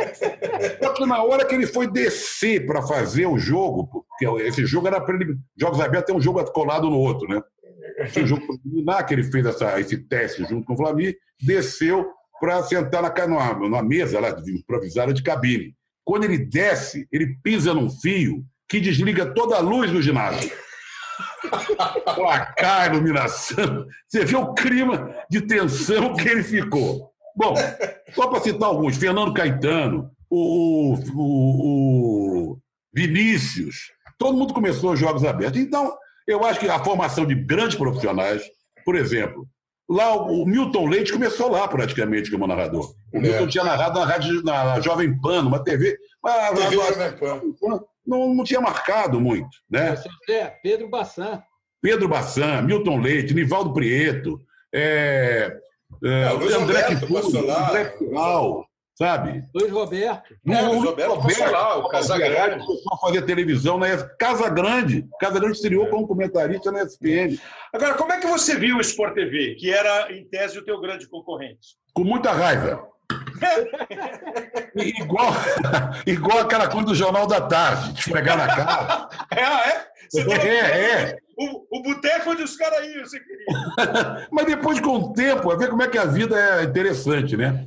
Só 0.82 0.92
que 0.92 1.06
na 1.06 1.22
hora 1.22 1.46
que 1.46 1.54
ele 1.54 1.66
foi 1.66 1.86
descer 1.86 2.66
para 2.66 2.82
fazer 2.82 3.24
o 3.24 3.38
jogo, 3.38 3.86
porque 3.86 4.26
esse 4.42 4.66
jogo 4.66 4.86
era 4.86 5.00
para 5.00 5.14
ele. 5.14 5.34
Jogos 5.58 5.80
abertos 5.80 6.08
tem 6.08 6.16
um 6.16 6.20
jogo 6.20 6.44
colado 6.52 6.90
no 6.90 6.98
outro, 6.98 7.26
né? 7.26 7.40
Um 8.18 8.26
jogo 8.26 8.46
preliminar 8.46 9.06
que 9.06 9.14
ele 9.14 9.22
fez 9.22 9.46
essa, 9.46 9.80
esse 9.80 9.96
teste 9.96 10.44
junto 10.44 10.66
com 10.66 10.74
o 10.74 10.76
Vlamir, 10.76 11.16
desceu 11.40 12.06
para 12.40 12.62
sentar 12.62 13.02
na, 13.02 13.26
numa, 13.26 13.54
numa 13.54 13.82
mesa 13.82 14.18
lá, 14.18 14.30
improvisada 14.48 15.12
de 15.12 15.22
cabine. 15.22 15.74
Quando 16.04 16.24
ele 16.24 16.38
desce, 16.38 17.06
ele 17.12 17.36
pisa 17.42 17.74
num 17.74 17.90
fio 17.90 18.42
que 18.68 18.80
desliga 18.80 19.26
toda 19.34 19.56
a 19.56 19.60
luz 19.60 19.90
do 19.90 20.00
ginásio. 20.00 20.50
Placar, 22.14 22.90
iluminação. 22.92 23.86
Você 24.08 24.24
vê 24.24 24.36
o 24.36 24.54
clima 24.54 25.14
de 25.30 25.40
tensão 25.42 26.14
que 26.14 26.28
ele 26.28 26.42
ficou. 26.42 27.10
Bom, 27.36 27.54
só 28.14 28.28
para 28.28 28.40
citar 28.40 28.68
alguns: 28.68 28.96
Fernando 28.96 29.32
Caetano, 29.34 30.10
o, 30.28 30.94
o- 31.14 32.52
o 32.54 32.58
Vinícius, 32.92 33.90
todo 34.18 34.36
mundo 34.36 34.52
começou 34.54 34.92
os 34.92 34.98
Jogos 35.00 35.24
Abertos. 35.24 35.60
Então, 35.60 35.92
eu 36.26 36.44
acho 36.44 36.60
que 36.60 36.68
a 36.68 36.82
formação 36.82 37.26
de 37.26 37.34
grandes 37.34 37.76
profissionais, 37.76 38.42
por 38.84 38.96
exemplo, 38.96 39.46
lá 39.90 40.14
o, 40.14 40.42
o 40.42 40.46
Milton 40.46 40.86
Leite 40.86 41.12
começou 41.12 41.50
lá 41.50 41.66
praticamente 41.66 42.30
como 42.30 42.46
narrador. 42.46 42.94
O 43.12 43.18
É. 43.18 43.20
Milton 43.20 43.48
tinha 43.48 43.64
narrado 43.64 43.98
na, 43.98 44.06
rádio, 44.06 44.42
na, 44.44 44.80
Jovem 44.80 45.20
Pan, 45.20 45.42
numa 45.42 45.62
TV. 45.62 45.98
Mas, 46.22 46.58
TV 46.58 46.76
Jovem 46.76 47.12
Pan. 47.12 47.40
não, 48.06 48.34
não 48.34 48.44
tinha 48.44 48.60
marcado 48.60 49.20
muito, 49.20 49.50
né? 49.68 49.96
Pedro 50.62 50.88
Bassan. 50.88 51.42
Pedro 51.82 52.08
Bassan, 52.08 52.62
Milton 52.62 52.98
Leite, 52.98 53.34
Nivaldo 53.34 53.72
Prieto, 53.72 54.38
é, 54.72 55.50
é, 56.04 56.08
É, 56.08 56.54
André 56.54 56.82
lá. 57.42 57.70
André 57.70 57.96
sabe? 59.00 59.44
Luiz 59.54 59.72
Roberto. 59.72 60.34
É, 60.46 60.62
o 60.62 60.80
Roberto 60.80 61.22
passou 61.22 61.50
lá, 61.50 61.78
o 61.78 61.88
Casagrande. 61.88 62.64
começou 62.66 62.92
a 62.92 62.96
fazer 62.98 63.22
televisão 63.22 63.78
na 63.78 63.88
ES- 63.88 64.04
Casa 64.18 64.50
Grande. 64.50 65.08
Casa 65.18 65.40
Grande 65.40 65.56
estreou 65.56 65.86
como 65.86 66.06
comentarista 66.06 66.70
na 66.70 66.82
SPN. 66.82 67.38
Agora, 67.72 67.94
como 67.94 68.12
é 68.12 68.20
que 68.20 68.26
você 68.26 68.56
viu 68.56 68.76
o 68.76 68.80
Sport 68.80 69.14
TV, 69.14 69.54
que 69.58 69.72
era, 69.72 70.12
em 70.12 70.24
tese, 70.28 70.58
o 70.58 70.64
teu 70.64 70.78
grande 70.80 71.08
concorrente? 71.08 71.78
Com 71.94 72.04
muita 72.04 72.30
raiva. 72.30 72.86
Igual, 74.76 75.32
igual 76.06 76.38
aquela 76.38 76.68
coisa 76.68 76.86
do 76.86 76.94
Jornal 76.94 77.26
da 77.26 77.40
Tarde, 77.40 77.92
de 77.92 77.98
esfregar 78.00 78.36
na 78.36 78.46
cara. 78.46 79.08
É, 79.32 79.42
ah, 79.42 79.62
é? 79.68 79.90
É, 80.46 80.80
é. 80.92 81.16
O, 81.36 81.78
o 81.78 81.82
boteco 81.82 82.30
onde 82.30 82.42
os 82.44 82.56
caras 82.56 82.86
iam, 82.86 83.04
você 83.04 83.18
queria. 83.18 84.28
Mas 84.30 84.46
depois, 84.46 84.78
com 84.80 84.90
o 84.96 85.12
tempo, 85.12 85.50
a 85.50 85.56
ver 85.56 85.68
como 85.70 85.82
é 85.82 85.88
que 85.88 85.98
a 85.98 86.04
vida 86.04 86.38
é 86.38 86.62
interessante, 86.64 87.36
né? 87.36 87.66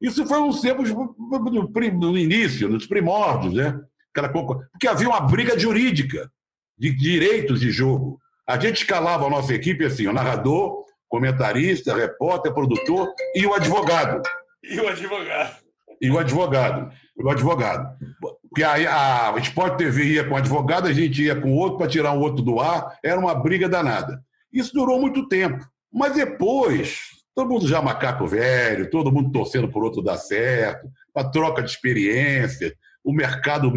Isso 0.00 0.26
foi 0.26 0.40
uns 0.40 0.60
tempos 0.60 0.90
no, 0.90 2.18
início, 2.18 2.68
nos 2.68 2.86
primórdios, 2.86 3.54
né? 3.54 3.80
Aquela 4.14 4.28
porque 4.28 4.88
havia 4.88 5.08
uma 5.08 5.20
briga 5.20 5.58
jurídica 5.58 6.30
de 6.78 6.94
direitos 6.94 7.60
de 7.60 7.70
jogo. 7.70 8.18
A 8.46 8.58
gente 8.58 8.82
escalava 8.82 9.26
a 9.26 9.30
nossa 9.30 9.54
equipe 9.54 9.84
assim, 9.84 10.06
o 10.06 10.12
narrador, 10.12 10.84
comentarista, 11.08 11.96
repórter, 11.96 12.52
produtor 12.52 13.08
e 13.34 13.46
o 13.46 13.54
advogado. 13.54 14.22
E 14.62 14.78
o 14.80 14.88
advogado. 14.88 15.56
E 16.00 16.10
o 16.10 16.18
advogado. 16.18 16.92
O 17.16 17.30
advogado. 17.30 17.98
Porque 18.42 18.62
aí 18.62 18.86
a 18.86 19.34
Sport 19.38 19.76
TV 19.76 20.04
ia 20.04 20.24
com 20.24 20.34
o 20.34 20.36
advogado, 20.36 20.86
a 20.86 20.92
gente 20.92 21.22
ia 21.22 21.40
com 21.40 21.52
o 21.52 21.56
outro 21.56 21.78
para 21.78 21.88
tirar 21.88 22.12
o 22.12 22.20
outro 22.20 22.42
do 22.42 22.60
ar. 22.60 22.98
Era 23.02 23.18
uma 23.18 23.34
briga 23.34 23.68
danada. 23.68 24.22
Isso 24.52 24.72
durou 24.72 25.00
muito 25.00 25.28
tempo. 25.28 25.66
Mas 25.92 26.14
depois, 26.14 27.15
todo 27.36 27.50
mundo 27.50 27.68
já 27.68 27.82
macaco 27.82 28.26
velho, 28.26 28.88
todo 28.88 29.12
mundo 29.12 29.30
torcendo 29.30 29.68
por 29.68 29.84
outro 29.84 30.00
dar 30.02 30.16
certo, 30.16 30.88
a 31.14 31.22
troca 31.22 31.62
de 31.62 31.70
experiência, 31.70 32.74
o 33.04 33.12
mercado 33.12 33.70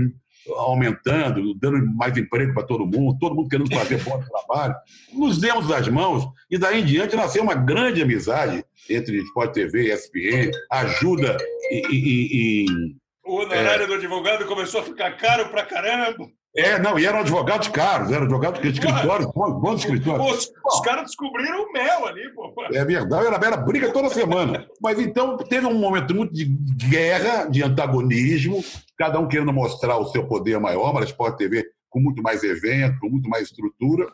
aumentando, 0.55 1.53
dando 1.55 1.85
mais 1.93 2.17
emprego 2.17 2.53
para 2.53 2.63
todo 2.65 2.85
mundo, 2.87 3.19
todo 3.19 3.35
mundo 3.35 3.49
querendo 3.49 3.69
fazer 3.75 4.01
bom 4.01 4.17
trabalho. 4.23 4.73
Nos 5.13 5.37
demos 5.39 5.69
as 5.69 5.87
mãos 5.89 6.25
e 6.49 6.57
daí 6.57 6.81
em 6.81 6.85
diante 6.85 7.17
nasceu 7.17 7.43
uma 7.43 7.53
grande 7.53 8.01
amizade 8.01 8.63
entre 8.89 9.17
Sport 9.23 9.53
TV 9.53 9.87
e 9.87 9.93
ESPN, 9.93 10.51
ajuda 10.71 11.37
e, 11.69 11.81
e- 11.91 12.63
e- 12.63 12.95
O 13.25 13.41
honorário 13.41 13.85
do 13.87 13.93
advogado 13.95 14.45
começou 14.45 14.79
a 14.79 14.83
ficar 14.85 15.11
caro 15.17 15.49
pra 15.49 15.65
caramba. 15.65 16.27
É, 16.55 16.79
não, 16.79 16.97
e 16.97 17.05
eram 17.05 17.19
advogados 17.19 17.67
caros, 17.67 18.11
eram 18.11 18.23
advogados 18.23 18.59
de 18.61 18.69
escritórios, 18.69 19.31
bons, 19.31 19.61
bons 19.61 19.79
escritórios. 19.81 20.31
Os, 20.31 20.51
os 20.65 20.81
caras 20.81 21.03
descobriram 21.03 21.63
o 21.63 21.71
mel 21.71 22.07
ali, 22.07 22.27
pô. 22.33 22.51
É 22.73 22.83
verdade, 22.83 23.27
era, 23.27 23.35
era 23.35 23.57
briga 23.57 23.91
toda 23.93 24.09
semana. 24.09 24.65
Mas 24.81 24.99
então 24.99 25.37
teve 25.37 25.67
um 25.67 25.75
momento 25.75 26.15
muito 26.15 26.33
de 26.33 26.45
guerra, 26.89 27.45
de 27.45 27.61
antagonismo, 27.63 28.63
cada 28.97 29.19
um 29.19 29.27
querendo 29.27 29.53
mostrar 29.53 29.97
o 29.97 30.07
seu 30.07 30.25
poder 30.27 30.59
maior, 30.59 30.91
mas 30.93 31.03
a 31.03 31.07
Sport 31.07 31.37
TV 31.37 31.65
com 31.89 31.99
muito 31.99 32.21
mais 32.21 32.43
evento, 32.43 32.99
com 32.99 33.09
muito 33.09 33.29
mais 33.29 33.43
estrutura. 33.45 34.07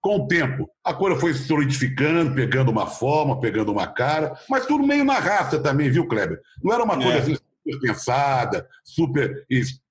Com 0.00 0.18
o 0.18 0.28
tempo, 0.28 0.68
a 0.84 0.94
coisa 0.94 1.18
foi 1.18 1.34
se 1.34 1.44
solidificando, 1.48 2.32
pegando 2.34 2.70
uma 2.70 2.86
forma, 2.86 3.40
pegando 3.40 3.72
uma 3.72 3.88
cara, 3.88 4.36
mas 4.48 4.64
tudo 4.66 4.86
meio 4.86 5.04
na 5.04 5.18
raça 5.18 5.58
também, 5.58 5.90
viu, 5.90 6.06
Kleber? 6.06 6.40
Não 6.62 6.72
era 6.72 6.84
uma 6.84 6.94
coisa 6.96 7.18
É. 7.18 7.18
assim 7.18 7.36
super 7.66 7.80
pensada, 7.80 8.66
super. 8.84 9.44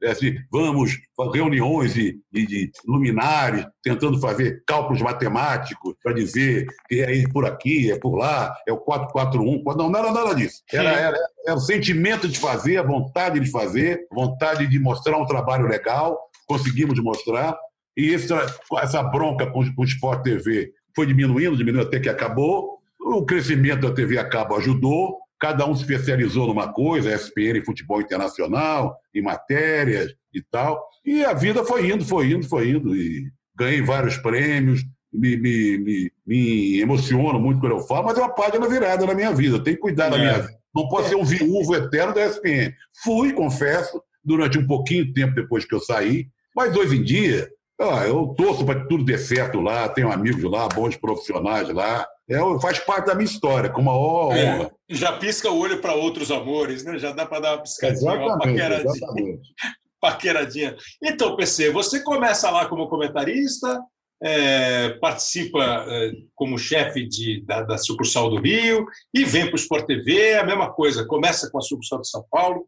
Assim, 0.06 0.36
vamos, 0.52 0.98
reuniões 1.34 1.94
de, 1.94 2.20
de, 2.32 2.46
de 2.46 2.72
luminares, 2.88 3.66
tentando 3.84 4.20
fazer 4.20 4.64
cálculos 4.66 5.02
matemáticos 5.02 5.94
para 6.02 6.14
dizer 6.14 6.66
que 6.88 7.02
é 7.02 7.28
por 7.30 7.46
aqui, 7.46 7.92
é 7.92 8.00
por 8.00 8.16
lá, 8.16 8.56
é 8.68 8.72
o 8.72 8.78
441. 8.78 9.64
Não, 9.76 9.90
não 9.90 10.00
era 10.00 10.12
nada 10.12 10.34
disso. 10.34 10.62
Era, 10.72 10.92
era, 10.92 11.18
era 11.46 11.56
o 11.56 11.60
sentimento 11.60 12.28
de 12.28 12.40
fazer, 12.40 12.78
a 12.78 12.84
vontade 12.84 13.40
de 13.40 13.52
fazer, 13.52 14.08
vontade 14.12 14.68
de 14.68 14.80
mostrar 14.80 15.18
um 15.18 15.26
trabalho 15.26 15.68
legal, 15.68 16.20
conseguimos 16.48 17.00
mostrar. 17.00 17.58
E 17.98 18.14
essa, 18.14 18.46
essa 18.80 19.04
bronca 19.04 19.48
com, 19.48 19.74
com 19.74 19.82
o 19.82 19.86
Sport 19.86 20.24
TV 20.24 20.72
foi 20.96 21.06
diminuindo, 21.06 21.58
diminuindo 21.58 21.88
até 21.88 22.00
que 22.00 22.10
acabou. 22.10 22.80
O 23.00 23.24
crescimento 23.26 23.88
da 23.88 23.94
TV 23.94 24.18
a 24.18 24.28
cabo 24.28 24.56
ajudou, 24.56 25.20
cada 25.40 25.66
um 25.66 25.76
se 25.76 25.82
especializou 25.82 26.48
numa 26.48 26.72
coisa, 26.72 27.14
ESPN 27.14 27.58
em 27.60 27.66
futebol 27.66 28.02
internacional, 28.02 28.98
em 29.14 29.22
matérias 29.22 30.14
e 30.34 30.42
tal. 30.42 30.84
E 31.06 31.24
a 31.24 31.34
vida 31.34 31.64
foi 31.64 31.90
indo, 31.92 32.06
foi 32.06 32.32
indo, 32.32 32.48
foi 32.48 32.70
indo. 32.72 32.96
E 32.96 33.30
ganhei 33.56 33.82
vários 33.82 34.18
prêmios, 34.18 34.82
me, 35.14 35.38
me, 35.38 35.78
me, 35.78 36.12
me 36.26 36.80
emociono 36.82 37.40
muito 37.40 37.60
quando 37.60 37.74
eu 37.74 37.82
falo, 37.82 38.06
mas 38.08 38.18
é 38.18 38.22
uma 38.22 38.34
página 38.34 38.68
virada 38.68 39.06
na 39.06 39.14
minha 39.14 39.32
vida. 39.34 39.56
Eu 39.58 39.64
tenho 39.64 39.76
que 39.78 39.82
cuidar 39.82 40.10
da 40.10 40.18
É. 40.18 40.20
minha 40.20 40.40
vida. 40.40 40.56
Não 40.74 40.90
posso 40.90 41.08
ser 41.10 41.16
um 41.16 41.24
viúvo 41.24 41.74
eterno 41.74 42.14
da 42.14 42.26
ESPN. 42.26 42.74
Fui, 43.04 43.32
confesso, 43.32 44.02
durante 44.24 44.58
um 44.58 44.68
pouquinho 44.68 45.06
de 45.06 45.14
tempo 45.14 45.34
depois 45.34 45.64
que 45.64 45.74
eu 45.74 45.80
saí, 45.80 46.28
mas 46.54 46.76
hoje 46.76 46.98
em 46.98 47.04
dia, 47.04 47.48
ah, 47.80 48.06
eu 48.06 48.34
torço 48.38 48.66
para 48.66 48.82
que 48.82 48.88
tudo 48.90 49.04
dê 49.06 49.18
certo 49.18 49.62
lá, 49.62 49.88
tenho 49.88 50.12
amigos 50.12 50.44
lá, 50.44 50.68
bons 50.68 50.98
profissionais 50.98 51.70
lá. 51.70 52.06
É, 52.30 52.40
faz 52.60 52.80
parte 52.80 53.06
da 53.06 53.16
minha 53.16 53.26
história, 53.26 53.70
com 53.70 53.86
honra. 53.86 54.38
É, 54.38 54.72
já 54.90 55.14
pisca 55.14 55.50
o 55.50 55.60
olho 55.60 55.80
para 55.80 55.94
outros 55.94 56.32
amores, 56.32 56.84
né? 56.84 56.98
Já 56.98 57.12
dá 57.12 57.26
para 57.26 57.40
dar 57.40 57.54
uma 57.54 57.62
piscadinha, 57.62 58.12
uma 58.12 58.26
Exatamente, 58.26 58.48
paqueradinha, 58.48 58.96
exatamente. 58.96 59.50
paqueradinha. 60.02 60.76
Então, 61.04 61.36
PC, 61.36 61.72
você 61.72 62.02
começa 62.02 62.50
lá 62.50 62.68
como 62.68 62.88
comentarista, 62.88 63.80
é, 64.24 64.90
participa 65.00 65.86
é, 65.88 66.12
como 66.34 66.58
chefe 66.58 67.08
de, 67.08 67.44
da, 67.46 67.62
da 67.62 67.78
sucursal 67.78 68.30
do 68.30 68.40
Rio 68.40 68.86
e 69.14 69.24
vem 69.24 69.46
para 69.46 69.54
o 69.54 69.60
Sport 69.60 69.86
TV, 69.86 70.36
a 70.36 70.46
mesma 70.46 70.72
coisa, 70.72 71.06
começa 71.06 71.50
com 71.52 71.60
a 71.60 71.62
sucursal 71.62 72.02
de 72.02 72.10
São 72.10 72.26
Paulo. 72.32 72.66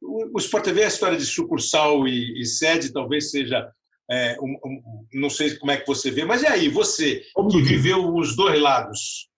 O, 0.00 0.36
o 0.36 0.38
Sport 0.38 0.64
TV, 0.64 0.84
a 0.84 0.88
história 0.88 1.18
de 1.18 1.26
sucursal 1.26 2.06
e, 2.06 2.40
e 2.40 2.46
sede 2.46 2.92
talvez 2.92 3.30
seja. 3.30 3.68
É, 4.10 4.36
um- 4.40 4.58
um- 4.64 5.06
não 5.14 5.30
sei 5.30 5.56
como 5.56 5.70
é 5.70 5.76
que 5.76 5.86
você 5.86 6.10
vê, 6.10 6.24
mas 6.24 6.42
e 6.42 6.46
aí, 6.46 6.68
você 6.68 7.22
que 7.50 7.62
viveu 7.62 8.14
os 8.14 8.34
dois 8.34 8.60
lados? 8.60 9.28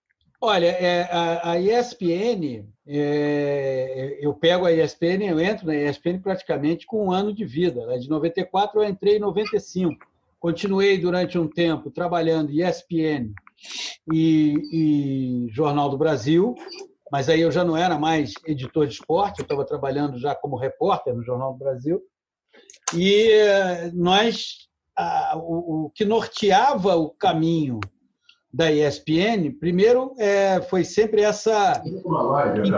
Olha, 0.41 0.65
é, 0.65 1.03
a, 1.09 1.51
a 1.51 1.59
ESPN, 1.59 2.65
é, 2.85 4.17
eu 4.19 4.33
pego 4.33 4.65
a 4.65 4.73
ESPN, 4.73 5.23
eu 5.29 5.39
entro 5.39 5.65
na 5.67 5.73
ESPN 5.73 6.19
praticamente 6.21 6.85
com 6.85 7.05
um 7.05 7.11
ano 7.11 7.33
de 7.33 7.45
vida. 7.45 7.85
Né? 7.85 7.97
De 7.97 8.09
94 8.09 8.81
eu 8.81 8.89
entrei 8.89 9.15
em 9.15 9.19
95. 9.19 9.95
Continuei 10.39 10.97
durante 10.97 11.39
um 11.39 11.47
tempo 11.47 11.89
trabalhando 11.89 12.51
em 12.51 12.61
ESPN 12.61 13.31
e, 14.11 14.55
e 14.73 15.47
Jornal 15.53 15.89
do 15.89 15.97
Brasil, 15.97 16.55
mas 17.09 17.29
aí 17.29 17.39
eu 17.39 17.51
já 17.51 17.63
não 17.63 17.77
era 17.77 17.97
mais 17.97 18.33
editor 18.45 18.85
de 18.85 18.95
esporte, 18.95 19.39
eu 19.39 19.43
estava 19.43 19.63
trabalhando 19.63 20.17
já 20.19 20.35
como 20.35 20.57
repórter 20.57 21.13
no 21.15 21.23
Jornal 21.23 21.53
do 21.53 21.59
Brasil. 21.59 22.01
E 22.95 23.31
eh, 23.31 23.91
nós, 23.93 24.67
o 25.35 25.89
que 25.95 26.05
norteava 26.05 26.95
o 26.95 27.09
caminho 27.09 27.79
da 28.53 28.71
ESPN, 28.71 29.51
primeiro 29.59 30.13
é, 30.19 30.61
foi 30.61 30.83
sempre 30.83 31.23
essa 31.23 31.81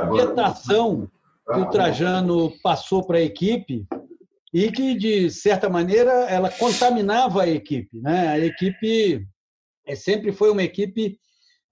inquietação 0.09 1.09
que 1.53 1.59
o 1.59 1.69
Trajano 1.69 2.53
passou 2.63 3.05
para 3.05 3.17
a 3.17 3.21
equipe 3.21 3.85
e 4.53 4.71
que, 4.71 4.95
de 4.95 5.29
certa 5.29 5.69
maneira, 5.69 6.11
ela 6.29 6.49
contaminava 6.49 7.43
a 7.43 7.47
equipe. 7.49 7.99
Né? 7.99 8.29
A 8.29 8.39
equipe 8.39 9.27
é, 9.85 9.95
sempre 9.95 10.31
foi 10.31 10.49
uma 10.49 10.63
equipe 10.63 11.19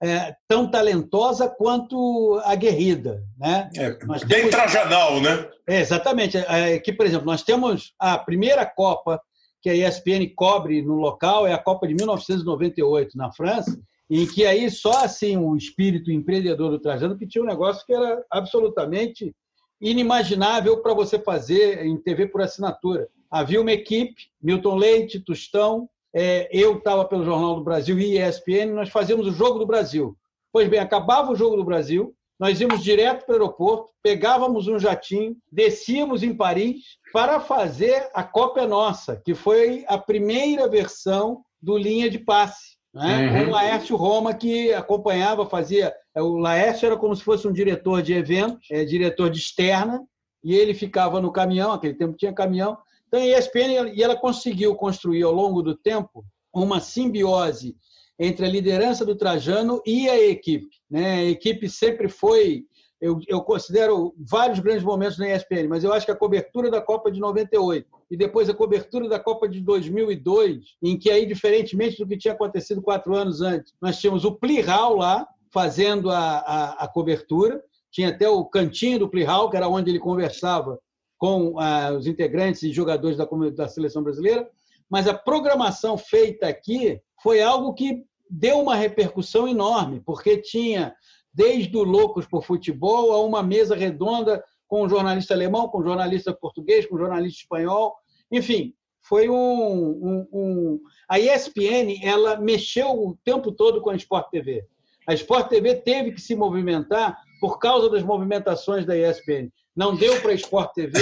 é, 0.02 0.34
tão 0.48 0.70
talentosa 0.70 1.48
quanto 1.48 2.40
aguerrida. 2.44 3.22
Né? 3.38 3.70
É, 3.76 3.90
bem 3.90 4.26
temos... 4.26 4.50
trajanal, 4.50 5.20
né? 5.20 5.48
É, 5.66 5.80
exatamente. 5.80 6.36
Aqui, 6.38 6.92
por 6.92 7.06
exemplo, 7.06 7.26
nós 7.26 7.42
temos 7.42 7.94
a 7.98 8.18
primeira 8.18 8.66
Copa 8.66 9.20
que 9.62 9.70
a 9.70 9.74
ESPN 9.74 10.30
cobre 10.36 10.82
no 10.82 10.96
local, 10.96 11.46
é 11.46 11.54
a 11.54 11.58
Copa 11.58 11.88
de 11.88 11.94
1998, 11.94 13.16
na 13.16 13.32
França, 13.32 13.80
em 14.10 14.26
que 14.26 14.44
aí 14.44 14.70
só 14.70 15.04
assim 15.04 15.38
o 15.38 15.56
espírito 15.56 16.12
empreendedor 16.12 16.70
do 16.70 16.78
Trajano 16.78 17.16
que 17.16 17.26
tinha 17.26 17.42
um 17.42 17.46
negócio 17.46 17.84
que 17.86 17.94
era 17.94 18.22
absolutamente 18.30 19.34
inimaginável 19.80 20.82
para 20.82 20.92
você 20.92 21.18
fazer 21.18 21.84
em 21.84 21.96
TV 21.96 22.26
por 22.26 22.42
assinatura. 22.42 23.08
Havia 23.30 23.60
uma 23.60 23.72
equipe, 23.72 24.14
Milton 24.40 24.76
Leite, 24.76 25.20
Tostão, 25.20 25.88
é, 26.14 26.48
eu 26.52 26.78
estava 26.78 27.04
pelo 27.04 27.24
Jornal 27.24 27.56
do 27.56 27.64
Brasil 27.64 27.98
e 27.98 28.18
ESPN, 28.18 28.72
nós 28.72 28.88
fazíamos 28.88 29.26
o 29.26 29.32
Jogo 29.32 29.58
do 29.58 29.66
Brasil. 29.66 30.16
Pois 30.52 30.68
bem, 30.68 30.78
acabava 30.78 31.32
o 31.32 31.36
Jogo 31.36 31.56
do 31.56 31.64
Brasil, 31.64 32.14
nós 32.38 32.60
íamos 32.60 32.82
direto 32.82 33.26
para 33.26 33.32
o 33.32 33.34
aeroporto, 33.34 33.92
pegávamos 34.02 34.68
um 34.68 34.78
jatinho, 34.78 35.36
descíamos 35.50 36.22
em 36.22 36.34
Paris 36.34 36.82
para 37.12 37.40
fazer 37.40 38.08
a 38.14 38.22
Copa 38.22 38.66
Nossa, 38.66 39.20
que 39.24 39.34
foi 39.34 39.84
a 39.88 39.98
primeira 39.98 40.68
versão 40.68 41.42
do 41.60 41.76
Linha 41.76 42.10
de 42.10 42.18
Passe. 42.18 42.74
Né? 42.92 43.42
Uhum. 43.42 43.48
O 43.48 43.50
Laércio 43.50 43.96
Roma 43.96 44.34
que 44.34 44.72
acompanhava, 44.72 45.46
fazia. 45.46 45.92
É, 46.14 46.22
o 46.22 46.36
Laércio 46.36 46.86
era 46.86 46.96
como 46.96 47.14
se 47.16 47.24
fosse 47.24 47.46
um 47.48 47.52
diretor 47.52 48.02
de 48.02 48.12
eventos, 48.12 48.68
é, 48.70 48.84
diretor 48.84 49.30
de 49.30 49.38
externa, 49.38 50.00
e 50.44 50.54
ele 50.54 50.74
ficava 50.74 51.20
no 51.20 51.32
caminhão, 51.32 51.72
aquele 51.72 51.94
tempo 51.94 52.16
tinha 52.16 52.32
caminhão. 52.32 52.78
Então 53.14 53.22
a 53.22 53.38
ESPN 53.38 53.92
e 53.94 54.02
ela 54.02 54.16
conseguiu 54.16 54.74
construir 54.74 55.22
ao 55.22 55.30
longo 55.30 55.62
do 55.62 55.76
tempo 55.76 56.24
uma 56.52 56.80
simbiose 56.80 57.76
entre 58.18 58.44
a 58.44 58.48
liderança 58.48 59.04
do 59.04 59.14
Trajano 59.14 59.80
e 59.86 60.08
a 60.08 60.20
equipe. 60.20 60.68
Né? 60.90 61.14
A 61.14 61.24
equipe 61.26 61.68
sempre 61.68 62.08
foi 62.08 62.64
eu, 63.00 63.20
eu 63.28 63.40
considero 63.42 64.14
vários 64.18 64.58
grandes 64.58 64.82
momentos 64.82 65.18
na 65.18 65.28
ESPN, 65.28 65.68
mas 65.68 65.84
eu 65.84 65.92
acho 65.92 66.06
que 66.06 66.12
a 66.12 66.16
cobertura 66.16 66.70
da 66.70 66.80
Copa 66.80 67.10
de 67.10 67.20
98 67.20 67.86
e 68.10 68.16
depois 68.16 68.48
a 68.48 68.54
cobertura 68.54 69.08
da 69.08 69.20
Copa 69.20 69.48
de 69.48 69.60
2002, 69.60 70.76
em 70.82 70.98
que 70.98 71.10
aí, 71.10 71.24
diferentemente 71.24 71.98
do 71.98 72.08
que 72.08 72.16
tinha 72.16 72.34
acontecido 72.34 72.82
quatro 72.82 73.14
anos 73.14 73.42
antes, 73.42 73.72
nós 73.80 73.98
tínhamos 73.98 74.24
o 74.24 74.32
Plihal 74.32 74.96
lá 74.96 75.24
fazendo 75.52 76.10
a, 76.10 76.38
a, 76.38 76.84
a 76.84 76.88
cobertura, 76.88 77.62
tinha 77.92 78.08
até 78.08 78.28
o 78.28 78.44
cantinho 78.44 78.98
do 78.98 79.08
Plihal, 79.08 79.50
que 79.50 79.56
era 79.56 79.68
onde 79.68 79.90
ele 79.90 80.00
conversava 80.00 80.80
com 81.24 81.58
ah, 81.58 81.90
os 81.92 82.06
integrantes 82.06 82.62
e 82.62 82.70
jogadores 82.70 83.16
da, 83.16 83.26
da 83.56 83.66
seleção 83.66 84.02
brasileira, 84.02 84.46
mas 84.90 85.08
a 85.08 85.14
programação 85.14 85.96
feita 85.96 86.46
aqui 86.46 87.00
foi 87.22 87.40
algo 87.40 87.72
que 87.72 88.04
deu 88.28 88.60
uma 88.60 88.76
repercussão 88.76 89.48
enorme, 89.48 90.02
porque 90.04 90.36
tinha 90.36 90.94
desde 91.32 91.74
o 91.78 91.82
Loucos 91.82 92.26
por 92.26 92.44
Futebol 92.44 93.10
a 93.10 93.24
uma 93.24 93.42
mesa 93.42 93.74
redonda 93.74 94.44
com 94.68 94.84
um 94.84 94.88
jornalista 94.88 95.32
alemão, 95.32 95.66
com 95.66 95.80
um 95.80 95.84
jornalista 95.84 96.30
português, 96.34 96.84
com 96.84 96.96
um 96.96 96.98
jornalista 96.98 97.40
espanhol. 97.40 97.96
Enfim, 98.30 98.74
foi 99.00 99.26
um, 99.30 99.34
um, 99.34 100.28
um, 100.30 100.80
A 101.08 101.18
ESPN 101.18 102.00
ela 102.02 102.38
mexeu 102.38 102.90
o 102.90 103.16
tempo 103.24 103.50
todo 103.50 103.80
com 103.80 103.88
a 103.88 103.96
Sport 103.96 104.28
TV. 104.28 104.62
A 105.08 105.14
Sport 105.14 105.48
TV 105.48 105.76
teve 105.76 106.12
que 106.12 106.20
se 106.20 106.36
movimentar 106.36 107.18
por 107.40 107.58
causa 107.58 107.88
das 107.88 108.02
movimentações 108.02 108.84
da 108.84 108.94
ESPN. 108.94 109.50
Não 109.76 109.96
deu 109.96 110.20
para 110.20 110.32
a 110.32 110.34
Sport 110.34 110.72
TV, 110.74 110.98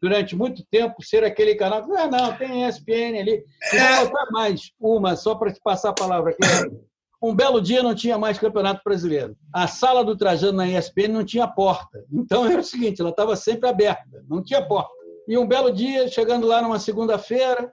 durante 0.00 0.34
muito 0.34 0.64
tempo, 0.70 1.02
ser 1.02 1.24
aquele 1.24 1.54
canal 1.54 1.84
que, 1.84 1.92
ah, 1.96 2.08
não, 2.08 2.36
tem 2.36 2.66
ESPN 2.66 3.18
ali. 3.20 3.44
E 3.72 3.78
vou 3.78 4.06
botar 4.06 4.30
mais 4.30 4.70
uma, 4.80 5.16
só 5.16 5.34
para 5.34 5.52
te 5.52 5.60
passar 5.62 5.90
a 5.90 5.94
palavra 5.94 6.30
aqui. 6.30 6.76
Um 7.22 7.34
belo 7.34 7.60
dia 7.60 7.82
não 7.82 7.94
tinha 7.94 8.18
mais 8.18 8.38
Campeonato 8.38 8.82
Brasileiro. 8.84 9.36
A 9.52 9.66
sala 9.66 10.04
do 10.04 10.16
Trajano 10.16 10.58
na 10.58 10.68
ESPN 10.68 11.08
não 11.08 11.24
tinha 11.24 11.48
porta. 11.48 12.04
Então 12.12 12.46
era 12.46 12.60
o 12.60 12.64
seguinte, 12.64 13.00
ela 13.00 13.10
estava 13.10 13.34
sempre 13.36 13.68
aberta, 13.68 14.24
não 14.28 14.42
tinha 14.42 14.62
porta. 14.62 14.90
E 15.26 15.36
um 15.36 15.46
belo 15.46 15.72
dia, 15.72 16.08
chegando 16.08 16.46
lá 16.46 16.62
numa 16.62 16.78
segunda-feira, 16.78 17.72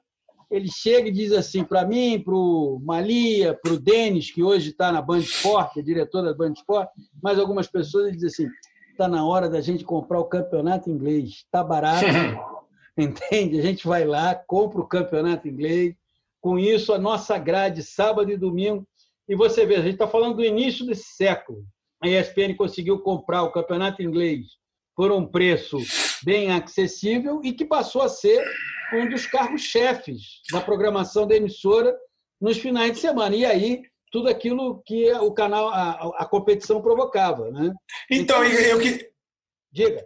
ele 0.49 0.69
chega 0.71 1.09
e 1.09 1.11
diz 1.11 1.31
assim 1.31 1.63
para 1.63 1.85
mim, 1.85 2.21
para 2.23 2.33
o 2.33 2.79
Malia, 2.83 3.57
para 3.61 3.73
o 3.73 3.79
Denis, 3.79 4.31
que 4.31 4.43
hoje 4.43 4.69
está 4.69 4.91
na 4.91 5.01
Band 5.01 5.19
Sport, 5.19 5.77
é 5.77 5.81
diretor 5.81 6.23
da 6.23 6.33
Band 6.33 6.53
Sport, 6.53 6.89
mais 7.21 7.37
algumas 7.37 7.67
pessoas, 7.67 8.07
ele 8.07 8.17
diz 8.17 8.33
assim, 8.33 8.47
está 8.93 9.07
na 9.07 9.25
hora 9.25 9.49
da 9.49 9.59
gente 9.59 9.83
comprar 9.83 10.19
o 10.19 10.25
campeonato 10.25 10.89
inglês, 10.89 11.29
está 11.29 11.63
barato, 11.63 12.05
entende? 12.97 13.59
A 13.59 13.61
gente 13.61 13.85
vai 13.85 14.05
lá, 14.05 14.35
compra 14.35 14.79
o 14.79 14.87
campeonato 14.87 15.47
inglês, 15.47 15.95
com 16.39 16.57
isso 16.57 16.93
a 16.93 16.99
nossa 16.99 17.37
grade, 17.37 17.83
sábado 17.83 18.31
e 18.31 18.37
domingo, 18.37 18.87
e 19.27 19.35
você 19.35 19.65
vê, 19.65 19.75
a 19.75 19.81
gente 19.81 19.93
está 19.93 20.07
falando 20.07 20.35
do 20.35 20.45
início 20.45 20.85
desse 20.85 21.15
século. 21.15 21.63
A 22.01 22.07
ESPN 22.07 22.55
conseguiu 22.55 22.99
comprar 22.99 23.43
o 23.43 23.51
campeonato 23.51 24.01
inglês 24.03 24.45
por 24.95 25.11
um 25.11 25.25
preço 25.25 25.77
bem 26.23 26.51
acessível 26.51 27.41
e 27.43 27.53
que 27.53 27.65
passou 27.65 28.01
a 28.01 28.09
ser 28.09 28.43
um 28.93 29.09
dos 29.09 29.25
cargos-chefes 29.25 30.41
da 30.51 30.61
programação 30.61 31.25
da 31.25 31.35
emissora 31.35 31.95
nos 32.39 32.57
finais 32.57 32.91
de 32.91 32.99
semana. 32.99 33.35
E 33.35 33.45
aí, 33.45 33.81
tudo 34.13 34.29
aquilo 34.29 34.79
que 34.85 35.11
o 35.11 35.33
canal, 35.33 35.69
a, 35.69 36.11
a 36.19 36.25
competição 36.25 36.79
provocava. 36.83 37.49
Né? 37.49 37.73
Então, 38.11 38.45
então 38.45 38.59
eu 38.61 38.79
que. 38.79 39.09
Diga. 39.71 40.05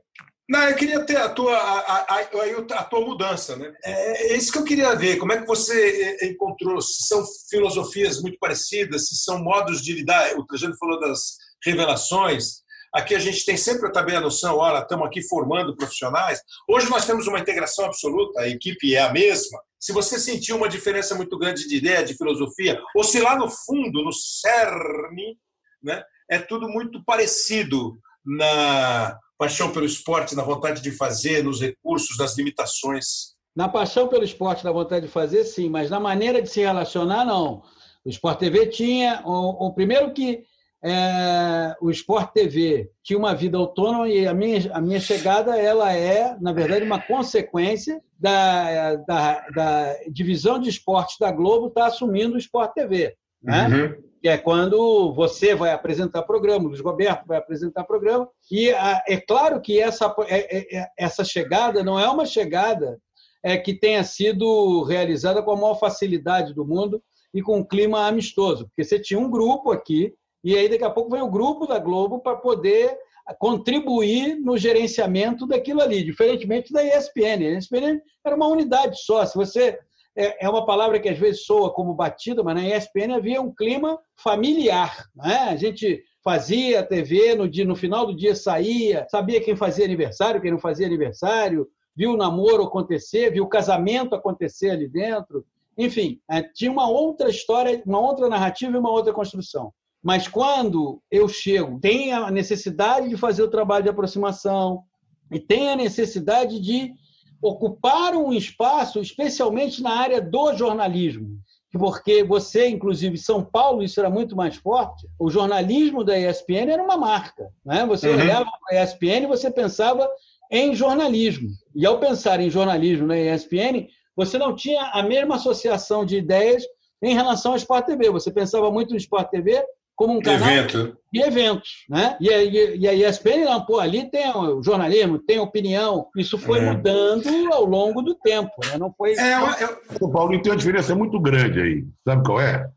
Não, 0.50 0.64
eu 0.64 0.76
queria 0.78 1.06
ter 1.06 1.18
a 1.18 1.28
tua, 1.28 1.58
a, 1.58 2.16
a, 2.16 2.20
a, 2.22 2.84
tua 2.86 3.02
mudança, 3.02 3.58
né? 3.58 3.70
É, 3.84 4.32
é 4.32 4.38
isso 4.38 4.50
que 4.50 4.58
eu 4.58 4.64
queria 4.64 4.96
ver. 4.96 5.18
Como 5.18 5.34
é 5.34 5.42
que 5.42 5.46
você 5.46 6.18
é, 6.22 6.28
encontrou? 6.28 6.82
Se 6.82 7.06
são 7.06 7.22
filosofias 7.50 8.22
muito 8.22 8.40
parecidas, 8.40 9.10
se 9.10 9.16
são 9.18 9.44
modos 9.44 9.82
de 9.84 9.92
lidar. 9.92 10.38
O 10.38 10.46
Trajano 10.46 10.78
falou 10.78 11.02
das 11.02 11.36
revelações. 11.66 12.62
Aqui 12.98 13.14
a 13.14 13.20
gente 13.20 13.46
tem 13.46 13.56
sempre 13.56 13.92
também 13.92 14.16
a 14.16 14.20
noção, 14.20 14.58
olha, 14.58 14.80
estamos 14.80 15.06
aqui 15.06 15.22
formando 15.22 15.76
profissionais. 15.76 16.42
Hoje 16.68 16.90
nós 16.90 17.06
temos 17.06 17.28
uma 17.28 17.38
integração 17.38 17.86
absoluta, 17.86 18.40
a 18.40 18.50
equipe 18.50 18.96
é 18.96 19.02
a 19.02 19.14
mesma. 19.14 19.62
Se 19.80 19.94
você 19.94 20.18
sentiu 20.18 20.58
uma 20.58 20.68
diferença 20.68 21.14
muito 21.14 21.38
grande 21.38 21.68
de 21.68 21.78
ideia, 21.78 22.04
de 22.04 22.18
filosofia, 22.18 22.82
ou 22.96 23.04
se 23.04 23.20
lá 23.20 23.36
no 23.38 23.52
fundo, 23.52 24.04
no 24.04 24.12
cerne, 24.12 25.38
né, 25.84 26.04
é 26.28 26.40
tudo 26.40 26.68
muito 26.68 27.04
parecido 27.06 28.00
na 28.26 29.16
paixão 29.38 29.72
pelo 29.72 29.86
esporte, 29.86 30.36
na 30.36 30.42
vontade 30.42 30.82
de 30.82 30.90
fazer, 30.90 31.44
nos 31.44 31.62
recursos, 31.62 32.18
nas 32.18 32.36
limitações? 32.36 33.36
Na 33.56 33.70
paixão 33.70 34.08
pelo 34.08 34.24
esporte, 34.24 34.66
na 34.66 34.72
vontade 34.72 35.06
de 35.06 35.12
fazer, 35.12 35.44
sim, 35.44 35.70
mas 35.70 35.92
na 35.92 36.00
maneira 36.00 36.42
de 36.42 36.50
se 36.50 36.62
relacionar, 36.62 37.24
não. 37.24 37.62
O 38.04 38.10
Sport 38.10 38.40
TV 38.40 38.66
tinha. 38.66 39.22
O, 39.24 39.68
o 39.68 39.74
primeiro 39.76 40.12
que 40.14 40.48
é, 40.88 41.76
o 41.82 41.90
Sport 41.92 42.32
TV 42.34 42.90
tinha 43.04 43.20
uma 43.20 43.36
vida 43.36 43.58
autônoma 43.58 44.08
e 44.10 44.28
a 44.28 44.34
minha, 44.34 44.72
a 44.74 44.82
minha 44.82 45.00
chegada 45.00 45.58
ela 45.58 45.94
é, 45.94 46.38
na 46.40 46.54
verdade, 46.54 46.86
uma 46.86 47.02
consequência 47.02 48.02
da, 48.20 48.96
da, 48.96 49.48
da 49.56 49.96
divisão 50.12 50.60
de 50.60 50.70
esportes 50.70 51.18
da 51.20 51.32
Globo 51.32 51.68
estar 51.68 51.82
tá 51.82 51.88
assumindo 51.88 52.36
o 52.36 52.40
Sport 52.40 52.74
TV. 52.74 53.16
Né? 53.42 53.68
Uhum 53.68 54.08
que 54.22 54.28
é 54.28 54.38
quando 54.38 55.14
você 55.14 55.56
vai 55.56 55.72
apresentar 55.72 56.24
programa, 56.24 56.66
o 56.66 56.68
Luiz 56.70 56.82
Roberto 56.82 57.26
vai 57.26 57.38
apresentar 57.38 57.84
programa, 57.84 58.28
e 58.52 58.72
ah, 58.72 59.02
é 59.08 59.18
claro 59.18 59.62
que 59.62 59.80
essa, 59.80 60.14
é, 60.28 60.58
é, 60.58 60.78
é, 60.80 60.88
essa 60.98 61.24
chegada 61.24 61.84
não 61.84 62.00
é 62.00 62.10
uma 62.10 62.26
chegada 62.26 63.00
é, 63.44 63.58
que 63.58 63.74
tenha 63.74 64.04
sido 64.04 64.84
realizada 64.84 65.42
com 65.42 65.52
a 65.52 65.56
maior 65.56 65.76
facilidade 65.76 66.54
do 66.54 66.66
mundo 66.66 67.02
e 67.34 67.42
com 67.42 67.60
um 67.60 67.64
clima 67.64 68.08
amistoso, 68.08 68.66
porque 68.66 68.84
você 68.84 69.00
tinha 69.00 69.20
um 69.20 69.30
grupo 69.30 69.72
aqui, 69.72 70.14
e 70.48 70.58
aí 70.58 70.70
daqui 70.70 70.86
a 70.86 70.90
pouco 70.90 71.12
vem 71.12 71.22
o 71.22 71.30
grupo 71.30 71.68
da 71.68 71.78
Globo 71.78 72.20
para 72.20 72.38
poder 72.38 72.98
contribuir 73.38 74.36
no 74.36 74.58
gerenciamento 74.58 75.46
daquilo 75.46 75.82
ali, 75.82 76.02
diferentemente 76.02 76.72
da 76.72 76.82
ESPN. 76.82 77.44
A 77.44 77.58
ESPN 77.58 78.02
era 78.26 78.34
uma 78.34 78.48
unidade 78.48 78.98
só. 79.04 79.26
Se 79.26 79.36
você 79.36 79.78
é, 80.16 80.46
é 80.46 80.50
uma 80.50 80.66
palavra 80.66 81.02
que 81.02 81.10
às 81.10 81.20
vezes 81.20 81.46
soa 81.46 81.74
como 81.74 81.94
batida, 81.94 82.42
mas 82.44 82.56
na 82.56 82.66
ESPN 82.66 83.14
havia 83.14 83.42
um 83.42 83.54
clima 83.54 84.00
familiar. 84.16 85.10
Né? 85.14 85.36
A 85.50 85.58
gente 85.58 86.02
fazia 86.24 86.80
a 86.80 86.84
TV, 86.84 87.36
no, 87.36 87.50
dia, 87.50 87.66
no 87.66 87.76
final 87.76 88.06
do 88.06 88.16
dia 88.16 88.34
saía, 88.34 89.06
sabia 89.12 89.42
quem 89.42 89.56
fazia 89.58 89.84
aniversário, 89.84 90.40
quem 90.42 90.52
não 90.52 90.60
fazia 90.60 90.88
aniversário, 90.88 91.68
viu 91.94 92.14
o 92.14 92.18
namoro 92.18 92.64
acontecer, 92.64 93.34
viu 93.34 93.44
o 93.44 93.50
casamento 93.50 94.16
acontecer 94.16 94.70
ali 94.70 94.88
dentro. 94.88 95.46
Enfim, 95.78 96.22
é, 96.32 96.42
tinha 96.42 96.72
uma 96.72 96.90
outra 96.90 97.30
história, 97.30 97.84
uma 97.86 98.00
outra 98.00 98.30
narrativa 98.30 98.78
e 98.78 98.80
uma 98.80 98.92
outra 98.92 99.12
construção. 99.12 99.74
Mas 100.08 100.26
quando 100.26 101.02
eu 101.12 101.28
chego, 101.28 101.82
tem 101.82 102.14
a 102.14 102.32
necessidade 102.32 103.10
de 103.10 103.18
fazer 103.18 103.44
o 103.44 103.50
trabalho 103.50 103.84
de 103.84 103.90
aproximação 103.90 104.84
e 105.30 105.38
tem 105.38 105.70
a 105.70 105.76
necessidade 105.76 106.62
de 106.62 106.94
ocupar 107.42 108.16
um 108.16 108.32
espaço, 108.32 109.02
especialmente 109.02 109.84
na 109.84 109.92
área 109.92 110.22
do 110.22 110.54
jornalismo, 110.56 111.38
porque 111.74 112.24
você, 112.24 112.70
inclusive, 112.70 113.18
São 113.18 113.44
Paulo, 113.44 113.84
isso 113.84 114.00
era 114.00 114.10
muito 114.10 114.34
mais 114.34 114.56
forte. 114.56 115.06
O 115.20 115.30
jornalismo 115.30 116.06
da 116.06 116.18
ESPN 116.18 116.72
era 116.72 116.82
uma 116.82 116.96
marca. 116.96 117.50
Né? 117.66 117.86
Você 117.86 118.08
Uhum. 118.08 118.22
olhava 118.22 118.50
para 118.66 118.80
a 118.80 118.84
ESPN 118.86 119.24
e 119.24 119.28
você 119.28 119.52
pensava 119.52 120.10
em 120.50 120.74
jornalismo. 120.74 121.50
E 121.76 121.86
ao 121.86 122.00
pensar 122.00 122.40
em 122.40 122.50
jornalismo 122.50 123.08
na 123.08 123.20
ESPN, 123.20 123.90
você 124.16 124.38
não 124.38 124.56
tinha 124.56 124.84
a 124.94 125.04
mesma 125.04 125.36
associação 125.36 126.06
de 126.06 126.16
ideias 126.16 126.64
em 127.04 127.14
relação 127.14 127.52
ao 127.52 127.58
Sport 127.58 127.86
TV. 127.86 128.10
Você 128.10 128.32
pensava 128.32 128.72
muito 128.72 128.92
no 128.92 128.98
Sport 128.98 129.30
TV 129.30 129.62
como 129.98 130.14
um 130.18 130.22
canal 130.22 130.48
Evento. 130.50 130.96
de 131.12 131.22
eventos, 131.22 131.70
né? 131.90 132.16
E 132.22 132.30
a, 132.30 132.44
e 132.44 132.88
a 132.88 132.94
ESPN, 133.10 133.46
não, 133.46 133.66
pô, 133.66 133.80
ali 133.80 134.10
tem 134.12 134.30
o 134.32 134.62
jornalismo, 134.62 135.18
tem 135.18 135.40
opinião. 135.40 136.08
Isso 136.16 136.38
foi 136.38 136.60
É. 136.60 136.72
mudando 136.72 137.28
ao 137.52 137.66
longo 137.66 138.02
do 138.04 138.14
tempo, 138.14 138.52
né? 138.66 138.78
Não 138.78 138.94
foi. 138.96 139.14
É, 139.18 139.34
eu- 139.34 139.68
eu- 139.68 139.78
O 140.00 140.12
Paulinho 140.12 140.42
tem 140.42 140.52
uma 140.52 140.58
diferença 140.58 140.96
muito 140.96 141.20
grande 141.20 141.60
aí. 141.60 141.86
Sabe 142.08 142.24
qual 142.24 142.40
é? 142.40 142.70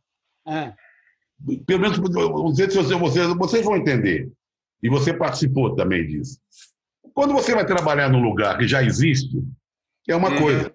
É. 0.49 0.73
Pelo 1.67 1.81
menos, 1.81 1.99
não 1.99 2.55
sei 2.55 2.71
se 2.71 2.77
você, 2.79 2.95
vocês, 2.95 3.27
vocês 3.37 3.65
vão 3.65 3.77
entender. 3.77 4.31
E 4.83 4.89
você 4.89 5.13
participou 5.13 5.75
também 5.77 6.07
disso. 6.07 6.39
Quando 7.13 7.35
você 7.35 7.55
vai 7.55 7.67
trabalhar 7.67 8.09
num 8.09 8.23
lugar 8.23 8.57
que 8.57 8.67
já 8.67 8.83
existe, 8.83 9.37
é 10.09 10.17
uma 10.17 10.31
Uhum. 10.31 10.39
coisa. 10.41 10.73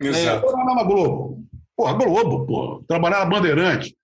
Exato. 0.00 0.46
Trabalhar 0.46 0.74
na 0.74 0.82
Globo. 0.82 1.44
Pô, 1.76 1.86
a 1.86 1.92
Globo, 1.92 2.46
pô. 2.46 2.84
Trabalhar 2.88 3.20
na 3.20 3.26
Bandeirante, 3.26 3.94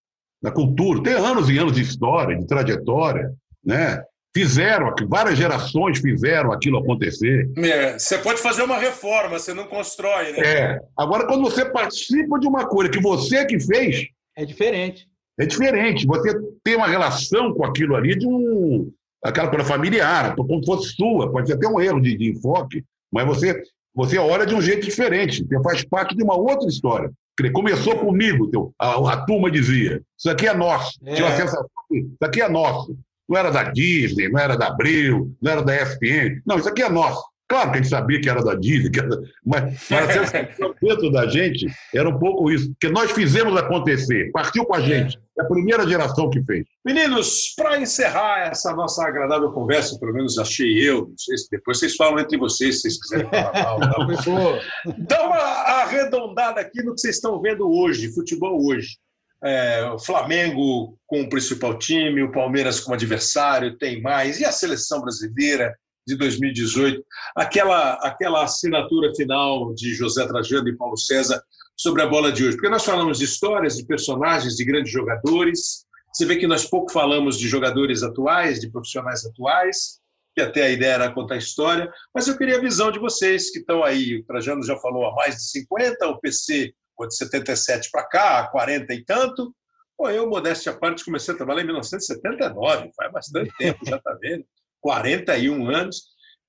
na 0.43 0.51
cultura. 0.51 1.03
Tem 1.03 1.15
anos 1.15 1.49
e 1.51 1.59
anos 1.59 1.73
de 1.75 1.83
história, 1.83 2.37
de 2.39 2.47
trajetória, 2.47 3.33
né? 3.65 4.03
Fizeram, 4.35 4.95
várias 5.09 5.37
gerações 5.37 5.99
fizeram 5.99 6.53
aquilo 6.53 6.79
acontecer. 6.79 7.51
É, 7.59 7.99
Você 7.99 8.17
pode 8.19 8.41
fazer 8.41 8.62
uma 8.62 8.79
reforma, 8.79 9.39
você 9.41 9.53
não 9.53 9.65
constrói, 9.65 10.33
né? 10.33 10.39
É. 10.39 10.79
Agora, 10.97 11.27
quando 11.27 11.43
você 11.43 11.65
participa 11.65 12.39
de 12.39 12.47
uma 12.47 12.65
coisa 12.67 12.89
que 12.91 13.01
você 13.01 13.45
que 13.45 13.59
fez, 13.59 14.07
É 14.37 14.45
diferente. 14.45 15.09
é 15.39 15.45
diferente. 15.47 16.07
Você 16.07 16.33
tem 16.62 16.77
uma 16.77 16.87
relação 16.87 17.53
com 17.53 17.65
aquilo 17.65 17.97
ali 17.97 18.17
de 18.17 18.25
um. 18.27 18.89
aquela 19.25 19.49
coisa 19.49 19.65
familiar, 19.65 20.37
como 20.37 20.61
se 20.61 20.67
fosse 20.67 20.95
sua. 20.95 21.31
Pode 21.33 21.49
ser 21.49 21.55
até 21.55 21.67
um 21.67 21.81
erro 21.81 22.01
de, 22.01 22.17
de 22.17 22.31
enfoque, 22.31 22.85
mas 23.12 23.27
você, 23.27 23.61
você 23.93 24.17
olha 24.17 24.47
de 24.47 24.55
um 24.55 24.62
jeito 24.62 24.87
diferente. 24.87 25.45
Você 25.45 25.61
faz 25.61 25.83
parte 25.85 26.15
de 26.17 26.23
uma 26.23 26.37
outra 26.37 26.69
história. 26.69 27.11
Começou 27.49 27.97
comigo, 27.97 28.49
teu, 28.49 28.75
a, 28.79 29.12
a 29.12 29.17
turma 29.25 29.51
dizia: 29.51 30.03
Isso 30.19 30.29
aqui 30.29 30.47
é 30.47 30.53
nosso. 30.53 30.99
É. 31.07 31.15
Tinha 31.15 31.27
uma 31.27 31.37
sensação 31.37 31.67
isso 31.91 32.17
aqui 32.23 32.41
é 32.41 32.49
nosso. 32.49 32.97
Não 33.29 33.39
era 33.39 33.51
da 33.51 33.65
Disney, 33.65 34.29
não 34.29 34.41
era 34.41 34.57
da 34.57 34.69
Abril, 34.69 35.35
não 35.41 35.53
era 35.53 35.62
da 35.62 35.75
ESPN. 35.75 36.43
Não, 36.45 36.59
isso 36.59 36.69
aqui 36.69 36.83
é 36.83 36.89
nosso. 36.89 37.23
Claro 37.51 37.72
que 37.72 37.78
a 37.78 37.82
gente 37.82 37.90
sabia 37.90 38.20
que 38.20 38.31
era 38.31 38.44
da 38.44 38.55
Disney, 38.55 38.93
era 38.97 39.09
mas, 39.44 39.86
mas 39.90 40.09
a 40.09 40.22
sensação 40.24 40.72
dentro 40.81 41.10
da 41.10 41.27
gente 41.27 41.66
era 41.93 42.09
um 42.09 42.16
pouco 42.16 42.48
isso. 42.48 42.70
Porque 42.70 42.89
nós 42.89 43.10
fizemos 43.10 43.56
acontecer, 43.56 44.31
partiu 44.31 44.64
com 44.64 44.77
a 44.77 44.81
gente. 44.81 45.18
É 45.36 45.43
a 45.43 45.47
primeira 45.47 45.85
geração 45.89 46.31
que 46.31 46.40
fez. 46.44 46.64
Meninos, 46.86 47.52
para 47.56 47.81
encerrar 47.81 48.47
essa 48.47 48.72
nossa 48.72 49.05
agradável 49.05 49.51
conversa, 49.51 49.98
pelo 49.98 50.12
menos 50.12 50.39
achei 50.39 50.78
eu, 50.78 51.09
não 51.09 51.18
sei 51.18 51.36
se 51.39 51.48
depois 51.51 51.81
vocês 51.81 51.97
falam 51.97 52.20
entre 52.20 52.39
vocês, 52.39 52.77
se 52.77 52.82
vocês 52.82 53.01
quiserem 53.01 53.28
falar 53.28 53.52
mal. 53.52 53.81
tá? 53.81 54.94
Dá 55.09 55.27
uma 55.27 55.39
arredondada 55.39 56.60
aqui 56.60 56.85
no 56.85 56.94
que 56.94 57.01
vocês 57.01 57.16
estão 57.16 57.40
vendo 57.43 57.68
hoje, 57.68 58.14
futebol 58.14 58.64
hoje. 58.64 58.97
É, 59.43 59.90
o 59.90 59.98
Flamengo 59.98 60.97
com 61.05 61.22
o 61.22 61.28
principal 61.28 61.77
time, 61.78 62.22
o 62.22 62.31
Palmeiras 62.31 62.78
como 62.78 62.94
adversário, 62.94 63.77
tem 63.77 64.01
mais. 64.01 64.39
E 64.39 64.44
a 64.44 64.52
seleção 64.52 65.01
brasileira 65.01 65.74
de 66.06 66.16
2018? 66.16 67.05
Aquela, 67.36 67.94
aquela 67.94 68.44
assinatura 68.44 69.14
final 69.14 69.74
de 69.74 69.94
José 69.94 70.27
Trajano 70.27 70.68
e 70.68 70.77
Paulo 70.77 70.97
César 70.97 71.43
sobre 71.77 72.02
a 72.02 72.06
bola 72.06 72.31
de 72.31 72.44
hoje. 72.44 72.56
Porque 72.56 72.68
nós 72.68 72.85
falamos 72.85 73.18
de 73.18 73.24
histórias, 73.24 73.77
de 73.77 73.86
personagens, 73.86 74.56
de 74.56 74.64
grandes 74.64 74.93
jogadores. 74.93 75.86
Você 76.12 76.27
vê 76.27 76.36
que 76.36 76.47
nós 76.47 76.66
pouco 76.66 76.93
falamos 76.93 77.39
de 77.39 77.48
jogadores 77.48 78.02
atuais, 78.02 78.60
de 78.60 78.70
profissionais 78.70 79.24
atuais, 79.24 80.01
que 80.35 80.43
até 80.43 80.62
a 80.62 80.70
ideia 80.70 80.93
era 80.93 81.14
contar 81.14 81.36
história. 81.36 81.90
Mas 82.14 82.28
eu 82.28 82.36
queria 82.36 82.56
a 82.56 82.60
visão 82.60 82.90
de 82.90 82.98
vocês 82.98 83.51
que 83.51 83.60
estão 83.60 83.82
aí. 83.82 84.18
O 84.18 84.24
Trajano 84.24 84.62
já 84.62 84.77
falou 84.77 85.06
há 85.06 85.14
mais 85.14 85.36
de 85.36 85.51
50, 85.51 86.06
o 86.09 86.20
PC 86.20 86.74
foi 86.97 87.09
de 87.09 87.16
77 87.16 87.90
para 87.90 88.05
cá, 88.05 88.47
40 88.48 88.93
e 88.93 89.05
tanto. 89.05 89.55
Pô, 89.97 90.09
eu, 90.10 90.28
modéstia 90.28 90.72
à 90.72 90.77
parte, 90.77 91.05
comecei 91.05 91.32
a 91.32 91.36
trabalhar 91.36 91.62
em 91.62 91.66
1979, 91.66 92.90
faz 92.97 93.12
bastante 93.12 93.51
tempo, 93.59 93.78
já 93.86 93.97
está 93.97 94.14
vendo, 94.20 94.44
41 94.81 95.69
anos. 95.69 96.02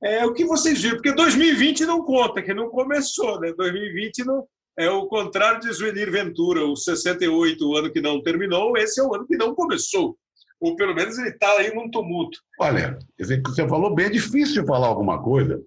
É, 0.03 0.25
o 0.25 0.33
que 0.33 0.45
vocês 0.45 0.81
viram? 0.81 0.95
Porque 0.95 1.13
2020 1.13 1.85
não 1.85 2.03
conta, 2.03 2.41
que 2.41 2.53
não 2.53 2.69
começou, 2.69 3.39
né? 3.39 3.53
2020 3.55 4.25
não, 4.25 4.45
é 4.77 4.89
o 4.89 5.05
contrário 5.07 5.59
de 5.59 5.71
Zuenir 5.71 6.11
Ventura, 6.11 6.65
o 6.65 6.75
68, 6.75 7.67
o 7.67 7.75
ano 7.77 7.91
que 7.91 8.01
não 8.01 8.21
terminou, 8.21 8.75
esse 8.77 8.99
é 8.99 9.03
o 9.03 9.13
ano 9.13 9.27
que 9.27 9.37
não 9.37 9.53
começou. 9.53 10.17
Ou 10.59 10.75
pelo 10.75 10.93
menos 10.95 11.17
ele 11.17 11.29
está 11.29 11.51
aí 11.57 11.73
num 11.73 11.89
tumulto. 11.89 12.39
Olha, 12.59 12.97
você 13.19 13.67
falou 13.67 13.93
bem, 13.93 14.07
é 14.07 14.09
difícil 14.09 14.65
falar 14.65 14.87
alguma 14.87 15.21
coisa 15.21 15.61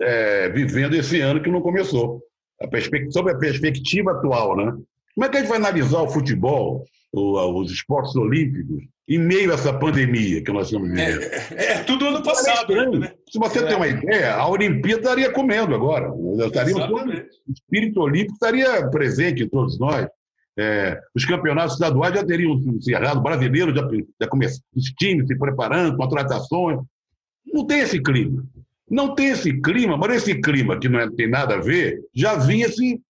é, 0.00 0.48
vivendo 0.50 0.94
esse 0.94 1.20
ano 1.20 1.42
que 1.42 1.50
não 1.50 1.60
começou. 1.60 2.22
A 2.60 2.68
perspe- 2.68 3.10
sobre 3.10 3.32
a 3.32 3.38
perspectiva 3.38 4.12
atual, 4.12 4.56
né? 4.56 4.72
Como 5.14 5.26
é 5.26 5.28
que 5.28 5.36
a 5.36 5.40
gente 5.40 5.48
vai 5.48 5.58
analisar 5.58 6.02
o 6.02 6.08
futebol, 6.08 6.84
os 7.20 7.70
esportes 7.70 8.14
olímpicos, 8.16 8.82
em 9.08 9.18
meio 9.18 9.50
a 9.50 9.54
essa 9.54 9.72
pandemia 9.72 10.42
que 10.42 10.52
nós 10.52 10.66
estamos 10.66 10.88
vivendo? 10.88 11.22
É, 11.22 11.64
é 11.72 11.84
tudo 11.84 12.06
ano 12.06 12.22
passado, 12.22 12.98
né? 12.98 13.12
Se 13.30 13.38
você 13.38 13.64
tem 13.64 13.76
uma 13.76 13.86
ideia, 13.86 14.34
a 14.34 14.48
Olimpíada 14.48 15.00
estaria 15.02 15.30
comendo 15.30 15.74
agora. 15.74 16.10
Estaria, 16.46 16.74
todo, 16.74 17.10
o 17.10 17.52
espírito 17.52 18.00
olímpico 18.00 18.32
estaria 18.32 18.88
presente 18.88 19.42
em 19.42 19.48
todos 19.48 19.78
nós. 19.78 20.06
É, 20.56 21.00
os 21.14 21.24
campeonatos 21.24 21.74
estaduais 21.74 22.14
já 22.14 22.24
teriam 22.24 22.54
encerrado, 22.54 23.18
o 23.18 23.22
brasileiro 23.22 23.74
já, 23.74 23.86
já 24.20 24.28
começou, 24.28 24.62
os 24.74 24.84
times 24.98 25.26
se 25.26 25.36
preparando, 25.36 25.96
contratações. 25.96 26.78
Não 27.52 27.66
tem 27.66 27.80
esse 27.80 28.00
clima. 28.00 28.44
Não 28.88 29.14
tem 29.14 29.28
esse 29.28 29.60
clima, 29.60 29.96
mas 29.96 30.16
esse 30.16 30.40
clima 30.40 30.78
que 30.78 30.88
não 30.88 31.00
é- 31.00 31.10
tem 31.10 31.28
nada 31.28 31.54
a 31.54 31.60
ver, 31.60 32.00
já 32.14 32.36
vinha 32.36 32.68
se. 32.68 33.00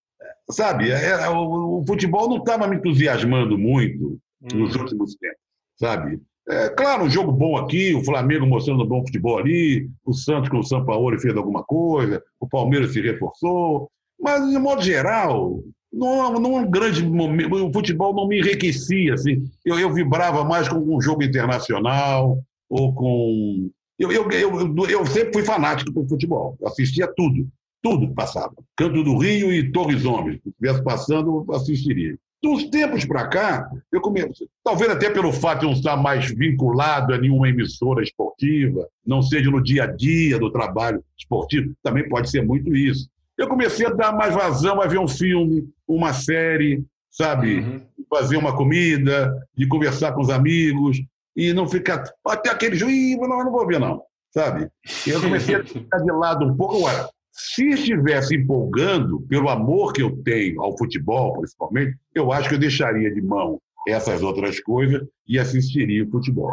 Sabe, 0.50 0.90
é- 0.90 1.28
o, 1.30 1.80
o 1.80 1.84
futebol 1.86 2.28
não 2.28 2.38
estava 2.38 2.66
me 2.68 2.76
entusiasmando 2.76 3.56
muito 3.56 4.18
nos 4.52 4.74
últimos 4.76 5.14
tempos, 5.14 5.38
sabe? 5.78 6.20
É, 6.46 6.68
claro, 6.68 7.04
um 7.04 7.10
jogo 7.10 7.32
bom 7.32 7.56
aqui, 7.56 7.94
o 7.94 8.04
Flamengo 8.04 8.46
mostrando 8.46 8.86
bom 8.86 9.00
futebol 9.00 9.38
ali, 9.38 9.88
o 10.04 10.12
Santos 10.12 10.50
com 10.50 10.58
o 10.58 10.64
São 10.64 10.84
Paulo 10.84 11.18
fez 11.18 11.34
alguma 11.34 11.64
coisa, 11.64 12.22
o 12.38 12.46
Palmeiras 12.46 12.92
se 12.92 13.00
reforçou, 13.00 13.90
mas, 14.20 14.46
de 14.50 14.58
modo 14.58 14.82
geral, 14.82 15.62
não, 15.90 16.32
não 16.34 16.58
é 16.58 16.60
um 16.60 16.70
grande 16.70 17.02
momento, 17.02 17.54
o 17.54 17.72
futebol 17.72 18.14
não 18.14 18.28
me 18.28 18.40
enriquecia, 18.40 19.14
assim, 19.14 19.42
eu, 19.64 19.78
eu 19.78 19.90
vibrava 19.90 20.44
mais 20.44 20.68
com 20.68 20.76
um 20.76 21.00
jogo 21.00 21.22
internacional, 21.22 22.38
ou 22.68 22.92
com... 22.94 23.70
Eu, 23.98 24.12
eu, 24.12 24.28
eu, 24.30 24.88
eu 24.90 25.06
sempre 25.06 25.32
fui 25.32 25.44
fanático 25.44 25.92
por 25.94 26.06
futebol, 26.06 26.58
assistia 26.66 27.06
tudo, 27.16 27.48
tudo 27.84 28.14
passava. 28.14 28.54
Canto 28.78 29.04
do 29.04 29.18
Rio 29.18 29.52
e 29.52 29.70
Torres 29.70 30.06
Homens, 30.06 30.40
se 30.42 30.48
estivesse 30.48 30.82
passando, 30.82 31.44
eu 31.46 31.54
assistiria. 31.54 32.16
De 32.42 32.48
uns 32.48 32.64
tempos 32.70 33.04
para 33.04 33.28
cá, 33.28 33.70
eu 33.92 34.00
comecei, 34.00 34.48
talvez 34.64 34.90
até 34.90 35.10
pelo 35.10 35.30
fato 35.30 35.60
de 35.60 35.66
não 35.66 35.72
estar 35.74 35.96
mais 35.96 36.30
vinculado 36.30 37.12
a 37.12 37.18
nenhuma 37.18 37.48
emissora 37.48 38.02
esportiva, 38.02 38.88
não 39.06 39.20
seja 39.20 39.50
no 39.50 39.62
dia 39.62 39.84
a 39.84 39.86
dia 39.86 40.38
do 40.38 40.50
trabalho 40.50 41.04
esportivo, 41.18 41.74
também 41.82 42.08
pode 42.08 42.30
ser 42.30 42.42
muito 42.42 42.74
isso. 42.74 43.06
Eu 43.36 43.48
comecei 43.48 43.86
a 43.86 43.90
dar 43.90 44.12
mais 44.12 44.34
vazão 44.34 44.80
a 44.80 44.86
ver 44.86 44.98
um 44.98 45.08
filme, 45.08 45.68
uma 45.86 46.14
série, 46.14 46.82
sabe? 47.10 47.58
Uhum. 47.58 47.82
Fazer 48.08 48.38
uma 48.38 48.56
comida, 48.56 49.34
de 49.54 49.66
conversar 49.66 50.12
com 50.12 50.22
os 50.22 50.30
amigos 50.30 51.02
e 51.36 51.52
não 51.52 51.68
ficar 51.68 52.04
até 52.26 52.50
aquele 52.50 52.76
"Ih, 52.76 53.16
não, 53.16 53.44
não 53.44 53.52
vou 53.52 53.66
ver 53.66 53.80
não, 53.80 54.02
sabe? 54.32 54.68
Eu 55.06 55.20
comecei 55.20 55.56
a 55.56 55.64
ficar 55.64 55.98
de 55.98 56.12
lado 56.12 56.46
um 56.46 56.56
pouco. 56.56 56.76
Agora, 56.76 57.08
se 57.34 57.68
estivesse 57.70 58.36
empolgando 58.36 59.20
pelo 59.22 59.48
amor 59.48 59.92
que 59.92 60.00
eu 60.00 60.16
tenho 60.22 60.62
ao 60.62 60.78
futebol, 60.78 61.36
principalmente, 61.38 61.96
eu 62.14 62.32
acho 62.32 62.48
que 62.48 62.54
eu 62.54 62.60
deixaria 62.60 63.12
de 63.12 63.20
mão 63.20 63.60
essas 63.88 64.22
outras 64.22 64.60
coisas 64.60 65.02
e 65.26 65.38
assistiria 65.38 66.04
o 66.04 66.10
futebol. 66.10 66.52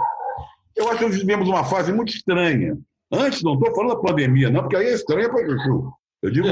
Eu 0.76 0.90
acho 0.90 0.98
que 0.98 1.06
nós 1.06 1.16
vivemos 1.16 1.48
uma 1.48 1.64
fase 1.64 1.94
muito 1.94 2.12
estranha. 2.14 2.76
Antes, 3.12 3.44
não 3.44 3.54
estou 3.54 3.76
falando 3.76 3.96
da 3.96 4.02
pandemia, 4.02 4.50
não, 4.50 4.62
porque 4.62 4.76
aí 4.76 4.88
é 4.88 4.94
estranha 4.94 5.30
para 5.30 5.46
Chuchu. 5.46 5.94
Eu 6.24 6.32
digo 6.32 6.48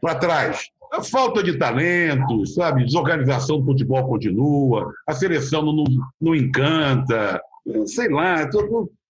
para 0.00 0.14
trás. 0.14 0.68
A 0.90 1.02
falta 1.02 1.42
de 1.42 1.58
talento, 1.58 2.46
sabe? 2.46 2.84
Desorganização 2.84 3.58
do 3.58 3.66
futebol 3.66 4.06
continua, 4.06 4.92
a 5.06 5.12
seleção 5.12 5.62
não, 5.62 5.74
não, 5.74 5.84
não 6.20 6.34
encanta, 6.34 7.40
sei 7.86 8.08
lá, 8.08 8.48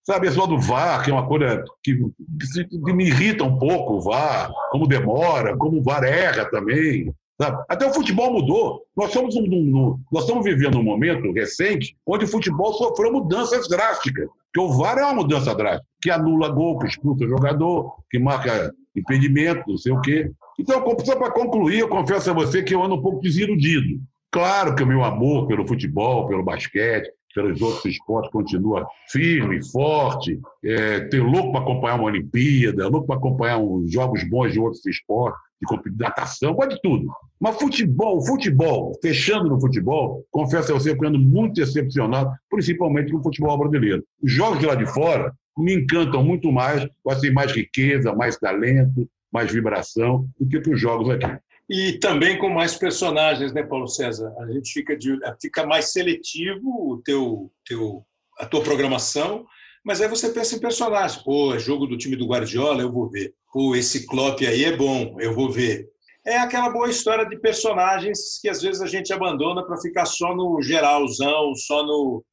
sabe, 0.04 0.30
só 0.30 0.46
do 0.46 0.58
VAR, 0.58 1.02
que 1.02 1.10
é 1.10 1.14
uma 1.14 1.26
coisa 1.26 1.64
que, 1.82 1.96
que, 1.96 2.92
me 2.92 3.06
irrita 3.06 3.42
um 3.42 3.58
pouco, 3.58 3.94
o 3.94 4.00
VAR, 4.00 4.50
como 4.70 4.86
demora, 4.86 5.56
como 5.56 5.78
o 5.78 5.82
VAR 5.82 6.04
erra 6.04 6.44
também. 6.44 7.12
Sabe? 7.40 7.64
Até 7.68 7.86
o 7.86 7.92
futebol 7.92 8.32
mudou. 8.32 8.82
Nós, 8.96 9.12
somos 9.12 9.34
um, 9.34 9.42
um, 9.42 9.98
nós 10.12 10.24
estamos 10.24 10.44
vivendo 10.44 10.78
um 10.78 10.84
momento 10.84 11.32
recente 11.32 11.96
onde 12.06 12.26
o 12.26 12.28
futebol 12.28 12.72
sofreu 12.74 13.12
mudanças 13.12 13.66
drásticas. 13.68 14.28
Porque 14.52 14.72
o 14.72 14.76
VAR 14.76 14.98
é 14.98 15.04
uma 15.04 15.14
mudança 15.14 15.54
drástica, 15.54 15.86
que 16.00 16.10
anula 16.10 16.48
gol, 16.48 16.78
que 16.78 16.86
expulsa 16.86 17.26
jogador, 17.26 17.96
que 18.08 18.18
marca 18.18 18.72
impedimento, 18.94 19.64
não 19.66 19.78
sei 19.78 19.92
o 19.92 20.00
quê. 20.00 20.30
Então, 20.58 20.84
só 21.04 21.16
para 21.16 21.32
concluir, 21.32 21.80
eu 21.80 21.88
confesso 21.88 22.30
a 22.30 22.34
você 22.34 22.62
que 22.62 22.74
eu 22.74 22.82
ando 22.82 22.94
um 22.94 23.02
pouco 23.02 23.20
desiludido. 23.20 24.00
Claro 24.30 24.76
que 24.76 24.82
o 24.82 24.86
meu 24.86 25.02
amor 25.02 25.46
pelo 25.46 25.66
futebol, 25.66 26.28
pelo 26.28 26.44
basquete, 26.44 27.10
pelos 27.34 27.60
outros 27.60 27.84
esportes 27.84 28.30
continua 28.30 28.86
firme, 29.10 29.62
forte, 29.70 30.40
é, 30.64 31.00
ter 31.00 31.20
louco 31.20 31.52
para 31.52 31.60
acompanhar 31.60 31.96
uma 31.96 32.04
Olimpíada, 32.04 32.88
louco 32.88 33.06
para 33.06 33.16
acompanhar 33.16 33.58
uns 33.58 33.92
jogos 33.92 34.22
bons 34.24 34.52
de 34.52 34.60
outros 34.60 34.86
esportes, 34.86 35.40
de 35.60 35.98
natação, 35.98 36.54
pode 36.54 36.80
tudo. 36.82 37.06
Mas 37.40 37.56
futebol, 37.56 38.24
futebol, 38.24 38.92
fechando 39.02 39.48
no 39.48 39.60
futebol, 39.60 40.24
confesso 40.30 40.72
a 40.72 40.74
você 40.74 40.94
que 40.94 41.04
eu 41.04 41.08
ando 41.08 41.18
muito 41.18 41.54
decepcionado, 41.54 42.30
principalmente 42.50 43.12
no 43.12 43.22
futebol 43.22 43.58
brasileiro. 43.58 44.04
Os 44.22 44.30
jogos 44.30 44.58
de 44.58 44.66
lá 44.66 44.74
de 44.74 44.86
fora 44.86 45.32
me 45.56 45.74
encantam 45.74 46.22
muito 46.22 46.50
mais, 46.52 46.86
ser 47.20 47.32
mais 47.32 47.52
riqueza, 47.52 48.14
mais 48.14 48.36
talento, 48.36 49.08
mais 49.32 49.50
vibração 49.52 50.26
do 50.38 50.60
que 50.60 50.70
os 50.70 50.80
jogos 50.80 51.10
aqui. 51.10 51.26
E 51.68 51.98
também 51.98 52.38
com 52.38 52.50
mais 52.50 52.76
personagens, 52.76 53.52
né, 53.52 53.62
Paulo 53.62 53.88
César? 53.88 54.34
A 54.38 54.52
gente 54.52 54.72
fica, 54.72 54.96
de, 54.96 55.18
fica 55.40 55.66
mais 55.66 55.92
seletivo 55.92 56.92
o 56.92 57.02
teu, 57.02 57.50
teu, 57.64 58.04
a 58.38 58.44
tua 58.44 58.62
programação, 58.62 59.46
mas 59.82 60.00
aí 60.00 60.08
você 60.08 60.30
pensa 60.30 60.56
em 60.56 60.60
personagens. 60.60 61.22
Pô, 61.22 61.54
é 61.54 61.58
jogo 61.58 61.86
do 61.86 61.96
time 61.96 62.16
do 62.16 62.26
Guardiola, 62.26 62.82
eu 62.82 62.92
vou 62.92 63.08
ver. 63.08 63.34
Pô, 63.52 63.74
esse 63.74 64.06
Klopp 64.06 64.40
aí 64.42 64.64
é 64.64 64.76
bom, 64.76 65.16
eu 65.20 65.34
vou 65.34 65.50
ver. 65.50 65.88
É 66.26 66.38
aquela 66.38 66.70
boa 66.70 66.88
história 66.88 67.26
de 67.26 67.38
personagens 67.38 68.38
que 68.40 68.48
às 68.48 68.62
vezes 68.62 68.80
a 68.80 68.86
gente 68.86 69.12
abandona 69.12 69.64
para 69.64 69.80
ficar 69.80 70.06
só 70.06 70.34
no 70.34 70.60
geralzão, 70.62 71.54
só 71.54 71.82
no, 71.82 72.24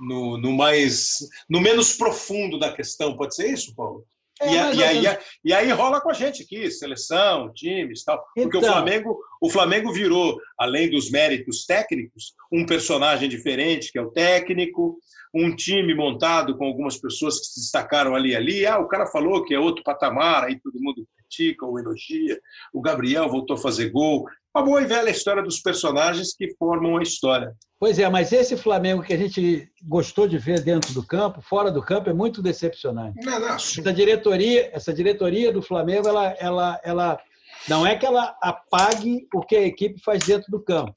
no, 0.00 0.38
no, 0.38 0.52
mais 0.52 1.18
no 1.48 1.60
menos 1.60 1.96
profundo 1.96 2.58
da 2.58 2.72
questão. 2.72 3.16
Pode 3.16 3.34
ser 3.34 3.52
isso, 3.52 3.74
Paulo? 3.74 4.04
É, 4.40 4.52
e, 4.52 4.58
a, 4.58 4.72
e, 4.72 4.84
aí, 4.84 5.18
e, 5.44 5.52
aí, 5.52 5.70
rola 5.70 6.00
com 6.00 6.08
a 6.08 6.14
gente 6.14 6.42
aqui, 6.42 6.70
seleção, 6.70 7.52
times 7.52 8.02
tal. 8.02 8.24
Porque 8.34 8.56
então... 8.56 8.60
o, 8.60 8.72
Flamengo, 8.72 9.18
o 9.40 9.50
Flamengo 9.50 9.92
virou, 9.92 10.40
além 10.58 10.90
dos 10.90 11.10
méritos 11.10 11.66
técnicos, 11.66 12.32
um 12.50 12.64
personagem 12.64 13.28
diferente, 13.28 13.92
que 13.92 13.98
é 13.98 14.02
o 14.02 14.10
técnico, 14.10 14.98
um 15.34 15.54
time 15.54 15.94
montado 15.94 16.56
com 16.56 16.64
algumas 16.64 16.96
pessoas 16.96 17.38
que 17.38 17.46
se 17.46 17.60
destacaram 17.60 18.14
ali 18.14 18.34
ali. 18.34 18.66
Ah, 18.66 18.78
o 18.78 18.88
cara 18.88 19.06
falou 19.06 19.44
que 19.44 19.54
é 19.54 19.58
outro 19.58 19.82
patamar, 19.84 20.44
aí 20.44 20.58
todo 20.60 20.80
mundo 20.80 21.06
critica 21.16 21.64
ou 21.64 21.78
elogia. 21.78 22.38
O 22.72 22.80
Gabriel 22.80 23.28
voltou 23.28 23.56
a 23.56 23.60
fazer 23.60 23.90
gol. 23.90 24.26
Uma 24.54 24.64
boa 24.64 24.82
e 24.82 24.86
velha 24.86 25.10
história 25.10 25.42
dos 25.42 25.60
personagens 25.60 26.34
que 26.34 26.54
formam 26.56 26.96
a 26.96 27.02
história. 27.02 27.54
Pois 27.78 27.98
é, 27.98 28.08
mas 28.08 28.32
esse 28.32 28.56
Flamengo 28.56 29.02
que 29.02 29.12
a 29.12 29.16
gente 29.16 29.70
gostou 29.84 30.26
de 30.26 30.36
ver 30.36 30.60
dentro 30.60 30.92
do 30.92 31.06
campo, 31.06 31.40
fora 31.40 31.70
do 31.70 31.80
campo, 31.80 32.10
é 32.10 32.12
muito 32.12 32.42
decepcionante. 32.42 33.24
Não, 33.24 33.38
não. 33.38 33.54
Essa 33.54 33.92
diretoria, 33.92 34.70
essa 34.72 34.92
diretoria 34.92 35.52
do 35.52 35.62
Flamengo, 35.62 36.08
ela, 36.08 36.36
ela, 36.38 36.80
ela 36.82 37.20
não 37.68 37.86
é 37.86 37.96
que 37.96 38.04
ela 38.04 38.36
apague 38.42 39.26
o 39.32 39.40
que 39.40 39.56
a 39.56 39.62
equipe 39.62 40.00
faz 40.02 40.24
dentro 40.24 40.50
do 40.50 40.60
campo, 40.60 40.92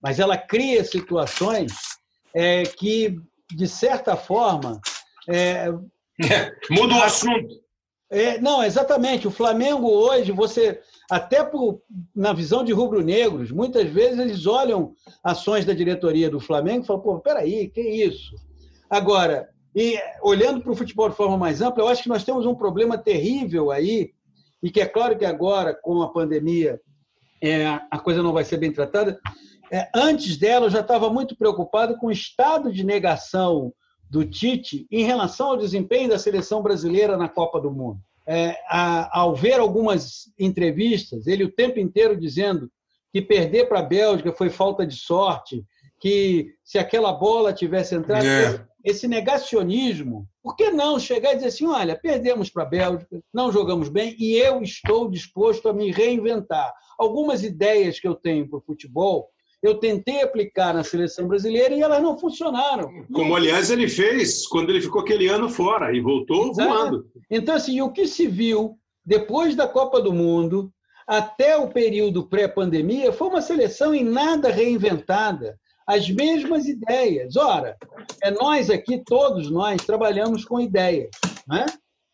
mas 0.00 0.20
ela 0.20 0.38
cria 0.38 0.84
situações 0.84 1.72
é, 2.34 2.62
que, 2.62 3.20
de 3.54 3.68
certa 3.68 4.16
forma, 4.16 4.80
é, 5.28 5.68
muda 6.70 6.94
o 6.94 7.02
assunto. 7.02 7.62
É, 8.10 8.38
não, 8.38 8.62
exatamente. 8.62 9.26
O 9.26 9.30
Flamengo 9.30 9.88
hoje, 9.88 10.32
você 10.32 10.80
até 11.10 11.42
por, 11.42 11.80
na 12.14 12.32
visão 12.32 12.62
de 12.62 12.72
rubro-negros, 12.72 13.50
muitas 13.50 13.88
vezes 13.88 14.18
eles 14.18 14.46
olham 14.46 14.94
ações 15.24 15.64
da 15.64 15.72
diretoria 15.72 16.28
do 16.28 16.38
Flamengo 16.38 16.84
e 16.84 16.86
falam, 16.86 17.02
pô, 17.02 17.20
peraí, 17.20 17.68
que 17.68 17.80
isso? 17.80 18.34
Agora, 18.90 19.48
e 19.74 19.98
olhando 20.22 20.60
para 20.60 20.72
o 20.72 20.76
futebol 20.76 21.08
de 21.08 21.16
forma 21.16 21.38
mais 21.38 21.62
ampla, 21.62 21.82
eu 21.82 21.88
acho 21.88 22.02
que 22.02 22.08
nós 22.08 22.24
temos 22.24 22.44
um 22.44 22.54
problema 22.54 22.98
terrível 22.98 23.70
aí, 23.70 24.10
e 24.62 24.70
que 24.70 24.80
é 24.80 24.86
claro 24.86 25.16
que 25.16 25.24
agora, 25.24 25.74
com 25.74 26.02
a 26.02 26.12
pandemia, 26.12 26.78
é, 27.42 27.66
a 27.90 27.98
coisa 27.98 28.22
não 28.22 28.32
vai 28.32 28.44
ser 28.44 28.58
bem 28.58 28.70
tratada. 28.70 29.18
É, 29.72 29.88
antes 29.94 30.36
dela, 30.36 30.66
eu 30.66 30.70
já 30.70 30.80
estava 30.80 31.08
muito 31.08 31.36
preocupado 31.36 31.96
com 31.96 32.08
o 32.08 32.12
estado 32.12 32.70
de 32.70 32.84
negação 32.84 33.72
do 34.10 34.24
Tite 34.24 34.86
em 34.90 35.04
relação 35.04 35.48
ao 35.48 35.56
desempenho 35.56 36.10
da 36.10 36.18
seleção 36.18 36.62
brasileira 36.62 37.16
na 37.16 37.28
Copa 37.28 37.58
do 37.58 37.70
Mundo 37.70 38.00
é, 38.26 38.56
a, 38.68 39.20
ao 39.20 39.34
ver 39.34 39.58
algumas 39.58 40.32
entrevistas, 40.38 41.26
ele 41.26 41.44
o 41.44 41.52
tempo 41.52 41.78
inteiro 41.78 42.16
dizendo 42.16 42.70
que 43.12 43.20
perder 43.20 43.68
para 43.68 43.80
a 43.80 43.84
Bélgica 43.84 44.32
foi 44.32 44.48
falta 44.48 44.86
de 44.86 44.96
sorte, 44.96 45.64
que 46.00 46.54
se 46.64 46.78
aquela 46.78 47.12
bola 47.12 47.52
tivesse 47.52 47.94
entrado. 47.94 48.26
É. 48.26 48.72
Esse 48.84 49.06
negacionismo, 49.06 50.26
por 50.42 50.56
que 50.56 50.70
não 50.70 50.98
chegar 50.98 51.32
e 51.32 51.36
dizer 51.36 51.48
assim: 51.48 51.66
olha, 51.66 51.96
perdemos 51.96 52.50
para 52.50 52.64
a 52.64 52.66
Bélgica, 52.66 53.22
não 53.32 53.52
jogamos 53.52 53.88
bem 53.88 54.16
e 54.18 54.34
eu 54.36 54.60
estou 54.60 55.08
disposto 55.08 55.68
a 55.68 55.72
me 55.72 55.92
reinventar? 55.92 56.72
Algumas 56.98 57.44
ideias 57.44 58.00
que 58.00 58.08
eu 58.08 58.14
tenho 58.14 58.48
para 58.48 58.58
o 58.58 58.62
futebol 58.62 59.28
eu 59.62 59.76
tentei 59.76 60.22
aplicar 60.22 60.74
na 60.74 60.82
seleção 60.82 61.28
brasileira 61.28 61.72
e 61.74 61.80
elas 61.80 62.02
não 62.02 62.18
funcionaram. 62.18 62.90
Como, 63.12 63.36
aliás, 63.36 63.70
ele 63.70 63.88
fez 63.88 64.46
quando 64.48 64.70
ele 64.70 64.82
ficou 64.82 65.02
aquele 65.02 65.28
ano 65.28 65.48
fora 65.48 65.94
e 65.94 66.00
voltou 66.00 66.50
Exato. 66.50 66.68
voando. 66.68 67.06
Então, 67.30 67.54
assim, 67.54 67.80
o 67.80 67.92
que 67.92 68.06
se 68.06 68.26
viu 68.26 68.76
depois 69.06 69.54
da 69.54 69.68
Copa 69.68 70.00
do 70.00 70.12
Mundo 70.12 70.72
até 71.06 71.56
o 71.56 71.68
período 71.68 72.26
pré-pandemia 72.28 73.12
foi 73.12 73.28
uma 73.28 73.40
seleção 73.40 73.94
em 73.94 74.04
nada 74.04 74.50
reinventada. 74.50 75.56
As 75.86 76.08
mesmas 76.08 76.66
ideias. 76.66 77.36
Ora, 77.36 77.76
é 78.22 78.30
nós 78.30 78.70
aqui, 78.70 79.02
todos 79.04 79.50
nós, 79.50 79.84
trabalhamos 79.84 80.44
com 80.44 80.60
ideias. 80.60 81.10
Né? 81.46 81.66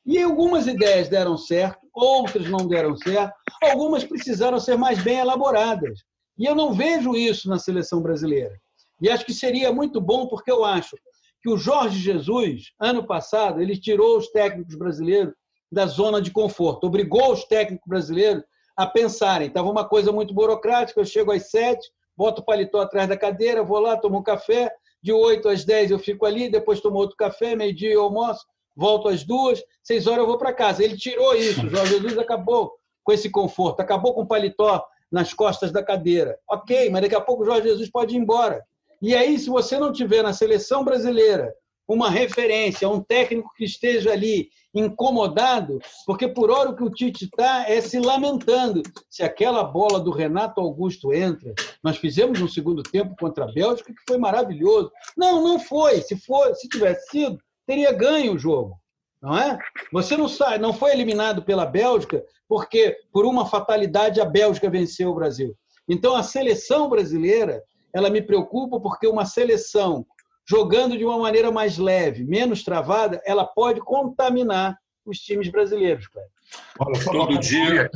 E 0.05 0.21
algumas 0.23 0.67
ideias 0.67 1.09
deram 1.09 1.37
certo, 1.37 1.81
outras 1.95 2.49
não 2.49 2.67
deram 2.67 2.97
certo, 2.97 3.35
algumas 3.63 4.05
precisaram 4.05 4.59
ser 4.59 4.77
mais 4.77 5.03
bem 5.03 5.19
elaboradas. 5.19 6.01
E 6.39 6.45
eu 6.45 6.55
não 6.55 6.73
vejo 6.73 7.17
isso 7.17 7.49
na 7.49 7.59
seleção 7.59 8.01
brasileira. 8.01 8.59
E 9.01 9.11
acho 9.11 9.25
que 9.25 9.35
seria 9.35 9.73
muito 9.73 10.01
bom, 10.01 10.27
porque 10.27 10.51
eu 10.51 10.65
acho 10.65 10.97
que 11.43 11.51
o 11.51 11.57
Jorge 11.57 11.99
Jesus, 11.99 12.73
ano 12.81 13.07
passado, 13.07 13.61
ele 13.61 13.77
tirou 13.77 14.17
os 14.19 14.29
técnicos 14.29 14.75
brasileiros 14.75 15.35
da 15.71 15.87
zona 15.87 16.21
de 16.21 16.31
conforto, 16.31 16.87
obrigou 16.87 17.33
os 17.33 17.45
técnicos 17.45 17.87
brasileiros 17.87 18.43
a 18.77 18.87
pensarem. 18.87 19.49
Estava 19.49 19.71
uma 19.71 19.87
coisa 19.87 20.11
muito 20.11 20.33
burocrática, 20.33 21.01
eu 21.01 21.05
chego 21.05 21.31
às 21.31 21.51
sete, 21.51 21.89
boto 22.17 22.41
o 22.41 22.45
paletó 22.45 22.81
atrás 22.81 23.09
da 23.09 23.17
cadeira, 23.17 23.63
vou 23.63 23.79
lá, 23.79 23.97
tomo 23.97 24.19
um 24.19 24.23
café, 24.23 24.73
de 25.03 25.13
oito 25.13 25.49
às 25.49 25.65
dez 25.65 25.91
eu 25.91 25.99
fico 25.99 26.27
ali, 26.27 26.49
depois 26.49 26.81
tomo 26.81 26.99
outro 26.99 27.17
café, 27.17 27.55
meio-dia 27.55 27.93
eu 27.93 28.03
almoço, 28.03 28.45
volto 28.77 29.09
às 29.09 29.23
duas, 29.25 29.63
seis 29.83 30.07
horas 30.07 30.21
eu 30.21 30.27
vou 30.27 30.39
para 30.39 30.53
casa. 30.53 30.83
Ele 30.83 30.97
tirou 30.97 31.35
isso, 31.35 31.65
o 31.67 31.71
Jorge 31.71 31.95
Jesus 31.95 32.19
acabou 32.19 32.73
com 33.05 33.13
esse 33.13 33.31
conforto, 33.31 33.81
acabou 33.81 34.15
com 34.15 34.23
o 34.23 34.27
paletó 34.27 34.85
nas 35.11 35.33
costas 35.33 35.73
da 35.73 35.83
cadeira. 35.83 36.39
Ok, 36.49 36.91
mas 36.91 37.03
daqui 37.03 37.15
a 37.15 37.21
pouco 37.21 37.43
o 37.43 37.47
Jorge 37.47 37.69
Jesus 37.69 37.91
pode 37.91 38.15
ir 38.15 38.19
embora. 38.19 38.63
E 39.01 39.15
aí, 39.15 39.39
se 39.39 39.49
você 39.49 39.79
não 39.79 39.93
tiver 39.93 40.23
na 40.23 40.33
seleção 40.33 40.85
brasileira 40.85 41.55
uma 41.87 42.11
referência, 42.11 42.89
um 42.89 43.01
técnico 43.01 43.51
que 43.57 43.65
esteja 43.65 44.13
ali 44.13 44.51
incomodado, 44.75 45.79
porque 46.05 46.29
por 46.29 46.51
hora 46.51 46.71
o 46.71 46.77
que 46.77 46.85
o 46.85 46.91
Tite 46.91 47.25
está 47.25 47.69
é 47.69 47.81
se 47.81 47.99
lamentando. 47.99 48.83
Se 49.09 49.23
aquela 49.23 49.65
bola 49.65 49.99
do 49.99 50.11
Renato 50.11 50.61
Augusto 50.61 51.15
entra, 51.15 51.55
nós 51.83 51.97
fizemos 51.97 52.43
um 52.43 52.49
segundo 52.49 52.83
tempo 52.83 53.17
contra 53.19 53.45
a 53.45 53.53
Bélgica 53.53 53.93
que 53.93 54.03
foi 54.07 54.19
maravilhoso. 54.19 54.91
Não, 55.17 55.43
não 55.43 55.59
foi. 55.59 56.03
Se 56.03 56.17
for, 56.17 56.55
se 56.55 56.69
tivesse 56.69 57.09
sido, 57.11 57.39
teria 57.67 57.93
ganho 57.93 58.35
o 58.35 58.39
jogo 58.39 58.79
não 59.21 59.37
é? 59.37 59.59
Você 59.93 60.17
não 60.17 60.29
sai, 60.29 60.59
não 60.59 60.73
foi 60.73 60.93
eliminado 60.93 61.43
pela 61.43 61.67
Bélgica 61.67 62.23
porque 62.49 62.97
por 63.13 63.27
uma 63.27 63.47
fatalidade 63.47 64.21
a 64.21 64.25
Bélgica 64.25 64.71
venceu 64.71 65.11
o 65.11 65.15
Brasil. 65.15 65.55
Então 65.89 66.15
a 66.17 66.23
seleção 66.23 66.89
brasileira, 66.89 67.63
ela 67.93 68.11
me 68.11 68.23
preocupa 68.23 68.81
porque 68.81 69.07
uma 69.07 69.25
seleção 69.25 70.07
jogando 70.49 70.97
de 70.97 71.05
uma 71.05 71.19
maneira 71.19 71.51
mais 71.51 71.77
leve, 71.77 72.25
menos 72.25 72.63
travada, 72.63 73.21
ela 73.25 73.45
pode 73.45 73.81
contaminar 73.81 74.79
os 75.05 75.19
times 75.19 75.49
brasileiros, 75.51 76.07
Kleber. 76.07 76.31
Olha, 76.79 77.01
só 77.03 77.13
Todo 77.13 77.39
dia. 77.39 77.91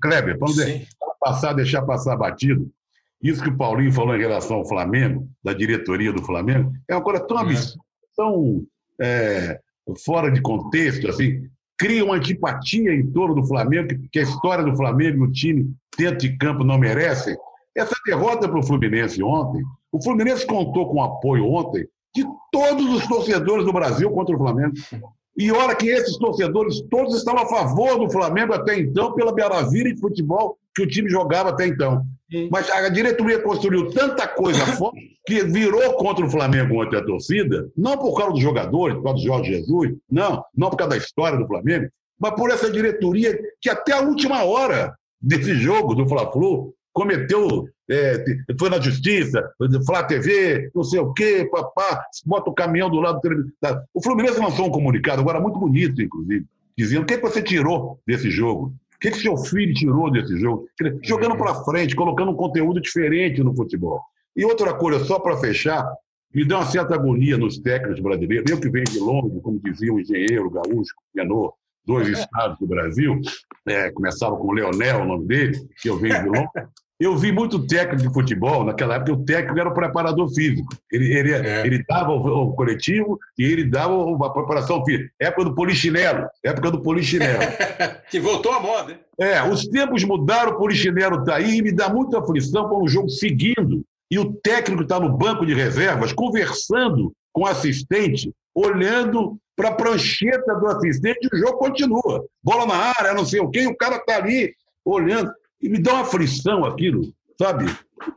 Kleber, 0.00 0.38
vamos 0.38 0.56
passar, 1.18 1.52
deixar 1.52 1.82
passar 1.82 2.16
batido. 2.16 2.70
Isso 3.20 3.42
que 3.42 3.48
o 3.48 3.56
Paulinho 3.56 3.92
falou 3.92 4.14
em 4.14 4.20
relação 4.20 4.58
ao 4.58 4.68
Flamengo, 4.68 5.28
da 5.42 5.52
diretoria 5.52 6.12
do 6.12 6.22
Flamengo, 6.22 6.72
é 6.88 6.94
uma 6.94 7.02
coisa 7.02 7.26
tão 7.26 7.38
é. 7.38 7.40
absurda, 7.40 7.84
tão 8.16 8.66
é, 9.00 9.60
fora 10.04 10.30
de 10.30 10.40
contexto, 10.40 11.08
assim, 11.08 11.42
cria 11.78 12.04
uma 12.04 12.16
antipatia 12.16 12.92
em 12.92 13.06
torno 13.10 13.34
do 13.34 13.46
Flamengo, 13.46 13.88
que 14.10 14.18
a 14.18 14.22
história 14.22 14.64
do 14.64 14.76
Flamengo, 14.76 15.24
o 15.24 15.32
time 15.32 15.72
dentro 15.96 16.18
de 16.18 16.36
campo 16.36 16.64
não 16.64 16.78
merece. 16.78 17.36
Essa 17.76 17.94
derrota 18.06 18.48
para 18.48 18.58
o 18.58 18.62
Fluminense 18.62 19.22
ontem, 19.22 19.62
o 19.92 20.02
Fluminense 20.02 20.46
contou 20.46 20.90
com 20.90 21.02
apoio 21.02 21.46
ontem 21.46 21.86
de 22.14 22.24
todos 22.50 22.86
os 22.94 23.06
torcedores 23.06 23.64
do 23.64 23.72
Brasil 23.72 24.10
contra 24.10 24.34
o 24.34 24.38
Flamengo. 24.38 24.72
E 25.38 25.52
olha 25.52 25.74
que 25.74 25.88
esses 25.88 26.16
torcedores 26.16 26.80
todos 26.90 27.16
estavam 27.16 27.42
a 27.42 27.46
favor 27.46 27.98
do 27.98 28.10
Flamengo 28.10 28.54
até 28.54 28.78
então, 28.78 29.12
pela 29.12 29.32
maravilha 29.32 29.94
de 29.94 30.00
futebol 30.00 30.58
que 30.74 30.82
o 30.82 30.88
time 30.88 31.08
jogava 31.10 31.50
até 31.50 31.66
então. 31.66 32.02
Mas 32.50 32.70
a 32.70 32.88
diretoria 32.88 33.40
construiu 33.40 33.90
tanta 33.90 34.26
coisa 34.26 34.64
forte 34.76 35.16
que 35.26 35.42
virou 35.44 35.94
contra 35.94 36.24
o 36.24 36.30
Flamengo 36.30 36.82
ontem 36.82 36.96
a 36.96 37.04
torcida, 37.04 37.68
não 37.76 37.98
por 37.98 38.16
causa 38.16 38.32
dos 38.32 38.42
jogadores, 38.42 38.96
por 38.96 39.04
causa 39.04 39.18
do 39.18 39.26
Jorge 39.26 39.52
Jesus, 39.54 39.92
não, 40.10 40.44
não 40.54 40.70
por 40.70 40.76
causa 40.76 40.90
da 40.90 40.96
história 40.96 41.38
do 41.38 41.46
Flamengo, 41.46 41.88
mas 42.18 42.34
por 42.34 42.50
essa 42.50 42.70
diretoria 42.70 43.38
que 43.60 43.68
até 43.68 43.92
a 43.92 44.00
última 44.00 44.44
hora 44.44 44.94
desse 45.20 45.54
jogo 45.54 45.94
do 45.94 46.08
Fla-Flu 46.08 46.74
cometeu, 46.96 47.68
é, 47.90 48.24
foi 48.58 48.70
na 48.70 48.80
justiça, 48.80 49.46
Flá 49.84 50.02
TV, 50.02 50.70
não 50.74 50.82
sei 50.82 50.98
o 50.98 51.12
quê, 51.12 51.46
papá, 51.52 52.02
bota 52.24 52.48
o 52.48 52.54
caminhão 52.54 52.88
do 52.88 53.00
lado 53.00 53.16
do 53.16 53.20
televisor. 53.20 53.52
Tá. 53.60 53.82
O 53.92 54.02
Fluminense 54.02 54.40
lançou 54.40 54.66
um 54.66 54.70
comunicado, 54.70 55.20
agora 55.20 55.38
muito 55.38 55.58
bonito, 55.58 56.00
inclusive, 56.00 56.46
dizendo 56.76 57.02
o 57.02 57.06
que, 57.06 57.18
que 57.18 57.22
você 57.22 57.42
tirou 57.42 58.00
desse 58.06 58.30
jogo. 58.30 58.74
O 58.94 58.98
que, 58.98 59.10
que 59.10 59.18
seu 59.18 59.36
filho 59.36 59.74
tirou 59.74 60.10
desse 60.10 60.38
jogo? 60.38 60.66
Jogando 61.02 61.36
para 61.36 61.62
frente, 61.64 61.94
colocando 61.94 62.30
um 62.30 62.34
conteúdo 62.34 62.80
diferente 62.80 63.42
no 63.42 63.54
futebol. 63.54 64.00
E 64.34 64.42
outra 64.42 64.72
coisa, 64.72 65.04
só 65.04 65.18
para 65.18 65.36
fechar, 65.36 65.86
me 66.34 66.46
dá 66.46 66.60
uma 66.60 66.66
certa 66.66 66.94
agonia 66.94 67.36
nos 67.36 67.58
técnicos 67.58 68.00
brasileiros. 68.00 68.50
Eu 68.50 68.58
que 68.58 68.70
venho 68.70 68.86
de 68.86 68.98
longe, 68.98 69.38
como 69.42 69.60
dizia 69.62 69.92
o 69.92 70.00
engenheiro 70.00 70.50
gaúcho, 70.50 70.94
ganhou 71.14 71.52
dois 71.84 72.08
estados 72.08 72.58
do 72.58 72.66
Brasil, 72.66 73.20
é, 73.66 73.90
começava 73.90 74.34
com 74.36 74.52
Leonel, 74.52 75.02
o 75.02 75.06
nome 75.06 75.26
dele, 75.26 75.58
que 75.82 75.90
eu 75.90 75.98
venho 75.98 76.22
de 76.22 76.28
longe. 76.30 76.48
Eu 76.98 77.14
vi 77.14 77.30
muito 77.30 77.66
técnico 77.66 78.08
de 78.08 78.14
futebol, 78.14 78.64
naquela 78.64 78.94
época 78.94 79.12
o 79.12 79.24
técnico 79.24 79.60
era 79.60 79.68
o 79.68 79.74
preparador 79.74 80.32
físico. 80.32 80.74
Ele, 80.90 81.12
ele, 81.12 81.32
É. 81.32 81.66
ele 81.66 81.84
dava 81.86 82.12
o, 82.12 82.48
o 82.48 82.52
coletivo 82.54 83.18
e 83.38 83.44
ele 83.44 83.64
dava 83.64 83.94
a 84.26 84.30
preparação 84.30 84.82
física. 84.82 85.10
Época 85.20 85.44
do 85.44 85.54
polichinelo, 85.54 86.26
época 86.42 86.70
do 86.70 86.80
polichinelo. 86.80 87.40
que 88.10 88.18
voltou 88.18 88.52
à 88.52 88.60
moda, 88.60 88.92
hein? 88.92 88.98
É, 89.18 89.42
os 89.42 89.66
tempos 89.68 90.04
mudaram, 90.04 90.52
o 90.52 90.58
polichinelo 90.58 91.20
está 91.20 91.36
aí 91.36 91.58
e 91.58 91.62
me 91.62 91.72
dá 91.72 91.88
muita 91.90 92.18
aflição 92.18 92.66
para 92.66 92.78
um 92.78 92.88
jogo 92.88 93.10
seguindo. 93.10 93.84
E 94.10 94.18
o 94.18 94.32
técnico 94.32 94.82
está 94.82 94.98
no 94.98 95.14
banco 95.16 95.44
de 95.44 95.52
reservas, 95.52 96.12
conversando 96.12 97.12
com 97.32 97.42
o 97.42 97.46
assistente, 97.46 98.32
olhando 98.54 99.36
para 99.54 99.70
a 99.70 99.74
prancheta 99.74 100.54
do 100.54 100.66
assistente 100.68 101.18
e 101.22 101.36
o 101.36 101.38
jogo 101.38 101.58
continua. 101.58 102.24
Bola 102.42 102.66
na 102.66 102.76
área, 102.98 103.14
não 103.14 103.24
sei 103.24 103.40
o 103.40 103.50
quê, 103.50 103.62
e 103.62 103.66
o 103.66 103.76
cara 103.76 103.96
está 103.96 104.16
ali 104.16 104.54
olhando. 104.84 105.30
E 105.66 105.68
me 105.68 105.78
dá 105.78 105.94
uma 105.94 106.02
aflição 106.02 106.64
aquilo, 106.64 107.02
sabe? 107.36 107.64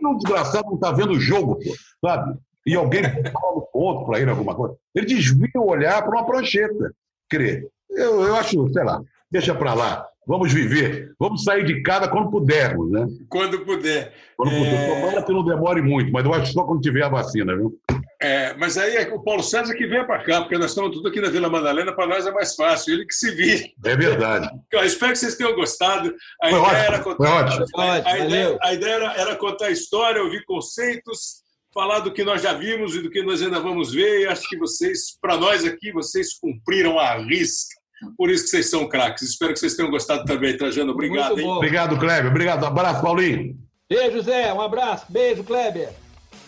Um 0.03 0.17
desgraçado 0.17 0.67
não 0.67 0.75
está 0.75 0.91
vendo 0.91 1.13
o 1.13 1.19
jogo, 1.19 1.55
pô, 1.55 1.73
sabe? 2.07 2.37
E 2.63 2.75
alguém 2.75 3.01
fala 3.03 3.61
ponto 3.73 4.05
para 4.05 4.19
ele 4.19 4.29
alguma 4.29 4.53
coisa. 4.53 4.75
Ele 4.93 5.07
desvia 5.07 5.49
o 5.55 5.67
olhar 5.67 5.99
para 6.03 6.11
uma 6.11 6.25
prancheta. 6.27 6.93
Crer. 7.27 7.67
Eu, 7.89 8.21
eu 8.21 8.35
acho, 8.35 8.71
sei 8.71 8.83
lá, 8.83 9.01
deixa 9.31 9.55
para 9.55 9.73
lá. 9.73 10.05
Vamos 10.27 10.53
viver. 10.53 11.11
Vamos 11.19 11.43
sair 11.43 11.65
de 11.65 11.81
casa 11.81 12.07
quando 12.07 12.29
pudermos, 12.29 12.91
né? 12.91 13.07
Quando 13.29 13.65
puder. 13.65 14.13
Quando 14.37 14.51
É. 14.51 14.57
puder. 14.59 15.01
Tomara 15.01 15.23
que 15.23 15.33
não 15.33 15.43
demore 15.43 15.81
muito, 15.81 16.11
mas 16.11 16.23
eu 16.23 16.33
acho 16.35 16.53
só 16.53 16.63
quando 16.65 16.81
tiver 16.81 17.01
a 17.03 17.09
vacina, 17.09 17.55
viu? 17.55 17.75
É, 18.21 18.53
mas 18.55 18.77
aí 18.77 18.97
é 18.97 19.13
o 19.13 19.23
Paulo 19.23 19.41
César 19.41 19.73
que 19.75 19.87
venha 19.87 20.05
para 20.05 20.21
cá, 20.23 20.41
porque 20.41 20.57
nós 20.57 20.71
estamos 20.71 20.91
tudo 20.91 21.07
aqui 21.07 21.21
na 21.21 21.29
Vila 21.29 21.49
Madalena, 21.49 21.93
para 21.93 22.05
nós 22.07 22.27
é 22.27 22.31
mais 22.31 22.53
fácil, 22.53 22.93
ele 22.93 23.05
que 23.05 23.13
se 23.13 23.31
vire. 23.31 23.73
É 23.85 23.95
verdade. 23.95 24.49
Eu 24.73 24.83
espero 24.83 25.13
que 25.13 25.19
vocês 25.19 25.35
tenham 25.35 25.55
gostado. 25.55 26.13
A 26.41 26.49
Foi 26.49 26.59
ideia 26.59 26.63
ótimo, 26.63 26.83
era 26.83 27.03
foi 27.03 27.15
contar, 27.15 27.45
ótimo. 27.45 27.65
a, 27.77 27.93
a 27.93 28.19
ideia, 28.19 28.57
a 28.61 28.73
ideia 28.73 28.93
era, 28.93 29.13
era 29.13 29.35
contar 29.37 29.67
a 29.67 29.71
história, 29.71 30.21
ouvir 30.21 30.43
conceitos, 30.43 31.43
falar 31.73 31.99
do 31.99 32.11
que 32.11 32.25
nós 32.25 32.41
já 32.41 32.51
vimos 32.51 32.93
e 32.93 33.01
do 33.01 33.09
que 33.09 33.23
nós 33.23 33.41
ainda 33.41 33.61
vamos 33.61 33.93
ver. 33.93 34.21
E 34.21 34.27
acho 34.27 34.49
que 34.49 34.57
vocês, 34.57 35.17
para 35.21 35.37
nós 35.37 35.63
aqui, 35.63 35.93
vocês 35.93 36.33
cumpriram 36.37 36.99
a 36.99 37.15
risca. 37.19 37.79
Por 38.17 38.29
isso 38.29 38.43
que 38.45 38.49
vocês 38.49 38.69
são 38.69 38.87
craques. 38.89 39.23
Espero 39.23 39.53
que 39.53 39.59
vocês 39.59 39.75
tenham 39.75 39.91
gostado 39.91 40.25
também, 40.25 40.57
Trajano. 40.57 40.91
Obrigado, 40.91 41.29
Muito 41.29 41.39
hein? 41.39 41.45
bom. 41.47 41.55
Obrigado, 41.55 41.97
Kleber. 41.97 42.31
Obrigado. 42.31 42.65
Abraço, 42.65 43.01
Paulinho. 43.01 43.55
Beijo, 43.89 44.21
Zé. 44.21 44.53
Um 44.53 44.61
abraço. 44.61 45.05
Beijo, 45.09 45.43
Kleber. 45.43 45.89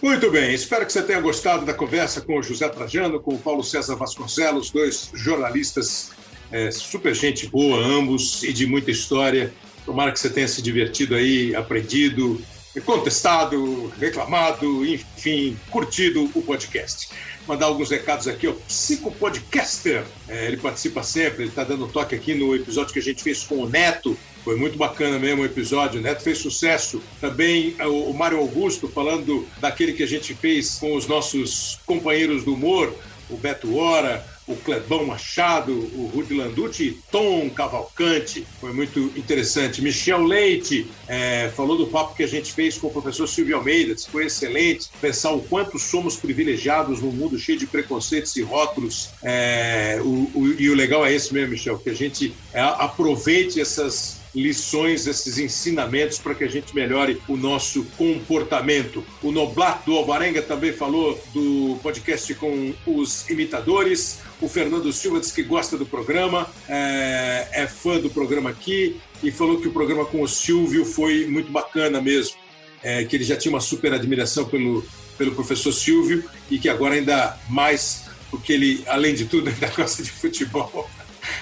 Muito 0.02 0.32
bem, 0.32 0.54
espero 0.54 0.84
que 0.84 0.92
você 0.92 1.04
tenha 1.04 1.22
gostado 1.22 1.64
da 1.64 1.76
conversa 1.76 2.22
com 2.22 2.40
o 2.40 2.42
José 2.42 2.68
Trajano, 2.68 3.20
com 3.20 3.36
o 3.36 3.38
Paulo 3.38 3.64
César 3.64 3.96
Vasconcelos, 3.96 4.72
dois 4.72 5.12
jornalistas 5.14 6.10
é, 6.52 6.70
super 6.70 7.16
gente 7.16 7.48
boa, 7.48 7.78
ambos, 7.78 8.44
e 8.44 8.52
de 8.52 8.66
muita 8.66 8.92
história. 8.92 9.54
Tomara 9.86 10.12
que 10.12 10.20
você 10.20 10.30
tenha 10.30 10.48
se 10.48 10.62
divertido 10.62 11.16
aí, 11.16 11.56
aprendido, 11.56 12.42
contestado, 12.84 13.92
reclamado, 14.00 14.86
enfim, 14.86 15.58
curtido 15.70 16.30
o 16.36 16.42
podcast. 16.42 17.10
Mandar 17.48 17.68
alguns 17.68 17.90
recados 17.90 18.28
aqui, 18.28 18.48
ó. 18.48 18.54
Psicopodcaster, 18.54 20.04
é, 20.28 20.48
ele 20.48 20.58
participa 20.58 21.04
sempre, 21.04 21.44
ele 21.44 21.50
está 21.50 21.64
dando 21.64 21.88
toque 21.88 22.14
aqui 22.16 22.34
no 22.34 22.56
episódio 22.56 22.94
que 22.94 23.00
a 23.00 23.04
gente 23.04 23.24
fez 23.24 23.44
com 23.44 23.60
o 23.60 23.70
Neto, 23.70 24.18
foi 24.44 24.56
muito 24.56 24.78
bacana 24.78 25.18
mesmo 25.20 25.42
o 25.42 25.46
episódio, 25.46 26.02
Neto 26.02 26.24
fez 26.24 26.38
sucesso. 26.40 27.02
Também 27.20 27.76
o 27.80 28.14
Mário 28.14 28.40
Augusto 28.40 28.88
falando 28.88 29.48
daquele 29.60 29.94
que 29.94 30.04
a 30.04 30.08
gente 30.08 30.34
fez 30.34 30.76
com 30.80 30.96
os 30.96 31.08
nossos 31.08 31.80
companheiros 31.86 32.44
do 32.44 32.54
humor, 32.54 32.94
o 33.30 33.38
Beto 33.38 33.76
Hora, 33.78 34.26
o 34.48 34.56
Clebão 34.56 35.06
Machado, 35.06 35.72
o 35.72 36.12
Rudi 36.14 36.34
Landucci 36.34 36.84
e 36.84 36.98
Tom 37.10 37.50
Cavalcante. 37.52 38.46
Foi 38.60 38.74
muito 38.74 39.00
interessante. 39.16 39.82
Michel 39.82 40.24
Leite 40.24 40.88
é, 41.08 41.50
falou 41.56 41.78
do 41.78 41.88
papo 41.88 42.16
que 42.16 42.24
a 42.24 42.28
gente 42.28 42.52
fez 42.52 42.78
com 42.78 42.88
o 42.88 42.92
professor 42.92 43.28
Silvio 43.28 43.56
Almeida, 43.56 43.96
que 43.96 44.10
foi 44.12 44.26
excelente 44.26 44.90
pensar 45.00 45.32
o 45.32 45.42
quanto 45.42 45.80
somos 45.80 46.18
privilegiados 46.18 47.00
num 47.02 47.12
mundo 47.12 47.38
cheio 47.40 47.58
de 47.60 47.68
preconceitos 47.68 48.36
e 48.36 48.42
rótulos. 48.42 49.12
É, 49.24 50.00
o- 50.04 50.30
o- 50.34 50.56
e 50.60 50.70
o 50.70 50.76
legal 50.76 51.06
é 51.06 51.14
esse 51.14 51.34
mesmo, 51.34 51.52
Michel, 51.52 51.78
que 51.80 51.90
a 51.90 51.96
gente 51.96 52.34
é, 52.52 52.60
aproveite 52.60 53.62
essas 53.62 54.20
lições, 54.34 55.08
esses 55.08 55.38
ensinamentos 55.38 56.18
para 56.18 56.34
que 56.34 56.44
a 56.44 56.48
gente 56.48 56.74
melhore 56.74 57.22
o 57.28 57.36
nosso 57.36 57.84
comportamento. 57.98 59.04
O 59.22 59.32
Noblat 59.32 59.84
do 59.86 59.96
Alvarenga 59.96 60.42
também 60.42 60.72
falou 60.72 61.22
do 61.34 61.78
podcast 61.84 62.34
com 62.36 62.74
os 62.86 63.30
imitadores. 63.30 64.20
O 64.40 64.48
Fernando 64.48 64.92
Silva 64.94 65.20
disse 65.20 65.34
que 65.34 65.44
gosta 65.44 65.78
do 65.78 65.86
programa, 65.86 66.50
é, 66.68 67.48
é 67.52 67.68
fã 67.68 68.00
do 68.00 68.10
programa 68.10 68.50
aqui 68.50 69.00
e 69.22 69.32
falou 69.32 69.60
que 69.60 69.68
o 69.68 69.72
programa 69.72 70.06
com 70.06 70.22
o 70.22 70.28
Silvio 70.28 70.86
foi 70.86 71.28
muito 71.28 71.52
bacana 71.52 72.02
mesmo, 72.02 72.36
é, 72.82 73.04
que 73.04 73.16
ele 73.16 73.24
já 73.24 73.36
tinha 73.36 73.54
uma 73.54 73.62
super 73.62 73.94
admiração 73.94 74.46
pelo, 74.46 74.84
pelo 75.18 75.36
professor 75.36 75.72
Silvio 75.72 76.24
e 76.50 76.58
que 76.58 76.70
agora 76.70 76.96
ainda 76.96 77.38
mais, 77.50 78.06
porque 78.30 78.54
ele, 78.54 78.84
além 78.88 79.14
de 79.14 79.26
tudo, 79.26 79.50
ainda 79.52 79.68
gosta 79.76 80.02
de 80.02 80.10
futebol. 80.10 80.90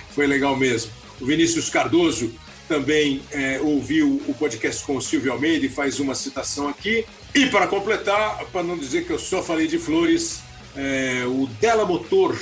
Foi 0.10 0.26
legal 0.26 0.58
mesmo. 0.58 0.92
O 1.22 1.26
Vinícius 1.26 1.70
Cardoso 1.70 2.34
também 2.70 3.22
é, 3.32 3.60
ouviu 3.62 4.22
o 4.28 4.34
podcast 4.36 4.86
com 4.86 4.96
o 4.96 5.02
Silvio 5.02 5.34
Almeida 5.34 5.66
e 5.66 5.70
faz 5.70 6.00
uma 6.00 6.14
citação 6.14 6.70
aqui. 6.70 7.04
E 7.34 7.48
para 7.48 7.66
completar, 7.66 8.46
para 8.54 8.62
não 8.62 8.78
dizer 8.78 9.06
que 9.06 9.12
eu 9.12 9.18
só 9.18 9.42
falei 9.42 9.68
de 9.68 9.80
flores, 9.80 10.42
é, 10.76 11.24
o 11.26 11.48
Della 11.60 11.84
Motor, 11.84 12.40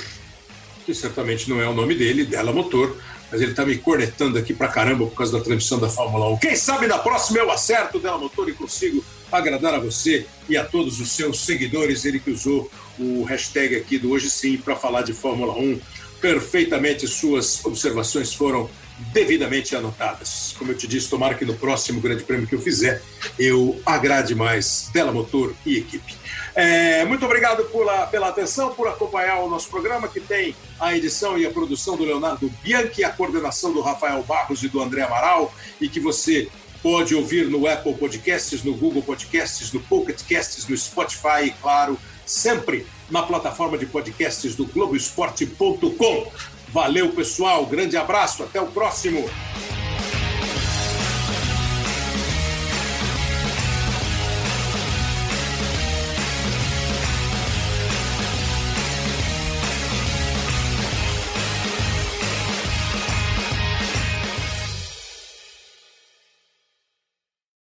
que 0.84 0.94
certamente 0.94 1.48
não 1.48 1.60
é 1.60 1.66
o 1.66 1.72
nome 1.72 1.94
dele, 1.94 2.26
Della 2.26 2.52
Motor, 2.52 2.94
mas 3.32 3.40
ele 3.40 3.52
está 3.52 3.64
me 3.64 3.78
cornetando 3.78 4.38
aqui 4.38 4.52
pra 4.52 4.68
caramba 4.68 5.06
por 5.06 5.14
causa 5.14 5.32
da 5.38 5.42
transmissão 5.42 5.78
da 5.78 5.88
Fórmula 5.88 6.28
1. 6.34 6.38
Quem 6.38 6.54
sabe 6.54 6.86
na 6.86 6.98
próxima 6.98 7.38
eu 7.38 7.50
acerto 7.50 7.98
Della 7.98 8.18
Motor 8.18 8.50
e 8.50 8.52
consigo 8.52 9.02
agradar 9.32 9.74
a 9.74 9.78
você 9.78 10.26
e 10.46 10.58
a 10.58 10.64
todos 10.64 11.00
os 11.00 11.10
seus 11.10 11.40
seguidores. 11.40 12.04
Ele 12.04 12.20
que 12.20 12.30
usou 12.30 12.70
o 12.98 13.24
hashtag 13.24 13.76
aqui 13.76 13.98
do 13.98 14.10
Hoje 14.10 14.28
Sim 14.28 14.58
para 14.58 14.76
falar 14.76 15.02
de 15.02 15.14
Fórmula 15.14 15.54
1. 15.54 15.80
Perfeitamente 16.20 17.06
suas 17.06 17.64
observações 17.64 18.34
foram 18.34 18.68
devidamente 19.12 19.74
anotadas. 19.74 20.54
Como 20.58 20.72
eu 20.72 20.76
te 20.76 20.86
disse, 20.86 21.08
tomara 21.08 21.34
que 21.34 21.44
no 21.44 21.54
próximo 21.54 22.00
grande 22.00 22.24
prêmio 22.24 22.46
que 22.46 22.54
eu 22.54 22.60
fizer, 22.60 23.02
eu 23.38 23.80
agrade 23.84 24.34
mais 24.34 24.90
Della 24.92 25.12
Motor 25.12 25.54
e 25.64 25.78
equipe. 25.78 26.16
É, 26.54 27.04
muito 27.04 27.24
obrigado 27.24 27.64
pela, 27.64 28.06
pela 28.06 28.28
atenção, 28.28 28.74
por 28.74 28.88
acompanhar 28.88 29.38
o 29.40 29.48
nosso 29.48 29.68
programa, 29.68 30.08
que 30.08 30.20
tem 30.20 30.56
a 30.80 30.96
edição 30.96 31.38
e 31.38 31.46
a 31.46 31.50
produção 31.50 31.96
do 31.96 32.04
Leonardo 32.04 32.50
Bianchi, 32.62 33.04
a 33.04 33.10
coordenação 33.10 33.72
do 33.72 33.80
Rafael 33.80 34.22
Barros 34.24 34.62
e 34.62 34.68
do 34.68 34.82
André 34.82 35.02
Amaral, 35.02 35.54
e 35.80 35.88
que 35.88 36.00
você 36.00 36.48
pode 36.82 37.14
ouvir 37.14 37.48
no 37.48 37.66
Apple 37.66 37.94
Podcasts, 37.94 38.62
no 38.62 38.74
Google 38.74 39.02
Podcasts, 39.02 39.72
no 39.72 39.80
Pocket 39.80 40.20
Casts, 40.28 40.66
no 40.66 40.76
Spotify 40.76 41.46
e, 41.46 41.50
claro, 41.50 41.98
sempre 42.26 42.86
na 43.10 43.22
plataforma 43.22 43.78
de 43.78 43.86
podcasts 43.86 44.54
do 44.54 44.66
Globoesporte.com. 44.66 46.32
Valeu, 46.72 47.10
pessoal. 47.10 47.64
Grande 47.66 47.96
abraço. 47.96 48.42
Até 48.42 48.60
o 48.60 48.66
próximo. 48.66 49.28